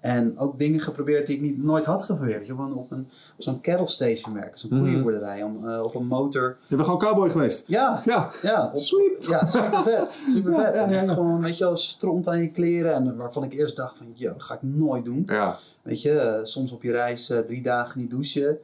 En 0.00 0.38
ook 0.38 0.58
dingen 0.58 0.80
geprobeerd 0.80 1.26
die 1.26 1.36
ik 1.36 1.42
niet, 1.42 1.62
nooit 1.62 1.84
had 1.84 2.02
geprobeerd. 2.02 2.40
Je 2.46 2.52
gewoon 2.52 2.74
op, 2.74 2.90
een, 2.90 3.08
op 3.36 3.42
zo'n 3.42 3.60
cattle 3.60 3.88
station 3.88 4.34
werken, 4.34 4.58
zo'n 4.58 4.70
Mhm. 4.72 4.80
koeienboerderij, 4.82 5.42
om, 5.42 5.68
eh, 5.68 5.82
op 5.82 5.94
een 5.94 6.06
motor. 6.06 6.56
Je 6.66 6.74
bent 6.76 6.88
gewoon 6.88 7.00
cowboy 7.00 7.30
geweest. 7.30 7.64
Ja, 7.66 8.02
Ja, 8.04 8.30
ja, 8.42 8.70
op, 8.74 8.78
sweet. 8.80 9.26
ja, 9.28 9.46
super 9.46 9.78
vet. 9.78 10.10
Super 10.10 10.54
vet. 10.54 10.74
Ja, 10.78 10.88
ja, 10.90 11.00
En 11.00 11.08
gewoon, 11.08 11.40
weet 11.42 11.58
je 11.58 11.64
wel, 11.64 11.76
stront 11.76 12.28
aan 12.28 12.40
je 12.40 12.50
kleren. 12.50 12.92
En 12.94 13.16
waarvan 13.16 13.44
ik 13.44 13.52
eerst 13.52 13.76
dacht 13.76 13.98
van, 13.98 14.06
yo, 14.14 14.32
dat 14.32 14.42
ga 14.42 14.54
ik 14.54 14.62
nooit 14.62 15.04
doen. 15.04 15.22
Ja, 15.26 15.56
Weet 15.82 16.02
je, 16.02 16.12
eh, 16.18 16.44
soms 16.44 16.72
op 16.72 16.82
je 16.82 16.90
reis 16.92 17.30
eh, 17.30 17.38
drie 17.38 17.62
dagen 17.62 18.00
niet 18.00 18.10
douchen. 18.10 18.58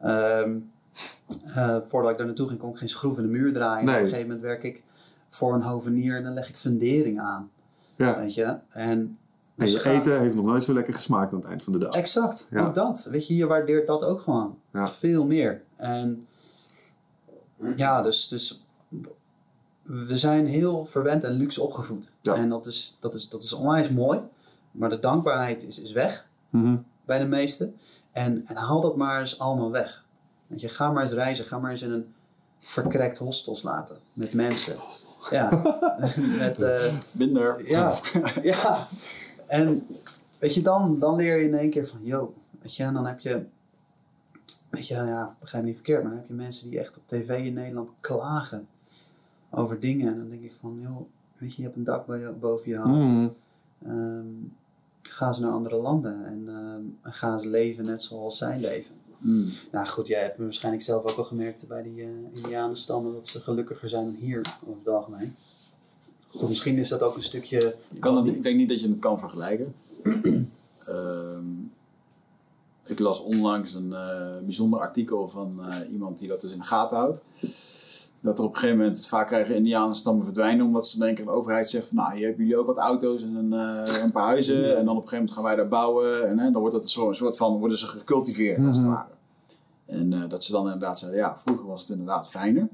Ehm, 0.00 0.50
eh, 1.54 1.76
voordat 1.84 2.10
ik 2.10 2.16
daar 2.16 2.26
naartoe 2.26 2.48
ging, 2.48 2.60
kon 2.60 2.70
ik 2.70 2.76
geen 2.76 2.88
schroef 2.88 3.16
in 3.16 3.22
de 3.22 3.28
muur 3.28 3.52
draaien. 3.52 3.84
Nee. 3.84 3.94
Op 3.94 4.00
een 4.00 4.06
gegeven 4.06 4.26
moment 4.28 4.46
werk 4.46 4.62
ik 4.62 4.82
voor 5.28 5.54
een 5.54 5.62
hovenier 5.62 6.16
en 6.16 6.22
dan 6.24 6.32
leg 6.34 6.48
ik 6.48 6.56
fundering 6.56 7.20
aan. 7.20 7.50
ja. 7.96 8.18
Weet 8.18 8.34
je, 8.34 8.54
en... 8.70 9.18
En 9.60 9.66
dus 9.66 9.74
je 9.74 9.80
ga- 9.80 9.90
eten 9.90 10.20
heeft 10.20 10.34
nog 10.34 10.44
nooit 10.44 10.64
zo 10.64 10.72
lekker 10.72 10.94
gesmaakt 10.94 11.32
aan 11.32 11.38
het 11.38 11.48
eind 11.48 11.62
van 11.62 11.72
de 11.72 11.78
dag. 11.78 11.94
Exact, 11.94 12.46
Ja. 12.50 12.66
ook 12.66 12.74
dat. 12.74 13.06
Weet 13.10 13.26
je, 13.26 13.36
je 13.36 13.46
waardeert 13.46 13.86
dat 13.86 14.04
ook 14.04 14.20
gewoon. 14.20 14.58
Ja. 14.72 14.88
Veel 14.88 15.24
meer. 15.24 15.62
En 15.76 16.26
ja, 17.76 18.02
dus, 18.02 18.28
dus 18.28 18.64
we 19.82 20.18
zijn 20.18 20.46
heel 20.46 20.86
verwend 20.86 21.24
en 21.24 21.32
luxe 21.32 21.62
opgevoed. 21.62 22.12
Ja. 22.20 22.34
En 22.34 22.48
dat 22.48 22.66
is, 22.66 22.96
dat, 23.00 23.14
is, 23.14 23.28
dat 23.28 23.42
is 23.42 23.52
onwijs 23.52 23.88
mooi. 23.88 24.20
Maar 24.70 24.88
de 24.90 25.00
dankbaarheid 25.00 25.62
is, 25.66 25.78
is 25.78 25.92
weg 25.92 26.28
Mhm. 26.50 26.76
bij 27.04 27.18
de 27.18 27.24
meesten. 27.26 27.76
En, 28.12 28.44
en 28.46 28.56
haal 28.56 28.80
dat 28.80 28.96
maar 28.96 29.20
eens 29.20 29.38
allemaal 29.38 29.70
weg. 29.70 30.04
Weet 30.46 30.60
je, 30.60 30.68
ga 30.68 30.90
maar 30.92 31.02
eens 31.02 31.12
reizen. 31.12 31.44
Ga 31.44 31.58
maar 31.58 31.70
eens 31.70 31.82
in 31.82 31.90
een 31.90 32.14
verkrekt 32.58 33.18
hostel 33.18 33.56
slapen. 33.56 33.96
Met 34.12 34.34
mensen. 34.34 34.74
Ja. 35.30 35.48
met, 36.38 36.62
eh, 36.62 36.92
Minder. 37.12 37.68
ja, 37.70 37.92
ja. 38.42 38.88
En 39.50 39.86
weet 40.38 40.54
je, 40.54 40.62
dan, 40.62 40.98
dan 40.98 41.16
leer 41.16 41.36
je 41.36 41.48
in 41.48 41.54
één 41.54 41.70
keer 41.70 41.86
van, 41.86 42.00
yo, 42.02 42.34
weet 42.60 42.76
je, 42.76 42.82
en 42.82 42.94
dan 42.94 43.06
heb 43.06 43.20
je, 43.20 43.44
weet 44.68 44.86
je, 44.86 44.94
ja, 44.94 45.36
begrijp 45.40 45.62
me 45.62 45.68
niet 45.68 45.78
verkeerd, 45.78 46.02
maar 46.02 46.10
dan 46.10 46.20
heb 46.20 46.28
je 46.28 46.34
mensen 46.34 46.70
die 46.70 46.78
echt 46.78 46.96
op 46.96 47.02
tv 47.06 47.44
in 47.44 47.52
Nederland 47.52 47.90
klagen 48.00 48.68
over 49.50 49.80
dingen. 49.80 50.08
En 50.08 50.18
dan 50.18 50.28
denk 50.30 50.42
ik 50.42 50.52
van, 50.60 50.78
joh, 50.82 51.00
weet 51.38 51.54
je, 51.54 51.56
je 51.56 51.62
hebt 51.62 51.76
een 51.76 51.84
dak 51.84 52.06
boven 52.40 52.70
je 52.70 52.76
hoofd. 52.76 52.98
Mhm. 52.98 53.28
Ehm, 53.86 54.26
ga 55.02 55.32
ze 55.32 55.40
naar 55.40 55.52
andere 55.52 55.76
landen 55.76 56.26
en 56.26 56.44
ehm, 56.48 57.12
ga 57.12 57.38
ze 57.38 57.48
leven 57.48 57.84
net 57.84 58.02
zoals 58.02 58.38
zij 58.38 58.58
leven. 58.58 58.94
Mm. 59.18 59.48
Nou 59.72 59.86
goed, 59.86 60.06
jij 60.06 60.22
hebt 60.22 60.38
waarschijnlijk 60.38 60.84
zelf 60.84 61.04
ook 61.04 61.18
al 61.18 61.24
gemerkt 61.24 61.68
bij 61.68 61.82
die 61.82 62.02
Indianenstammen 62.32 63.12
dat 63.12 63.26
ze 63.26 63.40
gelukkiger 63.40 63.88
zijn 63.88 64.04
dan 64.04 64.14
hier 64.14 64.56
over 64.64 64.78
het 64.78 64.88
algemeen. 64.88 65.36
Goed, 66.34 66.48
misschien 66.48 66.76
is 66.76 66.88
dat 66.88 67.02
ook 67.02 67.16
een 67.16 67.22
stukje. 67.22 67.76
Je 67.92 67.98
kan 67.98 68.26
ik 68.26 68.42
denk 68.42 68.56
niet 68.56 68.68
dat 68.68 68.80
je 68.80 68.88
het 68.88 68.98
kan 68.98 69.18
vergelijken. 69.18 69.74
Ehm, 70.86 71.44
ik 72.84 72.98
las 72.98 73.20
onlangs 73.22 73.74
een 73.74 73.92
eh, 73.92 74.38
bijzonder 74.44 74.80
artikel 74.80 75.28
van 75.28 75.64
eh, 75.68 75.92
iemand 75.92 76.18
die 76.18 76.28
dat 76.28 76.40
dus 76.40 76.52
in 76.52 76.58
de 76.58 76.64
gaten 76.64 76.96
houdt. 76.96 77.22
Dat 78.20 78.38
er 78.38 78.44
op 78.44 78.50
een 78.50 78.58
gegeven 78.58 78.78
moment 78.78 79.06
vaak 79.06 79.26
krijgen 79.26 79.54
indianenstammen 79.54 80.24
verdwijnen 80.24 80.66
omdat 80.66 80.88
ze 80.88 80.98
denken 80.98 81.24
de 81.24 81.30
overheid 81.30 81.68
zegt 81.70 81.86
van 81.86 81.96
nou 81.96 82.14
hier 82.14 82.26
hebben 82.26 82.44
jullie 82.44 82.60
ook 82.60 82.66
wat 82.66 82.76
auto's 82.76 83.22
en 83.22 83.34
een, 83.34 83.52
eh, 83.52 84.02
een 84.02 84.12
paar 84.12 84.26
huizen 84.26 84.76
en 84.78 84.84
dan 84.84 84.96
op 84.96 85.02
een 85.02 85.08
gegeven 85.08 85.16
moment 85.16 85.32
gaan 85.32 85.42
wij 85.44 85.54
daar 85.56 85.68
bouwen 85.68 86.28
en 86.28 86.36
dan 86.36 86.60
wordt 86.60 86.74
dat 86.74 86.82
een 86.82 86.90
soort, 86.90 87.08
een 87.08 87.14
soort 87.14 87.36
van 87.36 87.58
worden 87.58 87.78
ze 87.78 87.86
gecultiveerd 87.86 88.58
als 88.66 88.78
het 88.78 88.86
Mhm. 88.86 88.94
ware. 88.94 89.08
En 89.86 90.28
dat 90.28 90.44
ze 90.44 90.52
dan 90.52 90.64
inderdaad 90.64 90.98
zeiden, 90.98 91.20
ja, 91.20 91.38
vroeger 91.44 91.66
was 91.66 91.80
het 91.80 91.90
inderdaad 91.90 92.28
fijner. 92.28 92.68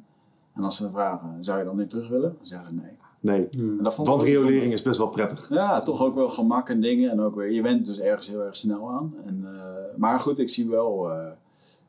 En 0.55 0.63
als 0.63 0.77
ze 0.77 0.83
dan 0.83 0.93
vragen, 0.93 1.45
zou 1.45 1.59
je 1.59 1.65
dan 1.65 1.77
niet 1.77 1.91
terug 1.91 2.09
willen? 2.09 2.35
Dan 2.37 2.47
zeggen 2.47 2.69
ze 2.69 2.75
nee. 2.75 2.91
Nee, 3.21 3.49
En 3.49 3.79
dat 3.83 3.95
vond 3.95 4.09
ik 4.09 4.15
want 4.15 4.27
riolering 4.27 4.73
is 4.73 4.83
best 4.83 4.99
wel 4.99 5.09
prettig. 5.09 5.49
Ja, 5.49 5.81
toch 5.81 6.03
ook 6.03 6.15
wel 6.15 6.29
gemak 6.29 6.69
en 6.69 6.81
dingen. 6.81 7.11
En 7.11 7.21
ook 7.21 7.35
weer, 7.35 7.51
je 7.51 7.63
went 7.63 7.87
dus 7.87 7.99
ergens 7.99 8.29
heel 8.29 8.43
erg 8.43 8.57
snel 8.57 8.91
aan. 8.91 9.15
En, 9.25 9.45
eh, 9.45 9.97
maar 9.97 10.21
goed, 10.21 10.39
ik 10.39 10.49
zie 10.49 10.69
wel, 10.69 11.11
eh, 11.11 11.31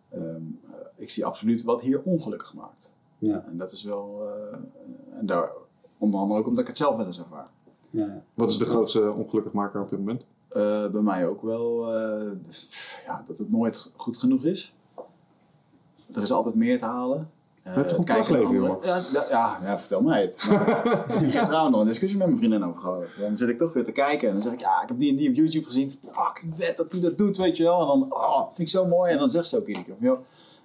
ehm, 0.09 0.23
eh, 0.25 0.71
ik 0.95 1.09
zie 1.09 1.25
absoluut 1.25 1.63
wat 1.63 1.81
hier 1.81 2.01
ongelukkig 2.01 2.53
maakt. 2.53 2.91
Ja. 3.19 3.43
En 3.47 3.57
dat 3.57 3.71
is 3.71 3.83
wel, 3.83 4.21
eh, 4.21 4.57
en 5.19 5.25
daar, 5.25 5.51
onder 5.97 6.19
andere 6.19 6.39
ook 6.39 6.47
omdat 6.47 6.61
ik 6.61 6.67
het 6.67 6.77
zelf 6.77 6.95
wel 6.97 7.05
eens 7.05 7.19
ervaar. 7.19 7.47
Ja, 7.89 8.05
ja. 8.05 8.23
Wat 8.33 8.49
is 8.49 8.57
de 8.57 8.65
grootste 8.65 9.11
ongelukkigmaker 9.11 9.81
op 9.81 9.89
dit 9.89 9.99
moment? 9.99 10.25
Eh, 10.47 10.87
bij 10.87 11.01
mij 11.01 11.27
ook 11.27 11.41
wel 11.41 11.95
eh, 11.95 12.31
ja, 13.05 13.23
dat 13.27 13.37
het 13.37 13.51
nooit 13.51 13.91
goed 13.95 14.17
genoeg 14.17 14.43
is. 14.43 14.75
Er 16.13 16.21
is 16.21 16.31
altijd 16.31 16.55
meer 16.55 16.79
te 16.79 16.85
halen. 16.85 17.29
Eh, 17.67 17.75
heb 17.75 17.83
je 17.83 17.89
toch 17.89 17.97
een 17.99 18.05
kijken 18.05 18.31
naar 18.33 18.41
klachtleven, 18.41 18.69
anderen- 18.69 19.13
ja, 19.13 19.25
ja, 19.29 19.59
ja, 19.63 19.79
vertel 19.79 20.01
mij 20.01 20.21
het. 20.21 20.33
Ik 20.43 20.51
heb 21.13 21.31
gisteravond 21.31 21.71
nog 21.71 21.81
een 21.81 21.87
discussie 21.87 22.17
met 22.17 22.27
mijn 22.27 22.39
vriendin 22.39 22.63
over 22.65 22.81
gehad. 22.81 23.07
Dan 23.19 23.37
zit 23.37 23.49
ik 23.49 23.57
toch 23.57 23.73
weer 23.73 23.85
te 23.85 23.91
kijken 23.91 24.27
en 24.27 24.33
dan 24.33 24.43
zeg 24.43 24.53
ik, 24.53 24.59
ja, 24.59 24.81
ik 24.81 24.87
heb 24.87 24.99
die 24.99 25.09
en 25.09 25.15
die 25.15 25.29
op 25.29 25.35
YouTube 25.35 25.65
gezien. 25.65 25.99
Fucking 26.11 26.53
vet 26.57 26.77
dat 26.77 26.91
die 26.91 27.01
dat 27.01 27.17
doet, 27.17 27.37
weet 27.37 27.57
je 27.57 27.63
wel. 27.63 27.81
En 27.81 27.87
dan, 27.87 28.13
oh, 28.13 28.45
vind 28.45 28.59
ik 28.59 28.69
zo 28.69 28.85
mooi. 28.87 29.11
En 29.11 29.17
dan 29.17 29.29
zegt 29.29 29.47
ze 29.47 29.57
ook 29.59 29.67
iedere 29.67 29.85
keer, 29.85 29.95
van, 29.99 30.07
joh, 30.07 30.19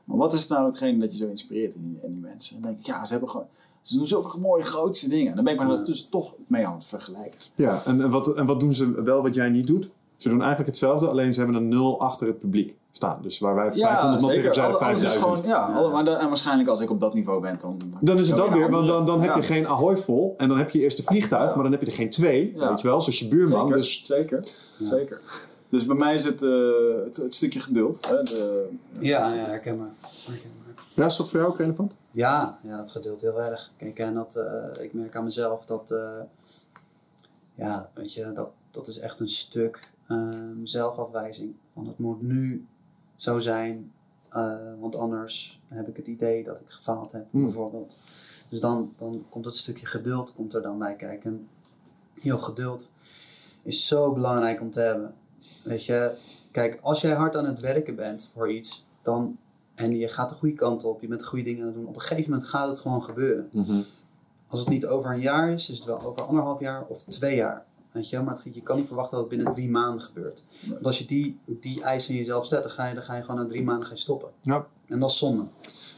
maar 0.04 0.16
wat 0.16 0.34
is 0.34 0.46
nou 0.46 0.66
hetgene 0.66 0.98
dat 0.98 1.12
je 1.12 1.18
zo 1.18 1.28
inspireert 1.30 1.74
in 1.74 1.82
die, 1.82 1.98
in 2.02 2.12
die 2.12 2.22
mensen? 2.22 2.56
En 2.56 2.62
dan 2.62 2.70
denk 2.70 2.82
ik, 2.82 2.86
ja, 2.86 3.04
ze 3.04 3.12
hebben 3.12 3.30
gewoon, 3.30 3.46
ze 3.82 3.96
doen 3.96 4.06
zulke 4.06 4.38
mooie 4.38 4.64
grootste 4.64 5.08
dingen. 5.08 5.28
En 5.28 5.34
dan 5.34 5.44
ben 5.44 5.54
ik 5.54 5.60
maar 5.60 5.84
dus 5.84 6.08
toch 6.08 6.34
mee 6.46 6.66
aan 6.66 6.74
het 6.74 6.84
vergelijken. 6.84 7.38
Ja, 7.54 7.82
en, 7.84 8.02
en, 8.02 8.10
wat, 8.10 8.34
en 8.34 8.46
wat 8.46 8.60
doen 8.60 8.74
ze 8.74 9.02
wel 9.02 9.22
wat 9.22 9.34
jij 9.34 9.48
niet 9.48 9.66
doet? 9.66 9.88
Ze 10.16 10.28
doen 10.28 10.38
eigenlijk 10.40 10.68
hetzelfde, 10.70 11.08
alleen 11.08 11.34
ze 11.34 11.40
hebben 11.40 11.56
een 11.56 11.68
nul 11.68 12.00
achter 12.00 12.26
het 12.26 12.38
publiek 12.38 12.76
staan. 12.94 13.18
Dus 13.22 13.38
waar 13.38 13.54
wij 13.54 13.72
500 13.72 14.20
man 14.20 14.30
tegen 14.30 14.44
hebben, 14.44 14.62
Alle- 14.62 14.78
zijn 14.78 14.80
er 14.80 14.86
alles 14.86 15.02
is 15.02 15.12
5000. 15.12 15.24
gewoon, 15.24 15.42
ja, 15.72 15.78
alle- 15.80 15.92
maar 15.92 16.04
dat- 16.04 16.18
en 16.20 16.28
waarschijnlijk 16.28 16.68
als 16.68 16.80
ik 16.80 16.90
op 16.90 17.00
dat 17.00 17.14
niveau 17.14 17.40
ben, 17.40 17.58
dan... 17.60 17.80
Dan 18.00 18.18
is 18.18 18.28
het 18.28 18.36
dat 18.36 18.48
weer 18.50 18.70
want 18.70 18.86
dan, 18.86 19.06
dan 19.06 19.20
heb 19.20 19.30
Ja. 19.30 19.36
je 19.36 19.42
geen 19.42 19.66
Ahoy 19.68 19.96
vol 19.96 20.34
en 20.36 20.48
dan 20.48 20.58
heb 20.58 20.70
je 20.70 20.80
eerst 20.80 20.98
een 20.98 21.04
vliegtuig, 21.04 21.48
Ja. 21.48 21.54
maar 21.54 21.62
dan 21.62 21.72
heb 21.72 21.80
je 21.80 21.86
er 21.86 21.92
geen 21.92 22.10
twee, 22.10 22.52
Ja. 22.56 22.68
weet 22.68 22.80
je 22.80 22.88
wel, 22.88 23.00
zoals 23.00 23.18
je 23.18 23.28
buurman. 23.28 23.60
Zeker, 23.66 23.76
Dus 23.76 24.02
zeker, 24.06 24.44
zeker. 24.80 25.22
Dus 25.68 25.86
bij 25.86 25.96
mij 25.96 26.14
is 26.14 26.24
het, 26.24 26.42
eh, 26.42 26.50
het, 27.04 27.16
het 27.16 27.34
stukje 27.34 27.60
geduld. 27.60 28.08
Hè, 28.08 28.22
de, 28.22 28.68
Ja, 29.00 29.32
ja, 29.34 29.44
herkenbaar. 29.44 29.90
herkenbaar. 30.26 30.84
ja, 30.94 31.04
is 31.06 31.16
dat 31.16 31.30
voor 31.30 31.38
jou 31.40 31.52
ook 31.52 31.58
relevant? 31.58 31.92
Ja, 32.10 32.58
ja, 32.62 32.76
dat 32.76 32.90
geduld 32.90 33.20
heel 33.20 33.40
erg. 33.42 33.72
Kijk, 33.76 33.98
en 33.98 34.14
dat, 34.14 34.36
eh, 34.36 34.84
ik 34.84 34.92
merk 34.92 35.16
aan 35.16 35.24
mezelf 35.24 35.64
dat, 35.64 35.90
eh, 35.90 36.08
ja, 37.54 37.90
weet 37.94 38.14
je, 38.14 38.32
dat, 38.32 38.48
dat 38.70 38.88
is 38.88 38.98
echt 38.98 39.20
een 39.20 39.28
stuk 39.28 39.90
ehm, 40.08 40.64
zelfafwijzing. 40.64 41.54
Van 41.74 41.86
het 41.86 41.98
moet 41.98 42.22
nu 42.22 42.66
zo 43.22 43.38
zijn, 43.38 43.92
eh, 44.28 44.56
want 44.80 44.96
anders 44.96 45.60
heb 45.68 45.88
ik 45.88 45.96
het 45.96 46.06
idee 46.06 46.44
dat 46.44 46.60
ik 46.60 46.70
gefaald 46.70 47.12
heb, 47.12 47.26
Hmm. 47.30 47.42
bijvoorbeeld. 47.42 47.96
Dus 48.48 48.60
dan, 48.60 48.92
dan 48.96 49.24
komt 49.28 49.44
het 49.44 49.56
stukje 49.56 49.86
geduld 49.86 50.34
komt 50.34 50.54
er 50.54 50.62
dan 50.62 50.78
bij 50.78 50.96
kijken. 50.96 51.30
En 51.30 51.48
heel 52.20 52.38
geduld 52.38 52.90
is 53.62 53.86
zo 53.86 54.12
belangrijk 54.12 54.60
om 54.60 54.70
te 54.70 54.80
hebben. 54.80 55.14
Weet 55.64 55.84
je, 55.84 56.18
kijk, 56.52 56.78
als 56.82 57.00
jij 57.00 57.12
hard 57.14 57.36
aan 57.36 57.44
het 57.44 57.60
werken 57.60 57.94
bent 57.96 58.30
voor 58.34 58.52
iets, 58.52 58.86
dan, 59.02 59.38
en 59.74 59.96
je 59.98 60.08
gaat 60.08 60.28
de 60.28 60.34
goede 60.34 60.54
kant 60.54 60.84
op, 60.84 61.00
je 61.00 61.08
bent 61.08 61.20
de 61.20 61.26
goede 61.26 61.44
dingen 61.44 61.60
aan 61.60 61.66
het 61.66 61.76
doen, 61.76 61.86
op 61.86 61.94
een 61.94 62.00
gegeven 62.00 62.30
moment 62.30 62.48
gaat 62.48 62.68
het 62.68 62.78
gewoon 62.78 63.04
gebeuren. 63.04 63.48
Als 64.48 64.60
het 64.60 64.68
niet 64.68 64.86
over 64.86 65.10
een 65.12 65.20
jaar 65.20 65.50
is, 65.52 65.70
is 65.70 65.76
het 65.76 65.86
wel 65.86 66.00
over 66.02 66.22
anderhalf 66.22 66.60
jaar 66.60 66.84
of 66.86 67.02
twee 67.02 67.36
jaar. 67.36 67.64
Weet 67.92 68.08
je, 68.10 68.20
maar 68.20 68.34
het- 68.34 68.54
je 68.54 68.60
kan 68.62 68.76
niet 68.76 68.86
verwachten 68.86 69.16
dat 69.18 69.26
het 69.28 69.36
binnen 69.36 69.54
drie 69.54 69.70
maanden 69.70 70.02
gebeurt. 70.02 70.44
Want 70.70 70.86
als 70.86 70.98
je 70.98 71.06
die, 71.06 71.38
die 71.46 71.82
eisen 71.82 72.12
in 72.12 72.18
jezelf 72.20 72.46
zet, 72.46 72.62
dan 72.62 72.70
ga 72.70 72.86
je, 72.86 72.94
dan 72.94 73.02
ga 73.02 73.16
je 73.16 73.22
gewoon 73.22 73.40
na 73.40 73.46
drie 73.46 73.62
maanden 73.62 73.88
gaan 73.88 73.96
stoppen. 73.98 74.28
Ja. 74.40 74.66
En 74.88 74.98
dat 74.98 75.10
is 75.10 75.18
zonde. 75.18 75.42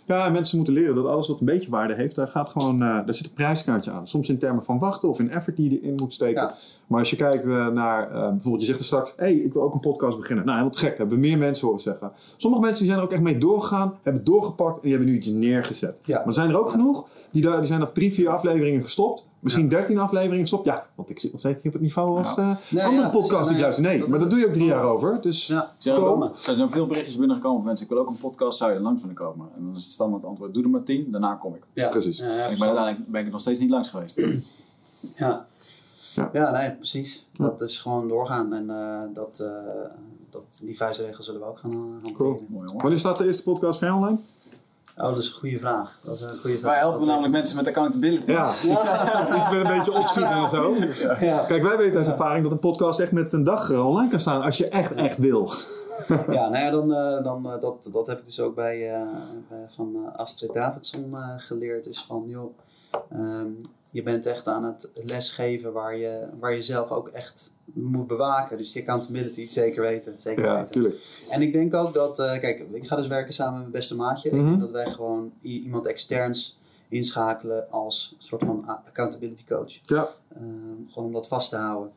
Ja, 0.06 0.26
en 0.26 0.32
mensen 0.32 0.56
moeten 0.56 0.74
leren 0.74 0.94
dat 0.94 1.06
alles 1.06 1.28
wat 1.28 1.40
een 1.40 1.46
beetje 1.46 1.70
waarde 1.70 1.94
heeft, 1.94 2.14
daar, 2.14 2.28
gaat 2.28 2.48
gewoon, 2.48 2.74
eh, 2.74 2.78
daar 2.88 3.14
zit 3.14 3.26
een 3.26 3.32
prijskaartje 3.32 3.90
aan. 3.90 4.08
Soms 4.08 4.28
in 4.28 4.38
termen 4.38 4.64
van 4.64 4.78
wachten 4.78 5.08
of 5.08 5.18
in 5.18 5.30
effort 5.30 5.56
die 5.56 5.70
je 5.70 5.80
erin 5.80 5.94
moet 5.96 6.12
steken. 6.12 6.42
Ja. 6.42 6.54
Maar 6.86 6.98
als 6.98 7.10
je 7.10 7.16
kijkt 7.16 7.44
eh, 7.44 7.68
naar, 7.68 8.10
eh, 8.10 8.28
bijvoorbeeld 8.28 8.60
je 8.60 8.66
zegt 8.66 8.78
er 8.78 8.84
straks, 8.84 9.10
hé, 9.16 9.24
hey, 9.24 9.34
ik 9.34 9.52
wil 9.52 9.62
ook 9.62 9.74
een 9.74 9.80
podcast 9.80 10.16
beginnen. 10.16 10.44
Nou, 10.44 10.58
helemaal 10.58 10.78
gek, 10.78 10.98
hebben 10.98 11.14
we 11.20 11.26
meer 11.26 11.38
mensen 11.38 11.66
horen 11.66 11.82
zeggen. 11.82 12.12
Sommige 12.36 12.62
mensen 12.62 12.78
die 12.82 12.88
zijn 12.92 12.98
er 12.98 13.06
ook 13.08 13.12
echt 13.14 13.22
mee 13.22 13.38
doorgegaan, 13.38 13.98
hebben 14.02 14.24
doorgepakt 14.24 14.74
en 14.74 14.80
die 14.82 14.90
hebben 14.90 15.08
nu 15.08 15.16
iets 15.16 15.28
neergezet. 15.30 16.00
Ja. 16.04 16.18
Maar 16.18 16.26
er 16.26 16.34
zijn 16.34 16.50
er 16.50 16.58
ook 16.58 16.70
genoeg, 16.70 17.08
die, 17.34 17.42
daar, 17.42 17.56
die 17.56 17.66
zijn 17.66 17.82
op 17.82 17.94
drie, 17.94 18.12
vier 18.12 18.28
afleveringen 18.28 18.82
gestopt. 18.82 19.26
Misschien 19.40 19.68
dertien 19.68 19.98
afleveringen 19.98 20.40
gestopt. 20.40 20.64
Ja, 20.64 20.86
want 20.94 21.10
ik 21.10 21.18
zit 21.18 21.30
nog 21.30 21.40
steeds 21.40 21.56
niet 21.56 21.66
op 21.66 21.72
het 21.72 21.82
niveau 21.82 22.16
als 22.18 22.36
eh, 22.36 22.56
Nee, 22.70 22.84
andere 22.84 23.02
ja, 23.06 23.08
podcasts 23.12 23.48
die 23.48 23.50
ik 23.50 23.52
nee, 23.52 23.60
luister. 23.62 23.84
Nee, 23.84 23.98
dat- 23.98 24.08
maar 24.08 24.18
dat 24.18 24.30
doe 24.30 24.38
je 24.38 24.46
ook 24.46 24.52
drie 24.52 24.64
jaar 24.64 24.82
over. 24.82 25.18
Dus 25.20 25.46
Ja, 25.46 25.74
er 25.78 26.54
zijn 26.54 26.70
veel 26.70 26.86
berichtjes 26.86 27.16
binnengekomen 27.16 27.56
van 27.58 27.66
mensen, 27.66 27.86
ik 27.86 27.92
wil 27.92 28.00
ook 28.00 28.08
een 28.10 28.18
podcast, 28.20 28.58
zou 28.58 28.70
je 28.70 28.76
er 28.76 28.82
langs 28.82 29.00
willen 29.00 29.16
komen? 29.16 29.48
En 29.56 29.64
dan 29.64 29.76
is 29.76 29.84
het 29.84 29.92
standaard 29.92 30.24
antwoord, 30.24 30.54
doe 30.54 30.62
er 30.62 30.68
maar 30.70 30.82
tien, 30.82 31.10
daarna 31.10 31.34
kom 31.34 31.54
ik. 31.54 31.62
ja. 31.72 31.88
Precies. 31.88 32.18
Ja, 32.18 32.26
ja, 32.26 32.44
En 32.46 32.52
ik 32.52 32.58
ben 32.58 32.66
uiteindelijk 32.68 33.10
ben 33.10 33.20
ik 33.20 33.26
er 33.26 33.32
nog 33.32 33.40
steeds 33.40 33.58
niet 33.58 33.70
langs 33.70 33.88
geweest. 33.88 34.16
Ja. 35.16 35.46
Ja. 36.14 36.30
Ja. 36.32 36.50
nee, 36.50 36.70
precies. 36.72 37.28
Dat 37.38 37.60
is 37.60 37.78
gewoon 37.78 38.08
doorgaan. 38.08 38.52
En 38.54 38.70
eh, 38.70 39.00
dat, 39.14 39.40
eh, 39.40 39.48
dat, 40.30 40.42
die 40.60 40.76
vijf 40.76 40.98
regels 40.98 41.26
zullen 41.26 41.40
we 41.40 41.46
ook 41.46 41.58
gaan 41.58 41.72
hanteren. 41.72 42.12
Cool. 42.16 42.44
Mooi 42.48 42.70
wanneer 42.76 42.98
staat 42.98 43.18
de 43.18 43.26
eerste 43.26 43.42
podcast 43.42 43.78
van 43.78 43.88
jou 43.88 44.00
online? 44.00 44.18
Oh, 44.96 45.04
dat 45.04 45.16
is 45.18 45.26
een 45.26 45.32
goede 45.32 45.58
vraag. 45.58 45.98
Dat 46.02 46.14
is 46.14 46.20
een 46.20 46.38
goede 46.38 46.58
vraag. 46.58 46.70
Wij 46.70 46.78
helpen 46.78 46.98
Dat- 46.98 47.08
namelijk 47.08 47.32
mensen 47.32 47.56
met 47.56 47.66
accountability. 47.66 48.30
Ja, 48.30 48.50
iets, 48.54 48.64
iets 49.38 49.50
met 49.50 49.64
een 49.64 49.76
beetje 49.76 49.92
opschieten 49.92 50.32
en 50.32 50.48
zo. 50.48 50.74
Ja. 51.20 51.44
Kijk, 51.44 51.62
wij 51.62 51.76
weten 51.76 51.98
uit 51.98 52.06
ervaring 52.08 52.42
dat 52.42 52.52
een 52.52 52.58
podcast 52.58 53.00
echt 53.00 53.12
met 53.12 53.32
een 53.32 53.44
dag 53.44 53.70
eh, 53.70 53.86
online 53.86 54.10
kan 54.10 54.20
staan 54.20 54.42
als 54.42 54.56
je 54.58 54.68
echt, 54.68 54.92
echt 54.94 55.18
wil. 55.18 55.50
Ja, 56.08 56.48
nou 56.48 56.56
ja, 56.58 56.70
dan, 56.70 56.92
eh, 56.94 57.24
dan, 57.24 57.50
eh, 57.52 57.60
dat, 57.60 57.88
dat 57.92 58.06
heb 58.06 58.18
ik 58.18 58.24
dus 58.26 58.40
ook 58.40 58.54
bij, 58.54 58.94
eh, 58.94 59.00
bij- 59.48 59.66
van 59.68 60.12
Astrid 60.16 60.52
Davidson 60.52 61.14
eh, 61.14 61.28
geleerd. 61.36 61.86
Is 61.86 62.04
van, 62.04 62.24
joh, 62.26 62.54
ehm, 63.10 63.46
je 63.94 64.02
bent 64.02 64.26
echt 64.26 64.46
aan 64.46 64.64
het 64.64 64.90
lesgeven 64.94 65.72
waar 65.72 65.96
je, 65.96 66.26
waar 66.38 66.54
je 66.54 66.62
zelf 66.62 66.90
ook 66.90 67.08
echt 67.08 67.52
moet 67.64 68.06
bewaken. 68.06 68.58
Dus 68.58 68.72
die 68.72 68.82
accountability, 68.82 69.46
zeker 69.46 69.82
weten. 69.82 70.14
Zeker 70.18 70.44
Ja, 70.44 70.56
weten. 70.56 70.72
tuurlijk. 70.72 70.96
En 71.30 71.42
ik 71.42 71.52
denk 71.52 71.74
ook 71.74 71.94
dat, 71.94 72.18
eh, 72.18 72.38
kijk, 72.38 72.66
ik 72.72 72.86
ga 72.86 72.96
dus 72.96 73.06
werken 73.06 73.32
samen 73.34 73.52
met 73.52 73.60
mijn 73.62 73.72
beste 73.72 73.96
maatje. 73.96 74.28
Ik 74.30 74.34
Mhm. 74.34 74.46
denk 74.48 74.60
dat 74.60 74.70
wij 74.70 74.86
gewoon 74.90 75.32
iemand 75.40 75.86
externs 75.86 76.58
inschakelen 76.88 77.70
als 77.70 78.14
soort 78.18 78.44
van 78.44 78.64
accountability 78.66 79.44
coach. 79.48 79.78
Ja. 79.82 80.08
Ehm, 80.34 80.42
gewoon 80.92 81.06
om 81.06 81.12
dat 81.12 81.28
vast 81.28 81.50
te 81.50 81.56
houden. 81.56 81.92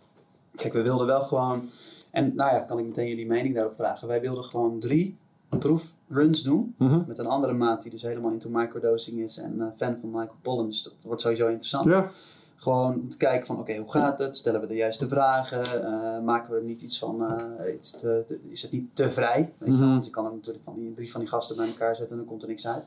Kijk, 0.55 0.73
we 0.73 0.81
wilden 0.81 1.07
wel 1.07 1.21
gewoon, 1.23 1.69
en 2.11 2.35
nou 2.35 2.53
ja, 2.53 2.59
kan 2.59 2.79
ik 2.79 2.85
meteen 2.85 3.07
jullie 3.07 3.27
mening 3.27 3.53
daarop 3.53 3.75
vragen. 3.75 4.07
Wij 4.07 4.21
wilden 4.21 4.43
gewoon 4.43 4.79
drie 4.79 5.17
proefruns 5.49 6.43
doen. 6.43 6.75
Mhm. 6.77 7.01
Met 7.07 7.17
een 7.17 7.25
andere 7.27 7.53
maat 7.53 7.81
die 7.81 7.91
dus 7.91 8.01
helemaal 8.01 8.31
into 8.31 8.49
microdosing 8.49 9.19
is 9.19 9.37
en 9.37 9.61
eh, 9.61 9.67
fan 9.75 9.97
van 10.01 10.09
Michael 10.09 10.35
Pollan. 10.41 10.67
Dus 10.67 10.83
dat 10.83 10.93
wordt 11.01 11.21
sowieso 11.21 11.47
interessant. 11.47 11.85
Ja, 11.85 12.09
Gewoon 12.55 12.93
om 12.93 13.09
te 13.09 13.17
kijken 13.17 13.47
van, 13.47 13.59
oké, 13.59 13.75
hoe 13.77 13.91
gaat 13.91 14.19
het? 14.19 14.37
Stellen 14.37 14.61
we 14.61 14.67
de 14.67 14.75
juiste 14.75 15.07
vragen? 15.07 15.83
Eh, 15.83 16.19
maken 16.23 16.51
we 16.53 16.57
er 16.57 16.63
niet 16.65 16.81
iets 16.81 16.99
van, 16.99 17.37
eh, 17.37 17.73
iets 17.75 17.91
te, 17.91 18.23
te- 18.27 18.39
is 18.49 18.61
het 18.61 18.71
niet 18.71 18.89
te 18.95 19.11
vrij? 19.11 19.53
Weet 19.57 19.69
je 19.69 19.77
wel? 19.77 19.83
Mhm. 19.83 19.89
Want 19.91 20.05
je 20.05 20.11
kan 20.11 20.25
ook 20.25 20.33
natuurlijk 20.35 20.63
van 20.63 20.75
die, 20.75 20.93
drie 20.93 21.11
van 21.11 21.19
die 21.21 21.29
gasten 21.29 21.55
bij 21.55 21.67
elkaar 21.67 21.95
zetten 21.95 22.11
en 22.17 22.21
dan 22.21 22.31
komt 22.31 22.41
er 22.41 22.47
niks 22.47 22.67
uit. 22.67 22.83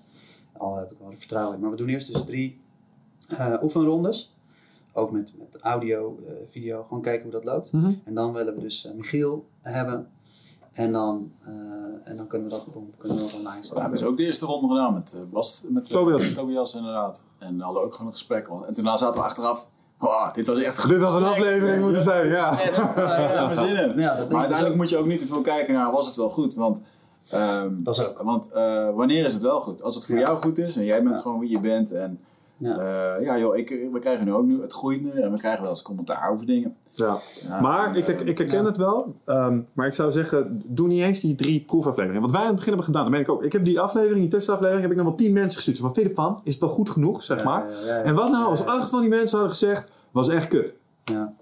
Al 0.56 0.76
heb 0.76 0.90
ik 0.90 0.96
wel 1.00 1.12
vertrouwen 1.12 1.54
in. 1.54 1.60
Maar 1.60 1.70
we 1.70 1.76
doen 1.76 1.88
eerst 1.88 2.12
dus 2.12 2.24
drie 2.24 2.60
oefenrondes. 3.62 4.34
Ook 4.92 5.10
met, 5.10 5.32
met 5.38 5.56
audio, 5.62 6.18
eh, 6.26 6.32
video. 6.48 6.82
Gewoon 6.88 7.02
kijken 7.02 7.22
hoe 7.22 7.32
dat 7.32 7.44
loopt. 7.44 7.72
Mhm. 7.72 7.92
En 8.04 8.14
dan 8.14 8.32
willen 8.32 8.54
we 8.54 8.60
dus 8.60 8.86
eh, 8.86 8.92
Michiel 8.94 9.46
hebben. 9.60 10.08
En 10.80 10.92
dan, 10.92 11.32
eh, 11.46 12.10
en 12.10 12.16
dan 12.16 12.26
kunnen 12.26 12.48
we 12.48 12.54
dat 12.54 12.72
boom, 12.72 12.90
kunnen 12.98 13.16
we 13.18 13.22
online 13.22 13.56
We 13.58 13.62
zetten. 13.64 13.80
hebben 13.80 13.98
dus 13.98 14.08
ook 14.08 14.16
de 14.16 14.22
eerste 14.24 14.46
ronde 14.46 14.68
gedaan 14.68 14.94
met, 14.94 15.12
eh, 15.14 15.20
Bas, 15.32 15.64
met 15.68 15.86
eh, 15.86 15.92
Tobias. 15.92 16.32
Tobias 16.32 16.74
inderdaad. 16.74 17.24
En 17.38 17.56
we 17.56 17.62
hadden 17.62 17.82
ook 17.82 17.92
gewoon 17.92 18.06
een 18.06 18.12
gesprek. 18.12 18.48
En 18.66 18.74
toen 18.74 18.84
zaten 18.84 19.12
we 19.12 19.20
achteraf, 19.22 19.66
oh, 20.00 20.34
dit 20.34 20.46
was 20.46 20.62
echt 20.62 20.88
dit 20.88 21.02
had 21.02 21.14
een 21.14 21.24
aflevering 21.26 21.82
moeten 21.84 22.02
zijn, 22.02 22.26
ja. 22.28 22.58
Ja, 22.60 23.48
we 23.48 23.54
zin 23.54 23.66
in. 23.68 23.74
Ja, 23.76 23.82
dat 23.84 23.94
denk 23.94 23.98
ik 23.98 24.18
dus 24.18 24.28
maar 24.28 24.38
uiteindelijk 24.40 24.68
ook. 24.70 24.76
moet 24.76 24.88
je 24.88 24.96
ook 24.96 25.06
niet 25.06 25.20
te 25.20 25.26
veel 25.26 25.40
kijken 25.42 25.74
naar, 25.74 25.92
was 25.92 26.06
het 26.06 26.16
wel 26.16 26.30
goed? 26.30 26.54
Want, 26.54 26.80
ehm, 27.30 27.68
Dat 27.82 27.98
is 27.98 28.06
ook. 28.08 28.22
want 28.22 28.50
eh, 28.52 28.90
wanneer 28.94 29.26
is 29.26 29.32
het 29.32 29.42
wel 29.42 29.60
goed? 29.60 29.82
Als 29.82 29.94
het 29.94 30.06
voor 30.06 30.14
Ja. 30.18 30.20
jou 30.26 30.42
goed 30.42 30.58
is 30.58 30.76
en 30.76 30.84
jij 30.84 31.02
bent 31.02 31.14
Ja. 31.14 31.20
gewoon 31.20 31.38
wie 31.38 31.50
je 31.50 31.60
bent. 31.60 31.92
En 31.92 32.20
Ja. 32.60 32.82
ja, 32.82 33.16
ja 33.20 33.38
joh, 33.38 33.56
ik, 33.56 33.88
we 33.92 33.98
krijgen 33.98 34.24
nu 34.24 34.32
ook 34.32 34.44
nu 34.44 34.62
het 34.62 34.72
groeit 34.72 35.02
nu 35.02 35.20
en 35.20 35.32
we 35.32 35.38
krijgen 35.38 35.62
wel 35.62 35.70
eens 35.70 35.82
commentaar 35.82 36.30
over 36.30 36.46
dingen. 36.46 36.76
Ja. 36.92 37.18
Ja, 37.48 37.60
Maar 37.60 37.88
en, 37.88 37.94
ik, 37.94 38.08
ik, 38.08 38.20
eh, 38.20 38.26
herken 38.26 38.62
ja. 38.62 38.64
het 38.64 38.76
wel. 38.76 39.14
ehm, 39.24 39.60
maar 39.72 39.86
ik 39.86 39.94
zou 39.94 40.12
zeggen, 40.12 40.62
doe 40.66 40.88
niet 40.88 41.02
eens 41.02 41.20
die 41.20 41.34
drie 41.34 41.64
proefafleveringen. 41.64 42.22
Wat 42.22 42.30
wij 42.30 42.40
aan 42.40 42.46
het 42.46 42.56
begin 42.56 42.68
hebben 42.68 42.86
gedaan, 42.86 43.02
dat 43.02 43.12
ben 43.12 43.20
ik 43.20 43.28
ook. 43.28 43.42
Ik 43.42 43.52
heb 43.52 43.64
die 43.64 43.80
aflevering, 43.80 44.20
die 44.20 44.28
testaflevering, 44.28 44.82
heb 44.82 44.90
ik 44.90 44.96
nog 44.96 45.06
wel 45.06 45.14
tien 45.16 45.32
mensen 45.32 45.54
gestuurd. 45.56 45.78
Van, 45.78 45.94
vind 45.94 46.06
je 46.06 46.12
ervan? 46.14 46.40
Is 46.44 46.52
het 46.52 46.62
wel 46.62 46.70
goed 46.70 46.90
genoeg, 46.90 47.24
zeg 47.24 47.44
maar? 47.44 47.68
Ja, 47.70 47.76
ja, 47.80 47.86
ja, 47.86 47.96
ja. 47.96 48.02
En 48.02 48.14
wat 48.14 48.30
nou 48.30 48.44
als 48.44 48.66
acht 48.66 48.88
van 48.88 49.00
die 49.00 49.08
mensen 49.10 49.38
hadden 49.38 49.56
gezegd, 49.56 49.90
was 50.10 50.28
echt 50.28 50.48
kut. 50.48 50.74
Ja. 51.04 51.32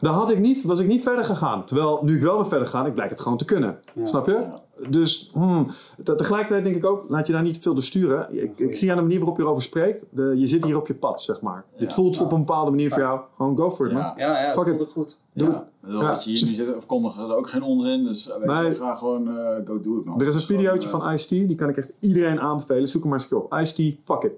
Dan 0.00 0.14
had 0.14 0.30
ik 0.30 0.38
niet, 0.38 0.64
was 0.64 0.80
ik 0.80 0.86
niet 0.86 1.02
verder 1.02 1.24
gegaan. 1.24 1.64
Terwijl, 1.64 2.00
nu 2.02 2.16
ik 2.16 2.22
wel 2.22 2.36
ben 2.36 2.48
verder 2.48 2.66
gegaan, 2.66 2.86
ik 2.86 2.94
blijk 2.94 3.10
het 3.10 3.20
gewoon 3.20 3.38
te 3.38 3.44
kunnen. 3.44 3.78
Ja. 3.94 4.06
Snap 4.06 4.26
je? 4.26 4.46
Dus, 4.90 5.30
hmm, 5.32 5.66
te- 6.04 6.14
tegelijkertijd 6.14 6.64
denk 6.64 6.76
ik 6.76 6.86
ook, 6.86 7.04
laat 7.08 7.26
je 7.26 7.32
daar 7.32 7.42
niet 7.42 7.58
veel 7.58 7.74
door 7.74 7.82
sturen. 7.82 8.42
Ik, 8.42 8.52
ik 8.56 8.76
zie 8.76 8.90
aan 8.90 8.96
de 8.96 9.02
manier 9.02 9.18
waarop 9.18 9.36
je 9.36 9.42
erover 9.42 9.62
spreekt, 9.62 10.04
de, 10.10 10.34
je 10.36 10.46
zit 10.46 10.64
hier 10.64 10.76
op 10.76 10.86
je 10.86 10.94
pad, 10.94 11.22
zeg 11.22 11.40
maar. 11.40 11.64
Dit 11.78 11.94
voelt 11.94 12.20
op 12.20 12.32
een 12.32 12.38
bepaalde 12.38 12.70
manier 12.70 12.90
voor 12.90 13.00
jou. 13.00 13.20
Gewoon 13.36 13.56
go 13.56 13.70
for 13.70 13.86
it, 13.86 13.92
man. 13.92 14.02
Ja. 14.02 14.14
Ja, 14.16 14.40
ja, 14.40 14.54
dat 14.54 14.64
Fuck 14.64 14.80
it. 14.80 14.88
goed. 14.92 15.20
Ja, 15.32 15.44
Dat 15.44 15.66
Ja. 15.88 16.08
Wat 16.08 16.24
je 16.24 16.30
hier 16.30 16.44
nu 16.48 16.54
zit, 16.54 16.66
verkondigen 16.78 17.28
er 17.28 17.36
ook 17.36 17.48
geen 17.50 17.62
onzin. 17.62 18.04
Dus 18.04 18.30
eh, 18.30 18.36
weet 18.36 18.46
Nee. 18.46 18.68
je, 18.68 18.74
ga 18.74 18.94
gewoon 18.94 19.28
eh, 19.28 19.66
go 19.66 19.80
do 19.80 19.98
it 19.98 20.04
man. 20.04 20.20
Er 20.20 20.26
is 20.28 20.34
een 20.34 20.40
videootje 20.40 20.88
eh, 20.88 20.98
van 20.98 21.12
Ice-T, 21.12 21.28
die 21.28 21.54
kan 21.54 21.68
ik 21.68 21.76
echt 21.76 21.92
iedereen 22.00 22.40
aanbevelen. 22.40 22.88
Zoek 22.88 23.00
hem 23.02 23.10
maar 23.10 23.20
eens 23.20 23.30
een 23.30 23.38
keer 23.38 23.46
op. 23.58 23.60
Ice-T, 23.60 23.96
fuck 24.04 24.22
it. 24.22 24.32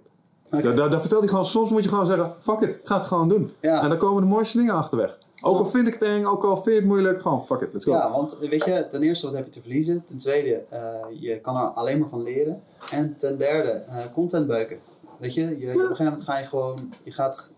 Daar, 0.51 0.63
daar, 0.75 0.91
daar 0.91 1.01
vertelt 1.01 1.21
hij 1.21 1.29
gewoon, 1.29 1.45
soms 1.47 1.71
moet 1.71 1.83
je 1.83 1.89
gewoon 1.89 2.07
zeggen, 2.07 2.35
fuck 2.41 2.61
it, 2.61 2.79
ga 2.85 2.99
het 2.99 3.07
gewoon 3.07 3.29
doen. 3.29 3.51
Ja. 3.61 3.83
En 3.83 3.89
dan 3.89 3.99
komen 3.99 4.23
de 4.23 4.29
mooiste 4.29 4.59
dingen 4.59 4.75
achterweg. 4.75 5.19
Ook 5.41 5.59
al 5.59 5.67
vind 5.67 5.87
ik 5.87 5.93
het 5.93 6.03
eng, 6.03 6.25
ook 6.25 6.45
al 6.45 6.55
vind 6.55 6.67
je 6.67 6.75
het 6.75 6.85
moeilijk, 6.85 7.21
gewoon 7.21 7.47
fuck 7.47 7.61
it, 7.61 7.73
let's 7.73 7.85
go. 7.85 7.93
Ja, 7.93 8.11
want 8.11 8.39
weet 8.39 8.65
je, 8.65 8.87
ten 8.91 9.03
eerste 9.03 9.27
wat 9.27 9.35
heb 9.35 9.45
je 9.45 9.51
te 9.51 9.61
verliezen. 9.61 10.05
Ten 10.07 10.19
tweede, 10.19 10.63
eh, 10.69 10.81
je 11.11 11.41
kan 11.41 11.57
er 11.57 11.63
alleen 11.63 11.99
maar 11.99 12.09
van 12.09 12.23
leren. 12.23 12.63
En 12.93 13.17
ten 13.19 13.39
derde, 13.39 13.71
eh, 13.71 13.97
content 14.13 14.47
beuken. 14.47 14.79
Weet 15.19 15.35
je, 15.35 15.41
je, 15.41 15.69
op 15.69 15.75
een 15.75 15.81
gegeven 15.81 16.05
moment 16.05 16.23
ga 16.23 16.39
je 16.39 16.47
gewoon, 16.47 16.93
je 17.03 17.13
gaat, 17.13 17.51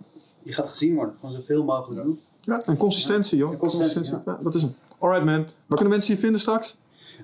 je 0.43 0.53
gaat 0.53 0.69
gezien 0.69 0.95
worden. 0.95 1.15
Gewoon 1.21 1.35
zoveel 1.35 1.65
mogelijk 1.65 2.03
doen. 2.03 2.21
Ja, 2.41 2.61
en 2.67 2.77
consistentie 2.77 3.39
joh. 3.39 3.53
En 3.53 3.59
consistentie, 3.59 4.15
Ja, 4.25 4.39
dat 4.43 4.55
is 4.55 4.63
hem. 4.63 4.75
Alright 4.99 5.25
man. 5.25 5.43
Waar 5.43 5.79
kunnen 5.79 5.89
mensen 5.89 6.15
je 6.15 6.21
vinden 6.21 6.41
straks? 6.41 6.77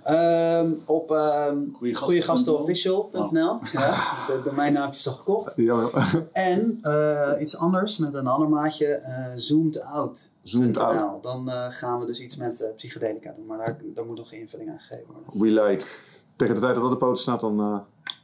Ehm, 0.04 0.72
op 0.84 1.10
ehm 1.12 1.56
Goeiegasten- 1.72 2.06
goeiegastenofficial.nl. 2.06 3.58
Ja, 3.72 4.26
de 4.26 4.40
domeinnaam 4.44 4.90
is 4.90 5.08
al 5.08 5.14
gekocht. 5.14 5.52
Ja, 5.56 5.88
En 6.32 6.78
eh, 6.82 7.30
iets 7.40 7.56
anders 7.56 7.98
met 7.98 8.14
een 8.14 8.26
ander 8.26 8.48
maatje, 8.48 8.86
eh 8.86 9.24
zoomed 9.34 9.80
out. 9.82 10.30
Zoomed 10.42 10.78
out. 10.78 11.22
Dan 11.22 11.50
eh, 11.50 11.66
gaan 11.70 12.00
we 12.00 12.06
dus 12.06 12.20
iets 12.20 12.36
met 12.36 12.70
psychedelica 12.76 13.32
doen, 13.36 13.46
maar 13.46 13.58
daar, 13.58 13.78
daar 13.94 14.04
moet 14.04 14.16
nog 14.16 14.32
invulling 14.32 14.70
aan 14.70 14.78
gegeven 14.80 15.06
worden. 15.12 15.40
we 15.40 15.62
like. 15.62 15.84
Tegen 16.36 16.54
de 16.54 16.60
tijd 16.60 16.74
dat 16.74 16.82
dat 16.82 16.92
op 16.92 16.98
de 17.00 17.04
poten 17.06 17.22
staat, 17.22 17.40
dan 17.40 17.60
eh, 17.60 17.78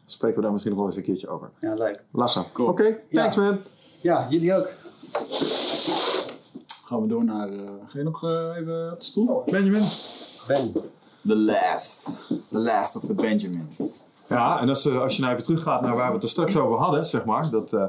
spreken 0.07 0.37
we 0.37 0.43
daar 0.43 0.53
misschien 0.53 0.73
nog 0.75 0.81
wel 0.83 0.91
eens 0.91 0.99
een 0.99 1.07
keertje 1.07 1.29
over. 1.29 1.51
Ja, 1.59 1.75
leuk. 1.75 2.03
Lassa. 2.13 2.45
Cool. 2.53 2.69
Oké, 2.69 2.99
thanks 3.13 3.37
man. 3.37 3.59
Ja, 4.01 4.27
jullie 4.31 4.55
ook. 4.55 4.73
Gaan 6.87 7.01
we 7.03 7.07
door 7.09 7.25
naar. 7.25 7.49
eh 7.49 7.59
ga 7.87 7.99
je 7.99 8.05
nog 8.05 8.23
even 8.23 8.93
op 8.93 8.99
de 8.99 9.05
stoel? 9.05 9.43
Benjamin. 9.47 9.83
Ben. 10.47 10.73
The 11.27 11.37
last. 11.37 12.03
The 12.29 12.59
last 12.59 12.97
of 12.97 13.03
the 13.07 13.15
Benjamins. 13.15 14.03
Ja, 14.29 14.61
en 14.61 14.69
als, 14.69 14.87
eh, 14.87 15.01
als 15.01 15.15
je 15.17 15.21
nou 15.21 15.33
even 15.33 15.45
teruggaat 15.45 15.83
naar 15.83 15.95
waar 15.95 16.09
we 16.09 16.15
het 16.15 16.23
er 16.23 16.29
straks 16.29 16.57
over 16.57 16.79
hadden, 16.79 17.07
zeg 17.07 17.25
maar. 17.25 17.51
Dat 17.51 17.73
eh, 17.73 17.85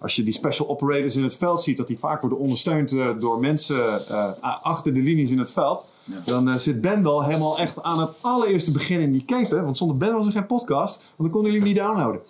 als 0.00 0.16
je 0.16 0.22
die 0.22 0.32
special 0.32 0.68
operators 0.68 1.16
in 1.16 1.22
het 1.22 1.36
veld 1.36 1.62
ziet, 1.62 1.76
dat 1.76 1.86
die 1.86 1.98
vaak 1.98 2.20
worden 2.20 2.38
ondersteund 2.38 2.92
eh, 2.92 3.08
door 3.18 3.38
mensen 3.40 4.08
eh, 4.08 4.32
achter 4.62 4.94
de 4.94 5.00
linies 5.00 5.30
in 5.30 5.38
het 5.38 5.50
veld. 5.50 5.84
Ja. 6.04 6.20
Dan 6.24 6.60
zit 6.60 6.80
Ben 6.80 7.02
wel 7.02 7.22
helemaal 7.22 7.58
echt 7.58 7.82
aan 7.82 8.00
het 8.00 8.10
allereerste 8.20 8.72
begin 8.72 9.00
in 9.00 9.12
die 9.12 9.24
keten. 9.24 9.64
Want 9.64 9.76
zonder 9.76 9.96
Ben 9.96 10.14
was 10.14 10.26
er 10.26 10.32
geen 10.32 10.46
podcast, 10.46 10.96
want 10.96 11.16
dan 11.16 11.30
konden 11.30 11.52
jullie 11.52 11.66
hem 11.66 11.68
niet 11.68 11.76
downloaden. 11.76 12.20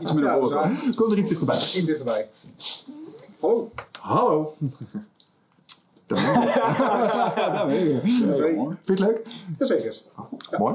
Iets 0.00 0.12
meer 0.12 0.24
naar 0.24 0.40
Ja. 0.50 0.70
Komt 0.94 1.12
er 1.12 1.18
iets 1.18 1.28
dichterbij. 1.28 1.56
Iets 1.56 1.84
dichterbij. 1.84 2.28
Oh, 3.40 3.70
Hallo. 4.02 4.54
Ja, 8.20 8.34
Twee. 8.34 8.54
mooi. 8.56 8.76
Vind 8.82 8.98
je 8.98 9.04
het 9.04 9.14
leuk? 9.14 9.26
jazeker. 9.58 9.96
Mooi. 10.58 10.74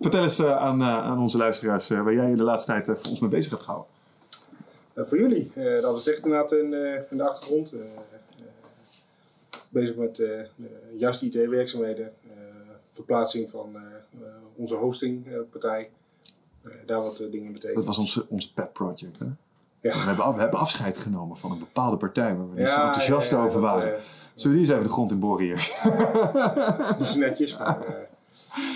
Vertel 0.00 0.22
eens 0.22 0.38
eh, 0.38 0.56
aan, 0.56 0.80
eh, 0.80 1.04
aan 1.04 1.18
onze 1.18 1.36
luisteraars 1.38 1.90
eh, 1.90 2.02
waar 2.02 2.14
jij 2.14 2.30
je 2.30 2.36
de 2.36 2.42
laatste 2.42 2.82
tijd 2.82 3.00
voor 3.00 3.10
ons 3.10 3.20
mee 3.20 3.30
bezig 3.30 3.50
hebt 3.50 3.62
gehouden. 3.62 3.90
Eh, 4.92 5.04
voor 5.04 5.18
jullie, 5.18 5.52
dat 5.80 5.96
is 5.98 6.08
echt 6.08 6.24
inderdaad 6.24 6.52
in, 6.52 6.72
in 7.10 7.16
de 7.16 7.28
achtergrond. 7.28 7.74
bezig 9.68 9.94
met 9.96 10.22
juiste 10.96 11.24
IT-werkzaamheden, 11.26 12.12
verplaatsing 12.92 13.50
van 13.50 13.76
onze 14.56 14.74
hostingpartij. 14.74 15.90
Daar 16.86 17.00
wat 17.00 17.16
dingen 17.16 17.44
Dat 17.44 17.52
betekenen. 17.52 17.84
was 17.84 17.98
onze, 17.98 18.26
onze 18.28 18.52
pet 18.52 18.72
project. 18.72 19.18
Hè? 19.18 19.26
Ja. 19.80 19.92
We, 19.92 19.98
hebben 19.98 20.24
af- 20.24 20.34
we 20.34 20.40
hebben 20.40 20.60
afscheid 20.60 20.96
genomen 20.96 21.36
van 21.36 21.50
een 21.50 21.58
bepaalde 21.58 21.96
partij 21.96 22.36
waar 22.36 22.50
we 22.50 22.60
niet 22.60 22.68
zo 22.68 22.74
enthousiast 22.80 23.30
ja, 23.30 23.36
ja, 23.38 23.44
over 23.44 23.60
dat, 23.60 23.70
waren. 23.70 23.94
eh, 23.96 24.00
Zullen 24.34 24.56
we 24.56 24.62
die 24.62 24.66
eens 24.66 24.68
even 24.70 24.82
de 24.82 24.88
grond 24.94 25.10
in 25.10 25.18
boren 25.18 25.44
hier? 25.44 25.78
Dat 26.88 27.00
is 27.00 27.14
netjes, 27.14 27.58
maar 27.58 27.80
eh, 27.80 27.94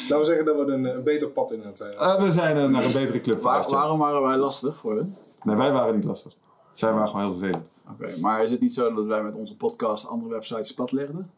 laten 0.08 0.18
we 0.18 0.24
zeggen 0.24 0.44
dat 0.44 0.56
we 0.66 0.72
een, 0.72 0.84
een 0.84 1.02
beter 1.02 1.28
pad 1.28 1.52
in 1.52 1.62
het. 1.62 1.80
eh, 1.80 2.00
Eh, 2.00 2.22
we 2.22 2.32
zijn 2.32 2.70
naar 2.70 2.84
een 2.84 2.92
betere 2.92 3.20
club 3.20 3.42
Waar- 3.42 3.70
waarom 3.70 3.98
waren 3.98 4.22
wij 4.22 4.36
lastig 4.36 4.76
voor 4.76 4.96
hun? 4.96 5.16
Nee, 5.42 5.56
wij 5.56 5.72
waren 5.72 5.94
niet 5.94 6.04
lastig. 6.04 6.32
Zij 6.74 6.92
waren 6.92 7.08
gewoon 7.08 7.22
heel 7.24 7.32
vervelend. 7.38 7.68
Oké, 7.90 8.20
maar 8.20 8.42
is 8.42 8.50
het 8.50 8.60
niet 8.60 8.74
zo 8.74 8.94
dat 8.94 9.04
wij 9.04 9.22
met 9.22 9.36
onze 9.36 9.56
podcast 9.56 10.08
andere 10.08 10.30
websites 10.32 10.74
platlegden? 10.74 11.30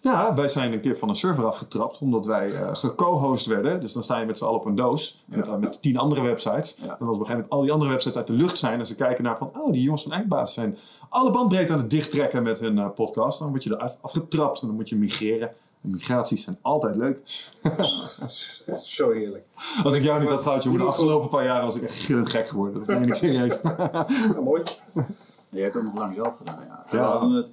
Ja, 0.00 0.34
wij 0.34 0.48
zijn 0.48 0.72
een 0.72 0.80
keer 0.80 0.98
van 0.98 1.08
een 1.08 1.16
server 1.16 1.46
afgetrapt 1.46 1.98
omdat 1.98 2.26
wij 2.26 2.52
eh 2.54 2.74
geco-host 2.74 3.46
werden. 3.46 3.80
Dus 3.80 3.92
dan 3.92 4.02
sta 4.02 4.18
je 4.20 4.26
met 4.26 4.38
z'n 4.38 4.44
allen 4.44 4.58
op 4.60 4.64
een 4.66 4.74
doos 4.74 5.24
met, 5.26 5.46
Ja. 5.46 5.52
eh, 5.52 5.58
met 5.58 5.82
tien 5.82 5.96
andere 5.98 6.22
websites. 6.22 6.76
Ja. 6.78 6.84
En 6.84 6.88
als 6.90 6.98
op 7.00 7.06
een 7.08 7.12
gegeven 7.14 7.32
moment 7.34 7.50
al 7.52 7.60
die 7.62 7.72
andere 7.72 7.90
websites 7.90 8.16
uit 8.16 8.26
de 8.26 8.32
lucht 8.32 8.58
zijn 8.58 8.78
en 8.80 8.86
ze 8.86 8.94
kijken 8.94 9.24
naar 9.24 9.38
van, 9.38 9.50
oh, 9.54 9.72
die 9.72 9.82
jongens 9.82 10.02
van 10.02 10.12
Eindbaas 10.12 10.54
zijn 10.54 10.78
alle 11.08 11.30
bandbreedte 11.30 11.72
aan 11.72 11.78
het 11.78 11.90
dichttrekken 11.90 12.42
met 12.42 12.58
hun 12.58 12.78
eh, 12.78 12.88
podcast. 12.94 13.38
Dan 13.38 13.48
word 13.48 13.62
je 13.64 13.70
er 13.70 13.76
af- 13.76 13.98
afgetrapt 14.00 14.60
en 14.60 14.66
dan 14.66 14.76
moet 14.76 14.88
je 14.88 14.96
migreren. 14.96 15.48
En 15.82 15.90
migraties 15.90 16.44
zijn 16.44 16.58
altijd 16.62 16.96
leuk. 16.96 17.20
zo 18.82 19.10
heerlijk. 19.10 19.44
Als 19.84 19.94
ik 19.94 20.02
jou 20.02 20.20
niet 20.20 20.28
had 20.28 20.42
gehad, 20.42 20.62
jongen, 20.62 20.80
de 20.80 20.86
afgelopen 20.86 21.28
paar 21.28 21.44
jaar 21.44 21.64
was 21.64 21.76
ik 21.76 21.82
echt 21.82 21.94
gillend 21.98 22.30
gek 22.30 22.48
geworden. 22.48 22.74
Dat 22.74 22.86
ben 22.86 23.00
je 23.00 23.06
niet 23.06 23.16
serieus. 23.16 23.58
Nou, 23.62 24.42
mooi. 24.42 24.62
Je 25.50 25.60
hebt 25.60 25.74
het 25.74 25.82
nog 25.84 25.94
lang 25.94 26.14
zelf 26.14 26.32
gedaan, 26.38 26.58
ja. 26.68 26.84
We, 26.90 26.96
Ja. 26.96 27.44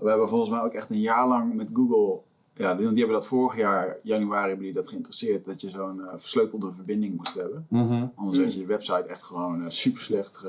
We 0.00 0.08
hebben 0.08 0.28
volgens 0.28 0.50
mij 0.50 0.60
ook 0.60 0.72
echt 0.72 0.90
een 0.90 1.00
jaar 1.00 1.28
lang 1.28 1.54
met 1.54 1.68
Google... 1.72 2.18
Ja, 2.54 2.74
die, 2.74 2.88
die 2.88 2.98
hebben 2.98 3.16
dat 3.16 3.26
vorig 3.26 3.56
jaar, 3.56 3.98
januari, 4.02 4.46
hebben 4.48 4.64
die 4.64 4.74
dat 4.74 4.88
geïnteresseerd. 4.88 5.44
Dat 5.44 5.60
je 5.60 5.70
zo'n 5.70 6.00
eh, 6.00 6.12
versleutelde 6.16 6.72
verbinding 6.72 7.16
moest 7.16 7.34
hebben. 7.34 7.66
Anders 8.14 8.38
werd 8.38 8.54
je 8.54 8.66
website 8.66 9.02
echt 9.08 9.22
gewoon 9.22 9.64
eh, 9.64 9.70
super 9.70 10.02
slecht 10.02 10.44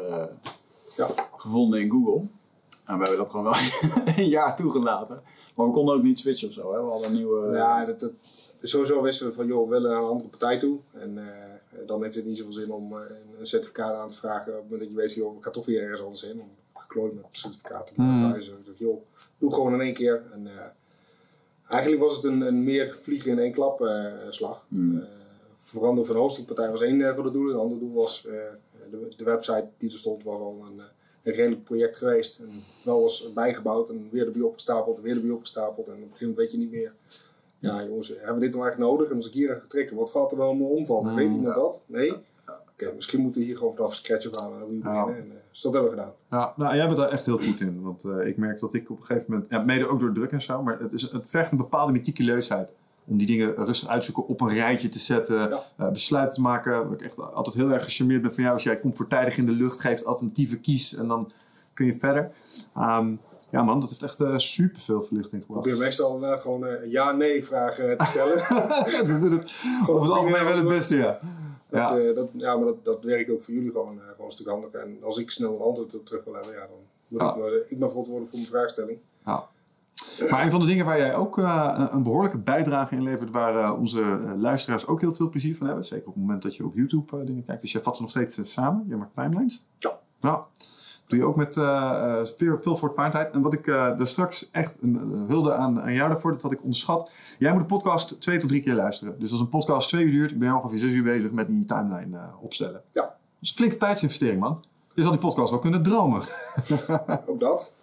Ja. 0.95 1.07
gevonden 1.35 1.79
in 1.81 1.89
Google. 1.91 2.21
En 2.85 2.97
we 2.97 3.03
hebben 3.03 3.17
dat 3.17 3.29
gewoon 3.29 3.45
wel 3.45 3.53
een 4.17 4.27
jaar 4.29 4.55
toegelaten. 4.55 5.21
Maar 5.55 5.65
we 5.65 5.71
konden 5.71 5.95
ook 5.95 6.03
niet 6.03 6.19
switchen 6.19 6.47
of 6.47 6.53
zo. 6.53 6.73
Hè? 6.73 6.83
We 6.83 6.89
hadden 6.91 7.07
een 7.09 7.15
nieuwe... 7.15 7.55
Ja, 7.55 7.85
dat, 7.85 7.99
dat, 7.99 8.11
sowieso 8.61 9.01
wisten 9.01 9.27
we 9.27 9.33
van, 9.33 9.47
joh, 9.47 9.63
we 9.63 9.69
willen 9.69 9.91
naar 9.91 9.99
een 10.01 10.07
andere 10.07 10.29
partij 10.29 10.59
toe. 10.59 10.79
En 10.91 11.17
eh, 11.17 11.87
dan 11.87 12.03
heeft 12.03 12.15
het 12.15 12.25
niet 12.25 12.37
zoveel 12.37 12.53
zin 12.53 12.71
om 12.71 12.91
eh, 12.93 12.99
een- 13.39 13.47
certificaat 13.47 13.95
aan 13.95 14.09
te 14.09 14.15
vragen. 14.15 14.51
Op 14.53 14.59
het 14.59 14.63
moment 14.63 14.79
dat 14.81 14.89
je 14.89 14.95
weet, 14.95 15.13
joh, 15.13 15.37
ik 15.37 15.43
ga 15.43 15.49
toch 15.51 15.65
weer 15.65 15.81
ergens 15.81 16.01
anders 16.01 16.21
heen. 16.21 16.41
Geklooid 16.91 17.13
met 17.15 17.25
certificaten 17.31 17.95
te 17.95 18.01
Hmm. 18.01 18.19
verhuizen. 18.19 18.53
Ik 18.59 18.65
dacht, 18.65 18.77
joh, 18.77 19.01
doe 19.37 19.53
gewoon 19.53 19.73
in 19.73 19.81
één 19.81 19.93
keer. 19.93 20.23
En, 20.33 20.47
eh, 20.47 20.65
eigenlijk 21.67 22.01
was 22.01 22.15
het 22.15 22.23
een, 22.23 22.41
een 22.41 22.63
meer 22.63 22.97
vliegen 23.01 23.31
in 23.31 23.39
één 23.39 23.51
klap 23.51 23.81
eh, 23.81 24.05
slag. 24.29 24.65
Hmm. 24.67 24.97
Eh, 24.99 25.03
veranderen 25.57 26.05
van 26.05 26.15
hostingpartij 26.15 26.69
was 26.71 26.81
één 26.81 27.15
van 27.15 27.23
de 27.23 27.31
doelen. 27.31 27.53
Het 27.53 27.61
andere 27.63 27.79
doel 27.79 27.93
was, 27.93 28.25
eh, 28.27 28.33
de, 28.91 29.13
de 29.17 29.23
website 29.23 29.67
die 29.77 29.91
er 29.91 29.97
stond 29.97 30.23
was 30.23 30.39
al 30.39 30.65
een, 30.71 30.81
een 31.23 31.33
redelijk 31.33 31.63
project 31.63 31.97
geweest. 31.97 32.39
En 32.39 32.49
wel 32.85 33.01
was 33.01 33.33
bijgebouwd 33.33 33.89
en 33.89 34.07
weer 34.11 34.25
erbij 34.25 34.41
opgestapeld 34.41 34.97
en 34.97 35.03
weer 35.03 35.15
erbij 35.15 35.31
opgestapeld. 35.31 35.87
En 35.87 35.93
op 35.93 35.99
een 36.01 36.03
gegeven 36.07 36.27
moment 36.27 36.37
weet 36.37 36.51
je 36.51 36.57
niet 36.57 36.71
meer. 36.71 36.93
Ja 37.59 37.83
jongens, 37.85 38.07
hebben 38.07 38.33
we 38.35 38.39
dit 38.39 38.51
nou 38.53 38.63
eigenlijk 38.63 38.91
nodig? 38.91 39.09
En 39.11 39.15
als 39.17 39.27
ik 39.27 39.33
hier 39.33 39.53
aan 39.53 39.59
ga 39.61 39.67
trekken, 39.67 39.95
wat 39.97 40.09
gaat 40.11 40.31
er 40.31 40.37
wel 40.37 40.47
allemaal 40.47 40.67
omvallen? 40.67 41.15
Weet 41.15 41.31
iemand 41.31 41.55
dat? 41.55 41.83
Nee? 41.85 42.13
Oké, 42.71 42.93
misschien 42.95 43.19
moeten 43.21 43.41
we 43.41 43.47
hier 43.47 43.57
gewoon 43.57 43.75
vanaf 43.75 43.95
scratch 43.95 44.31
af 44.31 44.37
aan 44.37 44.63
opnieuw 44.63 44.83
Ja. 44.83 45.05
beginnen. 45.05 45.31
En, 45.35 45.40
dus 45.51 45.61
dat 45.61 45.73
hebben 45.73 45.91
we 45.91 45.97
gedaan. 45.97 46.13
Ja, 46.29 46.53
nou, 46.55 46.75
jij 46.75 46.85
bent 46.85 46.97
daar 46.97 47.09
echt 47.09 47.25
heel 47.25 47.37
goed 47.37 47.59
in. 47.61 47.81
Want 47.81 48.03
eh, 48.03 48.27
ik 48.27 48.37
merk 48.37 48.59
dat 48.59 48.73
ik 48.73 48.89
op 48.89 48.97
een 48.99 49.03
gegeven 49.05 49.31
moment, 49.31 49.49
ja, 49.49 49.59
mede 49.63 49.87
ook 49.87 49.99
door 49.99 50.13
druk 50.13 50.31
en 50.31 50.41
zo, 50.41 50.63
maar 50.63 50.77
het, 50.77 50.93
is, 50.93 51.01
het 51.01 51.29
vergt 51.29 51.51
een 51.51 51.57
bepaalde 51.57 51.91
meticuleusheid. 51.91 52.69
Om 53.05 53.17
die 53.17 53.27
dingen 53.27 53.55
rustig 53.65 53.87
uitzoeken, 53.89 54.27
op 54.27 54.41
een 54.41 54.53
rijtje 54.53 54.89
te 54.89 54.99
zetten, 54.99 55.35
Ja. 55.49 55.63
eh, 55.77 55.89
besluiten 55.91 56.35
te 56.35 56.41
maken. 56.41 56.71
Waar 56.71 56.93
ik 56.93 57.01
echt 57.01 57.19
altijd 57.33 57.55
heel 57.55 57.71
erg 57.71 57.83
gecharmeerd 57.83 58.21
ben 58.21 58.33
van 58.33 58.43
jou. 58.43 58.55
Als 58.55 58.63
jij 58.63 58.79
komt 58.79 58.95
voortijdig 58.97 59.37
in 59.37 59.45
de 59.45 59.51
lucht, 59.51 59.79
geeft 59.79 60.05
alternatieven 60.05 60.61
kies 60.61 60.95
en 60.95 61.07
dan 61.07 61.31
kun 61.73 61.85
je 61.85 61.95
verder. 61.99 62.31
Ehm, 62.75 63.11
ja 63.51 63.63
man, 63.63 63.79
dat 63.79 63.89
heeft 63.89 64.03
echt 64.03 64.19
eh 64.21 64.37
super 64.37 64.81
veel 64.81 65.01
verlichting 65.03 65.41
Ik 65.41 65.47
gebracht. 65.47 65.67
probeer 65.67 65.83
meestal 65.85 66.39
gewoon 66.39 66.65
ja-nee 66.89 67.45
vragen 67.45 67.97
te 67.97 68.05
stellen. 68.05 68.37
dat 69.07 69.21
doet 69.21 69.31
het 69.31 69.51
over 69.87 70.01
het 70.01 70.11
algemeen 70.11 70.43
wel 70.43 70.57
het 70.57 70.67
beste, 70.67 70.97
ja. 70.97 71.17
Dat, 71.71 71.89
Ja. 71.89 71.97
eh, 71.97 72.15
dat, 72.15 72.29
ja, 72.33 72.55
maar 72.55 72.65
dat, 72.65 72.85
dat 72.85 73.03
werkt 73.03 73.29
ook 73.29 73.43
voor 73.43 73.53
jullie 73.53 73.71
gewoon, 73.71 73.97
eh, 73.99 74.05
gewoon 74.11 74.25
een 74.25 74.31
stuk 74.31 74.47
handiger. 74.47 74.79
En 74.79 74.97
als 75.03 75.17
ik 75.17 75.31
snel 75.31 75.55
een 75.55 75.61
antwoord 75.61 76.05
terug 76.05 76.23
wil 76.23 76.33
hebben, 76.33 76.51
ja, 76.53 76.59
dan 76.59 76.77
moet 77.07 77.21
Ja. 77.21 77.29
ik, 77.29 77.37
maar, 77.37 77.51
ik 77.67 77.79
ben 77.79 77.89
verantwoordelijk 77.89 78.29
voor 78.29 78.39
mijn 78.39 78.51
vraagstelling. 78.51 78.97
Ja. 79.25 79.47
Maar 80.29 80.45
een 80.45 80.51
van 80.51 80.59
de 80.59 80.65
dingen 80.65 80.85
waar 80.85 80.97
jij 80.97 81.15
ook 81.15 81.37
eh, 81.37 81.87
een- 81.91 82.03
behoorlijke 82.03 82.37
bijdrage 82.37 82.95
in 82.95 83.03
levert, 83.03 83.29
waar 83.31 83.77
onze 83.77 84.01
luisteraars 84.37 84.87
ook 84.87 85.01
heel 85.01 85.13
veel 85.13 85.29
plezier 85.29 85.55
van 85.57 85.67
hebben. 85.67 85.85
Zeker 85.85 86.07
op 86.07 86.13
het 86.13 86.23
moment 86.23 86.41
dat 86.43 86.55
je 86.55 86.65
op 86.65 86.75
YouTube 86.75 87.23
dingen 87.25 87.45
kijkt. 87.45 87.61
Dus 87.61 87.71
jij 87.71 87.81
vat 87.81 87.95
ze 87.95 88.01
nog 88.01 88.11
steeds 88.11 88.39
samen. 88.53 88.85
Je 88.87 88.95
maakt 88.95 89.15
timelines. 89.15 89.65
Ja. 89.77 89.99
Ja. 90.21 90.45
Doe 91.11 91.19
je 91.19 91.25
ook 91.25 91.35
met 91.35 91.57
eh, 91.57 92.25
veel, 92.37 92.57
veel 92.61 92.77
voortvaardigheid. 92.77 93.33
En 93.33 93.41
wat 93.41 93.53
ik 93.53 93.67
eh 93.67 93.97
daar 93.97 94.07
straks 94.07 94.49
echt 94.51 94.77
een, 94.81 94.95
hulde 95.27 95.53
aan, 95.53 95.81
aan 95.81 95.93
jou 95.93 96.09
daarvoor, 96.09 96.31
dat 96.31 96.41
had 96.41 96.51
ik 96.51 96.61
onderschat. 96.61 97.11
Jij 97.39 97.51
moet 97.51 97.61
de 97.61 97.67
podcast 97.67 98.21
twee 98.21 98.39
tot 98.39 98.49
drie 98.49 98.61
keer 98.61 98.73
luisteren. 98.73 99.19
Dus 99.19 99.31
als 99.31 99.41
een 99.41 99.49
podcast 99.49 99.87
twee 99.87 100.05
uur 100.05 100.11
duurt, 100.11 100.39
ben 100.39 100.47
je 100.47 100.55
ongeveer 100.55 100.77
zes 100.77 100.91
uur 100.91 101.03
bezig 101.03 101.31
met 101.31 101.47
die 101.47 101.65
timeline 101.65 102.19
opstellen. 102.41 102.81
Ja. 102.91 103.01
Dat 103.01 103.11
is 103.39 103.49
een 103.49 103.55
flinke 103.55 103.77
tijdsinvestering, 103.77 104.39
man. 104.39 104.63
Je 104.93 105.01
zal 105.01 105.11
die 105.11 105.19
podcast 105.19 105.49
wel 105.49 105.59
kunnen 105.59 105.83
dromen. 105.83 106.23
Ook 107.25 107.39
dat. 107.39 107.73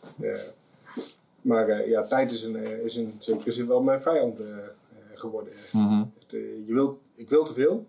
Maar 1.42 1.88
ja, 1.88 2.06
tijd 2.06 2.32
is, 2.32 2.42
een, 2.42 2.84
is 2.84 2.96
in 2.96 3.16
zekere 3.18 3.52
zin 3.52 3.66
wel 3.66 3.82
mijn 3.82 4.02
vijand 4.02 4.42
geworden. 5.14 5.52
Mhm. 5.72 6.04
Het, 6.18 6.30
je 6.66 6.74
wilt, 6.74 6.98
ik 7.14 7.28
wil 7.28 7.44
te 7.44 7.52
veel. 7.52 7.86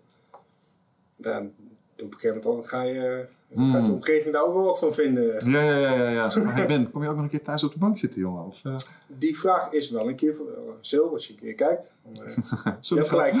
En 1.20 1.54
op 1.92 2.12
een 2.12 2.12
gegeven 2.12 2.28
moment 2.28 2.42
dan 2.44 2.64
ga 2.64 2.82
je, 2.82 3.26
dan 3.54 3.70
gaat 3.70 3.86
de 3.86 3.92
omgeving 3.92 4.32
daar 4.34 4.44
ook 4.44 4.54
wel 4.54 4.64
wat 4.64 4.78
van 4.78 4.94
vinden. 4.94 5.50
Ja, 5.50 5.62
ja, 5.62 5.76
ja, 5.76 5.94
ja. 5.94 6.08
ja. 6.08 6.30
Zeg 6.30 6.44
maar, 6.44 6.54
hey 6.54 6.66
Ben, 6.66 6.90
kom 6.90 7.02
je 7.02 7.08
ook 7.08 7.14
nog 7.14 7.24
een 7.24 7.30
keer 7.30 7.42
thuis 7.42 7.64
op 7.64 7.72
de 7.72 7.78
bank 7.78 7.98
zitten, 7.98 8.20
jongen? 8.20 8.46
Of, 8.46 8.64
eh, 8.64 8.76
Die 9.06 9.38
vraag 9.38 9.72
is 9.72 9.90
wel 9.90 10.08
een 10.08 10.16
keer 10.16 10.34
voor 10.34 10.46
uh, 10.46 10.72
Sil, 10.88 11.12
als 11.12 11.26
je 11.26 11.32
een 11.32 11.38
keer 11.38 11.54
kijkt. 11.54 11.94
Dan, 12.12 12.24
eh, 12.24 12.36
je 12.80 12.94
hebt 12.94 13.08
gelijk. 13.08 13.32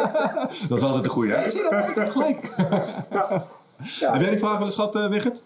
dat 0.68 0.78
is 0.78 0.84
altijd 0.84 1.04
de 1.04 1.10
goeie, 1.10 1.32
hè? 1.32 1.50
Zie 1.50 1.62
je 1.62 1.68
dat? 1.70 1.88
Ik 1.88 1.94
heb 1.94 2.10
gelijk. 2.10 2.54
Ja, 4.00 4.12
Heb 4.12 4.20
jij 4.20 4.30
die 4.30 4.38
vraag 4.38 4.56
wel 4.56 4.66
eens 4.66 4.74
gehad, 4.74 4.96
eh 4.96 5.08
Wigert? 5.08 5.40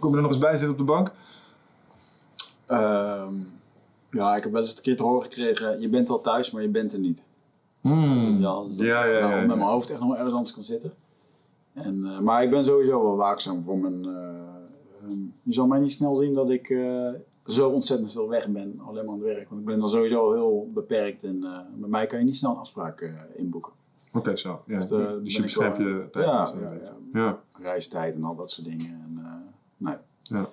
Kom 0.00 0.10
je 0.10 0.16
er 0.16 0.22
nog 0.22 0.30
eens 0.30 0.40
bij 0.40 0.50
zitten 0.50 0.70
op 0.70 0.78
de 0.78 0.84
bank? 0.84 1.12
Ehm, 2.66 3.34
ja, 4.10 4.36
ik 4.36 4.42
heb 4.42 4.52
wel 4.52 4.60
eens 4.60 4.76
een 4.76 4.82
keer 4.82 4.96
te 4.96 5.02
horen 5.02 5.22
gekregen, 5.22 5.80
je 5.80 5.88
bent 5.88 6.08
wel 6.08 6.20
thuis, 6.20 6.50
maar 6.50 6.62
je 6.62 6.68
bent 6.68 6.92
er 6.92 6.98
niet. 6.98 7.20
Hmm. 7.80 8.40
Ja, 8.40 8.62
dus 8.62 8.76
dat 8.76 8.86
Ja, 8.86 9.04
ja, 9.04 9.12
ik 9.12 9.20
ja, 9.20 9.28
nou 9.28 9.40
ja. 9.40 9.46
met 9.46 9.56
mijn 9.56 9.68
hoofd 9.68 9.90
echt 9.90 9.98
nog 9.98 10.08
wel 10.08 10.16
ergens 10.16 10.34
anders 10.34 10.54
kan 10.54 10.64
zitten. 10.64 10.92
En, 11.72 12.04
eh, 12.04 12.18
maar 12.20 12.42
ik 12.42 12.50
ben 12.50 12.64
sowieso 12.64 13.02
wel 13.02 13.16
waakzaam 13.16 13.64
voor 13.64 13.78
mijn... 13.78 14.04
eh, 14.04 14.28
ehm, 15.02 15.18
je 15.42 15.52
zal 15.52 15.66
mij 15.66 15.78
niet 15.78 15.92
snel 15.92 16.14
zien 16.14 16.34
dat 16.34 16.50
ik 16.50 16.70
eh, 16.70 17.10
zo 17.46 17.68
ontzettend 17.68 18.12
veel 18.12 18.28
weg 18.28 18.48
ben, 18.48 18.80
alleen 18.86 19.04
maar 19.04 19.14
aan 19.14 19.20
het 19.20 19.34
werk. 19.34 19.48
Want 19.48 19.60
ik 19.60 19.66
ben 19.66 19.78
dan 19.78 19.90
sowieso 19.90 20.32
heel 20.32 20.70
beperkt 20.74 21.24
en 21.24 21.44
eh 21.44 21.58
met 21.76 21.90
mij 21.90 22.06
kan 22.06 22.18
je 22.18 22.24
niet 22.24 22.36
snel 22.36 22.50
een 22.50 22.56
afspraak 22.56 23.00
eh, 23.00 23.12
inboeken. 23.36 23.72
Oké, 24.12 24.36
zo. 24.36 24.62
Ja. 24.66 24.78
Dus, 24.78 24.88
dus 24.88 24.98
je 24.98 25.32
wel, 25.32 25.42
beschermt 25.42 25.76
je 25.76 26.08
tijd. 26.10 26.26
ja, 26.26 26.52
dus, 26.52 26.60
ja, 26.60 26.72
ja. 26.82 27.20
ja. 27.20 27.40
Reistijd 27.52 28.14
en 28.14 28.24
al 28.24 28.36
dat 28.36 28.50
soort 28.50 28.66
dingen. 28.66 28.86
En, 28.86 29.18
eh, 29.24 29.32
nee. 29.76 29.96
Ja. 30.22 30.48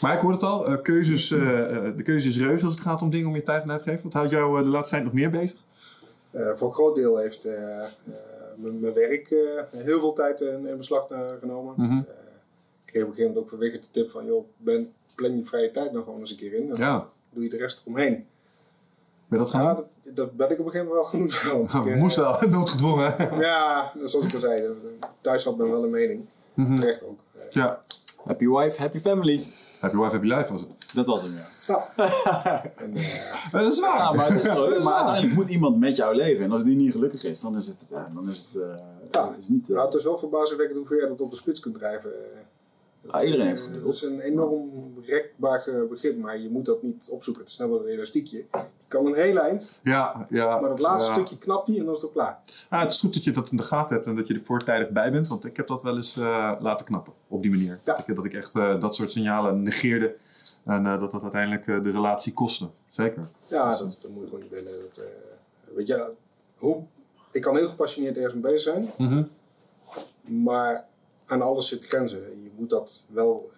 Maar 0.00 0.14
ik 0.14 0.20
hoor 0.20 0.32
het 0.32 0.42
al, 0.42 0.80
keuzes, 0.80 1.28
de 1.28 2.02
keuze 2.04 2.28
is 2.28 2.38
reus 2.38 2.64
als 2.64 2.72
het 2.72 2.82
gaat 2.82 3.02
om 3.02 3.10
dingen 3.10 3.28
om 3.28 3.34
je 3.34 3.42
tijd 3.42 3.62
aan 3.62 3.70
uit 3.70 3.82
te 3.82 3.90
geven. 3.90 4.04
Wat 4.04 4.12
houdt 4.12 4.30
jou 4.30 4.62
de 4.62 4.68
laatste 4.68 4.94
tijd 4.94 5.04
nog 5.04 5.12
meer 5.12 5.30
bezig? 5.30 5.58
Eh, 6.30 6.50
voor 6.54 6.68
een 6.68 6.74
groot 6.74 6.94
deel 6.94 7.16
heeft 7.16 7.48
mijn 8.62 8.80
mijn 8.80 8.94
werk 8.94 9.30
eh, 9.30 9.62
heel 9.70 10.00
veel 10.00 10.12
tijd 10.12 10.40
in, 10.40 10.66
in 10.66 10.76
beslag 10.76 11.06
genomen. 11.40 11.74
Mhm. 11.76 11.90
Eh, 11.92 11.98
ik 11.98 12.04
kreeg 12.84 13.02
op 13.02 13.08
een 13.08 13.14
gegeven 13.14 13.22
moment 13.22 13.38
ook 13.38 13.48
van 13.48 13.58
Wigert 13.58 13.84
de 13.84 13.90
tip 13.90 14.10
van, 14.10 14.24
joh, 14.26 14.44
ben, 14.56 14.92
plan 15.14 15.36
je 15.36 15.44
vrije 15.44 15.70
tijd 15.70 15.92
nog 15.92 16.04
gewoon 16.04 16.20
eens 16.20 16.30
een 16.30 16.36
keer 16.36 16.54
in. 16.54 16.68
Dan 16.68 16.76
Ja, 16.78 17.08
doe 17.30 17.42
je 17.42 17.48
de 17.50 17.56
rest 17.56 17.80
eromheen. 17.80 18.14
ben 18.14 18.26
je 19.28 19.36
dat 19.38 19.50
gaan 19.50 19.64
Ja, 19.64 19.74
dat, 19.74 20.16
dat 20.16 20.32
ben 20.36 20.50
ik 20.50 20.58
op 20.58 20.64
een 20.66 20.70
gegeven 20.72 20.92
moment 20.94 21.10
wel 21.12 21.28
genoeg. 21.30 21.84
Ik, 21.86 21.92
eh, 21.92 21.98
Moest 22.00 22.16
wel, 22.16 22.36
noodgedwongen. 22.58 23.38
Ja, 23.40 23.92
zoals 24.04 24.26
ik 24.26 24.34
al 24.34 24.40
zei, 24.40 24.62
eh, 24.64 24.70
thuis 25.20 25.44
had 25.44 25.56
men 25.56 25.70
wel 25.70 25.84
een 25.84 25.90
mening. 25.90 26.24
Mhm. 26.54 26.76
Terecht 26.76 27.02
ook. 27.04 27.18
Ja, 27.50 27.82
Happy 28.24 28.46
wife, 28.46 28.80
happy 28.80 29.00
family. 29.00 29.46
happy 29.80 29.96
wife, 29.96 30.10
happy 30.12 30.26
life 30.26 30.52
was 30.52 30.60
het. 30.60 30.70
Dat 30.94 31.06
was 31.06 31.22
hem, 31.22 31.32
ja. 31.34 31.46
en, 32.76 32.94
eh, 32.96 33.52
dat 33.52 33.72
is 33.72 33.80
waar. 33.80 33.98
Ja, 33.98 34.12
maar, 34.12 34.32
het 34.32 34.44
is 34.44 34.46
is 34.50 34.54
maar 34.54 34.82
waar. 34.82 34.94
uiteindelijk 34.94 35.34
moet 35.34 35.48
iemand 35.50 35.78
met 35.78 35.96
jou 35.96 36.14
leven. 36.14 36.44
En 36.44 36.52
als 36.52 36.64
die 36.64 36.76
niet 36.76 36.92
gelukkig 36.92 37.24
is, 37.24 37.40
dan 37.40 37.56
is 37.58 37.66
het, 37.66 37.84
ja, 37.90 38.10
dan 38.14 38.28
is 38.28 38.38
het, 38.52 38.62
eh, 38.62 38.74
Ja. 39.10 39.34
is 39.38 39.48
niet... 39.48 39.68
eh, 39.68 39.74
nou, 39.74 39.86
het 39.86 39.94
is 39.94 40.04
wel 40.04 40.18
verbazingwekkend 40.18 40.78
hoe 40.78 40.88
ver 40.88 41.00
je 41.00 41.08
dat 41.08 41.20
op 41.20 41.30
de 41.30 41.36
spits 41.36 41.60
kunt 41.60 41.74
drijven. 41.74 42.10
eh. 42.10 42.38
Dat, 43.02 43.12
Ah, 43.12 43.22
iedereen 43.24 43.44
eh, 43.44 43.50
heeft 43.50 43.62
geduld. 43.62 43.84
Dat 43.84 43.94
is 43.94 44.02
een 44.02 44.20
enorm 44.20 44.70
rekbaar 45.06 45.66
eh, 45.66 45.74
begrip, 45.88 46.18
maar 46.18 46.38
je 46.38 46.48
moet 46.50 46.64
dat 46.64 46.82
niet 46.82 47.08
opzoeken. 47.10 47.42
Het 47.42 47.52
is 47.52 47.58
net 47.58 47.68
wel 47.68 47.80
een 47.80 47.86
elastiekje. 47.92 48.36
Je 48.36 48.44
kan 48.88 49.06
een 49.06 49.14
heel 49.14 49.36
eind, 49.38 49.78
Ja, 49.82 50.26
ja. 50.28 50.60
maar 50.60 50.68
dat 50.70 50.80
laatste 50.80 51.10
ja. 51.10 51.16
stukje 51.16 51.38
knapt 51.38 51.68
niet 51.68 51.78
en 51.78 51.84
dan 51.84 51.94
is 51.96 52.02
het 52.02 52.12
klaar. 52.12 52.38
Ah, 52.68 52.80
het 52.80 52.92
is 52.92 53.00
goed 53.00 53.14
dat 53.14 53.24
je 53.24 53.30
dat 53.30 53.50
in 53.50 53.56
de 53.56 53.62
gaten 53.62 53.94
hebt 53.94 54.06
en 54.06 54.16
dat 54.16 54.26
je 54.28 54.34
er 54.34 54.40
voortijdig 54.44 54.90
bij 54.90 55.12
bent. 55.12 55.28
Want 55.28 55.44
ik 55.44 55.56
heb 55.56 55.66
dat 55.66 55.82
wel 55.82 55.96
eens 55.96 56.16
eh, 56.16 56.52
laten 56.60 56.86
knappen 56.86 57.12
op 57.28 57.42
die 57.42 57.50
manier. 57.50 57.80
Ja. 57.84 57.94
Dat, 57.96 58.08
ik, 58.08 58.14
dat 58.16 58.24
ik 58.24 58.34
echt 58.34 58.54
eh, 58.54 58.80
dat 58.80 58.94
soort 58.94 59.10
signalen 59.10 59.62
negeerde. 59.62 60.16
En 60.64 60.86
eh, 60.86 61.00
dat 61.00 61.10
dat 61.10 61.22
uiteindelijk 61.22 61.66
eh, 61.66 61.82
de 61.82 61.90
relatie 61.90 62.32
kostte. 62.32 62.68
Zeker. 62.90 63.28
Ja, 63.48 63.70
dat, 63.78 63.98
dat 64.02 64.10
moet 64.10 64.20
je 64.22 64.28
gewoon 64.28 64.40
niet 64.42 64.50
willen. 64.50 64.72
Dat, 64.80 64.96
eh, 64.96 65.76
weet 65.76 65.86
je, 65.86 66.10
hoe, 66.58 66.82
ik 67.30 67.42
kan 67.42 67.56
heel 67.56 67.68
gepassioneerd 67.68 68.16
ergens 68.16 68.34
mee 68.34 68.42
bezig 68.42 68.60
zijn, 68.60 68.88
Mhm. 68.98 69.22
maar 70.42 70.84
aan 71.26 71.42
alles 71.42 71.68
zit 71.68 71.86
grenzen. 71.86 72.18
Je 72.42 72.50
moet 72.56 72.70
dat 72.70 73.04
wel 73.08 73.50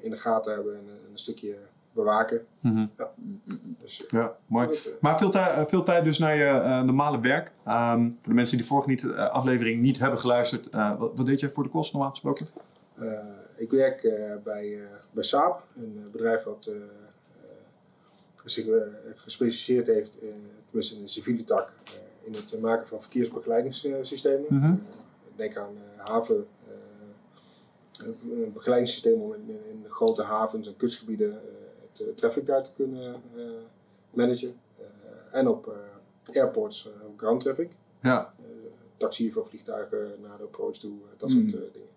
in 0.00 0.10
de 0.10 0.16
gaten 0.16 0.52
hebben 0.54 0.74
en 0.74 0.80
een, 1.10 1.18
stukje 1.18 1.56
bewaken. 1.92 2.46
Mhm. 2.60 2.86
Ja. 2.98 3.10
Dus, 3.82 4.04
Ja, 4.08 4.36
mooi. 4.46 4.78
Maar 5.00 5.18
veel, 5.18 5.30
tij- 5.30 5.54
eh, 5.54 5.66
veel 5.66 5.82
tijd 5.82 6.04
dus 6.04 6.18
naar 6.18 6.36
je 6.36 6.82
normale 6.84 7.20
werk. 7.20 7.52
Ehm, 7.64 8.00
voor 8.02 8.28
de 8.28 8.34
mensen 8.34 8.56
die 8.56 8.66
de 8.66 8.72
vorige 8.72 8.88
niet, 8.88 9.12
aflevering 9.16 9.80
niet 9.82 9.98
hebben 9.98 10.20
geluisterd. 10.20 10.68
wat, 10.98 11.12
wat 11.16 11.26
deed 11.26 11.40
je 11.40 11.50
voor 11.50 11.62
de 11.62 11.68
kost 11.68 11.92
normaal 11.92 12.10
gesproken? 12.10 12.46
Eh, 13.58 13.62
ik 13.64 13.70
werk 13.70 14.02
eh, 14.04 14.36
bij, 14.44 14.80
eh, 14.80 14.86
bij 15.10 15.24
Saab, 15.24 15.66
een 15.76 16.08
bedrijf 16.12 16.42
wat 16.42 16.72
zich 18.44 18.66
gespecialiseerd 19.14 19.86
heeft, 19.86 20.18
tenminste 20.66 20.96
in 20.96 21.02
de 21.02 21.08
civiele 21.08 21.44
tak, 21.44 21.72
in 22.20 22.34
het 22.34 22.60
maken 22.60 22.86
van 22.88 23.00
verkeersbegeleidingssystemen. 23.00 24.46
Mhm. 24.48 24.64
Eh, 24.64 24.72
denk 25.36 25.56
aan 25.56 25.76
haven, 25.96 26.46
een 28.30 28.52
begeleidingssysteem 28.52 29.20
om 29.20 29.32
in, 29.32 29.84
grote 29.88 30.22
havens 30.22 30.66
en 30.66 30.76
kustgebieden 30.76 31.40
het 31.92 32.16
traffic 32.16 32.46
daar 32.46 32.62
te 32.62 32.70
kunnen 32.76 33.22
managen. 34.10 34.60
En 35.32 35.48
op 35.48 35.72
airports 36.32 36.88
ground 37.16 37.40
traffic 37.40 37.70
Ja, 38.02 38.34
taxiën 38.96 39.32
van 39.32 39.46
vliegtuigen 39.46 40.14
naar 40.22 40.38
de 40.38 40.44
approach 40.44 40.76
toe, 40.76 40.98
dat 41.16 41.28
Mm. 41.30 41.48
soort 41.48 41.72
dingen. 41.72 41.88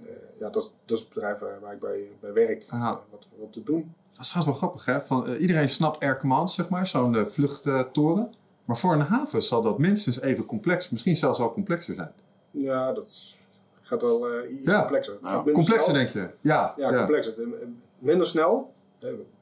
Eh, 0.00 0.06
ja, 0.38 0.50
dat, 0.50 0.70
dat 0.84 0.96
is 0.98 1.04
het 1.04 1.08
bedrijf 1.14 1.38
waar, 1.38 1.72
ik 1.72 1.80
bij, 1.80 2.08
bij 2.20 2.32
werk, 2.32 2.66
eh, 2.70 2.90
wat, 3.10 3.26
wat 3.38 3.52
te 3.52 3.62
doen. 3.62 3.94
dat 4.12 4.24
is 4.24 4.28
trouwens 4.30 4.60
wel 4.60 4.68
grappig 4.68 4.84
hè. 4.84 5.00
Van, 5.06 5.26
eh, 5.26 5.40
iedereen 5.40 5.68
snapt 5.68 6.00
Air 6.00 6.18
Command, 6.18 6.50
zeg 6.50 6.68
maar. 6.68 6.86
Zo'n 6.86 7.26
vluchttoren. 7.28 8.34
Maar 8.64 8.76
voor 8.76 8.92
een 8.92 9.00
haven 9.00 9.42
zal 9.42 9.62
dat 9.62 9.78
minstens 9.78 10.20
even 10.20 10.44
complex, 10.44 10.90
misschien 10.90 11.16
zelfs 11.16 11.38
wel 11.38 11.52
complexer 11.52 11.94
zijn. 11.94 12.12
Ja, 12.50 12.92
dat 12.92 13.36
gaat 13.82 14.02
wel 14.02 14.28
eh, 14.28 14.52
iets 14.52 14.62
Ja. 14.64 14.78
complexer. 14.78 15.18
Nou, 15.22 15.52
Complexer 15.52 15.82
snel. 15.82 15.94
denk 15.96 16.08
je? 16.08 16.30
Ja. 16.40 16.74
Ja, 16.76 16.96
complexer. 16.96 17.34
De- 17.34 17.72
Minder 17.98 18.26
snel. 18.26 18.72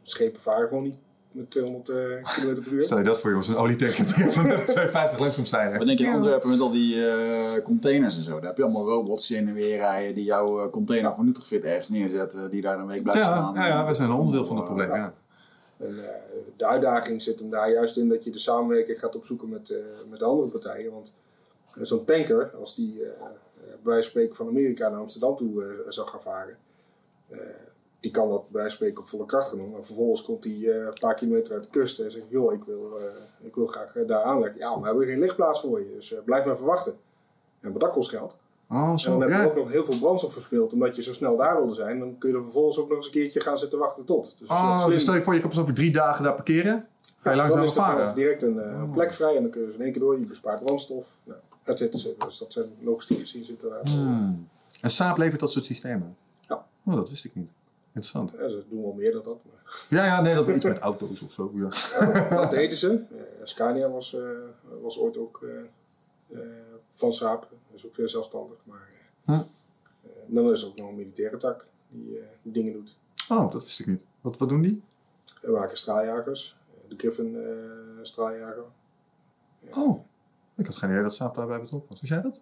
Schepen 0.03 0.41
varen 0.41 0.69
gewoon 0.69 0.83
niet 0.83 0.99
met 1.37 1.51
200 1.51 1.89
eh 1.89 1.97
km 2.25 2.63
per 2.63 2.73
uur. 2.73 2.83
Stel 2.83 2.99
je 2.99 3.05
dat 3.05 3.21
voor 3.21 3.31
jongens, 3.31 3.49
een 3.49 3.57
olietanker 3.57 4.05
van 4.33 4.45
250 4.65 5.19
langs 5.21 5.35
komt 5.35 5.49
zeilen. 5.49 5.79
Wat 5.79 5.87
denk 5.87 5.99
je 5.99 6.05
in 6.05 6.13
Antwerpen 6.13 6.51
met 6.51 6.61
al 6.61 6.71
die 6.71 7.09
eh, 7.09 7.63
containers 7.63 8.17
en 8.17 8.25
zo? 8.25 8.31
Daar 8.35 8.47
heb 8.49 8.57
je 8.57 8.63
allemaal 8.63 8.87
robots 8.89 9.31
in 9.31 9.49
en 9.49 9.55
weer 9.55 9.77
rijden 9.77 10.15
die 10.15 10.25
jouw 10.25 10.65
eh, 10.65 10.71
container 10.71 11.15
voor 11.15 11.25
Nutrifit 11.25 11.65
ergens 11.65 11.89
neerzetten, 11.89 12.51
die 12.51 12.63
daar 12.63 12.79
een 12.79 12.87
week 12.87 13.03
blijft 13.03 13.21
Ja, 13.21 13.27
staan. 13.27 13.55
ja, 13.55 13.67
ja, 13.67 13.85
wij 13.85 13.95
zijn 13.95 14.11
een 14.11 14.17
onderdeel 14.17 14.45
van 14.45 14.57
het 14.57 14.65
probleem. 14.65 14.89
Ja. 14.89 15.15
En, 15.79 15.99
eh, 16.05 16.11
de 16.57 16.67
uitdaging 16.67 17.23
zit 17.23 17.39
hem 17.39 17.51
daar 17.51 17.71
juist 17.71 17.97
in 17.97 18.09
dat 18.09 18.25
je 18.25 18.31
de 18.31 18.39
samenwerking 18.39 18.99
gaat 18.99 19.17
opzoeken 19.17 19.49
met, 19.49 19.71
eh, 19.71 19.79
met 20.11 20.19
de 20.19 20.25
andere 20.25 20.49
partijen. 20.49 20.93
Want 20.93 21.15
zo'n 21.83 22.05
tanker, 22.05 22.51
als 22.61 22.75
die 22.75 22.99
bij 22.99 23.95
wijze 23.95 24.03
van 24.03 24.11
spreken 24.11 24.37
van 24.37 24.49
Amerika 24.49 24.89
naar 24.89 25.01
Amsterdam 25.01 25.37
toe 25.37 25.85
zou 25.89 26.09
gaan 26.09 26.21
varen, 26.23 26.57
eh, 27.29 27.39
die 28.07 28.15
kan 28.15 28.29
dat 28.31 28.51
bij 28.51 28.71
spreken 28.71 28.99
op 29.03 29.09
volle 29.09 29.27
kracht 29.27 29.51
doen. 29.51 29.71
Maar 29.71 29.85
vervolgens 29.85 30.23
komt 30.23 30.45
hij 30.45 30.53
eh, 30.53 30.75
een 30.87 30.97
paar 31.01 31.15
kilometer 31.15 31.55
uit 31.55 31.65
de 31.65 31.71
kust 31.71 31.99
en 31.99 32.11
zegt: 32.11 32.25
Joh, 32.29 32.53
ik 32.53 32.65
wil, 32.67 32.99
eh, 32.99 33.47
ik 33.47 33.55
wil 33.55 33.67
graag 33.67 33.97
eh, 33.97 34.07
daar 34.07 34.23
aanleggen. 34.23 34.59
Ja, 34.59 34.71
maar 34.71 34.81
we 34.81 34.87
hebben 34.87 35.07
geen 35.07 35.19
lichtplaats 35.19 35.61
voor 35.61 35.81
je, 35.81 35.95
dus 35.95 36.15
blijf 36.25 36.45
maar 36.45 36.57
verwachten. 36.57 36.95
Ja, 37.63 37.69
maar 37.71 37.79
dat 37.79 37.91
kost 37.93 38.11
geld. 38.11 38.37
Oh, 38.71 38.91
En 38.91 38.99
zo. 38.99 39.19
dan 39.19 39.31
heb 39.31 39.41
je 39.43 39.49
ook 39.49 39.57
nog 39.57 39.71
heel 39.73 39.85
veel 39.85 39.99
brandstof 39.99 40.33
verspeeld, 40.33 40.73
omdat 40.73 40.97
je 40.97 41.03
zo 41.03 41.13
snel 41.13 41.37
daar 41.37 41.57
wilde 41.57 41.75
zijn. 41.75 41.99
Dan 41.99 42.19
kun 42.19 42.31
je 42.31 42.37
er 42.37 42.43
vervolgens 42.43 42.79
ook 42.79 42.89
nog 42.89 42.97
eens 42.97 43.07
een 43.07 43.13
keertje 43.13 43.41
gaan 43.41 43.59
zitten 43.59 43.79
wachten 43.79 44.05
tot. 44.05 44.37
Dus 44.39 44.49
Oh, 44.49 44.87
dus 44.87 45.03
stel 45.03 45.15
je 45.15 45.23
voor, 45.23 45.35
je 45.35 45.41
komt 45.41 45.55
zo 45.55 45.61
over 45.61 45.75
drie 45.75 45.93
dagen 45.93 46.25
daar 46.25 46.35
parkeren. 46.35 46.87
Ga 47.19 47.31
je 47.31 47.37
Ja, 47.37 47.43
langzaam 47.49 47.69
varen. 47.69 48.15
direct 48.15 48.43
een 48.43 48.61
eh, 48.61 48.93
plek 48.93 49.13
vrij 49.13 49.37
en 49.37 49.43
dan 49.43 49.51
kun 49.51 49.61
je 49.61 49.67
dus 49.67 49.77
in 49.77 49.83
één 49.83 49.93
keer 49.93 50.01
door. 50.01 50.19
Je 50.19 50.27
bespaart 50.27 50.65
brandstof. 50.65 51.09
Nou, 51.25 51.39
et 51.63 51.79
cetera. 51.79 52.25
Dus 52.27 52.39
dat 52.39 52.53
zijn 52.53 52.67
logistiek 52.81 53.19
gezien 53.21 53.45
zitten 53.45 53.71
daar. 53.71 53.81
Hmm. 53.85 54.49
En 54.81 54.91
Saab 54.91 55.17
levert 55.19 55.41
dat 55.41 55.53
soort 55.53 55.65
systemen? 55.65 56.17
Ja. 56.41 56.67
Oh, 56.87 56.95
dat 56.95 57.09
wist 57.11 57.25
ik 57.25 57.35
niet. 57.35 57.51
Interessant. 57.97 58.31
Ja, 58.31 58.49
ze 58.49 58.65
doen 58.69 58.83
wel 58.83 58.93
meer 58.93 59.13
dan 59.13 59.23
dat. 59.23 59.39
Maar, 59.45 59.87
Ja, 59.89 60.05
ja, 60.05 60.21
nee, 60.21 60.35
dat 60.35 60.49
iets 60.49 60.65
met 60.65 60.79
auto's 60.89 61.23
of 61.23 61.33
zo. 61.33 61.51
Ja. 61.55 61.69
Ja, 62.01 62.29
dat 62.29 62.51
deden 62.51 62.77
ze. 62.79 63.05
Eh, 63.11 63.23
Scania 63.43 63.91
was, 63.91 64.15
eh, 64.15 64.29
was 64.83 64.99
ooit 64.99 65.17
ook 65.17 65.43
eh, 66.33 66.41
van 66.91 67.13
Saab. 67.13 67.41
Dat 67.51 67.59
is 67.75 67.87
ook 67.87 67.97
weer 67.97 68.09
zelfstandig. 68.09 68.57
Maar 68.65 68.89
Hm. 69.25 69.43
dan 70.27 70.53
is 70.53 70.63
er 70.63 70.69
ook 70.69 70.77
nog 70.77 70.89
een 70.89 70.95
militaire 70.95 71.37
tak 71.37 71.67
die, 71.89 72.21
dingen 72.43 72.73
doet. 72.73 72.99
Oh, 73.29 73.51
dat 73.53 73.63
wist 73.63 73.81
ik 73.81 73.87
niet. 73.87 74.01
Wat, 74.21 74.37
wat 74.39 74.49
doen 74.49 74.63
die? 74.63 74.83
We 75.41 75.51
maken 75.51 75.79
straaljagers. 75.79 76.57
De 76.89 76.95
Griffin 76.97 77.37
straaljager. 78.03 78.65
Oh, 79.75 80.05
ik 80.57 80.67
had 80.67 80.77
geen 80.77 80.91
idee 80.91 81.03
dat 81.03 81.15
Saab 81.15 81.35
daarbij 81.35 81.61
betrokken 81.61 81.89
was. 81.91 82.01
Wist 82.01 82.13
jij 82.13 82.23
dat? 82.23 82.41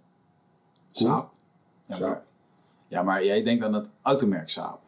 Saab. 0.90 1.32
Ja, 1.86 1.94
Saab. 1.96 2.08
maar, 2.08 2.24
ja, 2.88 3.02
maar 3.02 3.24
jij 3.24 3.42
denkt 3.42 3.64
aan 3.64 3.72
het 3.74 3.88
automerk 4.02 4.48
Saab. 4.48 4.80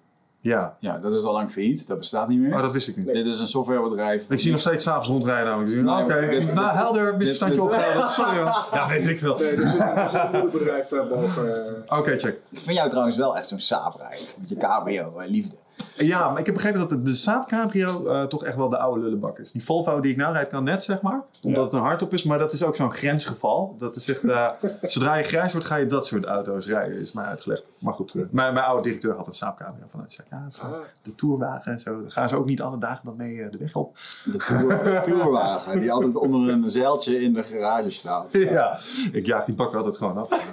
Ja. 0.47 0.77
Ja, 0.81 0.99
dat 0.99 1.13
is 1.13 1.23
al 1.23 1.33
lang 1.33 1.51
failliet. 1.53 1.87
Dat 1.87 1.99
bestaat 1.99 2.29
niet 2.29 2.39
meer. 2.39 2.55
Oh, 2.55 2.61
dat 2.63 2.73
wist 2.73 2.89
ik 2.89 2.97
niet. 2.97 3.07
Dit 3.07 3.27
is 3.27 3.41
een 3.41 3.49
softwarebedrijf. 3.49 4.23
Ik 4.29 4.41
zie 4.41 4.51
nog 4.51 4.61
steeds 4.61 4.85
Saabs 4.85 5.07
rondrijden 5.07 5.47
namelijk. 5.47 5.77
Ik 5.77 6.17
Oké, 6.17 6.29
dit- 6.29 6.55
nou 6.55 6.77
helder, 6.77 7.19
dit- 7.19 7.43
opgehouden. 7.59 8.09
Sorry 8.19 8.37
hoor. 8.39 8.67
Ja, 8.73 8.89
weet 8.89 9.07
ik 9.07 9.19
veel. 9.19 9.37
Nee, 9.37 9.57
er 9.57 9.69
zit, 9.69 9.81
er 9.81 10.09
zit 10.11 10.21
een 10.23 10.31
moederbedrijf 10.41 10.93
eh, 10.93 11.09
boven. 11.09 11.77
eh, 11.89 11.99
Oké, 11.99 12.19
check. 12.19 12.37
Ik 12.51 12.61
vind 12.61 12.77
jou 12.77 12.89
trouwens 12.91 13.17
wel 13.17 13.37
echt 13.37 13.49
zo'n 13.49 13.61
Saab 13.61 13.97
rijden. 13.99 14.27
Met 14.39 14.49
je 14.49 14.57
cabrio, 14.57 15.19
eh, 15.19 15.29
liefde. 15.29 15.55
Ja, 15.97 16.31
maar 16.31 16.39
ik 16.41 16.47
heb 16.47 16.55
begrepen 16.55 16.89
dat 16.89 17.07
de, 17.07 17.15
Saab 17.15 17.49
Cabrio 17.49 18.07
eh, 18.07 18.23
toch 18.25 18.45
echt 18.45 18.57
wel 18.57 18.69
de 18.69 18.77
oude 18.79 19.01
lullenbak 19.01 19.39
is. 19.39 19.53
Die 19.53 19.65
Volvo 19.65 20.01
die 20.01 20.11
ik 20.11 20.17
nou 20.17 20.33
rijd 20.33 20.49
kan 20.49 20.65
net, 20.65 20.85
zeg 20.85 21.01
maar. 21.01 21.21
Omdat 21.43 21.65
het 21.65 21.73
een 21.73 21.79
hardtop 21.81 22.13
is. 22.13 22.23
Maar 22.23 22.39
dat 22.39 22.53
is 22.53 22.63
ook 22.63 22.77
zo'n 22.77 22.93
grensgeval. 22.93 23.77
Dat 23.79 23.97
is 23.97 24.09
echt, 24.09 24.25
eh, 24.25 24.49
zodra 24.83 25.15
je 25.15 25.25
grijs 25.25 25.53
wordt, 25.53 25.67
ga 25.67 25.77
je 25.77 25.87
dat 25.87 26.07
soort 26.07 26.25
auto's 26.25 26.67
rijden. 26.67 26.99
Is 26.99 27.13
mij 27.13 27.25
uitgelegd. 27.25 27.63
Maar 27.79 27.95
goed, 27.95 28.15
eh, 28.15 28.23
mijn, 28.31 28.55
mijn 28.55 28.67
oude 28.67 28.83
directeur 28.83 29.17
had 29.17 29.27
een 29.27 29.33
Saab 29.33 29.59
Cabrio. 29.59 29.85
Van, 29.91 30.01
hij 30.01 30.11
zei, 30.11 30.27
ja, 30.31 30.45
is, 30.49 30.61
Ah. 30.61 30.73
de 31.03 31.15
tourwagen 31.15 31.73
en 31.73 31.81
zo. 31.81 32.03
Daar 32.03 32.11
gaan 32.11 32.29
ze 32.29 32.37
ook 32.37 32.47
niet 32.47 32.61
alle 32.61 32.79
dagen 32.79 33.01
dan 33.05 33.17
mee 33.17 33.51
de 33.51 33.59
weg 33.59 33.75
op. 33.77 33.97
De, 34.25 34.39
tour, 34.39 34.69
de 34.85 35.01
tourwagen, 35.11 35.81
die 35.81 35.93
altijd 35.93 36.17
onder 36.17 36.49
een 36.49 36.71
zeiltje 36.71 37.21
in 37.21 37.33
de 37.33 37.43
garage 37.43 37.91
staat. 37.91 38.27
Ja, 38.57 38.79
ik 39.13 39.27
jaag 39.27 39.45
die 39.45 39.55
bakken 39.55 39.79
altijd 39.79 39.97
gewoon 39.97 40.17
af. 40.19 40.53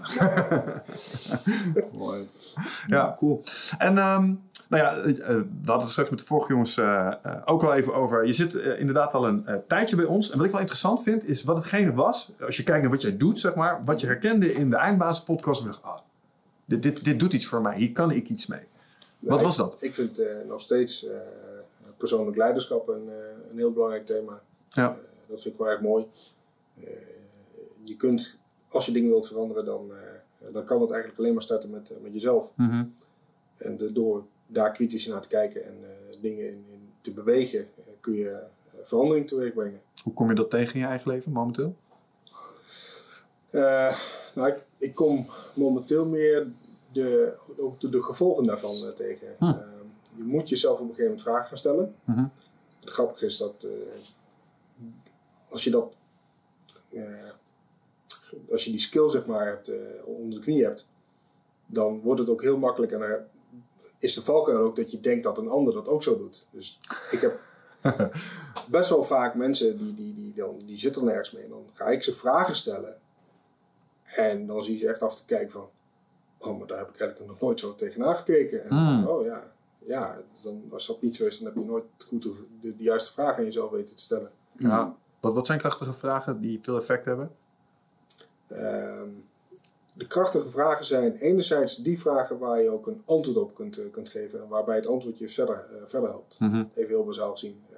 Mooi. 1.91 2.29
Ja, 2.87 3.15
cool. 3.19 3.43
En 3.77 3.97
ehm, 3.97 4.33
nou 4.73 4.83
ja, 4.83 4.95
eh, 4.97 5.27
we 5.35 5.45
hadden 5.65 5.79
het 5.81 5.89
straks 5.89 6.09
met 6.09 6.19
de 6.19 6.25
vorige 6.25 6.51
jongens 6.51 6.77
eh, 6.77 7.13
eh, 7.23 7.41
ook 7.45 7.63
al 7.63 7.73
even 7.73 7.93
over. 7.93 8.25
Je 8.27 8.33
zit 8.33 8.55
eh, 8.55 8.79
inderdaad 8.79 9.13
al 9.13 9.27
een 9.27 9.45
eh, 9.47 9.55
tijdje 9.67 9.95
bij 9.95 10.05
ons. 10.05 10.29
En 10.29 10.35
wat 10.37 10.45
ik 10.45 10.51
wel 10.51 10.59
interessant 10.59 11.03
vind, 11.03 11.23
is 11.27 11.43
wat 11.43 11.55
hetgene 11.57 11.93
was. 11.93 12.31
Als 12.41 12.57
je 12.57 12.63
kijkt 12.63 12.81
naar 12.81 12.91
wat 12.91 13.01
jij 13.01 13.17
doet, 13.17 13.39
zeg 13.39 13.55
maar. 13.55 13.83
Wat 13.85 13.99
je 13.99 14.07
herkende 14.07 14.53
in 14.53 14.69
de 14.69 14.75
eindbasis 14.75 15.23
podcast. 15.23 15.61
En 15.61 15.67
dacht, 15.67 15.83
ah, 15.83 15.99
dit, 16.65 16.83
dit, 16.83 17.03
dit 17.03 17.19
doet 17.19 17.33
iets 17.33 17.47
voor 17.47 17.61
mij. 17.61 17.77
Hier 17.77 17.91
kan 17.91 18.11
ik 18.11 18.29
iets 18.29 18.47
mee. 18.47 18.61
Wat 19.19 19.41
was 19.41 19.57
dat? 19.57 19.77
Ik 19.81 19.93
vind 19.93 20.19
eh, 20.19 20.27
nog 20.47 20.61
steeds 20.61 21.07
eh, 21.07 21.15
persoonlijk 21.97 22.37
leiderschap 22.37 22.87
een, 22.87 23.07
eh, 23.09 23.51
een 23.51 23.57
heel 23.57 23.73
belangrijk 23.73 24.05
thema. 24.05 24.41
Ja. 24.69 24.89
Eh, 24.89 24.95
dat 25.29 25.41
vind 25.41 25.53
ik 25.53 25.59
wel 25.59 25.69
erg 25.69 25.81
mooi. 25.81 26.05
Eh, 26.83 26.89
je 27.83 27.95
kunt, 27.97 28.37
als 28.69 28.85
je 28.85 28.91
dingen 28.91 29.09
wilt 29.09 29.27
veranderen, 29.27 29.65
dan, 29.65 29.91
eh, 29.91 30.53
dan 30.53 30.65
kan 30.65 30.81
het 30.81 30.89
eigenlijk 30.91 31.19
alleen 31.19 31.33
maar 31.33 31.43
starten 31.43 31.69
met, 31.69 31.89
eh, 31.89 31.97
met 32.03 32.13
jezelf. 32.13 32.49
Mhm. 32.55 32.83
En 33.57 33.77
de- 33.77 33.91
door 33.91 34.23
daar 34.53 34.71
kritisch 34.71 35.07
naar 35.07 35.21
te 35.21 35.27
kijken 35.27 35.65
en 35.65 35.77
eh, 35.83 36.21
dingen 36.21 36.47
in, 36.47 36.65
in 36.71 36.91
te 37.01 37.13
bewegen, 37.13 37.59
eh, 37.59 37.83
kun 37.99 38.13
je 38.13 38.29
eh, 38.29 38.79
verandering 38.83 39.27
teweeg 39.27 39.53
brengen. 39.53 39.81
Hoe 40.03 40.13
kom 40.13 40.29
je 40.29 40.35
dat 40.35 40.49
tegen 40.49 40.73
in 40.73 40.79
je 40.79 40.87
eigen 40.87 41.11
leven 41.11 41.31
momenteel? 41.31 41.75
Nou, 44.35 44.47
ik, 44.51 44.65
ik 44.77 44.95
kom 44.95 45.27
momenteel 45.55 46.05
meer 46.05 46.47
de, 46.93 47.33
ook 47.57 47.79
de, 47.79 47.89
de 47.89 48.03
gevolgen 48.03 48.45
daarvan 48.45 48.93
tegen. 48.95 49.27
Hm. 49.37 49.45
Eh, 49.45 49.57
je 50.15 50.23
moet 50.23 50.49
jezelf 50.49 50.73
op 50.73 50.79
een 50.79 50.95
gegeven 50.95 51.05
moment 51.05 51.21
vragen 51.21 51.47
gaan 51.47 51.57
stellen. 51.57 51.95
Mhm. 52.03 52.25
Het 52.79 52.89
grappige 52.89 53.25
is 53.25 53.37
dat 53.37 53.67
als 55.49 55.63
je 55.63 55.69
dat, 55.69 55.93
als 58.51 58.65
je 58.65 58.71
die 58.71 58.79
skill 58.79 59.09
zeg 59.09 59.25
maar 59.25 59.45
hebt, 59.45 59.67
eh, 59.67 59.77
onder 60.05 60.39
de 60.39 60.45
knie 60.45 60.63
hebt, 60.63 60.87
dan 61.65 62.01
wordt 62.01 62.19
het 62.19 62.29
ook 62.29 62.41
heel 62.41 62.57
makkelijk 62.57 62.91
en 62.91 63.27
is 64.03 64.13
de 64.13 64.21
valkuil 64.21 64.57
ook 64.57 64.75
dat 64.75 64.91
je 64.91 64.99
denkt 64.99 65.23
dat 65.23 65.37
een 65.37 65.49
ander 65.49 65.73
dat 65.73 65.87
ook 65.87 66.03
zo 66.03 66.17
doet. 66.17 66.47
Dus 66.51 66.79
ik 67.11 67.21
heb 67.21 67.39
best 68.69 68.89
wel 68.89 69.03
vaak 69.03 69.35
mensen 69.35 69.77
die, 69.77 69.93
die, 69.93 70.15
die, 70.15 70.33
dan, 70.33 70.61
die 70.65 70.79
zitten 70.79 71.01
er 71.01 71.07
nergens 71.07 71.31
mee. 71.31 71.43
En 71.43 71.49
dan 71.49 71.65
ga 71.73 71.85
ik 71.85 72.03
ze 72.03 72.13
vragen 72.13 72.55
stellen. 72.55 72.97
En 74.03 74.47
dan 74.47 74.63
zie 74.63 74.73
je 74.73 74.79
ze 74.79 74.87
echt 74.87 75.01
af 75.01 75.15
te 75.15 75.25
kijken 75.25 75.51
van... 75.51 75.69
Oh, 76.37 76.57
maar 76.57 76.67
daar 76.67 76.77
heb 76.77 76.89
ik 76.89 76.99
eigenlijk 76.99 77.31
nog 77.31 77.39
nooit 77.39 77.59
zo 77.59 77.75
tegenaan 77.75 78.15
gekeken. 78.15 78.63
En, 78.63 78.69
Hmm. 78.69 79.07
Oh 79.07 79.25
ja, 79.25 79.51
ja 79.85 80.21
dan, 80.43 80.63
als 80.71 80.87
dat 80.87 81.01
niet 81.01 81.15
zo 81.15 81.25
is, 81.25 81.37
dan 81.37 81.47
heb 81.47 81.55
je 81.55 81.69
nooit 81.69 81.85
goed 82.07 82.23
de, 82.23 82.45
de, 82.61 82.73
juiste 82.77 83.13
vraag 83.13 83.37
aan 83.37 83.43
jezelf 83.43 83.71
weten 83.71 83.95
te 83.95 84.01
stellen. 84.01 84.31
Ja. 84.57 84.95
Wat, 85.19 85.33
wat 85.33 85.45
zijn 85.45 85.59
krachtige 85.59 85.93
vragen 85.93 86.39
die 86.39 86.59
veel 86.61 86.77
effect 86.77 87.05
hebben? 87.05 87.31
Ehm, 88.47 89.09
de 89.93 90.07
krachtige 90.07 90.49
vragen 90.49 90.85
zijn 90.85 91.15
enerzijds 91.15 91.75
die 91.75 91.99
vragen 91.99 92.37
waar 92.37 92.61
je 92.61 92.69
ook 92.69 92.87
een 92.87 93.01
antwoord 93.05 93.37
op 93.37 93.55
kunt, 93.55 93.77
eh, 93.77 93.91
kunt 93.91 94.09
geven. 94.09 94.41
En 94.41 94.47
waarbij 94.47 94.75
het 94.75 94.87
antwoord 94.87 95.17
je 95.17 95.29
verder, 95.29 95.65
eh, 95.71 95.81
verder 95.87 96.09
helpt. 96.09 96.39
Mhm. 96.39 96.63
Even 96.73 96.89
heel 96.89 97.05
bazaal 97.05 97.31
gezien. 97.31 97.61
Eh, 97.71 97.77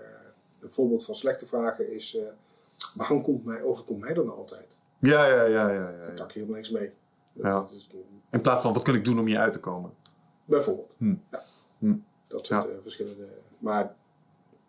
een 0.62 0.72
voorbeeld 0.72 1.06
van 1.06 1.16
slechte 1.16 1.46
vragen 1.48 1.94
is... 1.94 2.16
eh, 2.18 2.24
waarom 2.96 3.22
komt 3.22 3.46
mij, 3.46 3.62
overkomt 3.64 4.00
mij 4.00 4.14
dan 4.14 4.30
altijd? 4.32 4.80
Ja, 5.00 5.26
ja, 5.26 5.44
ja, 5.44 5.46
ja. 5.46 5.70
ja, 5.72 5.92
Daar 5.92 6.08
ja. 6.08 6.14
kan 6.14 6.26
ik 6.28 6.32
helemaal 6.34 6.56
niks 6.56 6.70
mee. 6.70 6.92
Dat, 7.34 7.46
Ja. 7.46 7.60
dat 7.60 7.70
is, 7.72 7.90
In 8.32 8.42
plaats 8.42 8.62
van 8.62 8.74
wat 8.74 8.84
kan 8.84 8.96
ik 8.96 9.06
doen 9.06 9.20
om 9.20 9.26
hier 9.26 9.40
uit 9.40 9.54
te 9.54 9.60
komen? 9.60 9.92
bijvoorbeeld. 10.46 10.96
Hm. 10.98 11.16
Ja. 11.32 11.42
Hm. 11.80 11.94
Dat 12.28 12.46
soort 12.46 12.68
verschillende... 12.82 13.28
Maar 13.58 13.96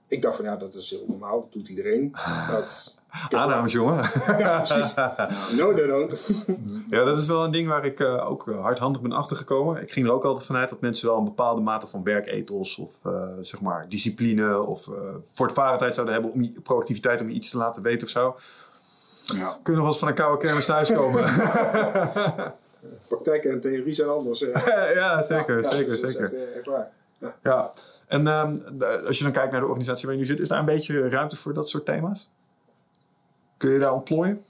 ik 0.07 0.23
dacht 0.23 0.37
van 0.37 0.45
ja, 0.45 0.57
dat 0.57 0.75
is 0.75 0.91
heel 0.91 1.05
normaal. 1.09 1.41
Dat 1.41 1.53
doet 1.53 1.69
iedereen. 1.69 2.13
Dat, 2.51 2.97
Aannames, 3.31 3.73
jongen. 3.73 4.11
ja, 4.39 4.59
precies. 4.59 4.95
No, 5.59 5.75
they 5.75 5.87
don't. 5.97 6.31
Ja, 6.91 7.05
dat 7.05 7.19
is 7.19 7.27
wel 7.27 7.45
een 7.45 7.51
ding 7.51 7.69
waar 7.69 7.85
ik 7.85 8.01
eh, 8.01 8.31
ook 8.31 8.49
eh, 8.49 8.61
hardhandig 8.61 9.03
ben 9.03 9.13
achtergekomen. 9.13 9.83
Ik 9.83 9.93
ging 9.93 10.07
er 10.07 10.13
ook 10.13 10.25
altijd 10.25 10.47
vanuit 10.47 10.71
dat 10.71 10.81
mensen 10.81 11.09
wel 11.09 11.19
een 11.19 11.25
bepaalde 11.25 11.61
mate 11.61 11.87
van 11.87 12.03
werkethos 12.03 12.79
of 12.79 12.91
eh, 13.05 13.13
zeg 13.41 13.61
maar 13.61 13.87
discipline 13.89 14.63
of 14.63 14.89
eh 14.89 14.95
voortvarendheid 15.33 15.95
zouden 15.95 16.15
hebben 16.15 16.33
om 16.33 16.63
proactiviteit 16.63 17.21
om 17.21 17.29
iets 17.29 17.51
te 17.51 17.57
laten 17.57 17.83
weten 17.83 18.07
of 18.07 18.11
zo. 18.13 18.37
Ja. 19.23 19.59
Kun 19.63 19.73
je 19.73 19.79
nog 19.79 19.79
wel 19.79 19.87
eens 19.87 19.99
van 19.99 20.09
een 20.09 20.15
koude 20.15 20.47
kermis 20.47 20.67
thuiskomen? 20.67 21.25
Praktijk 23.09 23.45
en 23.45 23.61
theorie 23.61 23.95
zijn 23.95 24.09
anders. 24.09 24.41
ja, 24.95 25.23
zeker, 25.23 25.63
Ja, 25.63 25.71
zeker, 25.71 25.97
zeker. 25.97 26.25
Echt, 26.25 26.35
echt 26.57 26.67
waar. 26.67 26.91
Ja. 27.43 27.71
En 28.07 28.27
als 29.07 29.19
je 29.19 29.25
dan 29.25 29.33
kijkt 29.33 29.53
naar 29.53 29.61
de 29.61 29.67
organisatie 29.67 30.07
waar 30.07 30.15
je 30.15 30.21
nu 30.21 30.27
zit, 30.27 30.41
is 30.41 30.49
daar 30.49 30.59
een 30.59 30.65
beetje 30.65 31.09
ruimte 31.09 31.37
voor 31.37 31.55
dat 31.55 31.69
soort 31.69 31.85
thema's? 31.85 32.31
Kun 33.57 33.71
je 33.71 33.79
daar 33.79 33.95
ontplooien? 33.95 34.45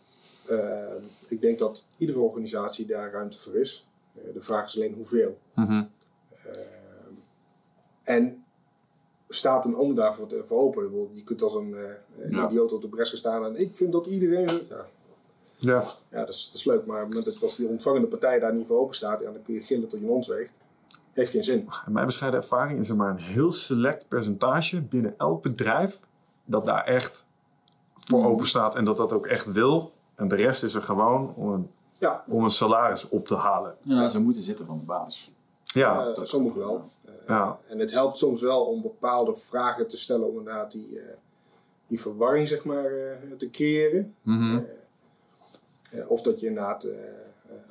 Eh, 0.48 0.84
ik 1.28 1.40
denk 1.40 1.58
dat 1.58 1.86
iedere 1.96 2.18
organisatie 2.20 2.86
daar 2.86 3.10
ruimte 3.12 3.38
voor 3.38 3.54
is. 3.54 3.86
Eh, 4.14 4.22
de 4.34 4.42
vraag 4.42 4.66
is 4.66 4.76
alleen 4.76 4.94
hoeveel. 4.94 5.38
Mhm. 5.54 5.84
Eh, 6.44 6.50
en 8.02 8.44
staat 9.28 9.64
een 9.64 9.74
ander 9.74 9.96
daarvoor 9.96 10.26
te- 10.26 10.44
voor 10.46 10.58
open? 10.58 11.10
Je 11.12 11.24
kunt 11.24 11.42
als 11.42 11.54
een, 11.54 11.74
Ja. 12.28 12.46
idioot 12.46 12.72
op 12.72 12.82
de 12.82 12.88
bres 12.88 13.08
gaan 13.08 13.18
staan 13.18 13.44
en 13.44 13.56
ik 13.60 13.74
vind 13.74 13.92
dat 13.92 14.06
iedereen... 14.06 14.48
Ja, 14.68 14.86
Ja. 15.56 15.84
ja 16.10 16.18
dat, 16.24 16.28
is, 16.34 16.46
dat 16.46 16.54
is 16.54 16.64
leuk, 16.64 16.86
maar 16.86 16.96
op 17.02 17.06
het 17.06 17.14
moment 17.14 17.34
dat 17.34 17.42
als 17.42 17.56
die 17.56 17.68
ontvangende 17.68 18.06
partij 18.06 18.38
daar 18.38 18.54
niet 18.54 18.66
voor 18.66 18.78
open 18.78 18.94
staat, 18.94 19.20
ja, 19.20 19.30
dan 19.32 19.42
kun 19.42 19.54
je 19.54 19.60
gillen 19.62 19.88
tot 19.88 20.00
je 20.00 20.06
ons 20.06 20.28
weegt. 20.28 20.52
Heeft 21.12 21.30
geen 21.30 21.44
zin. 21.44 21.68
In 21.86 21.92
mijn 21.92 22.06
bescheiden 22.06 22.40
ervaring 22.40 22.80
is 22.80 22.88
er 22.88 22.96
maar 22.96 23.10
een 23.10 23.18
heel 23.18 23.52
select 23.52 24.08
percentage 24.08 24.82
binnen 24.82 25.14
elk 25.18 25.42
bedrijf 25.42 26.00
dat 26.44 26.66
daar 26.66 26.84
echt 26.84 27.26
voor 28.06 28.24
open 28.24 28.46
staat 28.46 28.74
en 28.74 28.84
dat 28.84 28.96
dat 28.96 29.12
ook 29.12 29.26
echt 29.26 29.52
wil. 29.52 29.92
En 30.14 30.28
de 30.28 30.34
rest 30.36 30.62
is 30.62 30.74
er 30.74 30.82
gewoon 30.82 31.34
om 31.34 31.52
een, 31.52 31.70
Ja, 31.98 32.24
om 32.28 32.44
een 32.44 32.50
salaris 32.50 33.08
op 33.08 33.26
te 33.26 33.34
halen. 33.34 33.76
ja, 33.82 34.08
ze 34.08 34.20
moeten 34.20 34.42
zitten 34.42 34.66
van 34.66 34.78
de 34.78 34.84
baas. 34.84 35.32
Ja, 35.62 36.06
eh, 36.06 36.24
sommigen 36.24 36.58
wel. 36.60 36.84
Eh, 37.04 37.12
ja. 37.26 37.58
En 37.66 37.78
het 37.78 37.90
helpt 37.92 38.18
soms 38.18 38.40
wel 38.40 38.64
om 38.64 38.82
bepaalde 38.82 39.36
vragen 39.36 39.88
te 39.88 39.96
stellen 39.96 40.28
om 40.28 40.38
inderdaad 40.38 40.72
die, 40.72 41.00
eh, 41.00 41.16
die 41.86 42.00
verwarring 42.00 42.48
zeg 42.48 42.64
maar, 42.64 42.84
eh, 42.84 43.32
te 43.38 43.50
creëren. 43.50 44.14
Mhm. 44.22 44.58
Eh, 45.90 46.10
of 46.10 46.22
dat 46.22 46.40
je 46.40 46.46
inderdaad 46.46 46.84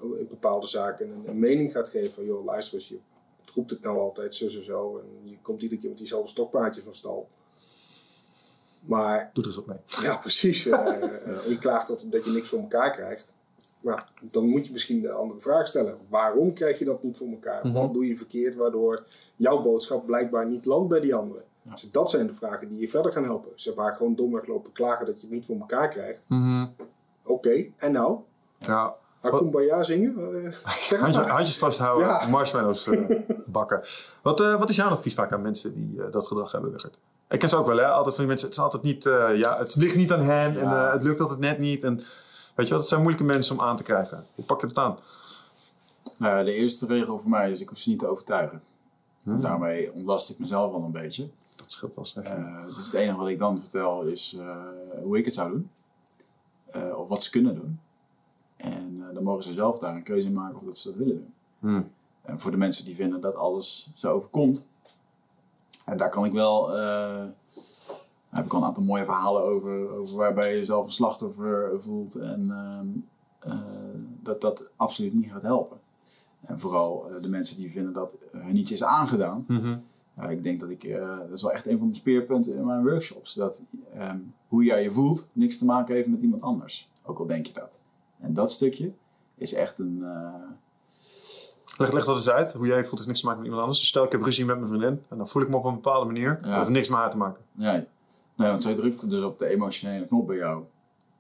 in 0.02 0.28
bepaalde 0.30 0.68
zaken 0.68 1.10
een, 1.10 1.24
een 1.26 1.40
mening 1.40 1.72
gaat 1.72 1.90
geven 1.90 2.14
van 2.14 2.26
joh, 2.26 2.46
luister 2.46 2.78
eens, 2.78 2.88
je 2.88 2.98
roept 3.54 3.72
het 3.72 3.82
nou 3.82 3.98
altijd 3.98 4.36
zus 4.36 4.58
en 4.58 4.66
zo 4.66 4.98
en 4.98 5.30
je 5.30 5.38
komt 5.42 5.62
iedere 5.62 5.82
keer 5.82 5.90
met 5.90 5.98
diezelfde 5.98 6.30
stokpaardjes 6.30 6.84
van 6.84 6.96
stal. 6.96 7.28
Maar 8.86 9.30
Doe 9.34 9.44
er 9.44 9.50
eens 9.50 9.56
wat 9.56 9.66
mee. 9.66 9.78
ja, 10.02 10.16
precies. 10.16 10.66
eh, 10.66 11.04
eh, 11.04 11.48
je 11.48 11.58
klaagt 11.60 11.88
dat, 11.88 12.04
dat 12.06 12.26
je 12.26 12.32
niks 12.32 12.50
voor 12.50 12.60
elkaar 12.60 12.92
krijgt. 12.92 13.34
Maar 13.82 14.10
dan 14.22 14.50
moet 14.50 14.66
je 14.66 14.72
misschien 14.72 15.02
de 15.02 15.12
andere 15.12 15.40
vraag 15.40 15.68
stellen. 15.68 15.98
Waarom 16.10 16.54
krijg 16.54 16.80
je 16.80 16.86
dat 16.86 17.04
niet 17.04 17.18
voor 17.18 17.28
elkaar? 17.30 17.66
Mhm. 17.68 17.74
Wat 17.74 17.94
doe 17.94 18.08
je 18.08 18.18
verkeerd 18.18 18.56
waardoor 18.56 19.06
jouw 19.36 19.62
boodschap 19.62 20.06
blijkbaar 20.06 20.48
niet 20.48 20.66
landt 20.66 20.90
bij 20.90 21.00
die 21.00 21.16
anderen? 21.16 21.44
Dus 21.62 21.90
dat 21.92 22.10
zijn 22.10 22.28
de 22.28 22.34
vragen 22.34 22.68
die 22.70 22.80
je 22.80 22.90
verder 22.90 23.12
gaan 23.12 23.24
helpen. 23.24 23.52
Ze 23.56 23.74
maar 23.76 23.94
gewoon 23.96 24.16
domweg 24.16 24.48
lopen 24.48 24.72
klagen 24.72 25.06
dat 25.06 25.16
je 25.22 25.22
het 25.28 25.36
niet 25.36 25.46
voor 25.46 25.60
elkaar 25.60 25.90
krijgt. 25.90 26.26
Oké, 27.24 27.66
en 27.78 27.92
nou? 27.92 28.20
Ja. 28.60 28.96
Hakumbaya 29.22 29.84
zingen? 29.84 30.16
Eh, 30.18 30.42
zeg 30.64 30.90
het 30.90 31.00
Handje, 31.00 31.20
maar. 31.22 31.30
handjes 31.30 31.58
vasthouden, 31.58 32.08
Ja. 32.08 32.28
marshmallows 32.28 32.90
bakken. 33.46 33.82
Wat, 34.22 34.40
wat 34.40 34.70
is 34.70 34.76
jouw 34.76 34.90
advies 34.90 35.14
vaak 35.14 35.32
aan 35.34 35.42
mensen 35.42 35.74
die 35.74 36.10
dat 36.12 36.28
gedrag 36.28 36.52
hebben, 36.52 36.72
Wiggert? 36.72 36.98
Ik 37.30 37.40
ken 37.40 37.50
ze 37.50 37.56
ook 37.56 37.68
wel, 37.68 37.78
hè? 37.78 37.88
Altijd 37.88 38.16
van 38.16 38.24
die 38.24 38.28
mensen, 38.28 38.48
het 38.48 38.58
is 38.58 38.64
altijd 38.64 38.84
niet, 38.84 39.06
eh, 39.06 39.38
ja, 39.38 39.58
het 39.58 39.76
ligt 39.76 39.96
niet 39.96 40.12
aan 40.12 40.22
hen 40.22 40.60
en 40.60 40.68
eh, 40.68 40.92
het 40.92 41.04
lukt 41.04 41.20
altijd 41.20 41.40
net 41.40 41.60
niet. 41.60 41.84
En 41.84 41.96
weet 42.56 42.68
je 42.68 42.72
wat, 42.74 42.80
het 42.80 42.88
zijn 42.88 43.02
moeilijke 43.02 43.28
mensen 43.28 43.60
om 43.60 43.66
aan 43.66 43.78
te 43.78 43.84
krijgen. 43.84 44.24
Hoe 44.36 44.46
pak 44.46 44.62
je 44.62 44.68
dat 44.68 44.78
aan? 44.78 44.98
Nou, 46.18 46.38
ja, 46.38 46.44
de 46.44 46.54
eerste 46.54 46.86
regel 46.86 47.20
voor 47.20 47.30
mij 47.30 47.52
is, 47.52 47.62
ik 47.62 47.70
hoef 47.70 47.78
ze 47.78 47.90
niet 47.90 48.00
te 48.00 48.08
overtuigen. 48.08 48.62
Daarmee 49.24 49.94
ontlast 49.94 50.30
ik 50.30 50.40
mezelf 50.40 50.72
wel 50.72 50.84
een 50.84 50.92
beetje. 50.92 51.30
Dat 51.56 51.72
scheelt 51.72 51.96
wel 51.96 52.06
zeg. 52.06 52.24
Eh, 52.24 52.66
het 52.66 52.78
is 52.78 52.86
het 52.86 52.94
enige 52.94 53.18
wat 53.18 53.28
ik 53.28 53.40
dan 53.40 53.60
vertel 53.60 54.02
is 54.02 54.36
eh, 54.40 54.58
hoe 55.04 55.18
ik 55.18 55.26
het 55.26 55.34
zou 55.34 55.52
doen. 55.52 55.70
Eh, 56.76 57.00
of 57.00 57.08
wat 57.08 57.24
ze 57.24 57.30
kunnen 57.30 57.56
doen. 57.56 57.80
En 58.58 59.04
eh, 59.08 59.14
dan 59.14 59.24
mogen 59.24 59.44
ze 59.44 59.54
zelf 59.54 59.80
daar 59.80 59.96
een 59.96 60.04
keuze 60.04 60.28
in 60.28 60.34
maken 60.34 60.58
of 60.58 60.64
dat 60.64 60.78
ze 60.78 60.88
dat 60.88 60.98
willen 60.98 61.16
doen. 61.16 61.34
Hmm. 61.60 61.92
En 62.22 62.40
voor 62.40 62.52
de 62.52 62.58
mensen 62.58 62.86
die 62.86 62.96
vinden 62.96 63.22
dat 63.22 63.36
alles 63.36 63.90
zo 63.96 64.12
overkomt. 64.12 64.68
En 65.86 65.98
daar 65.98 66.10
kan 66.10 66.26
ik 66.26 66.32
wel... 66.32 66.78
eh, 66.78 67.26
daar 68.30 68.44
heb 68.44 68.46
ik 68.46 68.54
al 68.54 68.60
een 68.60 68.68
aantal 68.68 68.84
mooie 68.84 69.06
verhalen 69.06 69.42
over, 69.44 69.90
over 69.90 70.18
waarbij 70.18 70.52
je 70.52 70.58
jezelf 70.58 70.86
een 70.86 70.92
slachtoffer 70.92 71.82
voelt. 71.82 72.16
En 72.16 72.52
ehm, 72.52 72.88
eh, 73.40 73.60
dat 74.22 74.42
dat 74.42 74.72
absoluut 74.76 75.14
niet 75.14 75.32
gaat 75.32 75.42
helpen. 75.42 75.78
En 76.42 76.60
vooral 76.60 77.10
eh, 77.10 77.22
de 77.22 77.30
mensen 77.30 77.58
die 77.58 77.72
vinden 77.72 77.94
dat 77.94 78.18
hun 78.32 78.56
iets 78.56 78.72
is 78.72 78.84
aangedaan. 78.84 79.46
Mhm. 79.48 79.78
Ik 80.30 80.44
denk 80.44 80.60
dat 80.60 80.70
ik, 80.70 80.98
dat 81.00 81.32
is 81.34 81.42
wel 81.42 81.52
echt 81.52 81.66
een 81.66 81.78
van 81.78 81.82
mijn 81.82 81.96
speerpunten 81.96 82.56
in 82.56 82.66
mijn 82.66 82.84
workshops. 82.84 83.34
Dat 83.34 83.60
ehm, 83.94 84.18
hoe 84.48 84.64
jij 84.64 84.84
je 84.84 84.92
voelt 84.92 85.28
niks 85.32 85.58
te 85.58 85.66
maken 85.66 85.96
heeft 85.96 86.08
met 86.08 86.22
iemand 86.22 86.42
anders. 86.42 86.90
Ook 87.04 87.20
al 87.20 87.26
denk 87.26 87.46
je 87.46 87.54
dat. 87.54 87.80
En 88.20 88.34
dat 88.34 88.52
stukje 88.52 88.92
is 89.36 89.54
echt 89.54 89.80
een, 89.80 90.04
Leg, 91.78 91.92
leg 91.92 92.06
dat 92.06 92.16
eens 92.16 92.30
uit. 92.30 92.54
Hoe 92.54 92.68
jij 92.68 92.86
voelt 92.86 93.00
is 93.00 93.06
niks 93.08 93.20
te 93.20 93.26
maken 93.26 93.40
met 93.42 93.48
iemand 93.50 93.64
anders. 93.66 93.82
Dus 93.82 93.90
stel 93.90 94.04
ik 94.04 94.12
heb 94.12 94.24
ruzie 94.24 94.46
met 94.46 94.56
mijn 94.58 94.70
vriendin. 94.70 95.02
En 95.10 95.18
dan 95.18 95.28
voel 95.28 95.42
ik 95.42 95.50
me 95.50 95.56
op 95.56 95.66
een 95.66 95.74
bepaalde 95.74 96.06
manier. 96.06 96.40
Ja. 96.42 96.48
Dat 96.48 96.58
heeft 96.58 96.70
niks 96.70 96.90
met 96.90 96.98
haar 96.98 97.10
te 97.12 97.18
maken. 97.18 97.42
Nee. 97.52 97.84
nee, 98.36 98.50
want 98.50 98.64
zij 98.64 98.74
drukte 98.76 99.08
dus 99.08 99.24
op 99.24 99.40
de 99.40 99.48
emotionele 99.48 100.06
knop 100.06 100.28
bij 100.28 100.36
jou. 100.36 100.64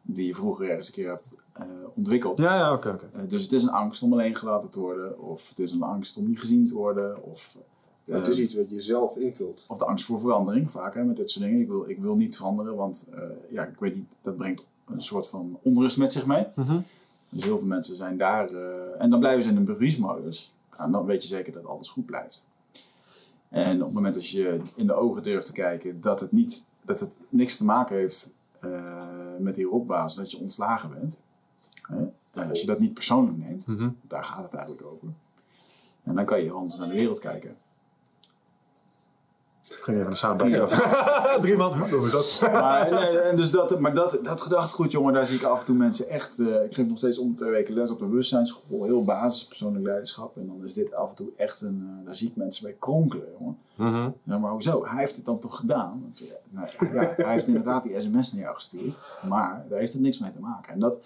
Die 0.01 0.27
je 0.27 0.35
vroeger 0.35 0.69
ergens 0.69 0.87
een 0.87 0.93
keer 0.93 1.09
hebt 1.09 1.37
eh, 1.53 1.65
ontwikkeld. 1.95 2.37
Ja, 2.39 2.55
ja, 2.55 2.73
oké. 2.73 2.89
oké. 2.89 3.09
Eh, 3.13 3.21
dus 3.27 3.43
het 3.43 3.51
is 3.51 3.63
een 3.63 3.69
angst 3.69 4.01
om 4.03 4.11
alleen 4.13 4.35
gelaten 4.35 4.69
te 4.69 4.79
worden. 4.79 5.19
Of 5.19 5.49
het 5.49 5.59
is 5.59 5.71
een 5.71 5.83
angst 5.83 6.17
om 6.17 6.27
niet 6.27 6.39
gezien 6.39 6.67
te 6.67 6.73
worden. 6.73 7.23
Of, 7.23 7.57
Ja, 8.03 8.15
het 8.15 8.27
is 8.27 8.37
eh, 8.37 8.43
iets 8.43 8.55
wat 8.55 8.69
je 8.69 8.81
zelf 8.81 9.15
invult. 9.17 9.65
of 9.67 9.77
de 9.77 9.85
angst 9.85 10.05
voor 10.05 10.19
verandering, 10.19 10.71
vaak 10.71 10.93
hè, 10.93 11.03
met 11.03 11.15
dit 11.17 11.29
soort 11.29 11.45
dingen. 11.45 11.61
Ik 11.61 11.67
wil, 11.67 11.89
ik 11.89 11.99
wil 11.99 12.15
niet 12.15 12.35
veranderen, 12.37 12.75
want 12.75 13.07
eh, 13.13 13.19
ja, 13.49 13.63
ik 13.63 13.79
weet 13.79 13.95
niet, 13.95 14.07
dat 14.21 14.37
brengt 14.37 14.65
een 14.87 15.01
soort 15.01 15.27
van 15.27 15.59
onrust 15.61 15.97
met 15.97 16.13
zich 16.13 16.25
mee. 16.25 16.45
Mhm. 16.55 16.77
Dus 17.35 17.43
heel 17.43 17.57
veel 17.57 17.67
mensen 17.67 17.95
zijn 17.95 18.17
daar. 18.17 18.45
eh, 18.49 19.01
en 19.01 19.09
dan 19.09 19.19
blijven 19.19 19.43
ze 19.43 19.49
in 19.49 19.55
een 19.55 19.65
bewijsmodus. 19.65 20.53
En 20.77 20.91
dan 20.91 21.05
weet 21.05 21.21
je 21.21 21.27
zeker 21.27 21.53
dat 21.53 21.65
alles 21.65 21.89
goed 21.89 22.05
blijft. 22.05 22.45
En 23.49 23.75
op 23.79 23.85
het 23.85 23.93
moment 23.93 24.13
dat 24.13 24.29
je 24.29 24.61
in 24.75 24.87
de 24.87 24.93
ogen 24.93 25.23
durft 25.23 25.45
te 25.45 25.51
kijken 25.51 26.01
dat 26.01 26.19
het, 26.19 26.31
niet, 26.31 26.65
dat 26.81 26.99
het 26.99 27.11
niks 27.29 27.57
te 27.57 27.65
maken 27.65 27.95
heeft 27.95 28.35
eh, 28.59 28.93
met 29.39 29.55
die 29.55 29.65
rockbaas, 29.65 30.15
dat 30.15 30.31
je 30.31 30.37
ontslagen 30.37 30.89
bent. 30.89 31.19
Hè? 31.81 32.05
Eh, 32.41 32.49
als 32.49 32.61
je 32.61 32.67
dat 32.67 32.79
niet 32.79 32.93
persoonlijk 32.93 33.37
neemt, 33.37 33.67
Mhm. 33.67 33.89
daar 34.01 34.23
gaat 34.23 34.43
het 34.43 34.53
eigenlijk 34.53 34.87
over. 34.93 35.07
En 36.03 36.15
dan 36.15 36.25
kan 36.25 36.43
je 36.43 36.51
anders 36.51 36.77
naar 36.77 36.87
de 36.87 36.93
wereld 36.93 37.19
kijken. 37.19 37.57
Ging 39.69 39.97
even 39.97 40.09
een 40.09 40.17
soundbite 40.17 40.61
af. 40.61 40.71
Drie 41.41 41.57
man. 41.57 41.85
Is 41.85 42.11
dat? 42.11 42.49
Maar, 42.51 42.89
nee, 42.91 43.19
en 43.19 43.35
dus 43.35 43.51
dat, 43.51 43.79
maar 43.79 43.93
dat, 43.93 44.19
dat 44.23 44.41
gedachtegoed, 44.41 44.91
jongen, 44.91 45.13
daar 45.13 45.25
zie 45.25 45.35
ik 45.37 45.43
af 45.43 45.59
en 45.59 45.65
toe 45.65 45.75
mensen 45.75 46.09
echt. 46.09 46.39
eh, 46.39 46.63
ik 46.63 46.73
geef 46.73 46.87
nog 46.87 46.97
steeds 46.97 47.17
om 47.17 47.29
de 47.29 47.35
twee 47.35 47.49
weken 47.51 47.73
les 47.73 47.89
op 47.89 47.99
de 47.99 48.05
bewustzijnsschool. 48.05 48.83
Heel 48.83 49.03
basis, 49.03 49.45
persoonlijk 49.47 49.85
leiderschap. 49.85 50.37
En 50.37 50.47
dan 50.47 50.61
is 50.65 50.73
dit 50.73 50.93
af 50.93 51.09
en 51.09 51.15
toe 51.15 51.29
echt 51.37 51.61
een. 51.61 51.87
eh, 51.99 52.05
daar 52.05 52.15
zie 52.15 52.27
ik 52.29 52.35
mensen 52.35 52.63
bij 52.63 52.75
kronkelen, 52.79 53.27
jongen. 53.39 53.57
Mhm. 53.75 54.09
Ja, 54.23 54.37
maar 54.37 54.51
hoezo? 54.51 54.85
Hij 54.85 54.99
heeft 54.99 55.15
het 55.15 55.25
dan 55.25 55.39
toch 55.39 55.55
gedaan? 55.57 55.99
Want, 56.01 56.21
eh, 56.27 56.33
nou, 56.49 56.67
ja, 56.79 57.01
ja, 57.01 57.13
hij 57.23 57.33
heeft 57.33 57.47
inderdaad 57.47 57.83
die 57.83 57.99
sms 58.01 58.31
naar 58.33 58.41
jou 58.41 58.55
gestuurd. 58.55 58.99
Maar 59.29 59.65
daar 59.69 59.79
heeft 59.79 59.93
het 59.93 60.01
niks 60.01 60.19
mee 60.19 60.31
te 60.33 60.39
maken. 60.39 60.73
En 60.73 60.79
dat. 60.79 60.99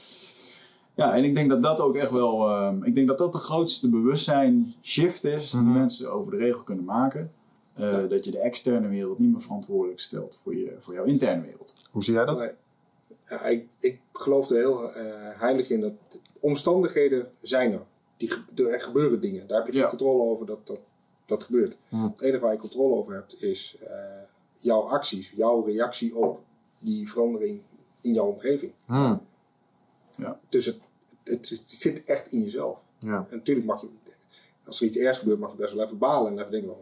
Ja, 0.96 1.16
en 1.16 1.24
ik 1.24 1.34
denk 1.34 1.50
dat 1.50 1.62
dat 1.62 1.80
ook 1.80 1.96
echt 1.96 2.12
wel. 2.12 2.50
ehm, 2.50 2.84
ik 2.84 2.96
denk 2.96 3.08
dat 3.08 3.18
dat 3.18 3.32
de 3.32 3.38
grootste 3.38 3.90
bewustzijn 3.90 4.74
shift 4.82 5.24
is 5.24 5.52
die 5.52 5.62
Mhm. 5.62 5.74
mensen 5.74 6.12
over 6.14 6.32
de 6.32 6.38
regel 6.38 6.64
kunnen 6.64 6.86
maken. 6.86 7.32
Eh, 7.80 8.10
Dat 8.10 8.26
je 8.26 8.32
de 8.32 8.40
externe 8.40 8.88
wereld 8.88 9.20
niet 9.20 9.32
meer 9.32 9.42
verantwoordelijk 9.42 10.00
stelt 10.00 10.40
voor, 10.44 10.56
je, 10.56 10.76
voor 10.80 10.94
jouw 10.94 11.04
interne 11.06 11.42
wereld. 11.42 11.74
Hoe 11.92 12.04
zie 12.04 12.14
jij 12.14 12.26
dat? 12.26 12.38
Nee. 12.40 12.52
Ja, 13.30 13.46
ik, 13.46 13.68
ik 13.80 14.00
geloof 14.14 14.50
er 14.50 14.56
heel 14.58 14.94
eh, 14.94 15.40
heilig 15.40 15.70
in 15.70 15.82
dat 15.82 15.94
omstandigheden 16.40 17.32
zijn 17.42 17.72
er. 17.74 17.82
Die, 18.18 18.32
er 18.70 18.82
gebeuren 18.82 19.22
dingen. 19.22 19.48
Daar 19.48 19.58
heb 19.58 19.66
je 19.66 19.72
geen 19.74 19.82
Ja. 19.82 19.90
controle 19.90 20.24
over 20.24 20.46
dat 20.46 20.68
dat, 20.68 20.80
dat 21.26 21.44
gebeurt. 21.44 21.78
Hmm. 21.90 22.04
Het 22.04 22.22
enige 22.22 22.40
waar 22.40 22.52
je 22.52 22.60
controle 22.60 22.96
over 22.96 23.14
hebt 23.14 23.42
is 23.44 23.78
eh, 23.88 23.94
jouw 24.58 24.82
acties, 24.82 25.32
jouw 25.36 25.64
reactie 25.66 26.16
op 26.16 26.40
die 26.80 27.10
verandering 27.10 27.62
in 28.02 28.14
jouw 28.14 28.28
omgeving. 28.28 28.72
Mhm. 28.88 29.16
Dus 30.50 30.66
het, 30.66 30.80
het, 31.24 31.50
het 31.50 31.64
zit 31.66 32.04
echt 32.06 32.32
in 32.32 32.42
jezelf. 32.44 32.80
Ja. 33.00 33.26
En 33.30 33.38
natuurlijk 33.38 33.66
mag 33.68 33.82
je, 33.82 33.90
als 34.66 34.82
er 34.82 34.88
iets 34.88 34.98
ergs 34.98 35.18
gebeurt, 35.18 35.40
mag 35.40 35.52
je 35.52 35.58
best 35.58 35.74
wel 35.74 35.86
even 35.86 35.98
balen 35.98 36.32
en 36.32 36.40
even 36.40 36.52
denken, 36.52 36.74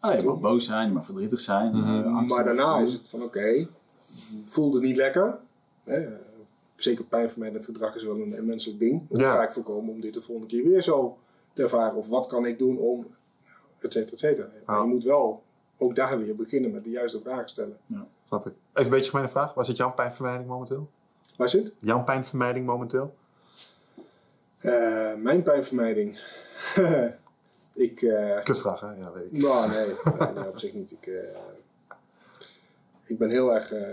oh. 0.00 0.10
Ah, 0.10 0.16
je 0.20 0.22
mag 0.26 0.40
boos 0.40 0.64
zijn, 0.66 0.86
je 0.88 0.92
mag 0.94 1.04
verdrietig 1.04 1.40
zijn. 1.40 1.76
Mhm. 1.76 1.98
eh, 2.04 2.14
angstig. 2.16 2.36
maar 2.36 2.44
daarna 2.44 2.78
is 2.78 2.92
het 2.92 3.08
van 3.08 3.22
oké, 3.22 3.68
voelde 4.46 4.80
niet 4.80 4.96
lekker. 4.96 5.38
Hè? 5.84 6.06
Zeker 6.76 7.04
pijnvermijdend 7.04 7.64
gedrag 7.64 7.94
is 7.96 8.04
wel 8.04 8.14
een, 8.20 8.38
een 8.38 8.46
menselijk 8.46 8.78
ding. 8.78 9.02
Hoe 9.08 9.18
Ja. 9.20 9.34
ga 9.36 9.42
ik 9.42 9.52
voorkomen 9.52 9.94
om 9.94 10.00
dit 10.00 10.14
de 10.14 10.22
volgende 10.22 10.48
keer 10.50 10.64
weer 10.68 10.82
zo 10.82 11.18
te 11.52 11.62
ervaren? 11.62 11.94
Of 11.96 12.08
wat 12.08 12.26
kan 12.26 12.46
ik 12.46 12.58
doen 12.58 12.78
om, 12.78 13.06
et 13.78 13.92
cetera, 13.92 14.12
et 14.12 14.18
cetera. 14.18 14.48
Maar 14.66 14.76
Ja. 14.76 14.82
je 14.82 14.88
moet 14.88 15.04
wel 15.04 15.42
ook 15.78 15.96
daar 15.96 16.18
weer 16.18 16.36
beginnen 16.36 16.70
met 16.70 16.84
de 16.84 16.90
juiste 16.90 17.20
vragen 17.20 17.48
stellen. 17.48 17.76
Snap 18.26 18.46
ik. 18.46 18.52
Even 18.72 18.84
een 18.84 18.90
beetje 18.90 19.10
gemene 19.10 19.28
vraag. 19.28 19.54
Waar 19.54 19.64
zit 19.64 19.76
jouw 19.76 19.92
pijnvermijding 19.92 20.48
momenteel? 20.48 20.90
Waar 21.36 21.48
zit? 21.48 21.72
Jouw 21.78 22.04
pijnvermijding 22.04 22.66
momenteel? 22.66 23.14
Eh, 24.60 25.14
mijn 25.14 25.42
pijnvermijding. 25.42 26.20
ik, 27.76 28.02
eh, 28.02 28.42
Kutvraag, 28.42 28.80
hè? 28.80 28.94
Ja, 28.94 29.12
weet 29.12 29.24
ik. 29.32 29.42
Nou, 29.42 29.70
nee, 29.70 29.86
nee, 30.34 30.48
op 30.48 30.58
zich 30.58 30.72
niet. 30.74 30.92
Ik, 30.92 31.06
eh, 31.06 31.36
ik 33.04 33.18
ben 33.18 33.30
heel 33.30 33.54
erg 33.54 33.72
eh, 33.72 33.86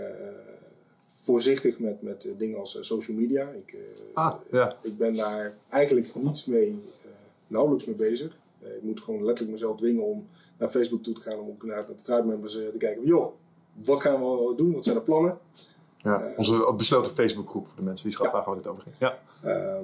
voorzichtig 1.20 1.78
met, 1.78 2.02
met 2.02 2.32
dingen 2.38 2.58
als 2.58 2.78
social 2.80 3.16
media. 3.16 3.48
Ik, 3.50 3.76
Ah, 4.14 4.34
ja. 4.50 4.76
ik 4.82 4.96
ben 4.98 5.14
daar 5.14 5.54
eigenlijk 5.68 6.14
niets 6.14 6.44
mee, 6.44 6.82
nauwelijks 7.46 7.84
mee 7.86 7.94
bezig. 7.96 8.36
Ik 8.60 8.82
moet 8.82 9.00
gewoon 9.00 9.24
letterlijk 9.24 9.52
mezelf 9.58 9.76
dwingen 9.76 10.04
om 10.04 10.28
naar 10.58 10.68
Facebook 10.68 11.02
toe 11.02 11.14
te 11.14 11.20
gaan 11.20 11.38
om 11.38 11.48
ook 11.48 11.62
naar 11.64 11.86
de 11.86 11.94
eh, 12.66 12.68
te 12.68 12.78
kijken. 12.78 12.96
van, 12.96 13.06
Joh, 13.06 13.32
wat 13.84 14.00
gaan 14.00 14.20
we 14.20 14.54
doen? 14.56 14.72
Wat 14.72 14.84
zijn 14.84 14.96
de 14.96 15.02
plannen? 15.02 15.38
ja. 15.98 16.32
Onze 16.36 16.72
besloten 16.76 17.14
Facebookgroep 17.14 17.66
voor 17.66 17.76
de 17.76 17.84
mensen 17.84 18.04
die 18.08 18.16
zich 18.16 18.20
Ja. 18.20 18.26
afvragen 18.26 18.52
waar 18.52 18.62
dit 18.62 18.70
over 18.72 18.82
ging. 18.82 18.94
Ja. 18.98 19.18
Eh, 19.42 19.80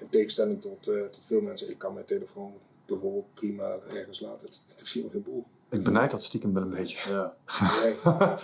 in 0.00 0.08
tegenstelling 0.10 0.60
tot, 0.60 0.82
tot 0.82 1.20
veel 1.26 1.40
mensen, 1.40 1.70
ik 1.70 1.78
kan 1.78 1.94
mijn 1.94 2.06
telefoon 2.06 2.52
bijvoorbeeld 2.88 3.34
prima 3.34 3.76
ergens 3.88 4.20
laten. 4.20 4.46
Het, 4.46 4.64
het 4.68 4.82
is 4.82 4.92
helemaal 4.92 5.14
geen 5.14 5.32
boel. 5.32 5.44
Ik 5.70 5.84
benijd 5.84 6.10
dat 6.10 6.22
stiekem 6.22 6.52
wel 6.52 6.62
een 6.62 6.70
beetje. 6.70 7.10
Ja. 7.10 7.34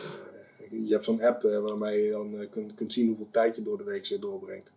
Eh, 0.70 0.86
je 0.86 0.92
hebt 0.92 1.04
zo'n 1.04 1.22
app 1.22 1.44
eh, 1.44 1.58
waarmee 1.58 2.02
je 2.02 2.10
dan 2.10 2.40
eh, 2.40 2.50
kunt, 2.50 2.74
kunt 2.74 2.92
zien 2.92 3.08
hoeveel 3.08 3.28
tijd 3.30 3.56
je 3.56 3.62
door 3.62 3.78
de 3.78 3.84
week 3.84 4.20
doorbrengt. 4.20 4.72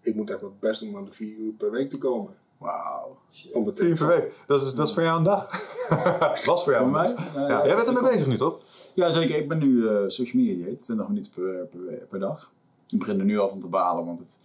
Ik 0.00 0.14
moet 0.14 0.30
echt 0.30 0.40
mijn 0.40 0.52
best 0.58 0.80
doen 0.80 0.88
om 0.88 0.96
aan 0.96 1.04
de 1.04 1.12
vier 1.12 1.36
uur 1.36 1.52
per 1.52 1.70
week 1.70 1.90
te 1.90 1.98
komen. 1.98 2.34
Wauw. 2.58 3.18
Om 3.52 3.66
het 3.66 3.78
Vier 3.78 3.96
per 3.96 4.06
week. 4.06 4.32
Dat 4.46 4.62
is, 4.62 4.74
dat 4.74 4.88
is 4.88 4.94
voor 4.94 5.02
jou 5.02 5.18
een 5.18 5.24
dag. 5.24 5.46
Was 6.46 6.64
voor 6.64 6.72
jou 6.72 6.90
Voor 6.90 6.98
een 6.98 7.14
mij? 7.14 7.14
dag. 7.14 7.34
Ja. 7.34 7.66
Jij 7.66 7.74
bent 7.76 7.86
ermee 7.86 8.12
bezig 8.12 8.26
nu, 8.26 8.36
toch? 8.36 8.60
Ja, 8.94 9.10
zeker. 9.10 9.36
Ik 9.36 9.48
ben 9.48 9.58
nu 9.58 9.88
eh, 9.88 10.04
social 10.06 10.42
media 10.42 10.64
dieet, 10.64 10.82
20 10.82 11.08
minuten 11.08 11.32
per, 11.32 11.66
per, 11.66 12.06
per 12.08 12.18
dag. 12.18 12.52
Ik 12.88 12.98
begin 12.98 13.18
er 13.18 13.24
nu 13.24 13.38
al 13.38 13.48
van 13.48 13.60
te 13.60 13.66
balen, 13.66 14.04
want 14.04 14.18
het... 14.18 14.38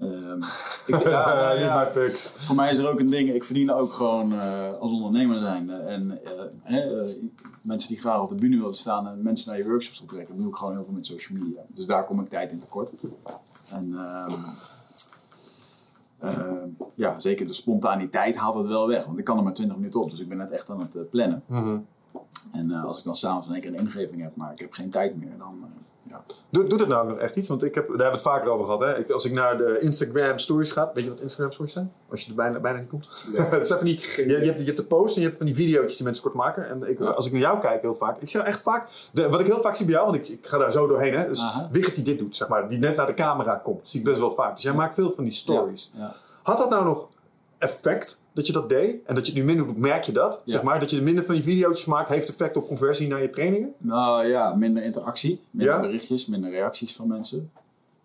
ehm, 0.00 0.42
ik, 0.96 1.02
ja, 1.02 1.90
fix. 1.92 2.34
Voor 2.36 2.56
mij 2.56 2.70
is 2.70 2.78
er 2.78 2.88
ook 2.88 3.00
een 3.00 3.10
ding, 3.10 3.30
ik 3.30 3.44
verdien 3.44 3.72
ook 3.72 3.92
gewoon 3.92 4.32
eh, 4.32 4.78
als 4.78 4.90
ondernemer 4.90 5.40
zijn. 5.40 5.70
en 5.70 6.24
eh, 6.64 7.00
eh, 7.00 7.08
mensen 7.62 7.88
die 7.88 8.00
graag 8.00 8.22
op 8.22 8.28
de 8.28 8.34
bühne 8.34 8.56
willen 8.56 8.74
staan 8.74 9.08
en 9.08 9.22
mensen 9.22 9.50
naar 9.50 9.58
je 9.58 9.68
workshops 9.68 9.98
toe 9.98 10.06
trekken, 10.06 10.34
dat 10.34 10.42
doe 10.42 10.52
ik 10.52 10.58
gewoon 10.58 10.74
heel 10.74 10.84
veel 10.84 10.94
met 10.94 11.06
social 11.06 11.38
media. 11.38 11.60
Dus 11.68 11.86
daar 11.86 12.04
kom 12.04 12.20
ik 12.20 12.28
tijd 12.28 12.50
in 12.50 12.58
tekort. 12.58 12.92
En 13.70 13.94
ehm, 13.94 14.32
ja, 16.94 17.20
zeker 17.20 17.46
de 17.46 17.52
spontaniteit 17.52 18.36
haalt 18.36 18.56
het 18.56 18.66
wel 18.66 18.88
weg, 18.88 19.04
want 19.04 19.18
ik 19.18 19.24
kan 19.24 19.36
er 19.36 19.42
maar 19.42 19.52
20 19.52 19.76
minuten 19.76 20.00
op, 20.00 20.10
dus 20.10 20.20
ik 20.20 20.28
ben 20.28 20.36
net 20.36 20.50
echt 20.50 20.70
aan 20.70 20.88
het 20.92 21.10
plannen. 21.10 21.42
Mhm. 21.46 21.78
En 22.52 22.72
als 22.72 22.98
ik 22.98 23.04
dan 23.04 23.16
s'avonds 23.16 23.46
in 23.46 23.52
één 23.52 23.62
keer 23.62 23.72
een 23.72 23.78
ingeving 23.78 24.22
heb, 24.22 24.36
maar 24.36 24.52
ik 24.52 24.58
heb 24.58 24.72
geen 24.72 24.90
tijd 24.90 25.16
meer, 25.16 25.38
dan 25.38 25.64
ja. 26.08 26.22
Doe, 26.50 26.66
doe 26.66 26.78
dat 26.78 26.88
nou 26.88 27.08
nog 27.08 27.18
echt 27.18 27.36
iets? 27.36 27.48
Want 27.48 27.62
ik 27.62 27.74
heb, 27.74 27.86
daar 27.86 27.96
hebben 27.96 28.06
we 28.06 28.12
het 28.12 28.22
vaker 28.22 28.50
over 28.50 28.64
gehad. 28.64 28.80
Hè? 28.80 28.98
Ik, 28.98 29.10
als 29.10 29.24
ik 29.24 29.32
naar 29.32 29.58
de 29.58 29.78
Instagram 29.80 30.38
stories 30.38 30.70
ga, 30.70 30.90
weet 30.94 31.04
je 31.04 31.10
wat 31.10 31.20
Instagram 31.20 31.52
stories 31.52 31.72
zijn? 31.72 31.92
Als 32.10 32.22
je 32.22 32.28
er 32.30 32.36
bijna, 32.36 32.60
bijna 32.60 32.78
niet 32.78 32.88
komt. 32.88 33.08
dat 33.50 33.66
zijn 33.66 33.78
van 33.78 33.88
die, 33.88 34.00
je, 34.16 34.24
je, 34.26 34.34
hebt, 34.34 34.58
je 34.58 34.64
hebt 34.64 34.76
de 34.76 34.84
post 34.84 35.14
en 35.14 35.20
je 35.20 35.26
hebt 35.26 35.38
van 35.38 35.46
die 35.46 35.54
video's 35.54 35.96
die 35.96 36.04
mensen 36.04 36.22
kort 36.22 36.34
maken. 36.34 36.68
En 36.68 36.90
ik, 36.90 36.98
Ja. 36.98 37.06
als 37.10 37.26
ik 37.26 37.32
naar 37.32 37.40
jou 37.40 37.60
kijk 37.60 37.82
heel 37.82 37.94
vaak, 37.96 38.20
ik 38.20 38.28
zie 38.28 38.40
echt 38.40 38.60
vaak, 38.62 38.88
de, 39.12 39.28
wat 39.28 39.40
ik 39.40 39.46
heel 39.46 39.60
vaak 39.60 39.74
zie 39.74 39.86
bij 39.86 39.94
jou, 39.94 40.10
want 40.10 40.18
ik, 40.18 40.28
ik 40.28 40.46
ga 40.46 40.58
daar 40.58 40.72
zo 40.72 40.86
doorheen. 40.86 41.14
Hè, 41.14 41.28
dus 41.28 41.42
Aha. 41.42 41.68
Wigert 41.72 41.94
die 41.94 42.04
dit 42.04 42.18
doet, 42.18 42.36
zeg 42.36 42.48
maar, 42.48 42.68
die 42.68 42.78
net 42.78 42.96
naar 42.96 43.06
de 43.06 43.14
camera 43.14 43.54
komt, 43.54 43.88
zie 43.88 43.98
ik 43.98 44.06
best 44.06 44.18
wel 44.18 44.34
vaak. 44.34 44.54
Dus 44.54 44.62
jij 44.62 44.72
maakt 44.72 44.94
veel 44.94 45.12
van 45.14 45.24
die 45.24 45.32
stories. 45.32 45.92
Had 46.42 46.58
dat 46.58 46.70
nou 46.70 46.84
nog 46.84 47.08
effect 47.58 48.18
dat 48.32 48.46
je 48.46 48.52
dat 48.52 48.68
deed? 48.68 49.04
En 49.04 49.14
dat 49.14 49.26
je 49.26 49.32
het 49.32 49.40
nu 49.40 49.46
minder 49.46 49.66
doet, 49.66 49.78
merk 49.78 50.04
je 50.04 50.12
dat? 50.12 50.42
Ja. 50.44 50.52
Zeg 50.52 50.62
maar, 50.62 50.80
dat 50.80 50.90
je 50.90 51.02
minder 51.02 51.24
van 51.24 51.34
die 51.34 51.44
video's 51.44 51.84
maakt, 51.84 52.08
heeft 52.08 52.28
effect 52.28 52.56
op 52.56 52.66
conversie 52.66 53.08
naar 53.08 53.22
je 53.22 53.30
trainingen? 53.30 53.74
Nou 53.78 54.26
ja, 54.26 54.54
minder 54.54 54.82
interactie, 54.82 55.40
minder 55.50 55.74
Ja? 55.74 55.80
berichtjes, 55.80 56.26
minder 56.26 56.50
reacties 56.50 56.96
van 56.96 57.08
mensen. 57.08 57.50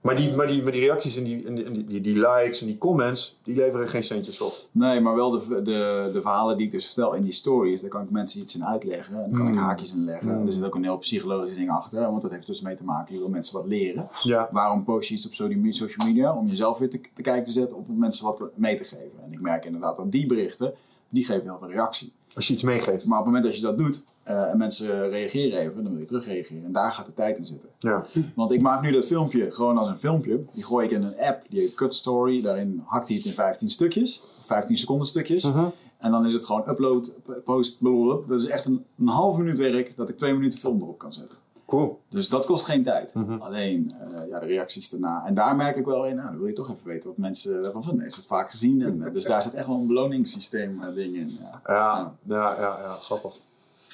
Maar 0.03 0.15
die, 0.15 0.35
maar 0.35 0.47
die, 0.47 0.63
maar 0.63 0.71
die 0.71 0.81
reacties 0.81 1.17
en, 1.17 1.23
die, 1.23 1.45
en 1.47 1.55
die, 1.55 1.85
die, 1.85 2.01
die, 2.01 2.15
likes 2.15 2.61
en 2.61 2.67
die 2.67 2.77
comments, 2.77 3.39
die 3.43 3.55
leveren 3.55 3.87
geen 3.87 4.03
centjes 4.03 4.41
op. 4.41 4.53
Nee, 4.71 4.99
maar 4.99 5.15
wel 5.15 5.29
de, 5.29 5.61
de, 5.63 6.09
de 6.13 6.21
verhalen 6.21 6.57
die 6.57 6.65
ik 6.65 6.71
dus 6.71 6.85
vertel 6.85 7.13
in 7.13 7.23
die 7.23 7.33
stories, 7.33 7.81
daar 7.81 7.89
kan 7.89 8.01
ik 8.03 8.09
mensen 8.09 8.41
iets 8.41 8.55
in 8.55 8.65
uitleggen. 8.65 9.15
En 9.23 9.29
daar 9.29 9.39
kan 9.39 9.47
ik 9.47 9.53
Hmm. 9.53 9.63
haakjes 9.63 9.93
in 9.93 10.03
leggen. 10.05 10.33
Hmm. 10.37 10.45
Er 10.45 10.51
zit 10.53 10.65
ook 10.65 10.75
een 10.75 10.83
heel 10.83 10.97
psychologisch 10.97 11.55
ding 11.55 11.69
achter, 11.69 12.01
want 12.09 12.21
dat 12.21 12.31
heeft 12.31 12.47
dus 12.47 12.61
mee 12.61 12.75
te 12.75 12.83
maken. 12.83 13.13
Je 13.13 13.19
wil 13.19 13.29
mensen 13.29 13.53
wat 13.57 13.65
leren. 13.67 14.07
Ja. 14.23 14.49
Waarom 14.51 14.83
post 14.83 15.09
je 15.09 15.15
iets 15.15 15.25
op 15.25 15.33
social 15.33 15.59
media- 15.59 15.77
social 15.87 16.07
media? 16.07 16.33
Om 16.35 16.47
jezelf 16.47 16.77
weer 16.77 16.89
te, 16.89 16.99
te 17.13 17.21
kijken 17.21 17.43
te 17.43 17.51
zetten 17.51 17.77
of 17.77 17.87
om 17.89 17.97
mensen 17.97 18.25
wat 18.25 18.41
mee 18.55 18.77
te 18.77 18.83
geven. 18.83 19.23
En 19.25 19.31
ik 19.33 19.41
merk 19.41 19.65
inderdaad 19.65 19.97
dat 19.97 20.11
die 20.11 20.25
berichten, 20.27 20.73
die 21.09 21.25
geven 21.25 21.43
heel 21.43 21.57
veel 21.59 21.69
reactie. 21.71 22.13
Als 22.35 22.47
je 22.47 22.53
iets 22.53 22.63
meegeeft. 22.63 23.05
Maar 23.05 23.19
op 23.19 23.25
het 23.25 23.33
moment 23.33 23.43
dat 23.43 23.55
je 23.55 23.61
dat 23.61 23.77
doet 23.77 24.05
eh, 24.23 24.49
en 24.49 24.57
mensen 24.57 25.09
reageren 25.09 25.59
even, 25.59 25.83
dan 25.83 25.91
wil 25.91 26.01
je 26.01 26.07
terug 26.07 26.25
reageren. 26.25 26.65
En 26.65 26.71
daar 26.71 26.91
gaat 26.91 27.05
de 27.05 27.13
tijd 27.13 27.37
in 27.37 27.45
zitten. 27.45 27.69
Ja. 27.79 28.05
Want 28.35 28.51
ik 28.51 28.61
maak 28.61 28.81
nu 28.81 28.91
dat 28.91 29.05
filmpje 29.05 29.51
gewoon 29.51 29.77
als 29.77 29.89
een 29.89 29.97
filmpje. 29.97 30.43
Die 30.53 30.63
gooi 30.63 30.85
ik 30.85 30.91
in 30.91 31.03
een 31.03 31.19
app, 31.19 31.45
die 31.49 31.59
heet 31.59 31.73
Cut 31.73 31.93
Story. 31.93 32.41
Daarin 32.41 32.83
hakt 32.85 33.07
hij 33.07 33.17
het 33.17 33.25
in 33.25 33.31
15 33.31 33.69
stukjes, 33.69 34.23
15 34.41 34.77
seconden 34.77 35.07
stukjes. 35.07 35.43
Mhm. 35.43 35.65
En 35.97 36.11
dan 36.11 36.25
is 36.25 36.33
het 36.33 36.45
gewoon 36.45 36.69
upload, 36.69 37.13
post, 37.43 37.79
blablabla. 37.79 38.27
Dat 38.27 38.41
is 38.41 38.47
echt 38.47 38.65
een, 38.65 38.85
een 38.99 39.07
half 39.07 39.37
minuut 39.37 39.57
werk 39.57 39.95
dat 39.95 40.09
ik 40.09 40.17
twee 40.17 40.33
minuten 40.33 40.59
film 40.59 40.81
erop 40.81 40.97
kan 40.97 41.13
zetten. 41.13 41.37
Cool. 41.65 41.99
Dus 42.09 42.29
dat 42.29 42.45
kost 42.45 42.65
geen 42.65 42.83
tijd. 42.83 43.13
Mhm. 43.13 43.41
Alleen 43.41 43.91
eh, 43.91 44.27
ja, 44.29 44.39
de 44.39 44.45
reacties 44.45 44.89
daarna. 44.89 45.23
En 45.25 45.33
daar 45.33 45.55
merk 45.55 45.75
ik 45.75 45.85
wel 45.85 46.05
in, 46.05 46.15
nou, 46.15 46.27
dan 46.27 46.37
wil 46.37 46.47
je 46.47 46.53
toch 46.53 46.69
even 46.71 46.87
weten 46.87 47.09
wat 47.09 47.17
mensen 47.17 47.65
ervan 47.65 47.83
vinden. 47.83 48.05
Is 48.05 48.15
het 48.15 48.25
vaak 48.25 48.49
gezien? 48.49 48.81
En, 48.81 49.05
eh, 49.05 49.13
dus 49.13 49.25
daar 49.25 49.43
zit 49.43 49.53
echt 49.53 49.67
wel 49.67 49.75
een 49.75 49.87
beloningssysteem 49.87 50.81
ding 50.95 51.15
in. 51.15 51.31
Ja. 51.39 51.61
Ja, 51.65 52.15
ja, 52.23 52.59
ja, 52.59 52.79
ja, 52.81 52.93
grappig. 52.93 53.33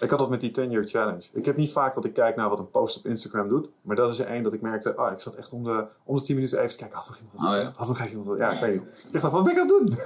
Ik 0.02 0.10
had 0.10 0.20
dat 0.20 0.30
met 0.30 0.42
die 0.42 0.52
10 0.52 0.72
year 0.72 0.88
challenge. 0.88 1.24
Ik 1.34 1.46
heb 1.46 1.58
niet 1.58 1.72
vaak 1.72 1.94
dat 1.94 2.06
ik 2.06 2.14
kijk 2.14 2.36
naar 2.36 2.50
wat 2.50 2.60
een 2.60 2.72
post 2.72 2.98
op 2.98 3.06
Instagram 3.06 3.50
doet. 3.50 3.70
Maar 3.82 3.96
dat 3.96 4.12
is 4.14 4.20
er 4.20 4.26
één 4.26 4.44
dat 4.44 4.54
ik 4.54 4.62
merkte, 4.62 4.96
ah, 4.96 5.12
ik 5.12 5.20
zat 5.20 5.36
echt 5.36 5.54
om 5.54 5.64
de, 5.64 5.86
om 6.04 6.16
de 6.18 6.24
10 6.24 6.36
minuten 6.36 6.58
even 6.60 6.72
te 6.72 6.78
kijken. 6.78 6.98
Had 6.98 7.08
nog 7.08 7.18
iemand 7.18 7.40
wat 7.40 7.50
Oh, 7.50 7.56
ja? 7.56 7.60
gezegd? 7.60 7.78
Had 7.78 7.88
nog 7.98 8.08
iemand 8.08 8.28
wat 8.28 8.38
Ja, 8.38 8.52
ik 8.52 8.60
weet 8.60 8.74
niet. 8.84 9.04
Ik 9.08 9.22
dacht, 9.22 9.32
wat 9.34 9.44
ben 9.44 9.54
ik 9.54 9.60
aan 9.60 9.68
het 9.68 9.78
doen? 9.78 9.98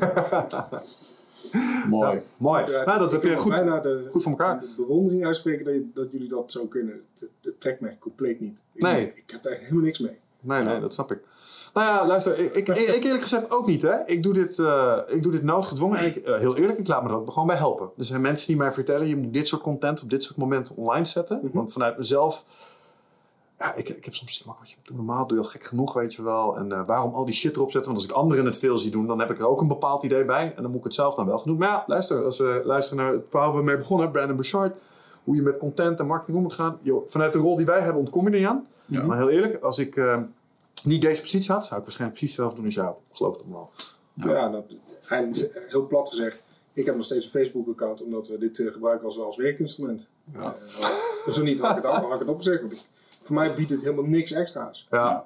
Mooi. 1.90 2.11
Ja, 2.15 2.22
mooi. 2.38 2.64
Ja, 2.65 2.84
nou, 2.86 2.99
dat 2.99 3.14
ik 3.14 3.22
heb 3.22 3.32
je 3.32 3.38
goed, 3.38 3.52
bijna 3.52 3.80
de, 3.80 4.07
goed 4.11 4.24
voor 4.24 4.32
elkaar. 4.32 4.60
de 4.60 4.74
bewondering 4.78 5.26
uitspreken 5.26 5.65
dat, 5.65 5.74
je- 5.74 5.90
dat 5.94 6.11
jullie 6.11 6.30
dat 6.30 6.52
zo 6.52 6.68
kunnen. 6.68 7.02
Het, 7.14 7.30
het 7.41 7.60
trekt 7.60 7.80
mij 7.80 7.98
compleet 7.99 8.40
niet. 8.40 8.61
Ik, 8.74 8.82
Nee. 8.82 9.11
Ik 9.14 9.24
heb 9.32 9.44
daar 9.44 9.57
helemaal 9.60 9.84
niks 9.84 9.99
mee. 9.99 10.20
Nee, 10.41 10.64
nee, 10.64 10.80
dat 10.80 10.94
snap 10.94 11.11
ik. 11.11 11.20
Nou 11.73 11.87
ja, 11.87 12.07
luister, 12.07 12.39
ik, 12.39 12.55
ik, 12.55 12.67
ik 12.97 13.03
eerlijk 13.03 13.21
gezegd 13.21 13.51
ook 13.51 13.67
niet, 13.67 13.81
hè. 13.81 14.05
Ik 14.05 14.23
doe 14.23 14.33
dit, 14.33 14.59
eh, 14.59 14.97
ik 15.07 15.23
doe 15.23 15.31
dit 15.31 15.43
noodgedwongen 15.43 15.99
en 15.99 16.05
ik, 16.05 16.15
eh, 16.15 16.37
heel 16.39 16.57
eerlijk, 16.57 16.79
ik 16.79 16.87
laat 16.87 17.03
me 17.03 17.09
er 17.09 17.15
ook 17.15 17.31
gewoon 17.31 17.47
bij 17.47 17.57
helpen. 17.57 17.89
Er 17.97 18.05
zijn 18.05 18.21
mensen 18.21 18.47
die 18.47 18.57
mij 18.57 18.71
vertellen, 18.71 19.07
je 19.07 19.15
moet 19.15 19.33
dit 19.33 19.47
soort 19.47 19.61
content 19.61 20.01
op 20.01 20.09
dit 20.09 20.23
soort 20.23 20.37
momenten 20.37 20.75
online 20.75 21.05
zetten. 21.05 21.39
Mhm. 21.43 21.57
Want 21.57 21.73
vanuit 21.73 21.97
mezelf, 21.97 22.45
ja, 23.59 23.75
ik, 23.75 23.89
ik 23.89 24.05
heb 24.05 24.13
soms 24.13 24.31
gezegd, 24.31 24.59
wat 24.59 24.69
je 24.69 24.93
normaal, 24.93 25.27
doe 25.27 25.37
je 25.37 25.43
al 25.43 25.49
gek 25.49 25.63
genoeg, 25.63 25.93
weet 25.93 26.13
je 26.13 26.23
wel. 26.23 26.57
En 26.57 26.71
eh, 26.71 26.81
waarom 26.85 27.13
al 27.13 27.25
die 27.25 27.33
shit 27.33 27.55
erop 27.55 27.71
zetten? 27.71 27.91
Want 27.91 28.03
als 28.03 28.11
ik 28.11 28.23
anderen 28.23 28.45
het 28.45 28.57
veel 28.57 28.77
zie 28.77 28.91
doen, 28.91 29.07
dan 29.07 29.19
heb 29.19 29.31
ik 29.31 29.39
er 29.39 29.47
ook 29.47 29.61
een 29.61 29.67
bepaald 29.67 30.03
idee 30.03 30.25
bij. 30.25 30.53
En 30.55 30.61
dan 30.61 30.71
moet 30.71 30.79
ik 30.79 30.85
het 30.85 30.93
zelf 30.93 31.15
dan 31.15 31.25
wel 31.25 31.37
genoeg. 31.37 31.57
Maar 31.57 31.69
ja, 31.69 31.83
luister, 31.87 32.23
als 32.23 32.37
we 32.37 32.61
luisteren 32.65 33.03
naar 33.03 33.13
het 33.13 33.25
verhaal 33.29 33.51
waar 33.51 33.59
we 33.59 33.65
mee 33.65 33.77
begonnen, 33.77 34.11
Brandon 34.11 34.35
Bouchard. 34.35 34.75
Hoe 35.23 35.35
je 35.35 35.41
met 35.41 35.57
content 35.57 35.99
en 35.99 36.07
marketing 36.07 36.37
om 36.37 36.43
moet 36.43 36.53
gaan. 36.53 36.79
Vanuit 37.07 37.33
de 37.33 37.39
rol 37.39 37.55
die 37.55 37.65
wij 37.65 37.79
hebben 37.79 37.99
ontkom 37.99 38.23
je 38.23 38.31
er 38.31 38.39
niet 38.39 38.47
aan. 38.47 38.67
Ja. 38.85 39.03
Maar 39.05 39.17
heel 39.17 39.29
eerlijk, 39.29 39.63
als 39.63 39.77
ik 39.77 40.01
niet 40.83 41.01
deze 41.01 41.21
positie 41.21 41.51
had, 41.51 41.65
zou 41.65 41.79
ik 41.79 41.85
waarschijnlijk 41.85 42.19
precies 42.19 42.37
hetzelfde 42.37 42.55
doen 42.55 42.65
als 42.65 42.75
jou. 42.75 42.95
Ik 43.09 43.15
geloof 43.15 43.33
het 43.33 43.43
allemaal. 43.43 43.71
Ja, 44.13 44.49
dat, 44.49 44.65
en 45.07 45.35
heel 45.67 45.87
plat 45.87 46.09
gezegd. 46.09 46.43
Ik 46.73 46.85
heb 46.85 46.95
nog 46.95 47.05
steeds 47.05 47.25
een 47.25 47.31
Facebook-account 47.31 48.03
omdat 48.03 48.27
we 48.27 48.37
dit 48.37 48.59
eh, 48.59 48.71
gebruiken 48.71 49.05
als, 49.05 49.19
als 49.19 49.37
werkinstrument. 49.37 50.09
Ja. 50.33 50.55
Uh, 51.27 51.33
zo 51.33 51.43
niet 51.43 51.59
had 51.59 51.77
ik 51.77 51.83
het, 51.83 51.91
had 51.91 52.13
ik 52.13 52.19
het 52.19 52.27
opgezegd. 52.27 52.61
Want 52.61 52.87
voor 53.23 53.35
mij 53.35 53.55
biedt 53.55 53.69
het 53.69 53.81
helemaal 53.81 54.05
niks 54.05 54.31
extra's. 54.31 54.87
Ja. 54.91 55.25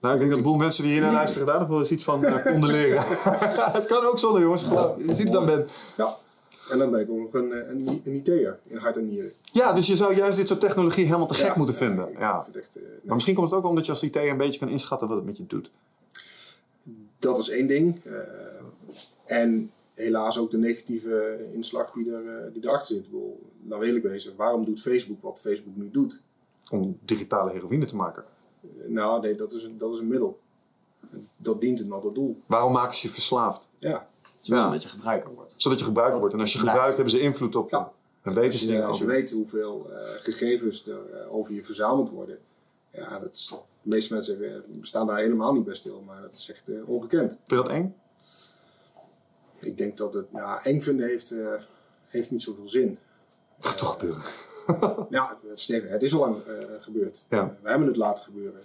Nou, 0.00 0.14
ik 0.14 0.18
denk 0.18 0.30
dat 0.30 0.38
een 0.38 0.44
boel 0.44 0.56
mensen 0.56 0.82
die 0.82 0.92
hier 0.92 1.00
naar 1.00 1.12
luisteren 1.12 1.46
daar 1.46 1.58
nog 1.58 1.68
wel 1.68 1.78
eens 1.78 1.90
iets 1.90 2.04
van 2.04 2.42
konden 2.42 2.70
leren. 2.70 3.02
het 3.78 3.86
kan 3.86 4.04
ook 4.04 4.18
zonder 4.18 4.42
jongens, 4.42 4.62
geloof 4.62 4.96
Je 4.98 5.14
ziet 5.14 5.18
het 5.18 5.32
dan 5.32 5.46
ben. 5.46 5.66
Ja. 5.96 6.16
En 6.70 6.78
dan 6.78 6.90
ben 6.90 7.00
ik 7.00 7.10
ook 7.10 7.18
nog 7.18 7.34
een, 7.34 7.52
eh, 7.52 7.68
een, 7.68 8.00
een 8.04 8.14
IT'er 8.14 8.58
in 8.66 8.76
hart 8.76 8.96
en 8.96 9.08
nieren. 9.08 9.32
Ja, 9.52 9.72
dus 9.72 9.86
je 9.86 9.96
zou 9.96 10.14
juist 10.14 10.36
dit 10.36 10.48
soort 10.48 10.60
technologie 10.60 11.04
helemaal 11.04 11.26
te 11.26 11.34
gek 11.34 11.46
Ja, 11.46 11.54
moeten 11.56 11.74
vinden. 11.74 12.10
Ja. 12.18 12.46
echt, 12.54 12.76
eh, 12.76 12.82
nee. 12.82 12.92
Maar 13.02 13.14
misschien 13.14 13.34
komt 13.34 13.50
het 13.50 13.58
ook 13.58 13.66
omdat 13.66 13.86
je 13.86 13.92
als 13.92 14.02
IT 14.02 14.16
een 14.16 14.36
beetje 14.36 14.60
kan 14.60 14.68
inschatten 14.68 15.08
wat 15.08 15.16
het 15.16 15.26
met 15.26 15.36
je 15.36 15.46
doet. 15.46 15.70
Dat 17.18 17.38
is 17.38 17.48
één 17.48 17.66
ding. 17.66 18.04
Eh, 18.04 18.12
en 19.24 19.70
helaas 19.94 20.38
ook 20.38 20.50
de 20.50 20.58
negatieve 20.58 21.46
inslag 21.52 21.92
die, 21.92 22.12
er, 22.12 22.52
die 22.52 22.64
erachter 22.64 22.94
zit. 22.94 23.04
Ik 23.04 23.10
bedoel, 23.10 23.40
nou 23.62 23.80
wil 23.80 23.94
ik 23.94 24.02
wezen, 24.02 24.36
waarom 24.36 24.64
doet 24.64 24.80
Facebook 24.80 25.22
wat 25.22 25.40
Facebook 25.40 25.76
nu 25.76 25.90
doet? 25.90 26.20
Om 26.70 26.98
digitale 27.04 27.50
heroïne 27.50 27.86
te 27.86 27.96
maken. 27.96 28.24
Nou, 28.86 29.20
nee, 29.22 29.34
dat 29.34 29.52
is 29.52 29.62
een, 29.62 29.78
dat 29.78 29.92
is 29.92 29.98
een 29.98 30.08
middel. 30.08 30.38
Dat 31.36 31.60
dient 31.60 31.80
een 31.80 31.92
ander 31.92 32.14
doel. 32.14 32.40
Waarom 32.46 32.72
maken 32.72 32.94
ze 32.94 33.06
je 33.06 33.12
verslaafd? 33.12 33.68
Ja, 33.78 34.08
Zodat 34.46 34.72
dat 34.72 34.82
je 34.82 34.88
gebruiker 34.88 35.34
wordt. 35.34 35.54
Zodat 35.56 35.78
je 35.78 35.84
gebruikt 35.84 36.18
wordt. 36.18 36.34
En 36.34 36.40
als 36.40 36.52
je 36.52 36.58
Blijft. 36.58 36.76
gebruikt, 36.78 36.96
hebben 37.00 37.18
ze 37.18 37.24
invloed 37.26 37.56
op 37.56 37.70
je. 37.70 37.76
Ja. 37.76 37.92
En 38.22 38.34
weten 38.34 38.50
als 38.50 38.60
ze 38.60 38.66
je, 38.66 38.72
dingen 38.72 38.86
als 38.88 38.98
je 38.98 39.04
weet 39.04 39.30
hoeveel 39.30 39.90
eh, 39.92 40.22
gegevens 40.22 40.86
er 40.86 41.10
eh, 41.12 41.34
over 41.34 41.54
je 41.54 41.64
verzameld 41.64 42.10
worden. 42.10 42.38
Ja, 42.92 43.18
dat 43.18 43.34
is, 43.34 43.54
de 43.82 43.88
meeste 43.88 44.14
mensen 44.14 44.54
eh, 44.54 44.60
staan 44.80 45.06
daar 45.06 45.18
helemaal 45.18 45.52
niet 45.52 45.64
bij 45.64 45.74
stil. 45.74 46.02
Maar 46.06 46.20
dat 46.22 46.32
is 46.32 46.50
echt 46.50 46.68
eh, 46.68 46.88
ongekend. 46.88 47.30
Vind 47.32 47.42
je 47.46 47.56
dat 47.56 47.68
eng? 47.68 47.94
Ik 49.60 49.76
denk 49.78 49.96
dat 49.96 50.14
het 50.14 50.32
nou, 50.32 50.60
eng 50.62 50.80
vinden 50.80 51.06
heeft, 51.06 51.30
eh, 51.30 51.46
heeft 52.08 52.30
niet 52.30 52.42
zoveel 52.42 52.68
zin. 52.68 52.98
Dat 53.56 53.66
gaat 53.66 53.78
toch 53.78 53.92
gebeuren. 53.92 54.22
Ja, 55.10 55.38
sterker, 55.54 55.90
het 55.90 56.02
is 56.02 56.14
al 56.14 56.20
lang 56.20 56.36
eh, 56.44 56.54
gebeurd. 56.80 57.26
Ja. 57.28 57.38
Eh, 57.42 57.48
we 57.62 57.68
hebben 57.68 57.86
het 57.86 57.96
laten 57.96 58.24
gebeuren. 58.24 58.60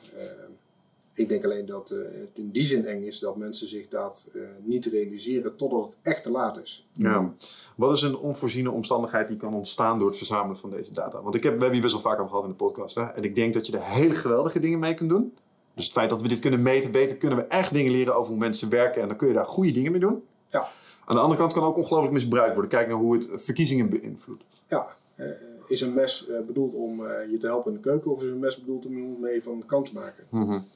Ik 1.13 1.29
denk 1.29 1.43
alleen 1.43 1.65
dat 1.65 1.91
eh, 1.91 1.97
het 1.97 2.29
in 2.33 2.51
die 2.51 2.65
zin 2.65 2.85
eng 2.85 3.03
is 3.03 3.19
dat 3.19 3.37
mensen 3.37 3.67
zich 3.67 3.87
dat 3.87 4.29
eh, 4.33 4.41
niet 4.63 4.85
realiseren 4.85 5.55
totdat 5.55 5.85
het 5.85 5.97
echt 6.01 6.23
te 6.23 6.31
laat 6.31 6.61
is. 6.61 6.87
Ja. 6.93 7.33
Wat 7.75 7.95
is 7.95 8.01
een 8.01 8.17
onvoorziene 8.17 8.71
omstandigheid 8.71 9.27
die 9.27 9.37
kan 9.37 9.53
ontstaan 9.53 9.99
door 9.99 10.07
het 10.07 10.17
verzamelen 10.17 10.57
van 10.57 10.69
deze 10.69 10.93
data? 10.93 11.21
Want 11.21 11.35
ik 11.35 11.43
heb, 11.43 11.53
we 11.53 11.59
hebben 11.59 11.73
hier 11.73 11.81
best 11.81 11.93
wel 11.93 12.11
vaak 12.11 12.19
over 12.19 12.29
gehad 12.29 12.43
in 12.43 12.49
de 12.49 12.55
podcast. 12.55 12.95
Hè? 12.95 13.03
En 13.03 13.23
ik 13.23 13.35
denk 13.35 13.53
dat 13.53 13.67
je 13.67 13.73
er 13.73 13.83
hele 13.83 14.15
geweldige 14.15 14.59
dingen 14.59 14.79
mee 14.79 14.93
kunt 14.93 15.09
doen. 15.09 15.33
Dus 15.75 15.83
het 15.83 15.93
feit 15.93 16.09
dat 16.09 16.21
we 16.21 16.27
dit 16.27 16.39
kunnen 16.39 16.61
meten, 16.61 16.91
weten, 16.91 17.17
kunnen 17.17 17.37
we 17.37 17.43
echt 17.43 17.73
dingen 17.73 17.91
leren 17.91 18.15
over 18.15 18.31
hoe 18.31 18.39
mensen 18.39 18.69
werken. 18.69 19.01
En 19.01 19.07
dan 19.07 19.17
kun 19.17 19.27
je 19.27 19.33
daar 19.33 19.45
goede 19.45 19.71
dingen 19.71 19.91
mee 19.91 20.01
doen. 20.01 20.23
Ja. 20.49 20.67
Aan 21.05 21.15
de 21.15 21.21
andere 21.21 21.39
kant 21.39 21.53
kan 21.53 21.63
ook 21.63 21.77
ongelooflijk 21.77 22.13
misbruikt 22.13 22.53
worden. 22.53 22.71
Kijk 22.71 22.87
naar 22.87 22.97
hoe 22.97 23.17
het 23.17 23.41
verkiezingen 23.43 23.89
beïnvloedt. 23.89 24.43
Ja, 24.67 24.87
eh, 25.15 25.25
is 25.71 25.81
een 25.81 25.93
mes 25.93 26.27
eh, 26.27 26.39
bedoeld 26.39 26.73
om 26.73 27.05
eh, 27.05 27.31
je 27.31 27.37
te 27.37 27.47
helpen 27.47 27.71
in 27.71 27.77
de 27.77 27.89
keuken 27.89 28.11
of 28.11 28.23
is 28.23 28.29
een 28.29 28.39
mes 28.39 28.59
bedoeld 28.59 28.85
om 28.85 28.97
je 28.97 29.15
mee 29.19 29.43
van 29.43 29.59
de 29.59 29.65
kant 29.65 29.85
te 29.85 29.93
maken? 29.93 30.23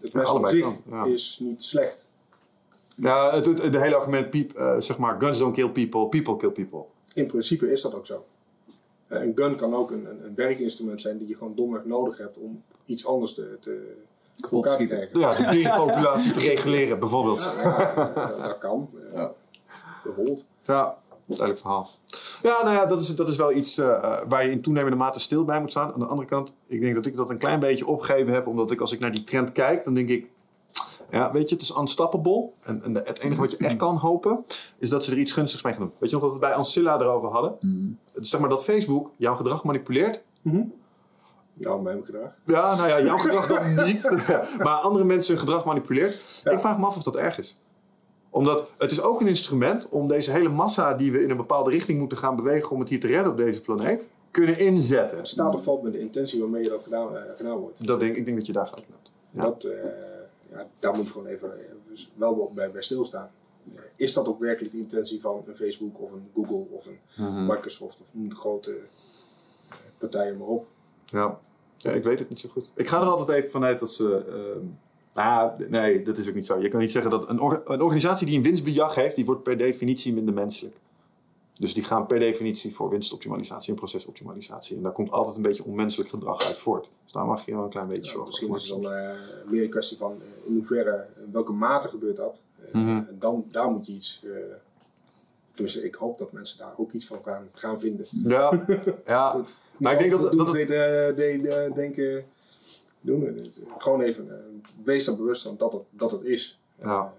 Het 0.01 0.13
mes 0.13 0.29
op 0.29 0.47
zich 0.47 0.65
kan, 0.89 1.07
is 1.07 1.39
niet 1.43 1.63
slecht. 1.63 2.07
Ja, 2.95 3.33
het, 3.33 3.45
het, 3.45 3.61
het 3.61 3.77
hele 3.77 3.95
argument, 3.95 4.29
peop, 4.29 4.53
eh, 4.53 4.79
zeg 4.79 4.97
maar, 4.97 5.15
guns 5.19 5.37
don't 5.37 5.55
kill 5.55 5.69
people, 5.69 6.07
people 6.07 6.37
kill 6.37 6.49
people. 6.49 6.83
In 7.13 7.27
principe 7.27 7.71
is 7.71 7.81
dat 7.81 7.93
ook 7.95 8.05
zo. 8.05 8.25
Een 9.07 9.31
gun 9.35 9.55
kan 9.55 9.73
ook 9.73 9.91
een, 9.91 10.05
een, 10.05 10.25
een 10.25 10.35
werkinstrument 10.35 11.01
zijn 11.01 11.17
die 11.17 11.27
je 11.27 11.35
gewoon 11.35 11.55
domweg 11.55 11.85
nodig 11.85 12.17
hebt 12.17 12.37
om 12.37 12.63
iets 12.85 13.05
anders 13.05 13.33
te, 13.33 13.57
te, 13.59 13.95
voor 14.37 14.63
elkaar 14.63 14.77
te 14.77 14.87
krijgen. 14.87 15.19
Ja, 15.19 15.35
de 15.35 15.49
dierenpopulatie 15.49 16.31
te 16.31 16.39
reguleren, 16.49 16.99
bijvoorbeeld. 16.99 17.55
Ja, 17.63 18.37
dat 18.41 18.57
kan. 18.57 18.89
Ja. 19.13 19.33
Bijvoorbeeld. 20.03 20.45
Ja, 20.63 20.97
duidelijk 21.25 21.59
verhaal. 21.59 21.89
Ja, 22.41 22.63
nou 22.63 22.75
ja, 22.75 22.85
dat 22.85 23.01
is, 23.01 23.15
dat 23.15 23.27
is 23.27 23.37
wel 23.37 23.51
iets 23.51 23.77
eh, 23.77 23.87
eh, 23.87 24.21
waar 24.27 24.45
je 24.45 24.51
in 24.51 24.61
toenemende 24.61 24.97
mate 24.97 25.19
stil 25.19 25.45
bij 25.45 25.61
moet 25.61 25.71
staan. 25.71 25.93
Aan 25.93 25.99
de 25.99 26.05
andere 26.05 26.27
kant, 26.27 26.55
ik 26.67 26.81
denk 26.81 26.95
dat 26.95 27.05
ik 27.05 27.15
dat 27.15 27.29
een 27.29 27.37
klein 27.37 27.59
beetje 27.59 27.87
opgegeven 27.87 28.33
heb, 28.33 28.47
omdat 28.47 28.71
ik 28.71 28.81
als 28.81 28.91
ik 28.91 28.99
naar 28.99 29.11
die 29.11 29.23
trend 29.23 29.51
kijk, 29.51 29.83
dan 29.83 29.93
denk 29.93 30.09
ik, 30.09 30.29
ja, 31.09 31.31
weet 31.31 31.49
je, 31.49 31.55
het 31.55 31.63
is 31.63 31.75
unstoppable. 31.77 32.49
En, 32.63 32.83
en 32.83 32.95
het 32.95 33.19
enige 33.19 33.41
wat 33.41 33.51
je 33.51 33.57
echt 33.57 33.75
kan 33.75 33.97
hopen, 33.97 34.45
is 34.77 34.89
dat 34.89 35.03
ze 35.03 35.11
er 35.11 35.17
iets 35.17 35.31
gunstigs 35.31 35.63
mee 35.63 35.73
gaan 35.73 35.81
doen. 35.81 35.91
Weet 35.97 36.09
je 36.09 36.15
nog 36.15 36.25
dat 36.25 36.33
we 36.33 36.39
het 36.39 36.49
bij 36.49 36.57
Ancilla 36.59 36.99
erover 36.99 37.29
hadden? 37.29 37.57
Zeg 38.13 38.39
maar 38.39 38.49
dat 38.49 38.63
Facebook 38.63 39.11
jouw 39.17 39.35
gedrag 39.35 39.63
manipuleert. 39.63 40.23
Ja, 41.57 41.77
mijn 41.77 42.05
gedrag. 42.05 42.35
Ja, 42.45 42.75
nou 42.75 42.87
ja, 42.87 43.01
jouw 43.01 43.17
gedrag 43.17 43.47
dan 43.47 43.85
niet. 43.85 44.09
maar 44.63 44.73
andere 44.73 45.05
mensen 45.05 45.35
hun 45.35 45.43
gedrag 45.43 45.65
manipuleert. 45.65 46.41
Ja. 46.43 46.51
Ik 46.51 46.59
vraag 46.59 46.77
me 46.77 46.85
af 46.85 46.95
of 46.95 47.03
dat 47.03 47.15
erg 47.15 47.37
is. 47.37 47.61
Omdat 48.35 48.71
het 48.77 48.91
is 48.91 49.01
ook 49.01 49.21
een 49.21 49.27
instrument 49.27 49.89
om 49.89 50.07
deze 50.07 50.31
hele 50.31 50.49
massa 50.49 50.93
die 50.93 51.11
we 51.11 51.23
in 51.23 51.29
een 51.29 51.37
bepaalde 51.37 51.69
richting 51.69 51.99
moeten 51.99 52.17
gaan 52.17 52.35
bewegen 52.35 52.71
om 52.71 52.79
het 52.79 52.89
hier 52.89 52.99
te 52.99 53.07
redden 53.07 53.31
op 53.31 53.37
deze 53.37 53.61
planeet, 53.61 54.09
kunnen 54.31 54.59
inzetten. 54.59 55.17
Het 55.17 55.27
staat 55.27 55.53
of 55.53 55.63
valt 55.63 55.83
met 55.83 55.93
de 55.93 55.99
intentie 55.99 56.39
waarmee 56.41 56.63
je 56.63 56.69
dat 56.69 56.83
gedaan, 56.83 57.17
eh, 57.17 57.23
gedaan 57.35 57.57
wordt. 57.57 57.87
Dat 57.87 57.99
denk, 57.99 58.15
ik 58.15 58.25
denk 58.25 58.37
dat 58.37 58.45
je 58.45 58.53
daar 58.53 58.67
gelijk 58.67 58.87
hebt. 58.89 59.11
Ja. 59.29 59.41
Dat, 59.43 59.63
eh, 59.63 59.79
ja, 60.49 60.67
daar 60.79 60.95
moet 60.95 61.05
je 61.05 61.11
gewoon 61.11 61.27
even 61.27 61.59
eh, 61.59 61.71
dus 61.89 62.11
wel 62.15 62.51
bij, 62.55 62.71
bij 62.71 62.81
stilstaan. 62.81 63.29
Is 63.95 64.13
dat 64.13 64.27
ook 64.27 64.39
werkelijk 64.39 64.71
de 64.73 64.79
intentie 64.79 65.21
van 65.21 65.43
een 65.47 65.55
Facebook 65.55 66.01
of 66.01 66.11
een 66.11 66.29
Google 66.33 66.65
of 66.69 66.85
een 66.85 66.99
Mhm. 67.15 67.45
Microsoft 67.45 68.01
of 68.01 68.07
een 68.13 68.35
grote 68.35 68.77
partijen 69.99 70.37
maar 70.37 70.47
op? 70.47 70.65
Ja. 71.05 71.39
ja, 71.77 71.91
ik 71.91 72.03
weet 72.03 72.19
het 72.19 72.29
niet 72.29 72.39
zo 72.39 72.49
goed. 72.49 72.71
Ik 72.75 72.87
ga 72.87 73.01
er 73.01 73.07
altijd 73.07 73.37
even 73.37 73.51
vanuit 73.51 73.79
dat 73.79 73.91
ze. 73.91 74.23
ehm, 74.27 74.65
ah, 75.15 75.59
nee, 75.69 76.01
dat 76.01 76.17
is 76.17 76.27
ook 76.29 76.35
niet 76.35 76.45
zo. 76.45 76.59
Je 76.59 76.67
kan 76.67 76.79
niet 76.79 76.91
zeggen 76.91 77.11
dat 77.11 77.29
een, 77.29 77.39
or- 77.41 77.61
een 77.65 77.81
organisatie 77.81 78.27
die 78.27 78.37
een 78.37 78.43
winstbejag 78.43 78.95
heeft, 78.95 79.15
die 79.15 79.25
wordt 79.25 79.43
per 79.43 79.57
definitie 79.57 80.13
minder 80.13 80.33
menselijk. 80.33 80.75
Dus 81.59 81.73
die 81.73 81.83
gaan 81.83 82.05
per 82.07 82.19
definitie 82.19 82.75
voor 82.75 82.89
winstoptimalisatie 82.89 83.69
en 83.69 83.75
procesoptimalisatie. 83.79 84.75
En 84.77 84.83
daar 84.83 84.91
komt 84.91 85.11
altijd 85.11 85.35
een 85.35 85.41
beetje 85.41 85.63
onmenselijk 85.65 86.09
gedrag 86.09 86.43
uit 86.45 86.57
voort. 86.57 86.89
Dus 87.03 87.11
daar 87.13 87.25
mag 87.25 87.45
je 87.45 87.51
wel 87.55 87.63
een 87.63 87.69
klein 87.69 87.87
beetje 87.87 88.03
Ja, 88.03 88.09
zorgen 88.09 88.27
misschien 88.27 88.47
voor. 88.47 88.57
is 88.57 88.69
het 88.69 88.81
dan 88.81 88.91
eh, 88.91 89.51
meer 89.51 89.63
een 89.63 89.69
kwestie 89.69 89.97
van 89.97 90.11
eh, 90.21 90.47
in 90.47 90.53
hoeverre, 90.55 91.05
in 91.25 91.31
welke 91.31 91.51
mate 91.51 91.87
gebeurt 91.87 92.17
dat. 92.17 92.41
Eh, 92.67 92.73
Mhm. 92.73 92.87
en 92.89 93.15
dan, 93.19 93.45
daar 93.51 93.69
moet 93.71 93.87
je 93.87 93.93
iets. 93.93 94.21
eh 94.25 94.29
dus 95.55 95.75
ik 95.75 95.95
hoop 95.95 96.17
dat 96.17 96.31
mensen 96.31 96.57
daar 96.57 96.73
ook 96.77 96.91
iets 96.91 97.05
van 97.05 97.19
gaan, 97.23 97.47
gaan 97.53 97.79
vinden. 97.79 98.05
Ja, 98.23 98.65
ja. 99.05 99.31
Goed. 99.35 99.55
Maar 99.77 99.93
ik 99.93 99.99
denk 99.99 100.11
dat, 100.11 100.21
dat, 100.21 100.47
het- 100.47 100.57
het... 100.57 100.67
De, 100.67 101.13
de, 101.41 101.71
denken, 101.75 102.25
doen 103.05 103.21
het. 103.25 103.61
Gewoon 103.77 104.01
even, 104.01 104.29
eh, 104.29 104.35
wees 104.83 105.07
er 105.07 105.15
bewust 105.15 105.41
van 105.41 105.55
dat 105.57 105.73
het, 105.73 105.81
dat 105.89 106.11
het 106.11 106.23
is. 106.23 106.59
Ja. 106.81 107.13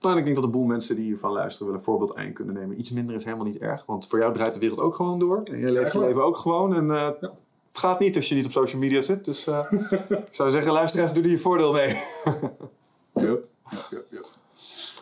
Nou, 0.00 0.12
en 0.12 0.18
ik 0.18 0.24
denk 0.24 0.36
dat 0.36 0.44
een 0.44 0.50
boel 0.50 0.64
mensen 0.64 0.96
die 0.96 1.04
hiervan 1.04 1.32
luisteren 1.32 1.66
wel 1.68 1.76
een 1.76 1.84
voorbeeld 1.84 2.16
aan 2.16 2.32
kunnen 2.32 2.54
nemen. 2.54 2.78
Iets 2.78 2.90
minder 2.90 3.14
is 3.14 3.24
helemaal 3.24 3.46
niet 3.46 3.58
erg, 3.58 3.86
want 3.86 4.08
voor 4.08 4.18
jou 4.18 4.32
draait 4.34 4.54
de 4.54 4.60
wereld 4.60 4.80
ook 4.80 4.94
gewoon 4.94 5.18
door. 5.18 5.42
En 5.44 5.58
je 5.58 5.70
leeft 5.72 5.92
je 5.92 5.98
leven 5.98 6.24
ook 6.24 6.36
gewoon. 6.36 6.74
En 6.74 6.90
eh, 6.90 7.10
Ja. 7.20 7.32
het 7.68 7.78
gaat 7.78 8.00
niet 8.00 8.16
als 8.16 8.28
je 8.28 8.34
niet 8.34 8.46
op 8.46 8.52
social 8.52 8.80
media 8.80 9.00
zit. 9.00 9.24
Dus 9.24 9.46
eh, 9.46 9.64
ik 10.26 10.34
zou 10.34 10.50
zeggen, 10.50 10.72
luisteraars, 10.72 11.12
doe 11.12 11.22
er 11.22 11.30
je 11.30 11.38
voordeel 11.38 11.72
mee. 11.72 11.96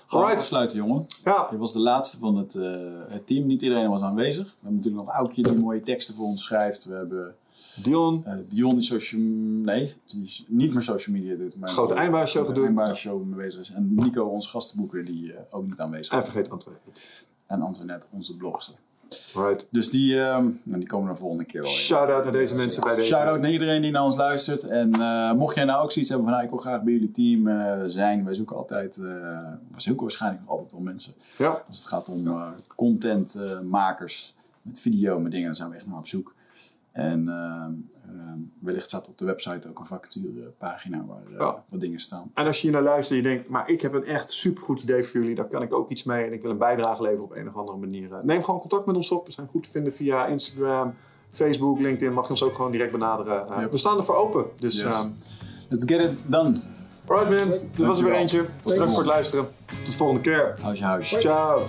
Gaan 0.06 0.20
we 0.20 0.24
Alright. 0.24 0.40
afsluiten, 0.40 0.76
jongen. 0.76 1.06
Ja, 1.24 1.48
Je 1.50 1.58
was 1.58 1.72
de 1.72 1.78
laatste 1.78 2.18
van 2.18 2.36
het, 2.36 2.54
eh, 2.54 2.62
het 3.08 3.26
team. 3.26 3.46
Niet 3.46 3.62
iedereen 3.62 3.90
was 3.90 4.00
aanwezig. 4.02 4.44
We 4.46 4.52
hebben 4.60 4.76
natuurlijk 4.76 5.04
nog 5.04 5.14
Aukje 5.14 5.42
die 5.42 5.60
mooie 5.60 5.82
teksten 5.82 6.14
voor 6.14 6.24
ons 6.26 6.42
schrijft. 6.44 6.84
We 6.84 6.94
hebben 6.94 7.36
Dion. 7.82 8.24
eh, 8.24 8.34
Dion 8.48 8.74
die 8.74 8.82
social... 8.84 9.20
Nee, 9.20 9.94
die 10.06 10.24
is 10.24 10.44
niet 10.48 10.72
meer 10.72 10.82
social 10.82 11.16
media 11.16 11.34
doet. 11.36 11.56
Maar 11.56 11.68
Grote 11.68 11.94
Grote 11.94 12.46
gedoe. 12.48 12.64
Eindbaas-show 12.64 13.24
mee 13.24 13.44
bezig 13.44 13.60
is. 13.60 13.70
En 13.70 13.94
Nico, 13.94 14.24
onze 14.24 14.48
gastenboeker, 14.48 15.04
die 15.04 15.32
eh, 15.32 15.40
ook 15.50 15.66
niet 15.66 15.78
aanwezig 15.80 16.12
En 16.12 16.18
is. 16.18 16.24
vergeet 16.24 16.50
Antwerpen 16.50 16.82
niet. 16.86 17.08
En 17.46 17.60
Antoinette, 17.62 18.06
onze 18.10 18.36
blogster. 18.36 18.74
Alright. 19.34 19.66
Dus 19.70 19.90
die, 19.90 20.20
ehm, 20.20 20.48
nou, 20.62 20.78
die 20.78 20.86
komen 20.88 21.10
er 21.10 21.16
volgende 21.16 21.44
keer 21.44 21.62
wel. 21.62 21.70
Shout-out 21.70 22.24
naar 22.24 22.32
deze 22.32 22.54
mensen 22.56 22.82
bij 22.82 22.94
deze. 22.94 23.06
Shout-out 23.08 23.40
naar 23.40 23.50
iedereen 23.50 23.82
die 23.82 23.90
naar 23.90 24.04
ons 24.04 24.16
luistert. 24.16 24.64
En 24.64 24.92
eh, 24.92 25.32
mocht 25.32 25.54
jij 25.54 25.64
nou 25.64 25.82
ook 25.84 25.92
zoiets 25.92 26.10
hebben 26.10 26.28
van, 26.28 26.36
nou, 26.36 26.46
ik 26.46 26.52
wil 26.54 26.62
graag 26.62 26.82
bij 26.82 26.92
jullie 26.92 27.10
team 27.10 27.46
eh, 27.48 27.82
zijn. 27.86 28.24
Wij 28.24 28.34
zoeken 28.34 28.56
altijd, 28.56 28.96
eh, 28.96 29.02
we 29.74 29.80
zoeken 29.80 30.02
waarschijnlijk 30.02 30.42
nog 30.42 30.50
altijd 30.50 30.72
om 30.72 30.82
mensen. 30.82 31.14
Ja. 31.38 31.62
Als 31.68 31.78
het 31.78 31.86
gaat 31.86 32.08
om 32.08 32.26
eh, 32.26 32.48
contentmakers 32.76 34.34
met 34.62 34.78
video, 34.78 35.18
met 35.20 35.30
dingen, 35.30 35.46
dan 35.46 35.56
zijn 35.56 35.70
we 35.70 35.76
echt 35.76 35.86
naar 35.86 35.98
op 35.98 36.08
zoek. 36.08 36.34
En 36.96 37.28
ehm, 37.28 37.72
ehm, 38.18 38.38
wellicht 38.60 38.86
staat 38.86 39.08
op 39.08 39.18
de 39.18 39.24
website 39.24 39.68
ook 39.68 39.78
een 39.78 39.86
vacaturepagina 39.86 41.04
waar 41.06 41.22
eh, 41.32 41.38
Ja. 41.38 41.64
wat 41.68 41.80
dingen 41.80 42.00
staan. 42.00 42.30
En 42.34 42.46
als 42.46 42.56
je 42.56 42.62
hier 42.62 42.72
naar 42.72 42.82
luistert 42.84 43.10
en 43.20 43.24
je 43.28 43.34
denkt, 43.34 43.48
maar 43.48 43.68
ik 43.70 43.80
heb 43.80 43.94
een 43.94 44.04
echt 44.04 44.30
supergoed 44.30 44.82
idee 44.82 45.04
voor 45.04 45.20
jullie, 45.20 45.34
daar 45.34 45.48
kan 45.48 45.62
ik 45.62 45.74
ook 45.74 45.90
iets 45.90 46.04
mee 46.04 46.24
en 46.24 46.32
ik 46.32 46.42
wil 46.42 46.50
een 46.50 46.58
bijdrage 46.58 47.02
leveren 47.02 47.24
op 47.24 47.34
een 47.36 47.48
of 47.48 47.56
andere 47.56 47.78
manier. 47.78 48.12
eh, 48.12 48.22
Neem 48.22 48.44
gewoon 48.44 48.60
contact 48.60 48.86
met 48.86 48.96
ons 48.96 49.10
op. 49.10 49.26
We 49.26 49.32
zijn 49.32 49.46
goed 49.50 49.62
te 49.64 49.70
vinden 49.70 49.92
via 49.94 50.26
Instagram, 50.26 50.94
Facebook, 51.30 51.78
LinkedIn. 51.80 52.12
Mag 52.14 52.24
je 52.24 52.30
ons 52.30 52.42
ook 52.42 52.54
gewoon 52.54 52.70
direct 52.72 52.92
benaderen. 52.92 53.46
Uh, 53.50 53.56
Yep. 53.60 53.70
We 53.70 53.76
staan 53.76 53.98
er 53.98 54.04
voor 54.04 54.16
open. 54.16 54.44
Dus, 54.58 54.74
Yes. 54.82 54.94
ehm 54.94 55.08
Let's 55.68 55.84
get 55.84 56.00
it 56.00 56.18
done. 56.26 56.52
alright 57.06 57.48
man, 57.48 57.58
dit 57.76 57.86
was 57.86 57.98
er 57.98 58.04
weer 58.04 58.14
eentje. 58.14 58.46
Bedankt 58.62 58.90
voor 58.90 58.98
het 59.02 59.08
luisteren. 59.10 59.48
Tot 59.66 59.86
de 59.86 59.92
volgende 59.92 60.20
keer. 60.22 60.54
Huis 60.62 60.78
je 60.78 60.84
huis. 60.84 61.08
Ciao. 61.20 61.66